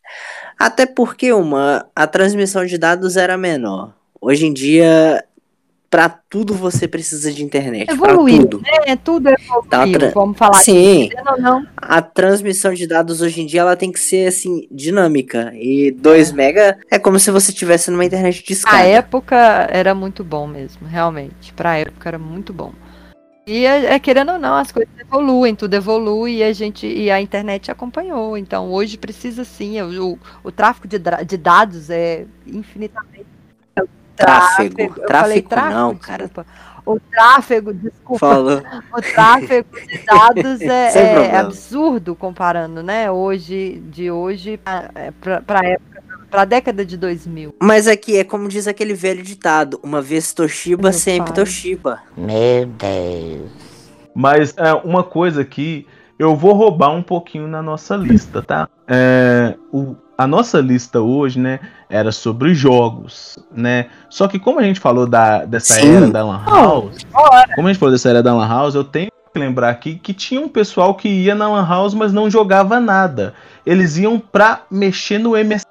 Até 0.57 0.85
porque 0.85 1.31
uma, 1.31 1.85
a 1.95 2.05
transmissão 2.05 2.65
de 2.65 2.77
dados 2.77 3.15
era 3.15 3.37
menor. 3.37 3.93
Hoje 4.19 4.45
em 4.45 4.53
dia, 4.53 5.23
pra 5.89 6.07
tudo 6.09 6.53
você 6.53 6.87
precisa 6.87 7.31
de 7.31 7.43
internet. 7.43 7.89
Evoluiu, 7.89 8.45
tudo. 8.47 8.61
né? 8.61 8.95
Tudo 8.97 9.29
evoluiu. 9.29 9.69
Tá 9.69 9.87
tra- 9.87 10.11
Vamos 10.13 10.37
falar 10.37 10.59
Sim. 10.61 11.03
aqui. 11.05 11.09
Querendo 11.15 11.31
ou 11.31 11.41
não, 11.41 11.67
A 11.77 12.01
transmissão 12.01 12.73
de 12.73 12.85
dados 12.85 13.21
hoje 13.21 13.41
em 13.41 13.45
dia 13.45 13.61
ela 13.61 13.75
tem 13.75 13.91
que 13.91 13.99
ser 13.99 14.27
assim 14.27 14.67
dinâmica 14.71 15.51
e 15.55 15.87
É. 15.89 15.91
2 15.91 16.31
mega 16.31 16.77
é 16.91 16.99
como 16.99 17.17
se 17.19 17.31
você 17.31 17.51
estivesse 17.51 17.89
numa 17.89 18.05
internet 18.05 18.43
de 18.43 18.51
Na 18.51 18.53
escada. 18.55 18.83
época 18.83 19.35
era 19.71 19.95
muito 19.95 20.23
bom 20.23 20.45
mesmo, 20.47 20.87
realmente. 20.87 21.51
Pra 21.53 21.77
época 21.77 22.09
era 22.09 22.19
muito 22.19 22.53
bom. 22.53 22.71
E 23.47 23.65
é, 23.65 23.93
é, 23.95 23.99
querendo 23.99 24.33
ou 24.33 24.37
não, 24.37 24.53
as 24.53 24.71
coisas 24.71 24.93
evoluem, 24.99 25.55
tudo 25.55 25.73
evolui 25.73 26.35
e 26.37 26.43
a 26.43 26.53
gente 26.53 26.85
e 26.85 27.09
a 27.09 27.19
internet 27.19 27.71
acompanhou. 27.71 28.37
Então 28.37 28.71
hoje 28.71 28.95
precisa 28.95 29.43
sim, 29.43 29.81
o, 29.81 30.19
o, 30.43 30.51
tráfego 30.51 30.87
de, 30.87 30.99
de 31.25 31.35
dados 31.37 31.89
é 31.89 32.25
infinitamente. 32.45 33.25
O 34.23 34.25
Tráfego. 34.25 34.81
eu 34.81 35.07
falei 35.07 35.41
Tráfego 35.41 35.49
tráfego, 35.49 35.73
não, 35.73 35.95
cara. 35.95 36.23
desculpa. 36.25 36.45
O 36.85 36.99
tráfego, 36.99 37.73
desculpa. 37.73 38.19
Falou. 38.19 38.61
O 38.97 39.01
tráfego 39.01 39.67
de 39.87 39.97
dados 40.05 40.61
é, 40.61 41.27
é 41.31 41.37
absurdo 41.37 42.15
comparando, 42.15 42.81
né? 42.81 43.11
Hoje, 43.11 43.81
de 43.91 44.09
hoje 44.09 44.57
pra, 44.57 44.89
é, 44.95 45.07
época, 45.07 45.43
pra 46.29 46.45
década 46.45 46.83
de 46.85 46.97
2000. 46.97 47.55
Mas 47.61 47.87
aqui 47.87 48.17
é 48.17 48.23
como 48.23 48.47
diz 48.47 48.67
aquele 48.67 48.93
velho 48.93 49.21
ditado: 49.23 49.79
uma 49.83 50.01
vez 50.01 50.33
Toshiba, 50.33 50.83
Meu 50.83 50.93
sempre 50.93 51.27
pai. 51.33 51.35
Toshiba. 51.43 51.99
Meu 52.17 52.65
Deus. 52.65 53.51
Mas 54.15 54.53
é, 54.57 54.73
uma 54.73 55.03
coisa 55.03 55.45
que 55.45 55.85
eu 56.17 56.35
vou 56.35 56.53
roubar 56.53 56.91
um 56.91 57.03
pouquinho 57.03 57.47
na 57.47 57.61
nossa 57.61 57.95
lista, 57.95 58.41
tá? 58.41 58.67
É, 58.87 59.55
o- 59.71 59.95
a 60.17 60.27
nossa 60.27 60.59
lista 60.59 60.99
hoje, 60.99 61.39
né, 61.39 61.59
era 61.89 62.11
sobre 62.11 62.53
jogos, 62.53 63.39
né? 63.51 63.87
Só 64.09 64.27
que 64.27 64.37
como 64.37 64.59
a 64.59 64.63
gente 64.63 64.79
falou 64.79 65.07
da, 65.07 65.43
dessa 65.45 65.73
Sim. 65.73 65.95
era 65.95 66.07
da 66.07 66.23
Lan 66.23 66.43
House, 66.45 67.05
como 67.55 67.67
a 67.67 67.71
gente 67.71 67.79
falou 67.79 67.91
dessa 67.91 68.09
era 68.09 68.21
da 68.21 68.33
Lan 68.33 68.47
House, 68.47 68.75
eu 68.75 68.83
tenho 68.83 69.09
que 69.33 69.39
lembrar 69.39 69.69
aqui 69.69 69.95
que 69.95 70.13
tinha 70.13 70.39
um 70.39 70.47
pessoal 70.47 70.93
que 70.93 71.09
ia 71.09 71.33
na 71.33 71.49
Lan 71.49 71.67
House, 71.67 71.93
mas 71.93 72.13
não 72.13 72.29
jogava 72.29 72.79
nada. 72.79 73.33
Eles 73.65 73.97
iam 73.97 74.19
pra 74.19 74.63
mexer 74.69 75.17
no 75.17 75.31
MSN, 75.31 75.65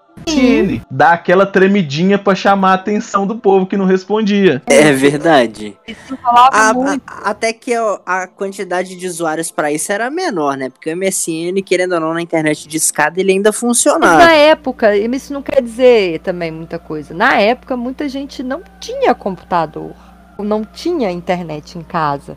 dar 0.91 1.13
aquela 1.13 1.47
tremidinha 1.47 2.19
pra 2.19 2.35
chamar 2.35 2.73
a 2.73 2.75
atenção 2.75 3.27
do 3.27 3.37
povo 3.37 3.67
que 3.67 3.77
não 3.77 3.85
respondia. 3.85 4.63
É 4.67 4.93
verdade. 4.93 5.77
Isso 5.87 6.17
falava 6.17 6.57
A- 6.57 6.75
muito. 6.75 7.03
a- 7.07 7.31
até 7.31 7.53
que 7.53 7.75
a, 7.75 7.99
a 8.05 8.27
quantidade 8.27 8.97
de 8.97 9.07
usuários 9.07 9.51
pra 9.51 9.71
isso 9.73 9.93
era 9.93 10.11
menor, 10.11 10.57
né? 10.57 10.69
Porque 10.71 10.91
o 10.93 10.97
MSN, 10.97 11.63
querendo 11.65 11.93
ou 11.95 12.01
não, 12.01 12.15
na 12.15 12.23
internet 12.23 12.67
de 12.69 12.77
escada, 12.77 13.21
ele 13.21 13.33
ainda 13.33 13.51
Mas 13.51 13.59
funcionava. 13.61 14.19
na 14.25 14.33
época, 14.33 14.97
isso 14.97 15.33
não 15.33 15.43
quer 15.43 15.63
dizer 15.63 16.21
também 16.21 16.51
muita 16.51 16.79
coisa. 16.79 17.15
Na 17.15 17.35
época, 17.39 17.77
muita 17.77 18.09
gente 18.09 18.43
não 18.43 18.63
tinha 18.81 19.15
computador, 19.15 19.93
não 20.39 20.65
tinha 20.65 21.11
internet 21.11 21.79
em 21.79 21.83
casa. 21.83 22.37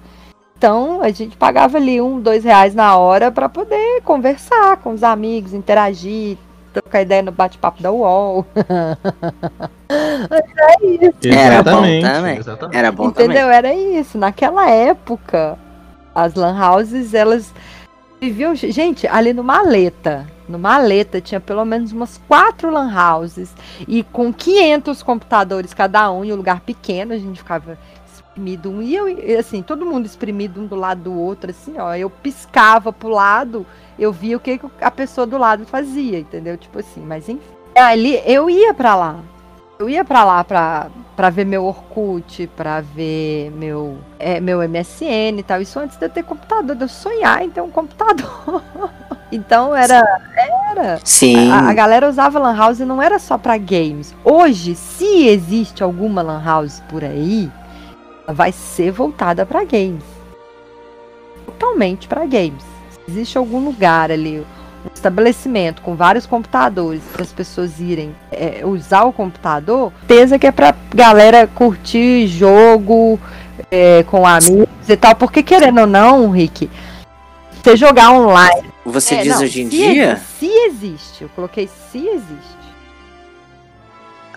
Então, 0.58 1.02
a 1.02 1.10
gente 1.10 1.36
pagava 1.38 1.78
ali 1.78 2.00
um, 2.00 2.20
dois 2.20 2.44
reais 2.44 2.76
na 2.76 2.96
hora 2.96 3.32
para 3.32 3.50
poder 3.50 4.02
conversar 4.04 4.78
com 4.78 4.92
os 4.94 5.02
amigos, 5.04 5.54
interagir, 5.56 6.38
trocar 6.72 7.02
ideia 7.02 7.22
no 7.22 7.32
bate-papo 7.32 7.82
da 7.82 7.92
UOL. 7.92 8.46
Era 11.24 11.62
bom 11.64 11.86
Exatamente, 11.86 12.02
também. 12.02 12.38
exatamente. 12.38 12.78
Era 12.78 12.92
bom 12.92 13.08
Entendeu? 13.08 13.36
também. 13.42 13.58
Era 13.58 13.74
isso. 13.74 14.18
Naquela 14.18 14.70
época, 14.70 15.58
as 16.16 16.34
lan 16.34 16.58
houses, 16.58 17.14
elas 17.14 17.54
viviam. 18.20 18.56
Gente, 18.56 19.08
ali 19.08 19.34
no 19.34 19.44
Maleta. 19.44 20.28
No 20.48 20.60
Maleta 20.60 21.22
tinha 21.22 21.40
pelo 21.40 21.64
menos 21.64 21.92
umas 21.92 22.20
quatro 22.28 22.70
lan 22.72 22.92
houses. 22.94 23.54
E 23.88 24.04
com 24.04 24.34
500 24.34 25.02
computadores 25.04 25.74
cada 25.74 26.12
um, 26.12 26.26
em 26.26 26.34
um 26.34 26.36
lugar 26.36 26.62
pequeno, 26.62 27.14
a 27.14 27.18
gente 27.18 27.40
ficava 27.40 27.78
espremido 28.32 28.70
um. 28.70 28.82
E 28.82 28.96
eu, 28.96 29.40
assim, 29.40 29.62
todo 29.62 29.86
mundo 29.86 30.06
espremido 30.06 30.62
um 30.62 30.66
do 30.66 30.76
lado 30.76 31.04
do 31.04 31.14
outro, 31.14 31.52
assim, 31.52 31.78
ó. 31.78 31.94
Eu 31.96 32.10
piscava 32.10 32.92
pro 32.92 33.10
lado, 33.10 33.66
eu 34.00 34.12
via 34.12 34.38
o 34.38 34.40
que 34.40 34.60
a 34.80 34.92
pessoa 34.92 35.28
do 35.28 35.38
lado 35.38 35.66
fazia, 35.66 36.20
entendeu? 36.20 36.58
Tipo 36.58 36.80
assim, 36.80 37.02
mas 37.02 37.28
enfim. 37.28 37.42
Ali 37.76 38.22
eu 38.26 38.50
ia 38.50 38.74
pra 38.74 38.96
lá. 38.96 39.20
Eu 39.80 39.90
ia 39.90 40.06
pra 40.06 40.24
lá 40.24 40.44
pra, 40.44 40.92
pra 41.16 41.32
ver 41.32 41.44
meu 41.44 41.66
Orkut, 41.66 42.46
pra 42.56 42.82
ver 42.82 43.50
meu, 43.52 43.98
é, 44.20 44.40
meu 44.40 44.60
MSN 44.70 45.40
e 45.40 45.44
tal. 45.44 45.60
Isso 45.60 45.80
antes 45.80 45.98
de 45.98 46.06
eu 46.06 46.10
ter 46.10 46.24
computador, 46.24 46.76
de 46.76 46.84
eu 46.84 46.88
sonhar 46.88 47.42
em 47.42 47.50
ter 47.50 47.62
um 47.62 47.72
computador. 47.72 48.62
então 49.32 49.76
era. 49.76 50.04
era. 50.70 51.00
Sim. 51.04 51.52
A, 51.52 51.70
a 51.70 51.74
galera 51.74 52.08
usava 52.08 52.38
Lan 52.38 52.56
House 52.56 52.80
e 52.80 52.86
não 52.86 53.02
era 53.02 53.18
só 53.18 53.40
pra 53.40 53.58
games. 53.58 54.14
Hoje, 54.24 54.76
se 54.76 55.28
existe 55.28 55.82
alguma 55.82 56.22
Lan 56.22 56.44
House 56.44 56.84
por 56.88 57.04
aí, 57.04 57.50
vai 58.28 58.52
ser 58.52 58.92
voltada 58.92 59.46
pra 59.46 59.64
games. 59.64 60.04
Totalmente 61.46 62.08
pra 62.08 62.26
games. 62.26 62.64
Se 62.92 63.00
existe 63.12 63.38
algum 63.38 63.64
lugar 63.64 64.12
ali, 64.12 64.40
um 64.86 64.90
estabelecimento 64.94 65.82
com 65.82 65.96
vários 65.96 66.26
computadores 66.26 67.02
para 67.12 67.22
as 67.24 67.32
pessoas 67.32 67.80
irem 67.80 68.16
é, 68.32 68.62
usar 68.66 69.04
o 69.04 69.14
computador, 69.14 69.92
certeza 70.08 70.40
que 70.40 70.48
é 70.48 70.52
pra 70.52 70.74
galera 70.94 71.48
curtir 71.48 72.28
jogo 72.28 73.20
é, 73.70 74.04
com 74.04 74.26
amigos 74.26 74.68
e 74.90 74.98
tal. 74.98 75.16
Porque 75.16 75.44
querendo 75.44 75.82
ou 75.82 75.88
não, 75.88 76.30
Rick, 76.32 76.70
você 77.64 77.76
jogar 77.76 78.12
online. 78.12 78.70
Você 78.86 79.16
É, 79.16 79.22
diz 79.24 79.36
não, 79.36 79.44
hoje 79.44 79.62
em 79.62 79.68
dia? 79.68 80.14
exi- 80.14 80.26
Se 80.40 80.48
existe, 80.68 81.22
eu 81.24 81.30
coloquei 81.36 81.70
se 81.92 82.00
existe. 82.08 82.61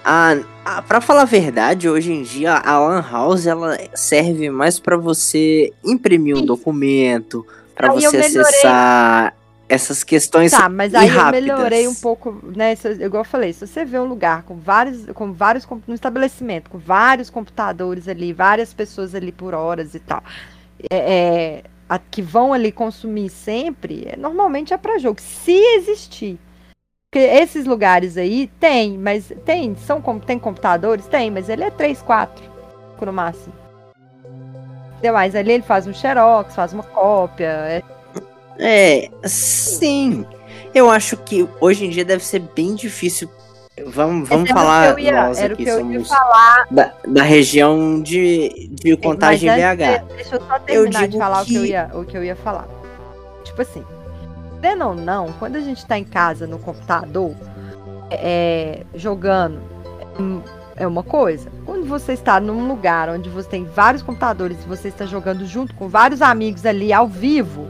Ah, 0.05 0.37
ah, 0.65 0.83
pra 0.83 1.01
falar 1.01 1.23
a 1.23 1.27
verdade, 1.27 1.89
hoje 1.89 2.13
em 2.13 2.23
dia 2.23 2.55
a 2.57 2.79
Lan 2.79 3.01
House 3.11 3.47
ela 3.47 3.79
serve 3.95 4.51
mais 4.51 4.79
pra 4.79 4.97
você 4.99 5.73
imprimir 5.83 6.37
um 6.37 6.45
documento, 6.45 7.47
eu 7.89 7.95
você 8.11 8.17
acessar 8.51 9.35
essas 9.67 10.05
questões 10.05 10.51
Tá, 10.51 10.69
mas 10.69 10.95
aí 10.95 11.09
eu 11.09 11.31
melhorei 11.33 11.89
um 11.89 11.95
pouco, 11.95 12.39
né? 12.55 12.77
se- 12.77 13.03
Igual 13.03 13.23
eu 13.23 13.29
falei, 13.29 13.53
se 13.55 13.67
você 13.67 13.83
vê 13.85 13.99
um 13.99 14.05
lugar 14.05 14.43
com 14.43 14.57
vários, 14.57 15.07
com 15.15 15.33
vários, 15.33 15.65
com- 15.65 15.81
um 15.89 15.95
estabelecimento 15.95 16.69
com 16.69 16.77
vários 16.79 17.31
computadores 17.31 18.07
ali, 18.07 18.33
várias 18.35 18.75
pessoas 18.75 19.15
ali 19.15 19.33
por 19.33 19.55
horas 19.55 19.95
e 19.95 19.99
tal, 20.01 20.23
é, 20.91 20.97
é, 20.97 21.63
a- 21.89 21.99
que 21.99 22.21
vão 22.21 22.53
ali 22.53 22.71
consumir 22.71 23.31
sempre, 23.31 24.07
é, 24.11 24.17
normalmente 24.19 24.75
é 24.75 24.77
pra 24.77 24.99
jogo, 24.99 25.19
se 25.21 25.53
existir. 25.77 26.39
Porque 27.15 27.29
esses 27.29 27.65
lugares 27.65 28.17
aí 28.17 28.51
tem, 28.59 28.99
mas 28.99 29.33
tem, 29.45 29.77
são 29.87 30.03
tem 30.19 30.37
computadores? 30.37 31.07
Tem, 31.07 31.31
mas 31.31 31.49
ele 31.49 31.63
é 31.63 31.71
3, 31.71 32.03
4 32.03 32.43
no 33.01 33.13
máximo. 33.13 33.53
Mas 35.13 35.37
ali 35.37 35.53
ele 35.53 35.63
faz 35.63 35.87
um 35.87 35.95
xerox, 35.95 36.57
faz 36.57 36.73
uma 36.73 36.83
cópia, 36.83 37.47
é 37.47 37.83
É, 38.59 39.11
sim. 39.29 40.27
Eu 40.75 40.91
acho 40.91 41.17
que 41.19 41.49
hoje 41.61 41.87
em 41.87 41.91
dia 41.91 42.05
deve 42.05 42.25
ser 42.25 42.41
bem 42.41 42.75
difícil. 42.75 43.29
Vamos, 43.87 44.29
vamos 44.29 44.51
o 44.51 44.53
falar 44.53 44.95
que 44.97 45.01
eu 45.03 45.05
ia- 45.05 45.27
nós 45.29 45.39
era 45.39 45.53
o 45.53 45.55
aqui 45.55 45.63
que 45.65 45.71
eu 45.71 45.77
ia 45.77 45.81
somos 45.85 46.09
falar. 46.09 46.67
da, 46.69 46.93
da 47.07 47.23
região 47.23 48.01
de, 48.03 48.69
de 48.73 48.97
contagem 48.97 49.49
Mas 49.51 49.61
BH. 49.61 49.77
de- 50.09 50.15
Deixa 50.17 50.35
eu 50.37 50.41
só 50.49 50.59
terminar 50.59 51.01
de 51.03 51.07
digo 51.09 51.19
falar 51.23 51.43
o, 51.43 51.45
que 51.45 51.55
eu 51.55 51.63
que- 51.63 51.69
ia, 51.69 51.91
o 51.95 52.05
que 52.05 52.17
eu 52.17 52.25
ia 52.25 52.35
falar. 52.35 52.67
Tipo 53.45 53.63
assim, 53.63 53.85
vendo 54.65 54.83
ou 54.87 54.95
não, 54.95 55.31
quando 55.39 55.57
a 55.57 55.61
gente 55.61 55.85
tá 55.85 55.99
em 55.99 56.05
casa 56.05 56.47
no 56.47 56.59
computador, 56.59 57.35
é, 58.11 58.83
jogando, 58.95 59.61
é 60.75 60.87
uma 60.87 61.03
coisa. 61.03 61.51
Quando 61.67 61.87
você 61.87 62.15
está 62.15 62.41
num 62.41 62.67
lugar 62.67 63.11
onde 63.11 63.29
você 63.29 63.47
tem 63.47 63.65
vários 63.67 64.03
computadores 64.03 64.57
e 64.65 64.67
você 64.67 64.89
está 64.89 65.05
jogando 65.05 65.45
junto 65.45 65.75
com 65.75 65.87
vários 65.87 66.23
amigos 66.23 66.65
ali 66.65 66.95
ao 66.95 67.07
vivo, 67.07 67.69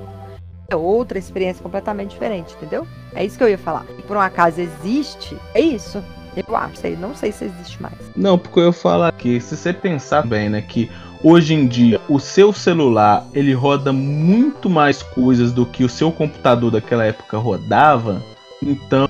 É 0.69 0.77
outra 0.77 1.19
experiência 1.19 1.63
completamente 1.63 2.11
diferente, 2.11 2.55
entendeu? 2.55 2.87
É 3.15 3.25
isso 3.25 3.37
que 3.37 3.45
eu 3.45 3.49
ia 3.51 3.59
falar. 3.59 3.85
E 3.99 4.03
por 4.03 4.17
um 4.17 4.21
acaso 4.21 4.61
existe, 4.61 5.37
é 5.53 5.61
isso. 5.61 6.03
Eu 6.37 6.57
acho, 6.57 6.89
não 6.99 7.15
sei 7.15 7.33
se 7.33 7.45
existe 7.45 7.83
mais. 7.83 7.95
Não, 8.17 8.39
porque 8.39 8.61
eu 8.61 8.73
falo 8.73 9.03
aqui, 9.03 9.41
se 9.41 9.57
você 9.57 9.73
pensar 9.73 10.27
bem, 10.27 10.49
né, 10.49 10.63
que 10.63 10.91
hoje 11.25 11.55
em 11.55 11.67
dia 11.67 12.01
o 12.09 12.21
seu 12.21 12.53
celular 12.53 13.27
ele 13.33 13.55
roda 13.55 13.93
muito 13.93 14.69
mais 14.69 15.03
coisas 15.03 15.51
do 15.51 15.65
que 15.65 15.83
o 15.83 15.89
seu 15.89 16.13
computador 16.13 16.71
daquela 16.71 17.05
época 17.05 17.39
rodava, 17.39 18.23
então 18.63 19.09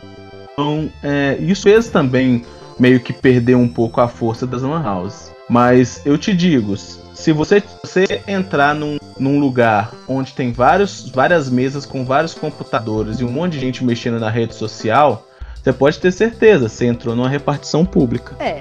é, 1.02 1.36
isso 1.40 1.64
fez 1.64 1.88
também 1.88 2.44
meio 2.78 3.00
que 3.00 3.12
perder 3.12 3.56
um 3.56 3.68
pouco 3.68 4.00
a 4.00 4.08
força 4.08 4.46
das 4.46 4.62
lan 4.62 4.82
houses. 4.82 5.32
Mas 5.48 6.00
eu 6.06 6.16
te 6.16 6.32
digo, 6.32 6.76
se 6.76 7.32
você, 7.32 7.62
você 7.82 8.22
entrar 8.26 8.74
num, 8.74 8.98
num 9.18 9.38
lugar 9.38 9.92
onde 10.08 10.32
tem 10.32 10.52
vários, 10.52 11.10
várias 11.10 11.50
mesas 11.50 11.84
com 11.84 12.04
vários 12.04 12.34
computadores 12.34 13.20
e 13.20 13.24
um 13.24 13.30
monte 13.30 13.52
de 13.52 13.60
gente 13.60 13.84
mexendo 13.84 14.18
na 14.18 14.30
rede 14.30 14.54
social, 14.54 15.26
você 15.62 15.72
pode 15.72 15.98
ter 15.98 16.12
certeza, 16.12 16.68
você 16.68 16.86
entrou 16.86 17.14
numa 17.14 17.28
repartição 17.28 17.84
pública. 17.84 18.34
É. 18.38 18.60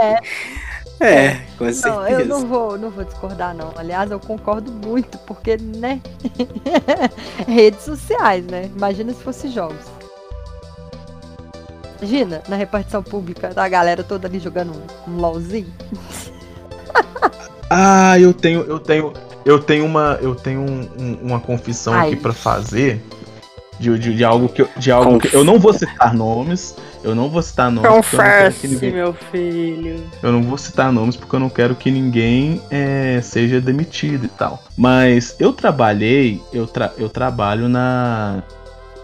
é. 0.00 0.20
É, 1.00 1.40
com 1.58 1.64
certeza. 1.72 1.88
Não, 1.88 2.08
eu 2.08 2.24
não 2.24 2.46
vou, 2.46 2.78
não 2.78 2.90
vou 2.90 3.04
discordar, 3.04 3.54
não. 3.54 3.72
Aliás, 3.76 4.10
eu 4.10 4.20
concordo 4.20 4.70
muito, 4.70 5.18
porque, 5.18 5.56
né? 5.56 6.00
Redes 7.46 7.82
sociais, 7.82 8.46
né? 8.46 8.70
Imagina 8.74 9.12
se 9.12 9.22
fosse 9.22 9.48
jogos. 9.48 9.84
Imagina, 11.98 12.42
na 12.48 12.56
repartição 12.56 13.02
pública, 13.02 13.50
a 13.54 13.68
galera 13.68 14.04
toda 14.04 14.28
ali 14.28 14.38
jogando 14.38 14.72
um, 14.72 15.12
um 15.12 15.16
LOLzinho. 15.20 15.72
ah, 17.68 18.18
eu 18.18 18.32
tenho, 18.32 18.60
eu 18.62 18.78
tenho, 18.78 19.12
eu 19.44 19.58
tenho 19.58 19.84
uma, 19.84 20.18
eu 20.20 20.34
tenho 20.34 20.60
um, 20.60 20.88
um, 20.98 21.18
uma 21.22 21.40
confissão 21.40 21.94
Ai. 21.94 22.08
aqui 22.08 22.16
para 22.16 22.32
fazer 22.32 23.02
de, 23.84 23.98
de, 23.98 24.14
de, 24.14 24.24
algo 24.24 24.48
que 24.48 24.62
eu, 24.62 24.68
de 24.76 24.90
algo 24.90 25.18
que 25.18 25.34
eu 25.34 25.44
não 25.44 25.58
vou 25.58 25.72
citar 25.72 26.14
nomes, 26.14 26.74
eu 27.02 27.14
não 27.14 27.28
vou 27.28 27.42
citar 27.42 27.70
nomes. 27.70 27.90
Confesse, 27.90 28.66
ninguém... 28.66 28.92
meu 28.92 29.12
filho. 29.12 30.02
Eu 30.22 30.32
não 30.32 30.42
vou 30.42 30.56
citar 30.56 30.90
nomes 30.90 31.16
porque 31.16 31.36
eu 31.36 31.40
não 31.40 31.50
quero 31.50 31.74
que 31.74 31.90
ninguém 31.90 32.62
é, 32.70 33.20
seja 33.22 33.60
demitido 33.60 34.24
e 34.24 34.28
tal. 34.28 34.62
Mas 34.76 35.36
eu 35.38 35.52
trabalhei, 35.52 36.42
eu, 36.52 36.66
tra 36.66 36.92
eu 36.96 37.08
trabalho 37.08 37.68
na 37.68 38.42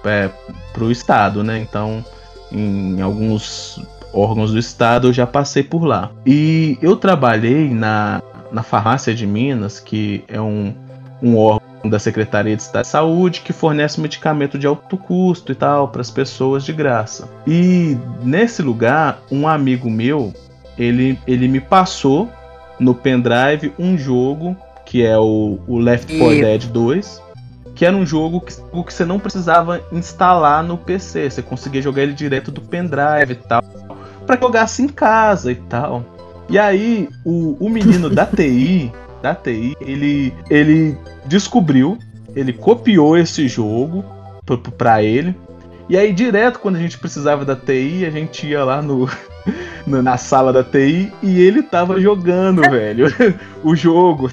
é, 0.04 0.30
pro 0.72 0.90
estado, 0.90 1.44
né? 1.44 1.58
Então, 1.58 2.04
em 2.50 3.00
alguns 3.02 3.80
órgãos 4.12 4.52
do 4.52 4.58
estado 4.58 5.08
eu 5.08 5.12
já 5.12 5.26
passei 5.26 5.62
por 5.62 5.84
lá. 5.84 6.10
E 6.24 6.78
eu 6.80 6.96
trabalhei 6.96 7.68
na, 7.68 8.22
na 8.50 8.62
farmácia 8.62 9.14
de 9.14 9.26
Minas, 9.26 9.78
que 9.78 10.24
é 10.26 10.40
um, 10.40 10.74
um 11.22 11.36
órgão 11.36 11.69
da 11.84 11.98
Secretaria 11.98 12.54
de 12.54 12.62
Estado 12.62 12.84
de 12.84 12.88
Saúde 12.88 13.40
que 13.40 13.52
fornece 13.52 14.00
medicamento 14.00 14.58
de 14.58 14.66
alto 14.66 14.96
custo 14.96 15.52
e 15.52 15.54
tal 15.54 15.88
para 15.88 16.00
as 16.00 16.10
pessoas 16.10 16.64
de 16.64 16.72
graça. 16.72 17.28
E 17.46 17.96
nesse 18.22 18.62
lugar, 18.62 19.22
um 19.30 19.48
amigo 19.48 19.90
meu, 19.90 20.34
ele, 20.78 21.18
ele 21.26 21.48
me 21.48 21.60
passou 21.60 22.28
no 22.78 22.94
pendrive 22.94 23.72
um 23.78 23.96
jogo 23.96 24.56
que 24.90 25.06
é 25.06 25.16
o, 25.16 25.60
o 25.68 25.78
Left 25.78 26.18
4 26.18 26.34
e... 26.34 26.40
Dead 26.40 26.64
2, 26.64 27.22
que 27.76 27.86
era 27.86 27.96
um 27.96 28.04
jogo 28.04 28.40
que, 28.40 28.54
que 28.56 28.92
você 28.92 29.04
não 29.04 29.20
precisava 29.20 29.80
instalar 29.92 30.64
no 30.64 30.76
PC, 30.76 31.30
você 31.30 31.42
conseguia 31.42 31.80
jogar 31.80 32.02
ele 32.02 32.12
direto 32.12 32.50
do 32.50 32.60
pendrive 32.60 33.32
e 33.32 33.34
tal, 33.36 33.62
para 34.26 34.40
jogar 34.40 34.62
assim 34.62 34.84
em 34.84 34.88
casa 34.88 35.52
e 35.52 35.54
tal. 35.54 36.04
E 36.48 36.58
aí, 36.58 37.08
o, 37.24 37.56
o 37.64 37.70
menino 37.70 38.10
da 38.10 38.26
TI, 38.26 38.92
da 39.22 39.34
TI, 39.34 39.76
ele, 39.80 40.34
ele 40.48 40.96
descobriu, 41.26 41.98
ele 42.34 42.52
copiou 42.52 43.16
esse 43.16 43.48
jogo 43.48 44.04
para 44.76 45.02
ele. 45.02 45.34
E 45.88 45.96
aí, 45.96 46.12
direto, 46.12 46.60
quando 46.60 46.76
a 46.76 46.80
gente 46.80 46.98
precisava 46.98 47.44
da 47.44 47.56
TI, 47.56 48.04
a 48.06 48.10
gente 48.10 48.46
ia 48.46 48.64
lá 48.64 48.80
no, 48.80 49.08
na 49.86 50.16
sala 50.16 50.52
da 50.52 50.62
TI 50.62 51.12
e 51.22 51.40
ele 51.40 51.62
tava 51.62 52.00
jogando, 52.00 52.62
velho, 52.70 53.06
o 53.62 53.74
jogo. 53.74 54.30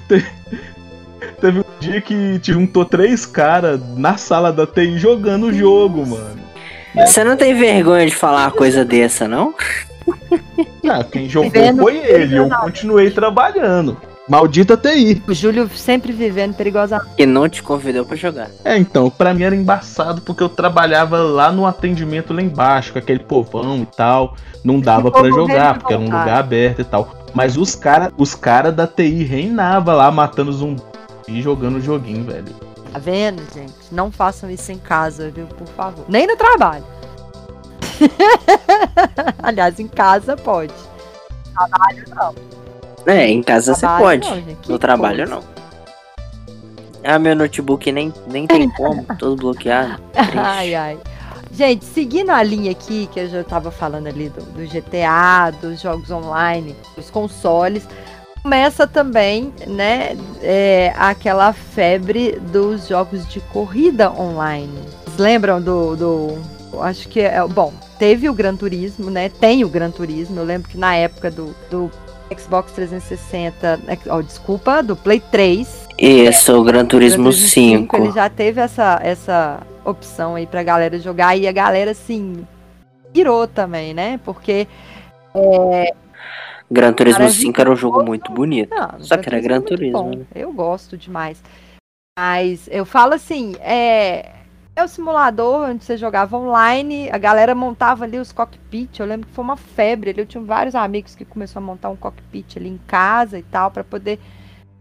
Teve 1.40 1.60
um 1.60 1.64
dia 1.80 2.00
que 2.00 2.38
te 2.38 2.52
juntou 2.52 2.84
três 2.84 3.26
caras 3.26 3.80
na 3.96 4.16
sala 4.16 4.52
da 4.52 4.66
TI 4.66 4.98
jogando 4.98 5.46
o 5.46 5.52
jogo, 5.52 6.06
mano. 6.06 6.38
Você 6.94 7.22
não 7.22 7.36
tem 7.36 7.54
vergonha 7.54 8.06
de 8.06 8.14
falar 8.14 8.44
uma 8.44 8.50
coisa 8.50 8.84
dessa, 8.84 9.28
não? 9.28 9.54
Ah, 10.88 11.04
quem 11.04 11.28
jogou 11.28 11.50
foi 11.76 11.98
ele, 11.98 12.38
eu 12.38 12.48
continuei 12.48 13.10
trabalhando. 13.10 13.96
Maldita 14.28 14.76
TI. 14.76 15.22
O 15.26 15.32
Júlio 15.32 15.68
sempre 15.70 16.12
vivendo 16.12 16.54
perigosamente. 16.54 17.10
E 17.16 17.24
não 17.24 17.48
te 17.48 17.62
convidou 17.62 18.04
para 18.04 18.16
jogar. 18.16 18.50
É, 18.64 18.76
então, 18.76 19.08
para 19.08 19.32
mim 19.32 19.44
era 19.44 19.56
embaçado 19.56 20.20
porque 20.20 20.42
eu 20.42 20.48
trabalhava 20.48 21.18
lá 21.18 21.50
no 21.50 21.64
atendimento 21.64 22.34
lá 22.34 22.42
embaixo, 22.42 22.92
com 22.92 22.98
aquele 22.98 23.20
povão 23.20 23.78
e 23.78 23.86
tal. 23.86 24.36
Não 24.62 24.78
dava 24.78 25.10
para 25.10 25.28
jogar, 25.30 25.78
porque 25.78 25.94
era 25.94 26.02
um 26.02 26.06
lugar 26.06 26.38
aberto 26.38 26.80
e 26.80 26.84
tal. 26.84 27.16
Mas 27.32 27.56
os 27.56 27.74
caras 27.74 28.12
os 28.16 28.34
cara 28.34 28.70
da 28.70 28.86
TI 28.86 29.24
reinava 29.24 29.94
lá 29.94 30.10
matando 30.10 30.52
zumbi 30.52 30.82
e 31.26 31.40
jogando 31.40 31.76
o 31.76 31.80
joguinho, 31.80 32.24
velho. 32.24 32.68
Tá 32.92 32.98
vendo, 32.98 33.42
gente? 33.54 33.74
Não 33.92 34.10
façam 34.10 34.50
isso 34.50 34.72
em 34.72 34.78
casa, 34.78 35.30
viu? 35.30 35.46
Por 35.46 35.66
favor. 35.68 36.04
Nem 36.08 36.26
no 36.26 36.36
trabalho. 36.36 36.84
Aliás, 39.42 39.78
em 39.78 39.88
casa 39.88 40.36
pode. 40.36 40.72
Trabalho 41.54 42.04
não. 42.14 42.57
É, 43.08 43.26
em 43.26 43.42
casa 43.42 43.74
você 43.74 43.86
pode. 43.86 44.28
No 44.68 44.78
trabalho 44.78 45.26
coisa. 45.26 45.34
não. 45.34 45.58
Ah, 47.02 47.18
meu 47.18 47.34
notebook 47.34 47.90
nem, 47.90 48.12
nem 48.26 48.46
tem 48.46 48.68
como, 48.76 49.04
todo 49.18 49.36
bloqueado. 49.36 50.02
Ai, 50.14 50.74
ai. 50.74 50.98
Gente, 51.50 51.84
seguindo 51.86 52.30
a 52.30 52.42
linha 52.42 52.70
aqui, 52.70 53.08
que 53.12 53.18
eu 53.18 53.28
já 53.28 53.42
tava 53.42 53.70
falando 53.70 54.06
ali 54.06 54.28
do, 54.28 54.42
do 54.42 54.66
GTA, 54.68 55.50
dos 55.60 55.80
jogos 55.80 56.10
online, 56.10 56.76
dos 56.94 57.10
consoles, 57.10 57.88
começa 58.42 58.86
também, 58.86 59.52
né, 59.66 60.16
é, 60.42 60.92
aquela 60.96 61.52
febre 61.52 62.38
dos 62.52 62.86
jogos 62.88 63.26
de 63.28 63.40
corrida 63.40 64.12
online. 64.12 64.78
Vocês 65.04 65.16
lembram 65.16 65.62
do, 65.62 65.96
do 65.96 66.38
acho 66.82 67.08
que 67.08 67.20
é, 67.20 67.44
bom, 67.46 67.72
teve 67.98 68.28
o 68.28 68.34
Gran 68.34 68.54
Turismo, 68.54 69.10
né? 69.10 69.28
Tem 69.28 69.64
o 69.64 69.68
Gran 69.68 69.90
Turismo. 69.90 70.38
Eu 70.38 70.44
lembro 70.44 70.68
que 70.68 70.78
na 70.78 70.94
época 70.94 71.30
do, 71.30 71.54
do 71.70 71.90
Xbox 72.36 72.72
360, 72.72 73.80
oh, 74.10 74.22
desculpa, 74.22 74.82
do 74.82 74.94
Play 74.96 75.20
3. 75.20 75.88
Isso, 75.98 76.58
o 76.58 76.62
Gran 76.62 76.86
Turismo, 76.86 77.24
Gran 77.24 77.30
Turismo 77.30 77.48
5. 77.48 77.96
5. 77.96 77.96
Ele 77.96 78.12
já 78.12 78.28
teve 78.28 78.60
essa, 78.60 79.00
essa 79.02 79.60
opção 79.84 80.34
aí 80.34 80.46
pra 80.46 80.62
galera 80.62 80.98
jogar 80.98 81.36
e 81.36 81.48
a 81.48 81.52
galera, 81.52 81.90
assim, 81.90 82.46
pirou 83.12 83.46
também, 83.46 83.94
né? 83.94 84.20
Porque. 84.24 84.68
É, 85.34 85.92
Gran 86.70 86.92
Turismo 86.92 87.28
5 87.28 87.60
era 87.60 87.70
um 87.70 87.76
jogo 87.76 88.02
muito 88.02 88.30
bonito. 88.30 88.74
Não, 88.74 89.00
só 89.00 89.16
que 89.16 89.28
era 89.28 89.40
Gran 89.40 89.60
Turismo. 89.60 90.10
Né? 90.10 90.24
Eu 90.34 90.52
gosto 90.52 90.96
demais. 90.96 91.42
Mas 92.18 92.68
eu 92.70 92.84
falo 92.84 93.14
assim, 93.14 93.54
é, 93.60 94.32
é 94.78 94.84
o 94.84 94.88
simulador 94.88 95.68
onde 95.70 95.84
você 95.84 95.96
jogava 95.96 96.36
online, 96.36 97.10
a 97.10 97.18
galera 97.18 97.52
montava 97.52 98.04
ali 98.04 98.16
os 98.16 98.30
cockpit. 98.30 99.00
Eu 99.00 99.06
lembro 99.06 99.26
que 99.26 99.34
foi 99.34 99.44
uma 99.44 99.56
febre 99.56 100.10
ali. 100.10 100.20
Eu 100.20 100.26
tinha 100.26 100.42
vários 100.42 100.76
amigos 100.76 101.16
que 101.16 101.24
começaram 101.24 101.66
a 101.66 101.66
montar 101.66 101.90
um 101.90 101.96
cockpit 101.96 102.56
ali 102.56 102.68
em 102.68 102.80
casa 102.86 103.38
e 103.38 103.42
tal, 103.42 103.72
para 103.72 103.82
poder 103.82 104.20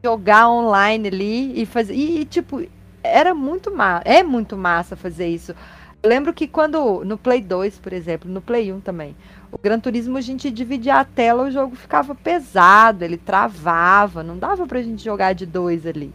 jogar 0.03 0.49
online 0.49 1.07
ali 1.07 1.60
e 1.60 1.65
fazer. 1.65 1.95
E, 1.95 2.26
tipo, 2.26 2.64
era 3.03 3.34
muito 3.34 3.76
massa. 3.76 4.03
É 4.06 4.22
muito 4.22 4.56
massa 4.56 4.95
fazer 4.95 5.30
isso. 5.30 5.56
Eu 6.03 6.10
lembro 6.10 6.32
que 6.32 6.48
quando. 6.48 7.03
No 7.03 7.18
Play 7.18 7.41
2, 7.41 7.80
por 7.80 7.91
exemplo, 7.91 8.30
no 8.30 8.40
Play 8.40 8.72
1 8.72 8.82
também. 8.82 9.15
O 9.52 9.57
Gran 9.57 9.80
Turismo 9.80 10.19
a 10.19 10.22
gente 10.22 10.52
dividia 10.52 10.98
a 10.98 11.06
tela, 11.06 11.45
o 11.45 11.52
jogo 11.52 11.76
ficava 11.76 12.14
pesado, 12.14 13.03
ele 13.03 13.18
travava, 13.18 14.22
não 14.22 14.38
dava 14.38 14.68
pra 14.68 14.82
gente 14.82 15.03
jogar 15.03 15.34
de 15.34 15.45
dois 15.45 15.88
ali. 15.88 16.14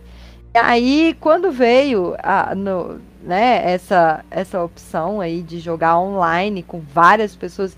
E 0.54 0.58
aí, 0.58 1.16
quando 1.18 1.50
veio 1.50 2.14
a, 2.22 2.54
no, 2.54 3.00
né, 3.22 3.62
essa, 3.64 4.24
essa 4.30 4.62
opção 4.62 5.20
aí 5.20 5.42
de 5.42 5.58
jogar 5.58 5.98
online 5.98 6.62
com 6.62 6.80
várias 6.80 7.34
pessoas. 7.34 7.76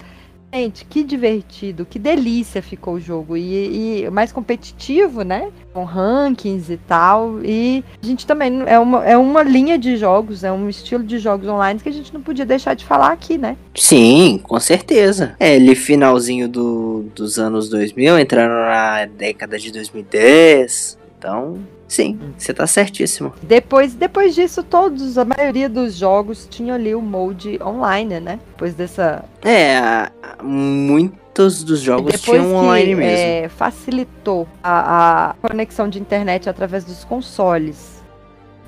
Gente, 0.53 0.85
que 0.85 1.03
divertido, 1.03 1.85
que 1.85 1.99
delícia 1.99 2.63
ficou 2.63 2.95
o 2.95 3.01
jogo. 3.01 3.37
E, 3.37 4.05
e 4.05 4.11
mais 4.11 4.31
competitivo, 4.31 5.23
né? 5.23 5.51
Com 5.73 5.83
rankings 5.83 6.73
e 6.73 6.77
tal. 6.77 7.41
E 7.43 7.83
a 8.01 8.07
gente 8.07 8.25
também 8.25 8.63
é 8.65 8.79
uma, 8.79 9.05
é 9.05 9.17
uma 9.17 9.43
linha 9.43 9.77
de 9.77 9.97
jogos, 9.97 10.45
é 10.45 10.53
um 10.53 10.69
estilo 10.69 11.03
de 11.03 11.19
jogos 11.19 11.49
online 11.49 11.81
que 11.81 11.89
a 11.89 11.93
gente 11.93 12.15
não 12.15 12.23
podia 12.23 12.47
deixar 12.47 12.75
de 12.75 12.85
falar 12.85 13.11
aqui, 13.11 13.37
né? 13.37 13.57
Sim, 13.75 14.41
com 14.45 14.61
certeza. 14.61 15.35
É, 15.41 15.57
ele 15.57 15.75
finalzinho 15.75 16.49
do, 16.49 17.05
dos 17.13 17.37
anos 17.37 17.69
2000, 17.69 18.17
entrando 18.21 18.53
na 18.53 19.07
década 19.07 19.59
de 19.59 19.73
2010. 19.73 20.99
Então, 21.19 21.59
Sim, 21.87 22.19
você 22.37 22.55
tá 22.55 22.67
certíssimo. 22.67 23.33
Depois, 23.43 23.95
depois 23.95 24.35
disso, 24.35 24.63
todos, 24.63 25.19
a 25.19 25.25
maioria 25.25 25.69
dos 25.69 25.95
jogos 25.95 26.47
tinha 26.51 26.75
ali 26.75 26.95
o 26.95 27.03
mode 27.03 27.59
online, 27.63 28.21
né? 28.21 28.41
Depois 28.53 28.75
dessa. 28.75 29.25
É, 29.43 30.11
muito, 30.43 31.25
muitos 31.35 31.65
dos 31.65 31.81
jogos 31.81 32.13
Depois 32.13 32.23
tinham 32.23 32.55
online 32.55 32.91
que 32.91 32.95
mesmo. 32.95 33.27
é, 33.27 33.49
facilitou 33.49 34.47
a, 34.63 35.31
a 35.31 35.35
conexão 35.49 35.89
de 35.89 35.99
internet 35.99 36.49
através 36.49 36.85
dos 36.85 37.03
consoles, 37.05 38.03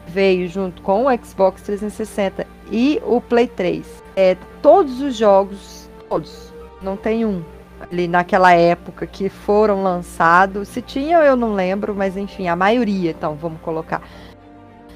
veio 0.08 0.48
junto 0.48 0.82
com 0.82 1.06
o 1.06 1.24
Xbox 1.24 1.62
360 1.62 2.44
e 2.70 3.00
o 3.06 3.20
Play 3.20 3.46
3. 3.46 3.86
É, 4.16 4.36
todos 4.60 5.00
os 5.00 5.16
jogos, 5.16 5.88
todos, 6.08 6.52
não 6.82 6.96
tem 6.96 7.24
um 7.24 7.42
ali 7.90 8.08
naquela 8.08 8.52
época 8.52 9.06
que 9.06 9.28
foram 9.28 9.82
lançados. 9.82 10.68
Se 10.68 10.82
tinha, 10.82 11.18
eu 11.18 11.36
não 11.36 11.54
lembro, 11.54 11.94
mas 11.94 12.16
enfim, 12.16 12.48
a 12.48 12.56
maioria, 12.56 13.10
então 13.10 13.34
vamos 13.34 13.60
colocar. 13.60 14.02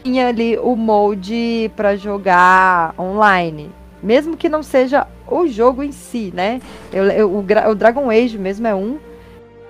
Tinha 0.03 0.29
ali 0.29 0.59
o 0.59 0.75
mode 0.77 1.71
para 1.77 1.95
jogar 1.97 2.95
online, 2.99 3.71
mesmo 4.03 4.37
que 4.37 4.49
não 4.49 4.63
seja 4.63 5.07
o 5.29 5.47
jogo 5.47 5.83
em 5.83 5.93
si, 5.93 6.33
né? 6.35 6.61
Eu, 6.93 7.05
eu- 7.05 7.31
o, 7.31 7.39
o 7.41 7.75
Dragon 7.75 8.09
Age 8.11 8.39
mesmo 8.39 8.67
é 8.67 8.75
um, 8.75 8.99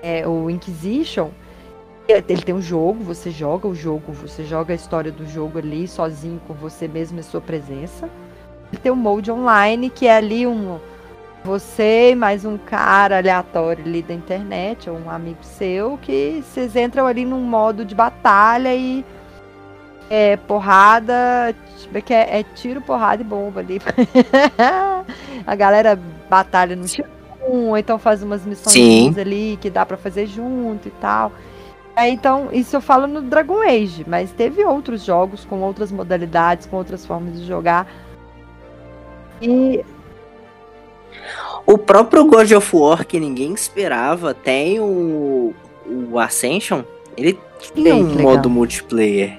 é 0.03 0.27
o 0.27 0.49
Inquisition. 0.49 1.29
Ele 2.09 2.43
tem 2.43 2.55
um 2.55 2.63
jogo, 2.63 3.05
você 3.05 3.31
joga 3.31 3.69
o 3.69 3.75
jogo, 3.75 4.13
você 4.13 4.43
joga 4.45 4.73
a 4.73 4.77
história 4.77 5.13
do 5.13 5.25
jogo 5.27 5.59
ali 5.59 5.87
sozinho 5.87 6.41
com 6.47 6.55
você 6.55 6.89
mesmo 6.89 7.21
em 7.21 7.23
sua 7.23 7.41
presença. 7.41 8.09
Ele 8.73 8.81
tem 8.83 8.91
um 8.91 8.97
mode 8.97 9.31
online 9.31 9.91
que 9.91 10.07
é 10.09 10.17
ali 10.17 10.45
um 10.47 10.79
você 11.45 12.11
e 12.11 12.15
mais 12.15 12.45
um 12.45 12.59
cara 12.59 13.19
aleatório 13.19 13.85
ali 13.85 14.03
da 14.03 14.13
internet, 14.15 14.91
ou 14.91 14.99
um 14.99 15.11
amigo 15.11 15.43
seu, 15.43 15.99
que 15.99 16.43
vocês 16.45 16.77
entram 16.77 17.07
ali 17.07 17.25
num 17.25 17.41
modo 17.41 17.85
de 17.85 17.95
batalha 17.95 18.75
e 18.75 19.05
é 20.11 20.37
porrada, 20.37 21.55
tipo, 21.79 22.03
que 22.03 22.13
é, 22.13 22.41
é 22.41 22.43
tiro, 22.43 22.81
porrada 22.81 23.23
e 23.23 23.25
bomba 23.25 23.61
ali. 23.61 23.81
a 25.47 25.55
galera 25.55 25.99
batalha 26.29 26.77
no 26.77 26.85
tiro, 26.85 27.09
ou 27.41 27.77
então 27.77 27.99
faz 27.99 28.23
umas 28.23 28.45
missões 28.45 29.17
ali 29.17 29.59
que 29.61 29.71
dá 29.71 29.87
pra 29.87 29.97
fazer 29.97 30.27
junto 30.27 30.89
e 30.89 30.93
tal. 30.93 31.33
É, 31.97 32.09
então, 32.09 32.49
isso 32.53 32.77
eu 32.77 32.81
falo 32.81 33.07
no 33.07 33.21
Dragon 33.23 33.61
Age, 33.63 34.05
mas 34.07 34.31
teve 34.31 34.65
outros 34.65 35.05
jogos 35.05 35.45
com 35.45 35.61
outras 35.61 35.91
modalidades, 35.91 36.67
com 36.67 36.77
outras 36.77 37.05
formas 37.05 37.39
de 37.39 37.47
jogar. 37.47 37.87
E 39.43 39.85
O 41.67 41.79
próprio 41.79 42.25
God 42.25 42.51
of 42.53 42.77
War, 42.77 43.07
que 43.07 43.21
ninguém 43.21 43.53
esperava, 43.53 44.35
tem 44.35 44.81
o, 44.81 45.55
o 45.87 46.19
Ascension, 46.19 46.83
ele 47.17 47.39
tinha 47.61 47.95
um 47.95 48.09
legal. 48.09 48.23
modo 48.23 48.51
multiplayer. 48.51 49.39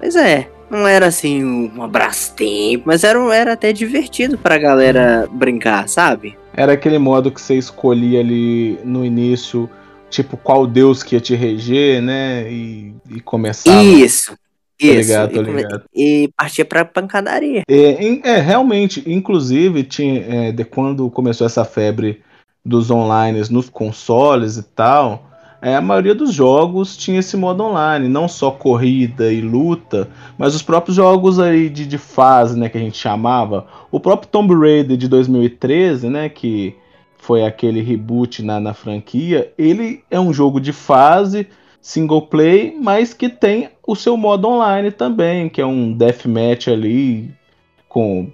Mas 0.00 0.14
é, 0.14 0.48
não 0.70 0.86
era 0.86 1.06
assim 1.06 1.44
um 1.44 1.82
abraço 1.82 2.34
tempo, 2.34 2.84
mas 2.86 3.04
era, 3.04 3.18
era 3.34 3.52
até 3.52 3.72
divertido 3.72 4.38
pra 4.38 4.58
galera 4.58 5.28
brincar, 5.30 5.88
sabe? 5.88 6.36
Era 6.52 6.72
aquele 6.72 6.98
modo 6.98 7.30
que 7.30 7.40
você 7.40 7.54
escolhia 7.54 8.20
ali 8.20 8.78
no 8.84 9.04
início, 9.04 9.68
tipo, 10.10 10.36
qual 10.36 10.66
deus 10.66 11.02
que 11.02 11.14
ia 11.14 11.20
te 11.20 11.34
reger, 11.34 12.00
né? 12.00 12.50
E, 12.50 12.94
e 13.10 13.20
começava. 13.20 13.82
Isso, 13.82 14.36
isso. 14.80 14.94
ligado, 14.94 15.32
tô 15.32 15.42
e, 15.42 15.44
come- 15.44 15.62
ligado. 15.62 15.82
e 15.94 16.30
partia 16.36 16.64
pra 16.64 16.84
pancadaria. 16.84 17.62
É, 17.68 18.28
é, 18.28 18.40
realmente, 18.40 19.02
inclusive, 19.06 19.82
tinha, 19.84 20.48
é, 20.48 20.52
de 20.52 20.64
quando 20.64 21.08
começou 21.10 21.46
essa 21.46 21.64
febre 21.64 22.22
dos 22.64 22.90
online 22.90 23.40
nos 23.50 23.68
consoles 23.70 24.56
e 24.56 24.62
tal, 24.62 25.30
é, 25.62 25.74
a 25.74 25.80
maioria 25.80 26.14
dos 26.14 26.32
jogos 26.32 26.96
tinha 26.96 27.20
esse 27.20 27.36
modo 27.36 27.62
online, 27.64 28.08
não 28.08 28.28
só 28.28 28.50
corrida 28.50 29.32
e 29.32 29.40
luta, 29.40 30.08
mas 30.36 30.54
os 30.54 30.62
próprios 30.62 30.96
jogos 30.96 31.38
aí 31.38 31.68
de, 31.68 31.86
de 31.86 31.98
fase, 31.98 32.58
né, 32.58 32.68
que 32.68 32.76
a 32.76 32.80
gente 32.80 32.98
chamava. 32.98 33.66
O 33.90 33.98
próprio 33.98 34.28
Tomb 34.30 34.54
Raider 34.54 34.96
de 34.96 35.08
2013, 35.08 36.08
né, 36.08 36.28
que 36.28 36.74
foi 37.18 37.44
aquele 37.44 37.80
reboot 37.80 38.42
na, 38.42 38.60
na 38.60 38.74
franquia, 38.74 39.52
ele 39.58 40.02
é 40.10 40.20
um 40.20 40.32
jogo 40.32 40.60
de 40.60 40.72
fase, 40.72 41.48
single 41.86 42.22
play, 42.22 42.76
mas 42.82 43.14
que 43.14 43.28
tem 43.28 43.68
o 43.86 43.94
seu 43.94 44.16
modo 44.16 44.48
online 44.48 44.90
também, 44.90 45.48
que 45.48 45.60
é 45.60 45.64
um 45.64 45.92
deathmatch 45.92 46.66
ali 46.66 47.32
com 47.88 48.28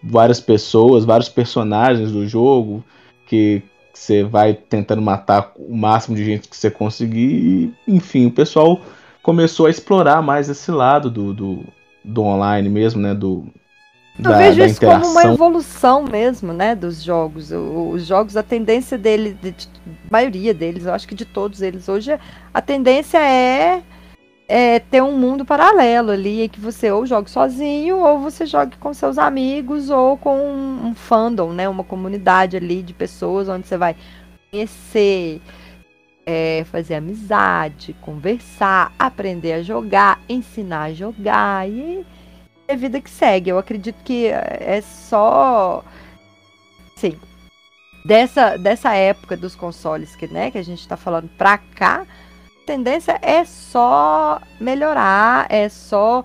várias 0.00 0.38
pessoas, 0.38 1.04
vários 1.04 1.28
personagens 1.28 2.12
do 2.12 2.28
jogo 2.28 2.82
que 3.26 3.60
você 3.92 4.22
vai 4.22 4.54
tentando 4.54 5.02
matar 5.02 5.52
o 5.56 5.76
máximo 5.76 6.14
de 6.14 6.24
gente 6.24 6.48
que 6.48 6.56
você 6.56 6.70
conseguir. 6.70 7.74
Enfim, 7.88 8.26
o 8.26 8.30
pessoal 8.30 8.80
começou 9.20 9.66
a 9.66 9.70
explorar 9.70 10.22
mais 10.22 10.48
esse 10.48 10.70
lado 10.70 11.10
do, 11.10 11.34
do, 11.34 11.64
do 12.04 12.22
online 12.22 12.68
mesmo, 12.68 13.02
né? 13.02 13.12
Do, 13.14 13.48
Eu 14.18 14.24
da, 14.30 14.36
vejo 14.38 14.58
da 14.58 14.66
isso 14.66 14.80
como 14.80 14.92
uma 14.92 15.06
interação. 15.06 15.32
evolução 15.34 16.04
mesmo, 16.04 16.52
né, 16.52 16.74
dos 16.74 17.02
jogos. 17.02 17.50
O- 17.50 17.90
Os 17.94 18.06
jogos, 18.06 18.36
a 18.36 18.42
tendência 18.42 18.96
dele, 18.98 19.36
de, 19.40 19.52
de- 19.52 19.68
maioria 20.10 20.52
deles, 20.52 20.84
eu 20.86 20.92
acho 20.92 21.08
que 21.08 21.14
de 21.14 21.24
todos 21.24 21.62
eles 21.62 21.88
hoje, 21.88 22.18
a 22.52 22.60
tendência 22.60 23.18
é, 23.18 23.82
é 24.46 24.78
ter 24.80 25.02
um 25.02 25.16
mundo 25.16 25.44
paralelo 25.44 26.10
ali, 26.10 26.42
em 26.42 26.48
que 26.48 26.60
você 26.60 26.90
ou 26.92 27.06
jogue 27.06 27.30
sozinho, 27.30 27.98
ou 27.98 28.18
você 28.20 28.44
jogue 28.44 28.76
com 28.76 28.92
seus 28.92 29.16
amigos, 29.18 29.88
ou 29.88 30.16
com 30.18 30.36
um, 30.38 30.88
um 30.88 30.94
fandom, 30.94 31.50
né, 31.52 31.68
uma 31.68 31.84
comunidade 31.84 32.56
ali 32.56 32.82
de 32.82 32.92
pessoas 32.92 33.48
onde 33.48 33.66
você 33.66 33.78
vai 33.78 33.96
conhecer, 34.50 35.40
é, 36.26 36.64
fazer 36.70 36.94
amizade, 36.96 37.96
conversar, 38.02 38.92
aprender 38.98 39.54
a 39.54 39.62
jogar, 39.62 40.20
ensinar 40.28 40.82
a 40.84 40.92
jogar 40.92 41.68
e 41.68 42.04
é 42.68 42.76
vida 42.76 43.00
que 43.00 43.10
segue. 43.10 43.50
Eu 43.50 43.58
acredito 43.58 44.02
que 44.04 44.26
é 44.26 44.80
só. 44.82 45.84
Sim. 46.96 47.18
Dessa, 48.04 48.56
dessa 48.56 48.94
época 48.94 49.36
dos 49.36 49.54
consoles 49.54 50.16
que, 50.16 50.26
né, 50.26 50.50
que 50.50 50.58
a 50.58 50.64
gente 50.64 50.86
tá 50.88 50.96
falando 50.96 51.28
pra 51.38 51.56
cá, 51.58 52.02
a 52.62 52.66
tendência 52.66 53.18
é 53.22 53.44
só 53.44 54.40
melhorar, 54.60 55.46
é 55.48 55.68
só 55.68 56.24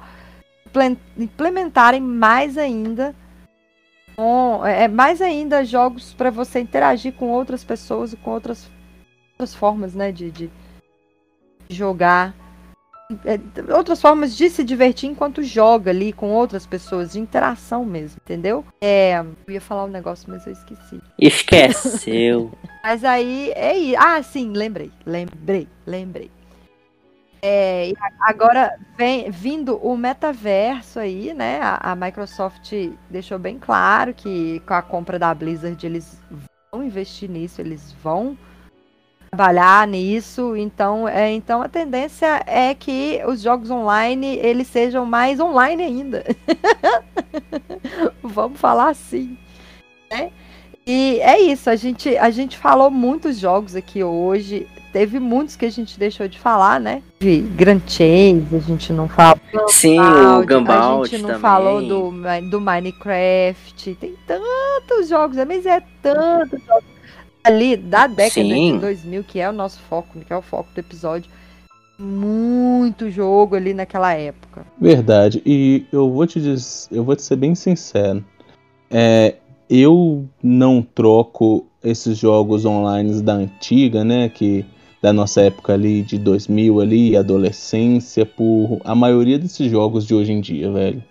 implementarem 1.18 2.02
mais 2.02 2.58
ainda. 2.58 3.16
com- 4.16 4.66
é 4.66 4.88
mais 4.88 5.22
ainda 5.22 5.64
jogos 5.64 6.14
para 6.14 6.32
você 6.32 6.60
interagir 6.60 7.14
com 7.14 7.30
outras 7.30 7.64
pessoas 7.64 8.14
e 8.14 8.18
com 8.18 8.32
outras, 8.32 8.68
outras 9.34 9.54
formas, 9.54 9.94
né, 9.94 10.12
de, 10.12 10.32
de 10.32 10.50
jogar 11.70 12.34
outras 13.74 14.02
formas 14.02 14.36
de 14.36 14.50
se 14.50 14.64
divertir 14.64 15.10
enquanto 15.10 15.42
joga 15.42 15.92
ali 15.92 16.12
com 16.12 16.30
outras 16.32 16.66
pessoas, 16.66 17.14
de 17.14 17.20
interação 17.20 17.86
mesmo, 17.86 18.20
entendeu? 18.24 18.66
É, 18.82 19.24
eu 19.48 19.54
ia 19.54 19.62
falar 19.62 19.86
um 19.86 19.90
negócio, 19.90 20.30
mas 20.30 20.46
eu 20.46 20.52
esqueci. 20.52 21.02
Esqueceu. 21.18 22.52
Mas 22.84 23.04
aí, 23.04 23.52
é 23.54 23.78
isso. 23.78 24.00
Ah, 24.00 24.24
sim, 24.24 24.54
lembrei, 24.54 24.90
lembrei, 25.06 25.68
lembrei. 25.86 26.32
É, 27.42 27.92
agora 28.22 28.80
vem 28.98 29.30
vindo 29.30 29.76
o 29.78 29.98
metaverso 29.98 30.98
aí, 30.98 31.34
né? 31.34 31.60
A, 31.62 31.92
a 31.92 31.96
Microsoft 31.96 32.74
deixou 33.10 33.38
bem 33.38 33.60
claro 33.60 34.14
que 34.14 34.62
com 34.62 34.74
a 34.74 34.82
compra 34.82 35.20
da 35.20 35.34
Blizzard 35.34 35.86
eles 35.86 36.18
vão 36.72 36.82
investir 36.82 37.30
nisso, 37.30 37.60
eles 37.60 37.94
vão 38.02 38.38
trabalhar 39.30 39.88
nisso. 39.88 40.56
Então, 40.56 41.08
é, 41.08 41.32
então 41.32 41.62
a 41.62 41.68
tendência 41.68 42.42
é 42.46 42.74
que 42.74 43.22
os 43.28 43.42
jogos 43.42 43.70
online 43.70 44.38
eles 44.38 44.68
sejam 44.68 45.06
mais 45.06 45.40
online 45.40 45.84
ainda. 45.84 46.24
Vamos 48.24 48.60
falar 48.60 48.90
assim, 48.90 49.38
né? 50.12 50.32
E 50.86 51.20
é 51.20 51.42
isso, 51.42 51.70
a 51.70 51.76
gente, 51.76 52.18
a 52.18 52.30
gente 52.30 52.58
falou 52.58 52.90
muitos 52.90 53.38
jogos 53.38 53.76
aqui 53.76 54.02
hoje. 54.04 54.66
Teve 54.94 55.20
muitos 55.20 55.58
que 55.58 55.66
a 55.66 55.70
gente 55.70 56.00
deixou 56.00 56.30
de 56.30 56.40
falar, 56.40 56.80
né? 56.80 57.04
De 57.20 57.42
Grand 57.42 57.82
Chase, 57.86 58.48
a 58.56 58.60
gente 58.60 58.94
não 58.94 59.08
falou. 59.10 59.38
Sim, 59.68 60.00
o 60.00 60.40
A 60.40 60.46
Gambald 60.46 61.10
gente 61.10 61.22
não 61.22 61.28
também. 61.28 61.42
falou 61.42 61.82
do, 61.82 62.14
do 62.50 62.62
Minecraft. 62.62 63.96
Tem 63.96 64.16
tantos 64.26 65.10
jogos, 65.10 65.36
mas 65.46 65.66
é 65.66 65.84
tantos 66.02 66.64
jogos. 66.66 66.97
Ali, 67.48 67.78
da 67.78 68.08
década 68.08 68.30
Sim. 68.32 68.74
de 68.74 68.80
2000, 68.80 69.24
que 69.24 69.40
é 69.40 69.50
o 69.50 69.54
nosso 69.54 69.80
foco, 69.90 70.20
que 70.20 70.34
é 70.34 70.38
o 70.38 70.42
foco 70.42 70.70
do 70.74 70.80
episódio. 70.80 71.32
Muito 71.98 73.10
jogo 73.10 73.56
ali 73.56 73.74
naquela 73.74 74.14
época. 74.14 74.66
Verdade. 74.80 75.42
E 75.46 75.86
eu 75.92 76.12
vou 76.12 76.28
te 76.28 76.42
dizer, 76.42 76.90
eu 76.92 77.04
vou 77.04 77.16
te 77.16 77.24
ser 77.24 77.38
bem 77.38 77.56
sincero. 77.56 78.24
É, 78.92 79.36
eu 79.70 80.28
não 80.44 80.82
troco 80.82 81.66
esses 81.84 82.18
jogos 82.18 82.66
online 82.66 83.22
da 83.22 83.34
antiga, 83.34 84.04
né, 84.04 84.30
que 84.30 84.66
da 85.02 85.14
nossa 85.14 85.42
época 85.42 85.74
ali 85.74 86.02
de 86.02 86.18
2000 86.18 86.82
ali, 86.82 87.16
adolescência, 87.16 88.26
por 88.26 88.80
a 88.84 88.94
maioria 88.94 89.40
desses 89.40 89.72
jogos 89.72 90.06
de 90.06 90.14
hoje 90.14 90.34
em 90.34 90.42
dia, 90.42 90.72
velho. 90.72 91.04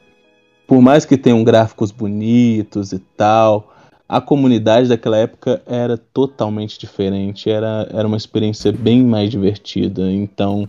Por 0.67 0.83
mais 0.83 1.05
que 1.05 1.17
tenham 1.17 1.43
gráficos 1.45 1.91
bonitos 1.91 2.93
e 2.93 2.99
tal, 2.99 3.73
a 4.09 4.21
comunidade 4.21 4.89
daquela 4.89 5.17
época 5.17 5.61
era 5.67 5.99
totalmente 5.99 6.79
diferente, 6.79 7.51
era, 7.51 7.89
era 7.93 8.07
uma 8.07 8.17
experiência 8.17 8.73
bem 8.73 9.03
mais 9.03 9.31
divertida. 9.31 10.11
Então, 10.11 10.69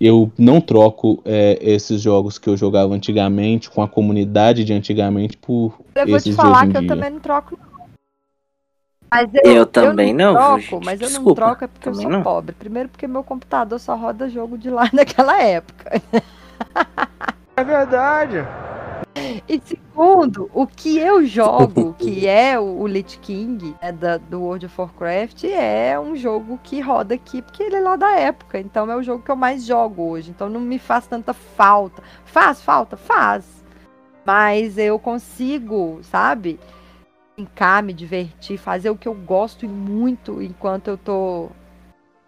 eu 0.00 0.32
não 0.38 0.60
troco 0.60 1.20
é, 1.24 1.58
esses 1.60 2.00
jogos 2.00 2.38
que 2.38 2.48
eu 2.48 2.56
jogava 2.56 2.94
antigamente 2.94 3.68
com 3.68 3.82
a 3.82 3.88
comunidade 3.88 4.64
de 4.64 4.72
antigamente 4.72 5.36
por 5.36 5.78
Eu 5.94 6.06
vou 6.06 6.16
esses 6.16 6.24
te 6.24 6.30
de 6.30 6.36
falar 6.36 6.60
hoje 6.60 6.66
em 6.66 6.70
que 6.70 6.76
eu 6.76 6.80
dia. 6.82 6.88
também 6.88 7.10
não 7.10 7.20
troco, 7.20 7.58
não. 7.60 7.68
Mas 9.10 9.30
Eu 9.42 9.64
também 9.64 10.12
não, 10.12 10.34
troco, 10.34 10.60
gente, 10.60 10.84
mas 10.84 11.00
eu 11.00 11.10
não 11.10 11.34
troco 11.34 11.64
é 11.64 11.66
porque 11.66 11.88
eu 11.88 11.94
sou 11.94 12.10
não. 12.10 12.22
pobre. 12.22 12.54
Primeiro 12.54 12.90
porque 12.90 13.06
meu 13.06 13.24
computador 13.24 13.80
só 13.80 13.96
roda 13.96 14.28
jogo 14.28 14.58
de 14.58 14.68
lá 14.70 14.88
naquela 14.92 15.42
época. 15.42 16.02
É 17.56 17.64
verdade. 17.64 18.36
E 19.48 19.60
segundo, 19.64 20.50
o 20.52 20.66
que 20.66 20.98
eu 20.98 21.24
jogo, 21.26 21.94
que 21.98 22.26
é 22.26 22.58
o, 22.58 22.80
o 22.80 22.86
Lich 22.86 23.18
King 23.18 23.74
né, 23.82 23.92
da- 23.92 24.18
do 24.18 24.40
World 24.42 24.66
of 24.66 24.80
Warcraft, 24.80 25.44
é 25.44 25.98
um 25.98 26.14
jogo 26.16 26.58
que 26.62 26.80
roda 26.80 27.14
aqui, 27.14 27.42
porque 27.42 27.62
ele 27.62 27.76
é 27.76 27.80
lá 27.80 27.96
da 27.96 28.10
época. 28.18 28.58
Então 28.58 28.90
é 28.90 28.96
o 28.96 29.02
jogo 29.02 29.22
que 29.22 29.30
eu 29.30 29.36
mais 29.36 29.64
jogo 29.64 30.02
hoje. 30.02 30.30
Então 30.30 30.48
não 30.48 30.60
me 30.60 30.78
faz 30.78 31.06
tanta 31.06 31.32
falta. 31.32 32.02
Faz 32.24 32.60
falta? 32.62 32.96
Faz. 32.96 33.44
Mas 34.24 34.76
eu 34.78 34.98
consigo, 34.98 36.00
sabe? 36.02 36.58
Brincar, 37.36 37.82
me 37.82 37.92
divertir, 37.92 38.58
fazer 38.58 38.90
o 38.90 38.96
que 38.96 39.08
eu 39.08 39.14
gosto 39.14 39.64
e 39.64 39.68
muito 39.68 40.42
enquanto 40.42 40.88
eu 40.88 40.98
tô 40.98 41.48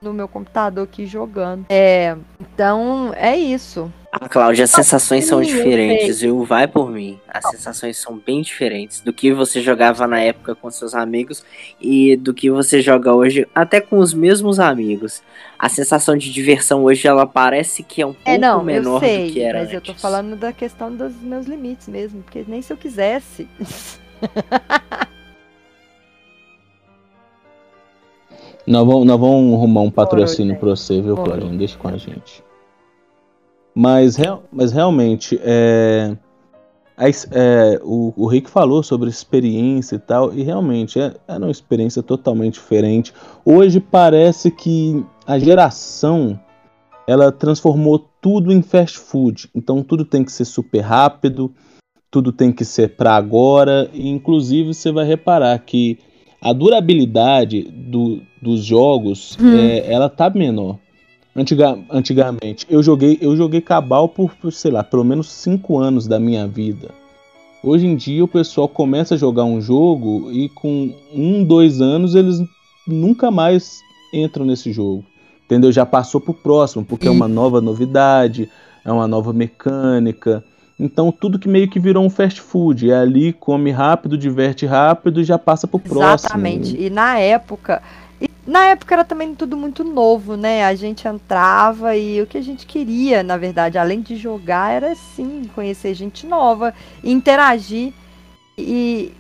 no 0.03 0.15
meu 0.15 0.27
computador 0.27 0.85
aqui 0.85 1.05
jogando. 1.07 1.67
É, 1.69 2.17
então 2.41 3.13
é 3.15 3.37
isso. 3.37 3.93
Ah, 4.11 4.29
Cláudia, 4.29 4.65
as 4.65 4.71
sensações 4.71 5.27
são 5.27 5.41
diferentes, 5.43 6.23
viu? 6.23 6.43
Vai 6.43 6.67
por 6.67 6.91
mim. 6.91 7.21
As 7.29 7.49
sensações 7.51 7.99
são 7.99 8.17
bem 8.17 8.41
diferentes 8.41 9.03
do 9.03 9.13
que 9.13 9.31
você 9.33 9.61
jogava 9.61 10.07
na 10.07 10.19
época 10.19 10.55
com 10.55 10.71
seus 10.71 10.95
amigos 10.95 11.45
e 11.81 12.17
do 12.17 12.33
que 12.33 12.51
você 12.51 12.81
joga 12.81 13.13
hoje, 13.15 13.47
até 13.55 13.79
com 13.81 13.99
os 13.99 14.15
mesmos 14.15 14.59
amigos. 14.59 15.23
A 15.59 15.69
sensação 15.69 16.17
de 16.17 16.33
diversão 16.33 16.83
hoje, 16.83 17.07
ela 17.07 17.27
parece 17.27 17.83
que 17.83 18.01
é 18.01 18.07
um 18.07 18.15
pouco 18.15 18.31
É, 18.31 18.39
não, 18.39 18.59
eu 18.61 18.65
menor 18.65 19.01
sei, 19.01 19.27
do 19.27 19.33
que 19.35 19.41
era 19.41 19.61
mas 19.61 19.73
eu 19.73 19.83
tô 19.83 19.93
antes. 19.93 20.03
falando 20.03 20.35
da 20.35 20.53
questão 20.53 20.93
dos 20.97 21.15
meus 21.17 21.47
limites 21.47 21.87
mesmo, 21.87 22.23
porque 22.23 22.43
nem 22.49 22.63
se 22.63 22.73
eu 22.73 22.77
quisesse. 22.79 23.47
Nós 28.67 28.87
vamos, 28.87 29.07
nós 29.07 29.19
vamos 29.21 29.55
arrumar 29.55 29.81
um 29.81 29.91
patrocínio 29.91 30.57
pra 30.57 30.71
você, 30.71 31.01
viu. 31.01 31.17
Claudinho? 31.17 31.57
Deixa 31.59 31.77
com 31.79 31.89
a 31.89 31.97
gente. 31.97 32.43
Mas, 33.75 34.17
real- 34.17 34.43
mas 34.53 34.73
realmente, 34.73 35.41
é, 35.43 36.17
é, 37.33 37.81
o, 37.83 38.13
o 38.17 38.27
Rick 38.27 38.51
falou 38.51 38.83
sobre 38.83 39.09
experiência 39.09 39.97
e 39.97 39.99
tal, 39.99 40.35
e 40.35 40.43
realmente 40.43 41.01
é, 41.01 41.15
era 41.27 41.45
uma 41.45 41.51
experiência 41.51 42.03
totalmente 42.03 42.55
diferente. 42.55 43.15
Hoje 43.45 43.81
parece 43.81 44.51
que 44.51 45.05
a 45.27 45.39
geração 45.39 46.39
ela 47.07 47.33
transformou 47.33 47.99
tudo 48.21 48.53
em 48.53 48.61
fast 48.63 48.99
food. 48.99 49.49
Então 49.55 49.83
tudo 49.83 50.05
tem 50.05 50.23
que 50.23 50.31
ser 50.31 50.45
super 50.45 50.81
rápido, 50.81 51.53
tudo 52.11 52.33
tem 52.33 52.53
que 52.53 52.65
ser 52.65 52.97
para 52.97 53.15
agora, 53.15 53.89
e 53.93 54.09
inclusive 54.09 54.75
você 54.75 54.93
vai 54.93 55.05
reparar 55.07 55.59
que 55.61 55.99
a 56.41 56.53
durabilidade 56.53 57.63
do- 57.71 58.21
dos 58.41 58.65
jogos 58.65 59.37
é, 59.59 59.93
ela 59.93 60.09
tá 60.09 60.31
menor. 60.31 60.79
Antiga- 61.37 61.79
antigamente, 61.91 62.67
eu 62.69 62.83
joguei, 62.83 63.17
eu 63.21 63.37
joguei 63.37 63.61
Cabal 63.61 64.09
por, 64.09 64.35
por, 64.35 64.53
sei 64.53 64.71
lá, 64.73 64.83
pelo 64.83 65.05
menos 65.05 65.31
5 65.31 65.79
anos 65.79 66.07
da 66.09 66.19
minha 66.19 66.47
vida. 66.47 66.89
Hoje 67.63 67.87
em 67.87 67.95
dia 67.95 68.25
o 68.25 68.29
pessoal 68.29 68.67
começa 68.67 69.15
a 69.15 69.19
jogar 69.19 69.45
um 69.45 69.61
jogo 69.61 70.31
e 70.33 70.49
com 70.49 70.93
um, 71.15 71.45
dois 71.45 71.81
anos 71.81 72.15
eles 72.15 72.41
nunca 72.87 73.31
mais 73.31 73.79
entram 74.13 74.45
nesse 74.45 74.73
jogo. 74.73 75.05
Entendeu? 75.45 75.71
Já 75.71 75.85
passou 75.85 76.21
pro 76.21 76.33
próximo, 76.33 76.85
porque 76.85 77.07
é 77.07 77.11
uma 77.11 77.29
nova 77.29 77.61
novidade, 77.61 78.49
é 78.85 78.91
uma 78.91 79.07
nova 79.07 79.33
mecânica. 79.33 80.43
Então 80.81 81.13
tudo 81.13 81.39
que 81.39 81.47
meio 81.47 81.69
que 81.69 81.79
virou 81.79 82.03
um 82.03 82.09
fast 82.09 82.41
food. 82.41 82.91
É 82.91 82.97
ali, 82.97 83.35
come 83.35 83.71
rápido, 83.71 84.17
diverte 84.17 84.65
rápido 84.65 85.21
e 85.21 85.25
já 85.25 85.39
passa 85.39 85.67
pro 85.67 85.79
próximo. 85.79 86.31
Exatamente. 86.31 86.75
E 86.81 86.89
na 86.89 87.19
época. 87.19 87.83
e 88.19 88.31
na 88.47 88.65
época 88.65 88.95
era 88.95 89.05
também 89.05 89.35
tudo 89.35 89.59
muito 89.59 89.85
novo, 89.85 90.37
né? 90.37 90.65
A 90.65 90.75
gente 90.75 91.07
entrava 91.07 91.95
e 91.95 92.23
o 92.23 92.27
que 92.27 92.39
a 92.39 92.43
gente 92.43 92.65
queria, 92.65 93.23
na 93.23 93.37
verdade, 93.37 93.77
além 93.77 94.01
de 94.01 94.17
jogar, 94.17 94.73
era 94.73 94.95
sim 94.95 95.43
conhecer 95.55 95.93
gente 95.93 96.27
nova, 96.27 96.73
interagir 97.05 97.93
e 98.57 99.13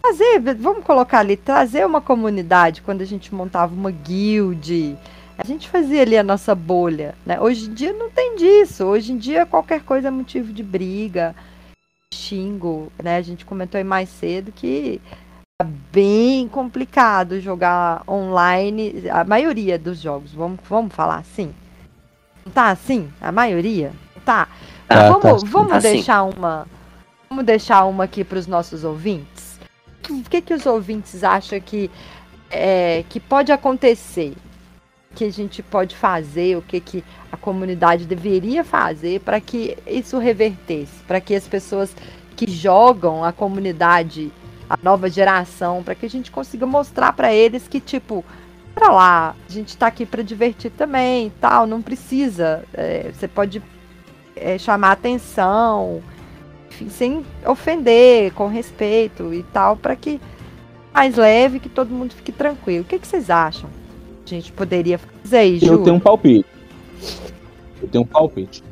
trazer, 0.00 0.54
vamos 0.54 0.82
colocar 0.82 1.18
ali, 1.18 1.36
trazer 1.36 1.84
uma 1.84 2.00
comunidade 2.00 2.80
quando 2.80 3.02
a 3.02 3.04
gente 3.04 3.34
montava 3.34 3.74
uma 3.74 3.90
guild. 3.90 4.96
A 5.38 5.44
gente 5.44 5.68
fazia 5.68 6.02
ali 6.02 6.18
a 6.18 6.24
nossa 6.24 6.52
bolha, 6.52 7.14
né? 7.24 7.40
Hoje 7.40 7.70
em 7.70 7.72
dia 7.72 7.92
não 7.92 8.10
tem 8.10 8.34
disso. 8.34 8.84
Hoje 8.84 9.12
em 9.12 9.16
dia 9.16 9.46
qualquer 9.46 9.82
coisa 9.82 10.08
é 10.08 10.10
motivo 10.10 10.52
de 10.52 10.64
briga, 10.64 11.32
xingo, 12.12 12.92
né? 13.00 13.16
A 13.16 13.22
gente 13.22 13.46
comentou 13.46 13.78
aí 13.78 13.84
mais 13.84 14.08
cedo 14.08 14.50
que 14.50 15.00
é 15.62 15.64
bem 15.92 16.48
complicado 16.48 17.40
jogar 17.40 18.02
online, 18.08 19.08
a 19.10 19.22
maioria 19.22 19.78
dos 19.78 20.00
jogos, 20.00 20.32
vamos, 20.32 20.58
vamos 20.68 20.92
falar 20.92 21.18
assim. 21.18 21.54
Não 22.44 22.52
tá 22.52 22.70
assim? 22.70 23.08
A 23.20 23.30
maioria? 23.30 23.92
Tá. 24.24 24.48
Tá, 24.88 25.08
vamos 25.08 25.22
tá 25.22 25.32
assim. 25.36 25.46
vamos 25.46 25.68
Tá 25.68 25.80
sim. 25.80 25.92
deixar 25.92 26.24
uma 26.24 26.66
vamos 27.30 27.44
deixar 27.44 27.84
uma 27.84 28.04
aqui 28.04 28.24
para 28.24 28.38
os 28.38 28.48
nossos 28.48 28.82
ouvintes. 28.82 29.60
O 30.10 30.22
que, 30.28 30.40
que 30.40 30.54
os 30.54 30.66
ouvintes 30.66 31.22
acham 31.22 31.60
que 31.60 31.88
é, 32.50 33.04
que 33.08 33.20
pode 33.20 33.52
acontecer? 33.52 34.34
Que 35.14 35.24
a 35.24 35.32
gente 35.32 35.62
pode 35.62 35.96
fazer? 35.96 36.56
O 36.56 36.62
que, 36.62 36.80
que 36.80 37.04
a 37.32 37.36
comunidade 37.36 38.06
deveria 38.06 38.62
fazer 38.62 39.20
para 39.20 39.40
que 39.40 39.76
isso 39.86 40.18
revertesse? 40.18 41.02
Para 41.06 41.20
que 41.20 41.34
as 41.34 41.46
pessoas 41.46 41.94
que 42.36 42.50
jogam 42.50 43.24
a 43.24 43.32
comunidade, 43.32 44.30
a 44.68 44.78
nova 44.82 45.10
geração, 45.10 45.82
para 45.82 45.94
que 45.94 46.06
a 46.06 46.10
gente 46.10 46.30
consiga 46.30 46.66
mostrar 46.66 47.12
para 47.12 47.32
eles 47.32 47.66
que, 47.66 47.80
tipo, 47.80 48.24
para 48.74 48.92
lá, 48.92 49.34
a 49.48 49.52
gente 49.52 49.76
tá 49.76 49.88
aqui 49.88 50.06
para 50.06 50.22
divertir 50.22 50.70
também 50.70 51.26
e 51.26 51.30
tal, 51.30 51.66
não 51.66 51.82
precisa. 51.82 52.64
é, 52.72 53.10
você 53.12 53.26
pode 53.26 53.60
é, 54.36 54.56
chamar 54.56 54.92
atenção, 54.92 56.00
enfim, 56.70 56.88
sem 56.88 57.26
ofender, 57.44 58.32
com 58.34 58.46
respeito 58.46 59.34
e 59.34 59.42
tal, 59.42 59.76
para 59.76 59.96
que 59.96 60.20
mais 60.94 61.16
leve, 61.16 61.60
que 61.60 61.68
todo 61.68 61.90
mundo 61.90 62.14
fique 62.14 62.32
tranquilo. 62.32 62.84
O 62.84 62.86
que, 62.86 62.98
que 62.98 63.06
vocês 63.06 63.30
acham? 63.30 63.68
A 64.34 64.38
gente 64.38 64.52
poderia 64.52 64.98
fazer 64.98 65.36
aí, 65.36 65.58
Ju? 65.58 65.66
Eu 65.66 65.82
tenho 65.82 65.96
um 65.96 66.00
palpite. 66.00 66.46
Eu 67.82 67.88
tenho 67.88 68.04
um 68.04 68.06
palpite. 68.06 68.62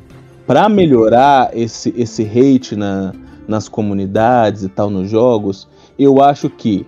Pra 0.45 0.69
melhorar 0.69 1.49
esse, 1.53 1.93
esse 1.97 2.23
hate 2.23 2.75
na, 2.75 3.13
nas 3.47 3.67
comunidades 3.67 4.63
e 4.63 4.69
tal, 4.69 4.89
nos 4.89 5.09
jogos, 5.09 5.67
eu 5.97 6.21
acho 6.21 6.49
que 6.49 6.85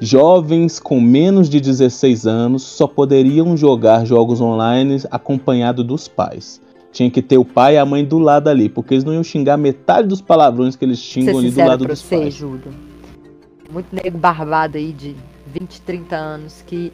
jovens 0.00 0.78
com 0.78 1.00
menos 1.00 1.48
de 1.48 1.60
16 1.60 2.26
anos 2.26 2.62
só 2.62 2.86
poderiam 2.86 3.56
jogar 3.56 4.04
jogos 4.04 4.40
online 4.40 5.02
acompanhado 5.10 5.82
dos 5.82 6.08
pais. 6.08 6.60
Tinha 6.92 7.10
que 7.10 7.20
ter 7.20 7.38
o 7.38 7.44
pai 7.44 7.74
e 7.74 7.78
a 7.78 7.84
mãe 7.84 8.04
do 8.04 8.18
lado 8.18 8.48
ali, 8.48 8.68
porque 8.68 8.94
eles 8.94 9.04
não 9.04 9.12
iam 9.12 9.22
xingar 9.22 9.56
metade 9.56 10.08
dos 10.08 10.20
palavrões 10.20 10.74
que 10.74 10.84
eles 10.84 10.98
ser 10.98 11.04
xingam 11.04 11.38
ali 11.38 11.50
do 11.50 11.60
lado 11.60 11.84
pra 11.84 11.94
dos 11.94 12.00
você, 12.00 12.18
pais. 12.18 12.34
Júlio. 12.34 12.72
Muito 13.70 13.94
nego 13.94 14.16
barbado 14.16 14.78
aí 14.78 14.92
de 14.92 15.14
20, 15.52 15.80
30 15.82 16.16
anos 16.16 16.64
que, 16.66 16.90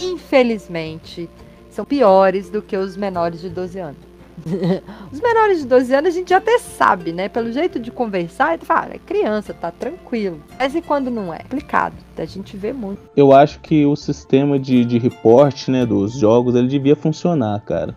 infelizmente, 0.00 1.28
são 1.70 1.84
piores 1.84 2.50
do 2.50 2.62
que 2.62 2.76
os 2.76 2.96
menores 2.96 3.40
de 3.40 3.48
12 3.48 3.78
anos. 3.78 4.08
os 5.12 5.20
menores 5.20 5.60
de 5.60 5.66
12 5.66 5.94
anos 5.94 6.14
a 6.14 6.16
gente 6.16 6.30
já 6.30 6.36
até 6.36 6.58
sabe, 6.58 7.12
né? 7.12 7.28
Pelo 7.28 7.52
jeito 7.52 7.78
de 7.78 7.90
conversar, 7.90 8.58
fala, 8.60 8.88
"Ah, 8.92 8.94
é 8.94 8.98
criança, 8.98 9.52
tá 9.52 9.70
tranquilo. 9.70 10.40
Mas 10.58 10.74
e 10.74 10.80
quando 10.80 11.10
não 11.10 11.32
é? 11.32 11.38
Complicado. 11.38 11.94
A 12.16 12.24
gente 12.24 12.56
vê 12.56 12.72
muito. 12.72 13.00
Eu 13.16 13.32
acho 13.32 13.60
que 13.60 13.84
o 13.84 13.96
sistema 13.96 14.58
de, 14.58 14.84
de 14.84 14.98
report, 14.98 15.68
né, 15.68 15.84
dos 15.84 16.12
jogos, 16.12 16.54
ele 16.54 16.68
devia 16.68 16.96
funcionar, 16.96 17.60
cara. 17.62 17.96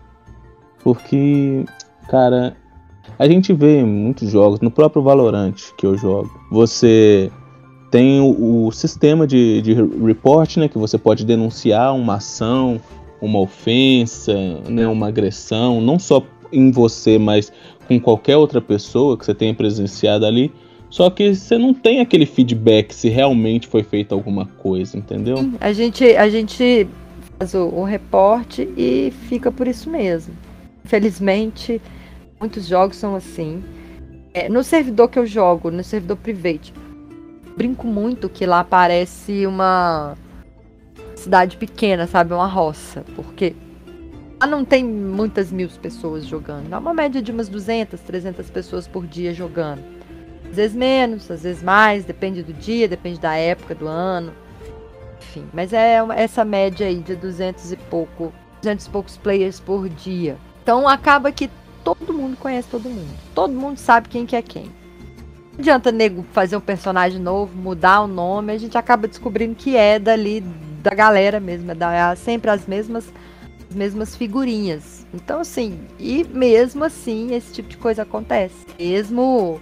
Porque, 0.82 1.64
cara, 2.08 2.56
a 3.18 3.28
gente 3.28 3.52
vê 3.52 3.84
muitos 3.84 4.30
jogos, 4.30 4.60
no 4.60 4.70
próprio 4.70 5.02
Valorant 5.02 5.54
que 5.76 5.86
eu 5.86 5.96
jogo, 5.96 6.30
você 6.50 7.30
tem 7.92 8.20
o, 8.20 8.66
o 8.66 8.72
sistema 8.72 9.26
de, 9.26 9.60
de 9.60 9.74
report, 9.74 10.56
né, 10.56 10.66
que 10.66 10.78
você 10.78 10.96
pode 10.96 11.26
denunciar 11.26 11.94
uma 11.94 12.14
ação, 12.14 12.80
uma 13.20 13.38
ofensa, 13.38 14.34
né, 14.66 14.88
uma 14.88 15.08
agressão, 15.08 15.78
não 15.78 15.98
só 15.98 16.24
em 16.50 16.70
você, 16.70 17.18
mas 17.18 17.52
com 17.86 18.00
qualquer 18.00 18.38
outra 18.38 18.62
pessoa 18.62 19.18
que 19.18 19.26
você 19.26 19.34
tenha 19.34 19.54
presenciado 19.54 20.24
ali. 20.24 20.50
Só 20.88 21.10
que 21.10 21.34
você 21.34 21.58
não 21.58 21.74
tem 21.74 22.00
aquele 22.00 22.24
feedback 22.24 22.94
se 22.94 23.10
realmente 23.10 23.68
foi 23.68 23.82
feita 23.82 24.14
alguma 24.14 24.46
coisa, 24.46 24.96
entendeu? 24.96 25.36
A 25.60 25.72
gente, 25.74 26.04
a 26.16 26.30
gente 26.30 26.88
faz 27.38 27.52
o, 27.52 27.66
o 27.66 27.84
reporte 27.84 28.68
e 28.74 29.12
fica 29.28 29.52
por 29.52 29.68
isso 29.68 29.90
mesmo. 29.90 30.34
Infelizmente, 30.82 31.80
muitos 32.40 32.66
jogos 32.66 32.96
são 32.96 33.14
assim. 33.14 33.62
É, 34.32 34.48
no 34.48 34.64
servidor 34.64 35.08
que 35.08 35.18
eu 35.18 35.26
jogo, 35.26 35.70
no 35.70 35.84
servidor 35.84 36.16
private, 36.16 36.72
brinco 37.56 37.86
muito 37.86 38.28
que 38.28 38.46
lá 38.46 38.64
parece 38.64 39.46
uma 39.46 40.16
cidade 41.14 41.56
pequena, 41.56 42.06
sabe? 42.06 42.32
Uma 42.34 42.46
roça. 42.46 43.04
Porque 43.14 43.54
lá 44.40 44.46
não 44.46 44.64
tem 44.64 44.84
muitas 44.84 45.52
mil 45.52 45.68
pessoas 45.80 46.24
jogando. 46.24 46.68
Dá 46.68 46.78
uma 46.78 46.92
média 46.92 47.22
de 47.22 47.30
umas 47.30 47.48
200, 47.48 48.00
300 48.00 48.50
pessoas 48.50 48.86
por 48.86 49.06
dia 49.06 49.32
jogando. 49.32 49.82
Às 50.50 50.56
vezes 50.56 50.76
menos, 50.76 51.30
às 51.30 51.42
vezes 51.42 51.62
mais, 51.62 52.04
depende 52.04 52.42
do 52.42 52.52
dia, 52.52 52.86
depende 52.86 53.18
da 53.18 53.34
época 53.34 53.74
do 53.74 53.86
ano. 53.86 54.32
Enfim, 55.18 55.46
mas 55.52 55.72
é 55.72 55.98
essa 56.16 56.44
média 56.44 56.86
aí 56.86 56.96
de 56.96 57.16
200 57.16 57.72
e 57.72 57.76
pouco, 57.76 58.32
200 58.60 58.84
e 58.84 58.90
poucos 58.90 59.16
players 59.16 59.60
por 59.60 59.88
dia. 59.88 60.36
Então 60.62 60.86
acaba 60.86 61.32
que 61.32 61.48
todo 61.82 62.12
mundo 62.12 62.36
conhece 62.36 62.68
todo 62.68 62.88
mundo. 62.88 63.08
Todo 63.34 63.54
mundo 63.54 63.78
sabe 63.78 64.08
quem 64.08 64.26
que 64.26 64.36
é 64.36 64.42
quem. 64.42 64.70
Adianta 65.58 65.92
nego 65.92 66.24
fazer 66.32 66.56
um 66.56 66.60
personagem 66.60 67.20
novo, 67.20 67.54
mudar 67.56 68.00
o 68.02 68.06
nome, 68.06 68.52
a 68.52 68.58
gente 68.58 68.76
acaba 68.78 69.06
descobrindo 69.06 69.54
que 69.54 69.76
é 69.76 69.98
dali 69.98 70.40
da 70.82 70.90
galera 70.94 71.38
mesmo, 71.38 71.70
é 71.70 71.74
da- 71.74 72.16
sempre 72.16 72.50
as 72.50 72.66
mesmas 72.66 73.12
as 73.68 73.76
mesmas 73.76 74.14
figurinhas. 74.16 75.06
Então 75.14 75.40
assim, 75.40 75.78
e 75.98 76.24
mesmo 76.24 76.84
assim 76.84 77.34
esse 77.34 77.52
tipo 77.52 77.68
de 77.68 77.76
coisa 77.76 78.02
acontece. 78.02 78.54
Mesmo 78.78 79.60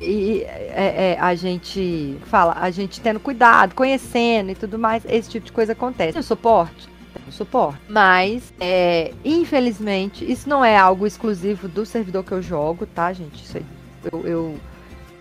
e, 0.00 0.42
é, 0.44 1.14
é, 1.14 1.18
a 1.20 1.34
gente 1.34 2.16
fala, 2.26 2.56
a 2.58 2.70
gente 2.70 3.00
tendo 3.00 3.20
cuidado, 3.20 3.74
conhecendo 3.74 4.50
e 4.50 4.54
tudo 4.54 4.78
mais, 4.78 5.04
esse 5.08 5.28
tipo 5.30 5.46
de 5.46 5.52
coisa 5.52 5.72
acontece. 5.72 6.12
Tem 6.14 6.22
suporte? 6.22 6.88
Tem 7.12 7.32
suporte. 7.32 7.78
Mas, 7.88 8.52
é, 8.60 9.12
infelizmente, 9.24 10.24
isso 10.30 10.48
não 10.48 10.64
é 10.64 10.76
algo 10.76 11.06
exclusivo 11.06 11.68
do 11.68 11.84
servidor 11.84 12.24
que 12.24 12.32
eu 12.32 12.40
jogo, 12.42 12.86
tá, 12.86 13.12
gente? 13.12 13.44
Isso 13.44 13.58
aí, 13.58 13.64
eu, 14.12 14.26
eu 14.26 14.56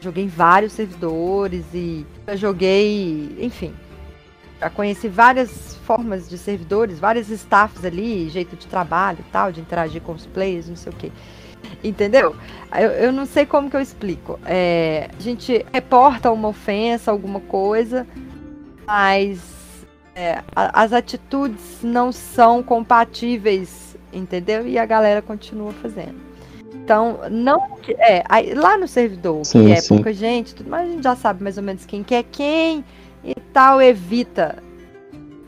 joguei 0.01 0.25
em 0.25 0.27
vários 0.27 0.73
servidores 0.73 1.63
e 1.73 2.05
joguei, 2.35 3.37
enfim. 3.39 3.73
Já 4.59 4.69
conheci 4.69 5.07
várias 5.07 5.75
formas 5.85 6.29
de 6.29 6.37
servidores, 6.37 6.99
vários 6.99 7.29
staffs 7.29 7.85
ali, 7.85 8.29
jeito 8.29 8.55
de 8.55 8.67
trabalho 8.67 9.19
e 9.21 9.31
tal, 9.31 9.51
de 9.51 9.61
interagir 9.61 10.01
com 10.01 10.11
os 10.11 10.25
players, 10.25 10.67
não 10.67 10.75
sei 10.75 10.91
o 10.91 10.95
quê. 10.95 11.11
Entendeu? 11.83 12.35
Eu, 12.75 12.89
eu 12.89 13.11
não 13.11 13.25
sei 13.25 13.45
como 13.45 13.69
que 13.69 13.75
eu 13.75 13.81
explico. 13.81 14.39
É, 14.45 15.09
a 15.17 15.21
gente 15.21 15.65
reporta 15.71 16.31
uma 16.31 16.47
ofensa, 16.49 17.09
alguma 17.11 17.39
coisa, 17.39 18.05
mas 18.85 19.39
é, 20.15 20.41
a- 20.55 20.81
as 20.83 20.93
atitudes 20.93 21.79
não 21.81 22.11
são 22.11 22.61
compatíveis, 22.61 23.95
entendeu? 24.11 24.67
E 24.67 24.77
a 24.77 24.85
galera 24.85 25.21
continua 25.21 25.71
fazendo. 25.73 26.30
Então, 26.73 27.19
não. 27.29 27.77
É, 27.97 28.23
aí, 28.27 28.53
lá 28.53 28.77
no 28.77 28.87
servidor, 28.87 29.43
Sim, 29.45 29.65
que 29.65 29.71
é 29.73 29.75
sim. 29.77 29.95
pouca 29.95 30.13
gente, 30.13 30.55
tudo 30.55 30.69
mais, 30.69 30.87
a 30.89 30.91
gente 30.91 31.03
já 31.03 31.15
sabe 31.15 31.43
mais 31.43 31.57
ou 31.57 31.63
menos 31.63 31.85
quem 31.85 32.03
que 32.03 32.15
é 32.15 32.23
quem 32.23 32.83
e 33.23 33.35
tal, 33.53 33.81
evita 33.81 34.61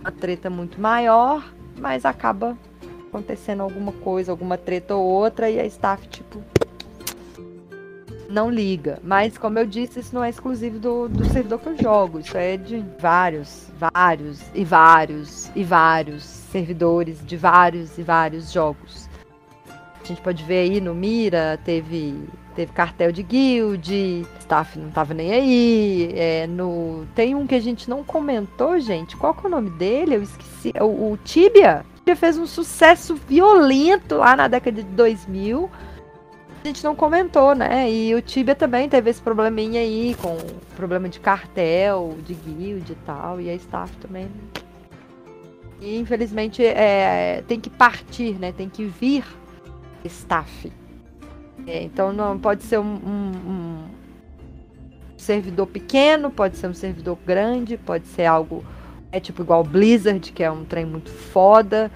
uma 0.02 0.12
treta 0.12 0.50
muito 0.50 0.80
maior, 0.80 1.44
mas 1.78 2.06
acaba 2.06 2.58
acontecendo 3.08 3.62
alguma 3.62 3.92
coisa, 3.92 4.32
alguma 4.32 4.58
treta 4.58 4.96
ou 4.96 5.06
outra, 5.06 5.50
e 5.50 5.60
a 5.60 5.66
staff, 5.66 6.08
tipo, 6.08 6.42
não 8.30 8.50
liga. 8.50 9.00
Mas, 9.04 9.38
como 9.38 9.60
eu 9.60 9.66
disse, 9.66 10.00
isso 10.00 10.14
não 10.14 10.24
é 10.24 10.30
exclusivo 10.30 10.80
do, 10.80 11.08
do 11.08 11.24
servidor 11.26 11.60
que 11.60 11.70
eu 11.70 11.78
jogo. 11.78 12.20
Isso 12.20 12.36
é 12.36 12.58
de 12.58 12.84
vários, 13.00 13.72
vários 13.78 14.42
e 14.54 14.66
vários 14.66 15.52
e 15.56 15.64
vários 15.64 16.24
servidores 16.24 17.24
de 17.26 17.38
vários 17.38 17.98
e 17.98 18.02
vários 18.02 18.52
jogos. 18.52 19.03
A 20.04 20.06
gente 20.08 20.22
pode 20.22 20.44
ver 20.44 20.58
aí 20.58 20.82
no 20.82 20.94
Mira, 20.94 21.58
teve, 21.64 22.28
teve 22.56 22.74
cartel 22.74 23.10
de 23.10 23.24
guild, 23.24 24.28
staff 24.40 24.78
não 24.78 24.92
tava 24.92 25.14
nem 25.14 25.32
aí. 25.32 26.14
é, 26.14 26.46
no, 26.46 27.06
tem 27.16 27.34
um 27.34 27.48
que 27.48 27.56
a 27.56 27.60
gente 27.60 27.90
não 27.90 28.04
comentou, 28.04 28.78
gente. 28.80 29.16
Qual 29.16 29.34
que 29.34 29.46
é 29.46 29.48
o 29.48 29.52
nome 29.52 29.70
dele? 29.70 30.16
Eu 30.16 30.24
esqueci. 30.24 30.74
O, 30.82 31.14
o 31.14 31.18
Tibia. 31.24 31.86
Tibia 31.96 32.18
fez 32.18 32.38
um 32.38 32.46
sucesso 32.46 33.16
violento 33.16 34.18
lá 34.18 34.36
na 34.36 34.50
década 34.50 34.84
de 34.84 34.90
2000 34.90 35.70
a 36.64 36.68
gente 36.68 36.84
não 36.84 36.96
comentou, 36.96 37.54
né? 37.54 37.92
E 37.92 38.16
o 38.16 38.22
Tibia 38.22 38.56
também 38.56 38.88
teve 38.88 39.10
esse 39.10 39.22
probleminha 39.22 39.82
aí, 39.82 40.16
com 40.22 40.38
problema 40.78 41.10
de 41.10 41.20
cartel, 41.20 42.18
de 42.26 42.34
guild 42.34 42.90
e 42.90 42.96
tal, 43.06 43.42
e 43.42 43.50
a 43.50 43.56
staff 43.56 43.94
também. 43.98 44.30
E 45.82 45.98
infelizmente 45.98 46.66
é, 46.66 47.44
tem 47.50 47.60
que 47.60 47.70
partir, 47.70 48.40
né? 48.40 48.54
Tem 48.54 48.70
que 48.70 48.86
vir 48.86 49.26
staff. 50.06 50.72
É, 51.68 51.82
então 51.84 52.12
não 52.12 52.38
pode 52.38 52.64
ser 52.64 52.80
um, 52.80 52.84
um- 52.96 53.52
um 53.52 53.78
servidor 55.18 55.68
pequeno, 55.68 56.30
pode 56.30 56.58
ser 56.58 56.68
um 56.68 56.74
servidor 56.74 57.18
grande, 57.26 57.78
pode 57.78 58.08
ser 58.08 58.26
algo 58.26 58.64
é 59.12 59.20
tipo 59.20 59.44
igual 59.44 59.64
Blizzard, 59.64 60.32
que 60.32 60.44
é 60.44 60.52
um 60.52 60.66
trem 60.66 60.86
muito 60.86 61.12
foda. 61.12 61.92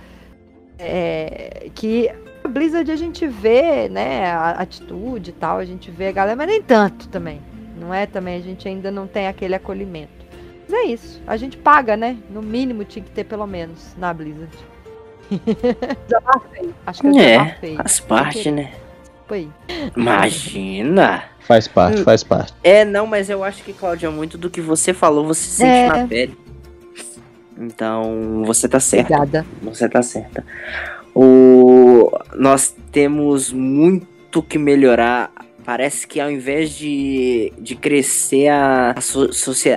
É, 0.79 1.69
que 1.73 2.09
a 2.43 2.47
Blizzard 2.47 2.91
a 2.91 2.95
gente 2.95 3.25
vê, 3.25 3.89
né, 3.89 4.27
a 4.31 4.51
atitude 4.51 5.31
e 5.31 5.33
tal, 5.33 5.57
a 5.57 5.65
gente 5.65 5.89
vê 5.89 6.09
a 6.09 6.11
galera, 6.11 6.35
mas 6.37 6.47
nem 6.47 6.61
tanto 6.61 7.07
também. 7.09 7.41
Não 7.79 7.91
é 7.93 8.05
também, 8.05 8.37
a 8.37 8.41
gente 8.41 8.67
ainda 8.67 8.91
não 8.91 9.07
tem 9.07 9.27
aquele 9.27 9.55
acolhimento. 9.55 10.11
Mas 10.69 10.73
é 10.73 10.83
isso, 10.85 11.21
a 11.25 11.35
gente 11.37 11.57
paga, 11.57 11.97
né? 11.97 12.17
No 12.29 12.41
mínimo 12.41 12.83
tinha 12.83 13.03
que 13.03 13.09
ter 13.11 13.23
pelo 13.23 13.47
menos 13.47 13.95
na 13.97 14.13
Blizzard. 14.13 14.55
Desabafei. 16.07 16.69
Acho 16.85 17.01
que 17.01 17.07
eu 17.07 17.19
É, 17.19 17.57
faz 17.75 17.99
parte, 17.99 18.51
né? 18.51 18.71
Foi. 19.27 19.49
Imagina! 19.95 21.23
Faz 21.41 21.67
parte, 21.67 22.03
faz 22.03 22.23
parte. 22.23 22.53
É, 22.63 22.83
não, 22.83 23.07
mas 23.07 23.29
eu 23.29 23.43
acho 23.43 23.63
que, 23.63 23.71
Cláudia, 23.71 24.11
muito 24.11 24.37
do 24.37 24.49
que 24.49 24.59
você 24.59 24.93
falou, 24.93 25.25
você 25.25 25.43
sente 25.49 25.69
É. 25.69 25.87
na 25.87 26.07
pele. 26.07 26.37
Então, 27.57 28.43
você 28.45 28.67
tá 28.67 28.79
certa. 28.79 29.15
Obrigada. 29.15 29.45
Você 29.63 29.89
tá 29.89 30.01
certa. 30.01 30.45
O... 31.15 32.11
Nós 32.35 32.75
temos 32.91 33.51
muito 33.51 34.43
que 34.43 34.57
melhorar. 34.57 35.31
Parece 35.65 36.05
que 36.07 36.19
ao 36.19 36.29
invés 36.29 36.71
de, 36.71 37.51
de 37.57 37.75
crescer 37.75 38.47
a, 38.49 38.93
a, 38.93 38.99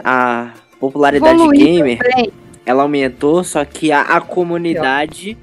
a 0.05 0.53
popularidade 0.79 1.35
Evoluir 1.35 1.65
gamer, 1.67 1.99
também. 1.99 2.33
Ela 2.65 2.83
aumentou, 2.83 3.43
só 3.45 3.65
que 3.65 3.93
a, 3.93 4.03
a 4.03 4.21
comunidade. 4.21 5.37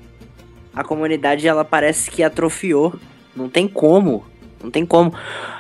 A 0.74 0.84
comunidade 0.84 1.48
ela 1.48 1.66
parece 1.66 2.12
que 2.12 2.22
atrofiou. 2.24 2.94
Não 3.36 3.50
tem 3.50 3.68
como. 3.68 4.24
Não 4.64 4.70
tem 4.70 4.86
como. 4.86 5.14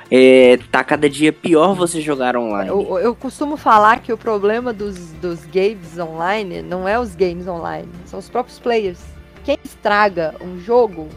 É, 0.09 0.57
tá 0.71 0.83
cada 0.83 1.09
dia 1.09 1.33
pior 1.33 1.75
você 1.75 1.99
jogar 1.99 2.37
online. 2.37 2.69
Eu, 2.69 2.97
eu 2.99 3.15
costumo 3.15 3.57
falar 3.57 3.99
que 3.99 4.13
o 4.13 4.17
problema 4.17 4.71
dos, 4.71 5.11
dos 5.13 5.43
games 5.45 5.97
online 5.99 6.61
não 6.61 6.87
é 6.87 6.97
os 6.97 7.13
games 7.13 7.47
online, 7.47 7.89
são 8.05 8.19
os 8.19 8.29
próprios 8.29 8.57
players. 8.57 8.99
Quem 9.43 9.57
estraga 9.63 10.35
um 10.41 10.59
jogo, 10.59 11.09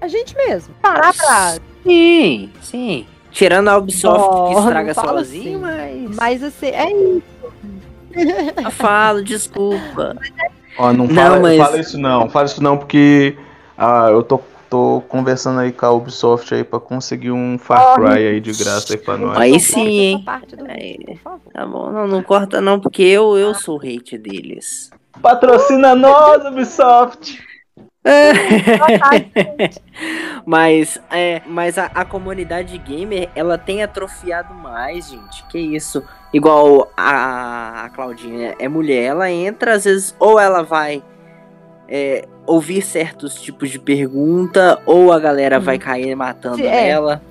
a 0.00 0.08
gente 0.08 0.36
mesmo. 0.36 0.74
Parar 0.82 1.14
pra. 1.14 1.56
Sim, 1.82 2.50
sim. 2.60 3.06
Tirando 3.30 3.68
a 3.68 3.78
Ubisoft 3.78 4.18
Dó, 4.18 4.48
que 4.48 4.60
estraga 4.60 4.94
sozinho, 4.94 5.64
assim. 5.64 6.06
mas. 6.06 6.16
Mas 6.16 6.42
assim, 6.42 6.66
é 6.66 6.90
isso. 6.90 7.35
Falo, 8.72 9.22
desculpa. 9.22 10.16
Ó, 10.78 10.92
não, 10.92 11.06
Não, 11.06 11.14
fala, 11.14 11.40
mas- 11.40 11.56
fala 11.58 11.78
isso 11.80 11.98
não, 11.98 12.28
fala 12.28 12.46
isso 12.46 12.62
não, 12.62 12.76
porque 12.76 13.36
ah, 13.78 14.08
eu 14.10 14.22
tô, 14.22 14.40
tô 14.68 15.02
conversando 15.08 15.60
aí 15.60 15.72
com 15.72 15.86
a 15.86 15.90
Ubisoft 15.90 16.54
aí 16.54 16.64
pra 16.64 16.78
conseguir 16.78 17.30
um 17.30 17.56
Far 17.58 17.94
Cry 17.94 18.26
aí 18.26 18.40
de 18.40 18.52
graça 18.52 18.92
aí 18.92 18.98
pra 18.98 19.16
nós. 19.16 19.38
Aí 19.38 19.58
sim, 19.58 19.88
hein? 20.00 20.24
Tá 21.52 21.66
bom, 21.66 21.90
não, 21.90 22.06
não 22.06 22.22
corta 22.22 22.60
não, 22.60 22.78
porque 22.78 23.02
eu, 23.02 23.36
eu 23.38 23.54
sou 23.54 23.76
o 23.78 23.80
hate 23.80 24.18
deles. 24.18 24.90
Patrocina 25.22 25.94
nós, 25.94 26.44
Ubisoft! 26.44 27.38
mas 30.46 31.00
é, 31.10 31.42
mas 31.46 31.78
a, 31.78 31.86
a 31.86 32.04
comunidade 32.04 32.78
gamer, 32.78 33.28
ela 33.34 33.58
tem 33.58 33.82
atrofiado 33.82 34.54
mais, 34.54 35.10
gente. 35.10 35.44
Que 35.48 35.58
isso? 35.58 36.02
Igual 36.32 36.90
a, 36.96 37.84
a 37.84 37.90
Claudinha 37.90 38.54
é 38.58 38.68
mulher, 38.68 39.04
ela 39.04 39.30
entra, 39.30 39.74
às 39.74 39.84
vezes, 39.84 40.14
ou 40.18 40.38
ela 40.38 40.62
vai 40.62 41.02
é, 41.88 42.26
ouvir 42.46 42.82
certos 42.82 43.40
tipos 43.40 43.70
de 43.70 43.78
pergunta, 43.78 44.80
ou 44.86 45.12
a 45.12 45.18
galera 45.18 45.58
vai 45.58 45.78
cair 45.78 46.14
matando 46.14 46.64
é. 46.64 46.88
ela. 46.88 47.22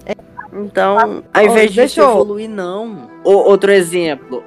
Então, 0.51 1.23
ao 1.33 1.43
invés 1.43 1.73
eu- 1.97 2.09
evoluir, 2.09 2.49
não. 2.49 3.09
O- 3.23 3.49
outro 3.49 3.71
exemplo, 3.71 4.43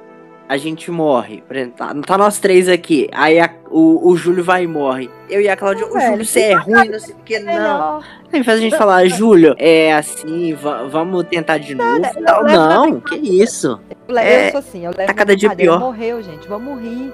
a 0.49 0.57
gente 0.57 0.89
morre. 0.89 1.43
Por 1.47 1.55
exemplo, 1.55 1.77
tá, 1.77 1.93
tá 2.05 2.17
nós 2.17 2.39
três 2.39 2.67
aqui. 2.67 3.07
Aí 3.13 3.39
a- 3.39 3.53
o, 3.69 4.09
o 4.09 4.17
Júlio 4.17 4.43
vai 4.43 4.63
e 4.63 4.67
morre. 4.67 5.07
Eu 5.29 5.39
e 5.39 5.47
a 5.47 5.55
Cláudia, 5.55 5.85
o 5.85 5.99
Júlio, 5.99 6.25
você 6.25 6.39
é 6.39 6.53
ruim, 6.55 6.89
não 6.89 6.99
sei 6.99 7.13
o 7.13 7.17
que, 7.23 7.37
não. 7.39 8.01
Aí 8.33 8.43
faz 8.43 8.57
a 8.57 8.61
gente 8.61 8.75
falar, 8.75 9.05
Júlio, 9.07 9.53
é 9.59 9.93
assim, 9.93 10.55
va- 10.55 10.83
vamos 10.85 11.23
tentar 11.25 11.59
de 11.59 11.75
novo. 11.75 12.01
Não, 12.19 12.43
não, 12.43 12.99
que 12.99 13.15
isso. 13.15 13.79
Eu, 14.07 14.17
É, 14.17 14.49
sou 14.49 14.59
assim, 14.59 14.83
eu 14.85 14.91
levo 14.91 15.05
tá 15.07 15.13
cada 15.13 15.35
dia 15.35 15.55
pior. 15.55 15.79
Morreu, 15.79 16.19
gente. 16.23 16.47
Vamos 16.47 16.81
rir. 16.81 17.13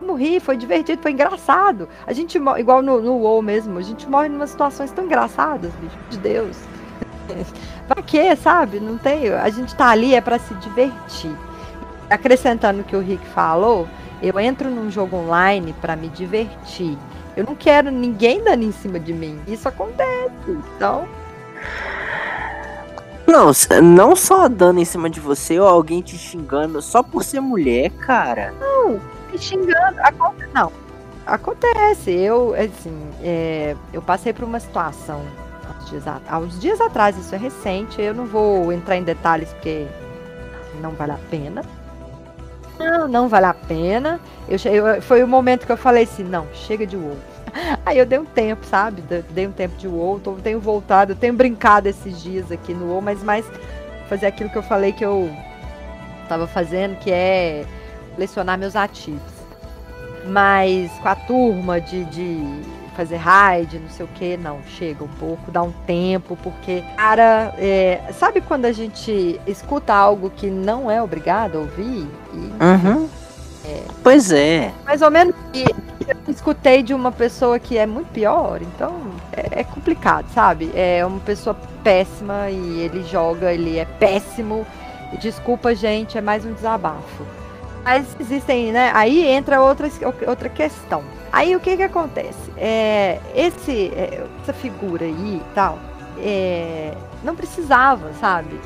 Vamos 0.00 0.20
rir, 0.20 0.40
foi 0.40 0.56
divertido, 0.56 1.02
foi 1.02 1.10
engraçado. 1.10 1.88
A 2.06 2.12
gente 2.12 2.38
morre, 2.38 2.60
igual 2.60 2.82
no, 2.82 3.00
no 3.02 3.14
WoW 3.18 3.42
mesmo, 3.42 3.78
a 3.78 3.82
gente 3.82 4.08
morre 4.08 4.28
em 4.28 4.36
umas 4.36 4.50
situações 4.50 4.90
tão 4.92 5.04
engraçadas, 5.04 5.72
bicho. 5.82 5.96
De 6.08 6.18
Deus. 6.18 6.56
Pra 7.90 8.02
quê, 8.02 8.36
sabe? 8.36 8.78
Não 8.78 8.96
tem. 8.96 9.32
A 9.32 9.50
gente 9.50 9.74
tá 9.74 9.88
ali 9.88 10.14
é 10.14 10.20
pra 10.20 10.38
se 10.38 10.54
divertir. 10.54 11.34
Acrescentando 12.08 12.80
o 12.80 12.84
que 12.84 12.94
o 12.94 13.00
Rick 13.00 13.26
falou, 13.28 13.88
eu 14.22 14.38
entro 14.38 14.70
num 14.70 14.90
jogo 14.90 15.16
online 15.16 15.74
pra 15.80 15.96
me 15.96 16.08
divertir. 16.08 16.96
Eu 17.36 17.44
não 17.44 17.56
quero 17.56 17.90
ninguém 17.90 18.42
dando 18.42 18.62
em 18.62 18.72
cima 18.72 19.00
de 19.00 19.12
mim. 19.12 19.40
Isso 19.46 19.68
acontece. 19.68 20.30
Então, 20.48 21.06
Não, 23.26 23.50
não 23.82 24.14
só 24.14 24.48
dando 24.48 24.80
em 24.80 24.84
cima 24.84 25.10
de 25.10 25.18
você 25.20 25.58
ou 25.58 25.66
alguém 25.66 26.00
te 26.00 26.16
xingando 26.16 26.80
só 26.80 27.02
por 27.02 27.24
ser 27.24 27.40
mulher, 27.40 27.90
cara. 27.90 28.52
Não, 28.60 29.00
me 29.30 29.38
xingando. 29.38 30.00
Aconte... 30.00 30.46
Não, 30.52 30.72
acontece. 31.26 32.10
Eu, 32.10 32.54
assim, 32.54 32.96
é, 33.22 33.76
eu 33.92 34.02
passei 34.02 34.32
por 34.32 34.44
uma 34.44 34.60
situação 34.60 35.22
dias, 35.88 36.06
a- 36.06 36.20
há 36.28 36.38
uns 36.38 36.58
dias 36.60 36.80
atrás, 36.80 37.16
isso 37.16 37.34
é 37.34 37.38
recente. 37.38 38.00
Eu 38.00 38.14
não 38.14 38.26
vou 38.26 38.72
entrar 38.72 38.96
em 38.96 39.02
detalhes 39.02 39.52
porque 39.54 39.86
não 40.80 40.90
vale 40.92 41.12
a 41.12 41.18
pena. 41.30 41.62
Não, 42.78 43.06
não 43.08 43.28
vale 43.28 43.46
a 43.46 43.54
pena. 43.54 44.18
Eu, 44.48 44.58
eu- 44.72 45.02
foi 45.02 45.22
o 45.22 45.28
momento 45.28 45.66
que 45.66 45.72
eu 45.72 45.76
falei 45.76 46.04
assim, 46.04 46.24
não, 46.24 46.46
chega 46.54 46.86
de 46.86 46.96
WoW. 46.96 47.16
Aí 47.84 47.98
eu 47.98 48.06
dei 48.06 48.18
um 48.18 48.24
tempo, 48.24 48.64
sabe? 48.64 49.02
De- 49.02 49.22
Dei 49.22 49.46
um 49.46 49.52
tempo 49.52 49.76
de 49.76 49.86
WoW, 49.86 50.18
tô- 50.20 50.32
tenho 50.34 50.60
voltado, 50.60 51.14
tenho 51.14 51.34
brincado 51.34 51.88
esses 51.88 52.22
dias 52.22 52.50
aqui 52.50 52.72
no 52.72 52.86
WoW, 52.86 53.02
mas 53.02 53.22
mais 53.22 53.44
fazer 54.08 54.26
aquilo 54.26 54.48
que 54.50 54.56
eu 54.58 54.62
falei 54.62 54.92
que 54.92 55.04
eu 55.04 55.30
tava 56.28 56.46
fazendo, 56.46 56.96
que 56.98 57.10
é 57.10 57.64
lecionar 58.16 58.58
meus 58.58 58.74
ativos. 58.76 59.20
Mas 60.26 60.90
com 61.02 61.08
a 61.08 61.14
turma 61.14 61.80
de, 61.80 62.04
de 62.06 62.62
fazer 62.90 63.16
raid, 63.16 63.78
não 63.78 63.88
sei 63.90 64.04
o 64.04 64.08
que, 64.08 64.36
não, 64.36 64.58
chega 64.66 65.02
um 65.04 65.08
pouco, 65.08 65.50
dá 65.50 65.62
um 65.62 65.72
tempo, 65.86 66.36
porque, 66.42 66.82
cara, 66.96 67.54
é, 67.58 68.00
sabe 68.18 68.40
quando 68.40 68.64
a 68.66 68.72
gente 68.72 69.40
escuta 69.46 69.92
algo 69.94 70.30
que 70.30 70.48
não 70.48 70.90
é 70.90 71.02
obrigado 71.02 71.56
a 71.56 71.60
ouvir? 71.60 72.06
E, 72.32 72.36
Uhum. 72.36 73.08
é, 73.64 73.82
Pois 74.02 74.30
é. 74.32 74.72
mais 74.84 75.02
ou 75.02 75.10
menos 75.10 75.34
que 75.52 75.64
eu 76.08 76.16
escutei 76.32 76.82
de 76.82 76.92
uma 76.92 77.12
pessoa 77.12 77.58
que 77.58 77.78
é 77.78 77.86
muito 77.86 78.08
pior, 78.08 78.60
então 78.62 78.94
é, 79.32 79.60
é 79.60 79.64
complicado, 79.64 80.26
sabe? 80.34 80.70
É 80.74 81.04
uma 81.06 81.20
pessoa 81.20 81.56
péssima 81.84 82.50
e 82.50 82.80
ele 82.80 83.04
joga, 83.04 83.52
ele 83.52 83.78
é 83.78 83.84
péssimo. 83.84 84.66
Desculpa, 85.20 85.74
gente, 85.74 86.16
é 86.16 86.20
mais 86.20 86.44
um 86.44 86.52
desabafo. 86.52 87.24
Mas 87.84 88.14
existem, 88.20 88.72
né? 88.72 88.90
Aí 88.94 89.26
entra 89.26 89.60
outra, 89.60 89.88
outra 90.26 90.48
questão. 90.48 91.02
Aí 91.32 91.54
o 91.56 91.60
que 91.60 91.76
que 91.76 91.82
acontece? 91.82 92.52
É, 92.56 93.18
esse, 93.34 93.88
é, 93.94 94.26
essa 94.42 94.52
figura 94.52 95.04
aí 95.04 95.36
e 95.36 95.42
tal, 95.54 95.78
é, 96.18 96.92
não 97.24 97.34
precisava, 97.34 98.12
sabe? 98.20 98.60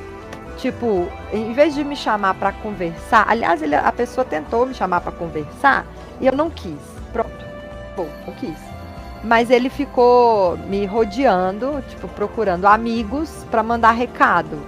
Tipo, 0.57 1.09
em 1.33 1.53
vez 1.53 1.75
de 1.75 1.85
me 1.85 1.95
chamar 1.97 2.35
pra 2.35 2.53
conversar, 2.53 3.27
aliás, 3.29 3.61
ele- 3.63 3.75
a 3.75 3.93
pessoa 3.93 4.25
tentou 4.25 4.67
me 4.67 4.75
chamar 4.75 5.01
pra 5.01 5.13
conversar 5.13 5.85
e 6.21 6.27
eu 6.27 6.35
não 6.35 6.49
quis. 6.51 6.79
Pronto. 7.13 7.45
Bom, 7.97 8.09
não 8.27 8.35
quis. 8.35 8.57
Mas 9.23 9.51
ele 9.51 9.69
ficou 9.71 10.57
me 10.59 10.85
rodeando, 10.87 11.83
tipo, 11.89 12.09
procurando 12.09 12.67
amigos 12.67 13.45
pra 13.51 13.63
mandar 13.63 13.93
recado. 13.93 14.59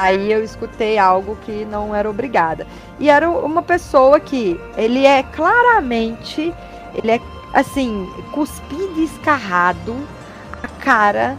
Aí 0.00 0.32
eu 0.32 0.42
escutei 0.42 0.96
algo 0.96 1.36
que 1.44 1.66
não 1.66 1.94
era 1.94 2.08
obrigada. 2.08 2.66
E 2.98 3.10
era 3.10 3.28
uma 3.28 3.60
pessoa 3.60 4.18
que 4.18 4.58
ele 4.74 5.04
é 5.04 5.22
claramente, 5.22 6.54
ele 6.94 7.10
é 7.10 7.20
assim, 7.52 8.08
cuspido 8.32 8.98
e 8.98 9.04
escarrado 9.04 9.94
a 10.62 10.68
cara 10.82 11.36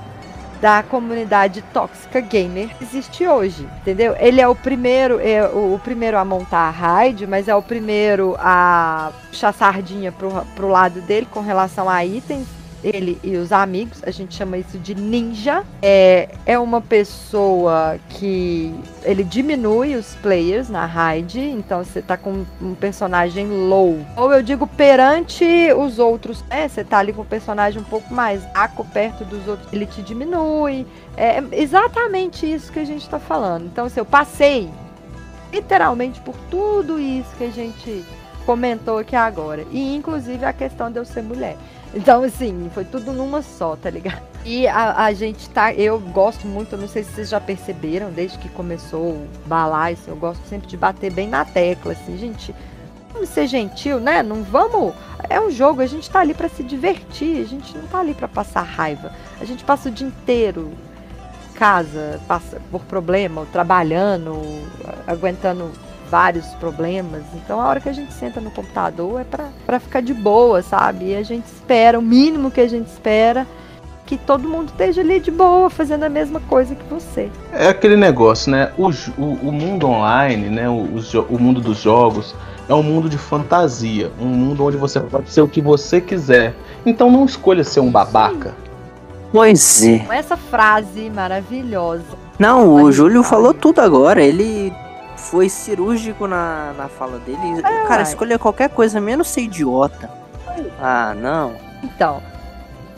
da 0.62 0.84
comunidade 0.84 1.64
tóxica 1.74 2.22
gamer 2.22 2.70
que 2.78 2.84
existe 2.84 3.28
hoje, 3.28 3.68
entendeu? 3.82 4.16
Ele 4.20 4.40
é 4.40 4.48
o 4.48 4.54
primeiro, 4.54 5.20
é 5.20 5.44
o, 5.44 5.80
primeiro 5.84 6.20
a 6.20 6.24
montar 6.24 6.68
a 6.68 6.70
raid, 6.70 7.26
mas 7.26 7.48
é 7.48 7.56
o 7.56 7.64
primeiro 7.64 8.36
a 8.38 9.12
puxar 9.32 9.54
sardinha 9.56 10.12
pro, 10.12 10.46
pro 10.56 10.68
lado 10.68 11.02
dele 11.02 11.28
com 11.32 11.42
relação 11.42 11.90
a 11.90 12.06
itens. 12.06 12.61
Ele 12.84 13.20
e 13.24 13.36
os 13.38 13.52
amigos, 13.52 14.02
a 14.04 14.12
gente 14.12 14.36
chama 14.36 14.58
isso 14.58 14.78
de 14.78 14.96
ninja. 14.96 15.64
É, 15.82 16.30
é 16.46 16.58
uma 16.58 16.82
pessoa 16.82 18.00
que 18.10 18.74
ele 19.04 19.24
diminui 19.24 19.96
os 19.96 20.16
players 20.16 20.70
na 20.70 20.86
raid, 20.86 21.40
então 21.40 21.84
você 21.84 22.02
tá 22.02 22.18
com 22.18 22.46
um 22.62 22.74
personagem 22.76 23.48
low. 23.48 24.00
Ou 24.16 24.34
eu 24.34 24.42
digo 24.42 24.66
perante 24.66 25.46
os 25.78 26.00
outros, 26.00 26.44
né? 26.50 26.68
Você 26.68 26.84
tá 26.84 26.98
ali 26.98 27.14
com 27.14 27.22
um 27.22 27.26
personagem 27.26 27.82
um 27.82 27.86
pouco 27.86 28.14
mais 28.14 28.44
aco 28.54 28.84
perto 28.86 29.24
dos 29.26 29.48
outros, 29.48 29.72
ele 29.72 29.86
te 29.86 30.02
diminui. 30.02 30.86
É 31.16 31.44
exatamente 31.52 32.52
isso 32.52 32.72
que 32.72 32.80
a 32.80 32.86
gente 32.86 33.08
tá 33.08 33.20
falando. 33.20 33.66
Então, 33.66 33.88
se 33.90 34.00
eu 34.00 34.06
passei 34.06 34.70
literalmente 35.52 36.20
por 36.22 36.36
tudo 36.50 37.00
isso 37.00 37.30
que 37.38 37.44
a 37.44 37.50
gente 37.50 38.04
comentou 38.46 38.98
aqui 38.98 39.16
agora. 39.16 39.66
E 39.72 39.96
inclusive 39.96 40.44
a 40.46 40.54
questão 40.54 40.92
de 40.92 40.98
eu 40.98 41.06
ser 41.06 41.22
mulher. 41.22 41.58
Então, 41.94 42.24
assim, 42.24 42.70
foi 42.74 42.86
tudo 42.86 43.12
numa 43.12 43.42
só, 43.42 43.76
tá 43.76 43.90
ligado? 43.90 44.22
E 44.46 44.68
a, 44.68 45.06
a 45.06 45.14
gente 45.14 45.50
tá. 45.50 45.74
Eu 45.74 46.00
gosto 46.00 46.48
muito, 46.48 46.74
eu 46.74 46.80
não 46.80 46.88
sei 46.88 47.04
se 47.04 47.12
vocês 47.12 47.30
já 47.30 47.40
perceberam, 47.40 48.12
desde 48.12 48.38
que 48.38 48.50
começou 48.50 49.12
o 49.12 49.28
balaio, 49.46 49.98
assim, 50.00 50.10
eu 50.10 50.18
gosto 50.18 50.42
sempre 50.48 50.68
de 50.68 50.78
bater 50.78 51.12
bem 51.12 51.28
na 51.28 51.44
tecla, 51.44 51.92
assim, 51.94 52.18
gente. 52.18 52.56
Vamos 53.14 53.28
ser 53.28 53.46
gentil, 53.46 54.00
né? 54.00 54.24
Não 54.24 54.42
vamos. 54.42 54.94
É 55.30 55.40
um 55.40 55.52
jogo, 55.52 55.82
a 55.82 55.86
gente 55.86 56.10
tá 56.10 56.22
ali 56.22 56.34
pra 56.34 56.48
se 56.48 56.64
divertir, 56.64 57.42
a 57.42 57.48
gente 57.48 57.78
não 57.78 57.86
tá 57.88 58.00
ali 58.00 58.14
pra 58.14 58.28
passar 58.28 58.62
raiva. 58.62 59.12
A 59.40 59.44
gente 59.44 59.66
passa 59.66 59.90
o 59.90 59.92
dia 59.92 60.08
inteiro 60.08 60.72
casa, 61.62 62.20
passa 62.28 62.60
por 62.72 62.82
problema, 62.86 63.46
trabalhando, 63.52 64.34
aguentando 65.06 65.72
vários 66.12 66.48
problemas. 66.56 67.24
Então 67.34 67.60
a 67.62 67.68
hora 67.68 67.80
que 67.80 67.88
a 67.88 67.94
gente 67.94 68.14
senta 68.14 68.42
no 68.42 68.52
computador 68.52 69.22
é 69.22 69.24
pra, 69.24 69.48
pra 69.66 69.80
ficar 69.80 70.02
de 70.02 70.14
boa, 70.14 70.62
sabe? 70.62 71.12
E 71.12 71.16
a 71.16 71.24
gente 71.24 71.46
espera, 71.46 71.98
o 71.98 72.02
mínimo 72.02 72.52
que 72.52 72.60
a 72.60 72.68
gente 72.68 72.88
espera, 72.88 73.48
que 74.06 74.18
todo 74.18 74.48
mundo 74.48 74.68
esteja 74.68 75.00
ali 75.00 75.22
de 75.22 75.32
boa, 75.32 75.70
fazendo 75.70 76.04
a 76.04 76.10
mesma 76.10 76.42
coisa 76.42 76.76
que 76.76 76.84
você. 76.84 77.32
É 77.54 77.70
aquele 77.70 77.96
negócio, 77.96 78.52
né? 78.52 78.74
O, 78.78 78.90
o, 78.90 79.24
o 79.48 79.52
mundo 79.54 79.88
online, 79.88 80.50
né? 80.50 80.68
O, 80.68 81.00
o 81.30 81.40
mundo 81.40 81.62
dos 81.62 81.82
jogos 81.82 82.36
é 82.68 82.74
um 82.74 82.84
mundo 82.84 83.08
de 83.08 83.18
fantasia. 83.18 84.12
Um 84.20 84.28
mundo 84.28 84.66
onde 84.66 84.76
você 84.76 85.00
pode 85.00 85.32
ser 85.32 85.42
o 85.42 85.48
que 85.48 85.62
você 85.62 86.02
quiser. 86.02 86.54
Então 86.86 87.10
não 87.10 87.24
escolha 87.24 87.64
ser 87.64 87.80
um 87.80 87.90
babaca. 87.90 88.54
Pois 89.32 89.82
é. 89.82 90.00
Com 90.00 90.12
essa 90.12 90.36
frase 90.36 91.10
maravilhosa. 91.10 92.04
Não, 92.38 92.84
o 92.84 92.92
Júlio 92.92 93.24
falou 93.24 93.54
tudo 93.54 93.80
agora. 93.80 94.22
Ele 94.22 94.74
foi 95.30 95.50
cirúrgico 95.50 96.28
na, 96.28 96.74
na 96.78 96.88
fala 96.88 97.20
dele. 97.20 97.62
Cara, 97.62 98.02
uai. 98.02 98.04
escolher 98.04 98.40
qualquer 98.40 98.70
coisa 98.70 99.00
menos 99.00 99.28
ser 99.28 99.42
idiota. 99.42 100.10
Ah, 100.80 101.14
não. 101.16 101.56
Então, 101.84 102.22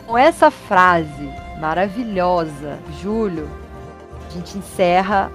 com 0.06 0.16
essa 0.16 0.50
frase 0.50 1.30
maravilhosa, 1.60 2.78
Júlio, 3.00 3.48
a 4.26 4.32
gente 4.32 4.58
encerra 4.58 5.30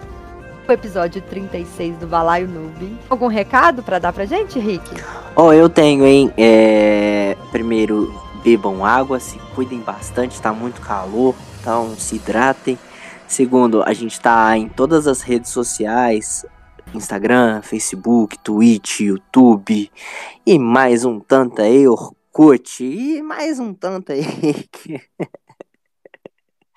o 0.67 0.71
episódio 0.71 1.21
36 1.21 1.97
do 1.97 2.07
Balaio 2.07 2.47
Noob. 2.47 2.97
Algum 3.09 3.27
recado 3.27 3.81
pra 3.81 3.97
dar 3.97 4.13
pra 4.13 4.25
gente, 4.25 4.59
Rick? 4.59 4.89
Ó, 5.35 5.53
eu 5.53 5.69
tenho, 5.69 6.05
hein? 6.05 6.31
É... 6.37 7.35
Primeiro, 7.51 8.13
bebam 8.43 8.85
água, 8.85 9.19
se 9.19 9.39
cuidem 9.55 9.79
bastante, 9.79 10.41
tá 10.41 10.53
muito 10.53 10.81
calor, 10.81 11.33
então 11.59 11.95
se 11.97 12.15
hidratem. 12.15 12.77
Segundo, 13.27 13.83
a 13.83 13.93
gente 13.93 14.19
tá 14.19 14.57
em 14.57 14.67
todas 14.67 15.07
as 15.07 15.21
redes 15.21 15.51
sociais: 15.51 16.45
Instagram, 16.93 17.61
Facebook, 17.61 18.37
Twitch, 18.39 19.01
YouTube 19.01 19.91
e 20.45 20.59
mais 20.59 21.05
um 21.05 21.19
tanto 21.19 21.61
aí, 21.61 21.87
Orkut 21.87 22.83
e 22.83 23.21
mais 23.21 23.59
um 23.59 23.73
tanto 23.73 24.11
aí. 24.11 24.23
que- 24.71 24.99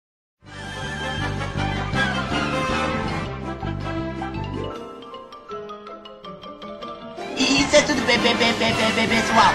Isso 7.53 7.75
é 7.75 7.81
tudo 7.84 8.03
bem, 8.07 8.17
bem, 8.17 8.35
bem, 8.35 8.51
bem, 8.53 8.73
bem, 8.73 9.07
bem, 9.07 9.07
pessoal. 9.07 9.53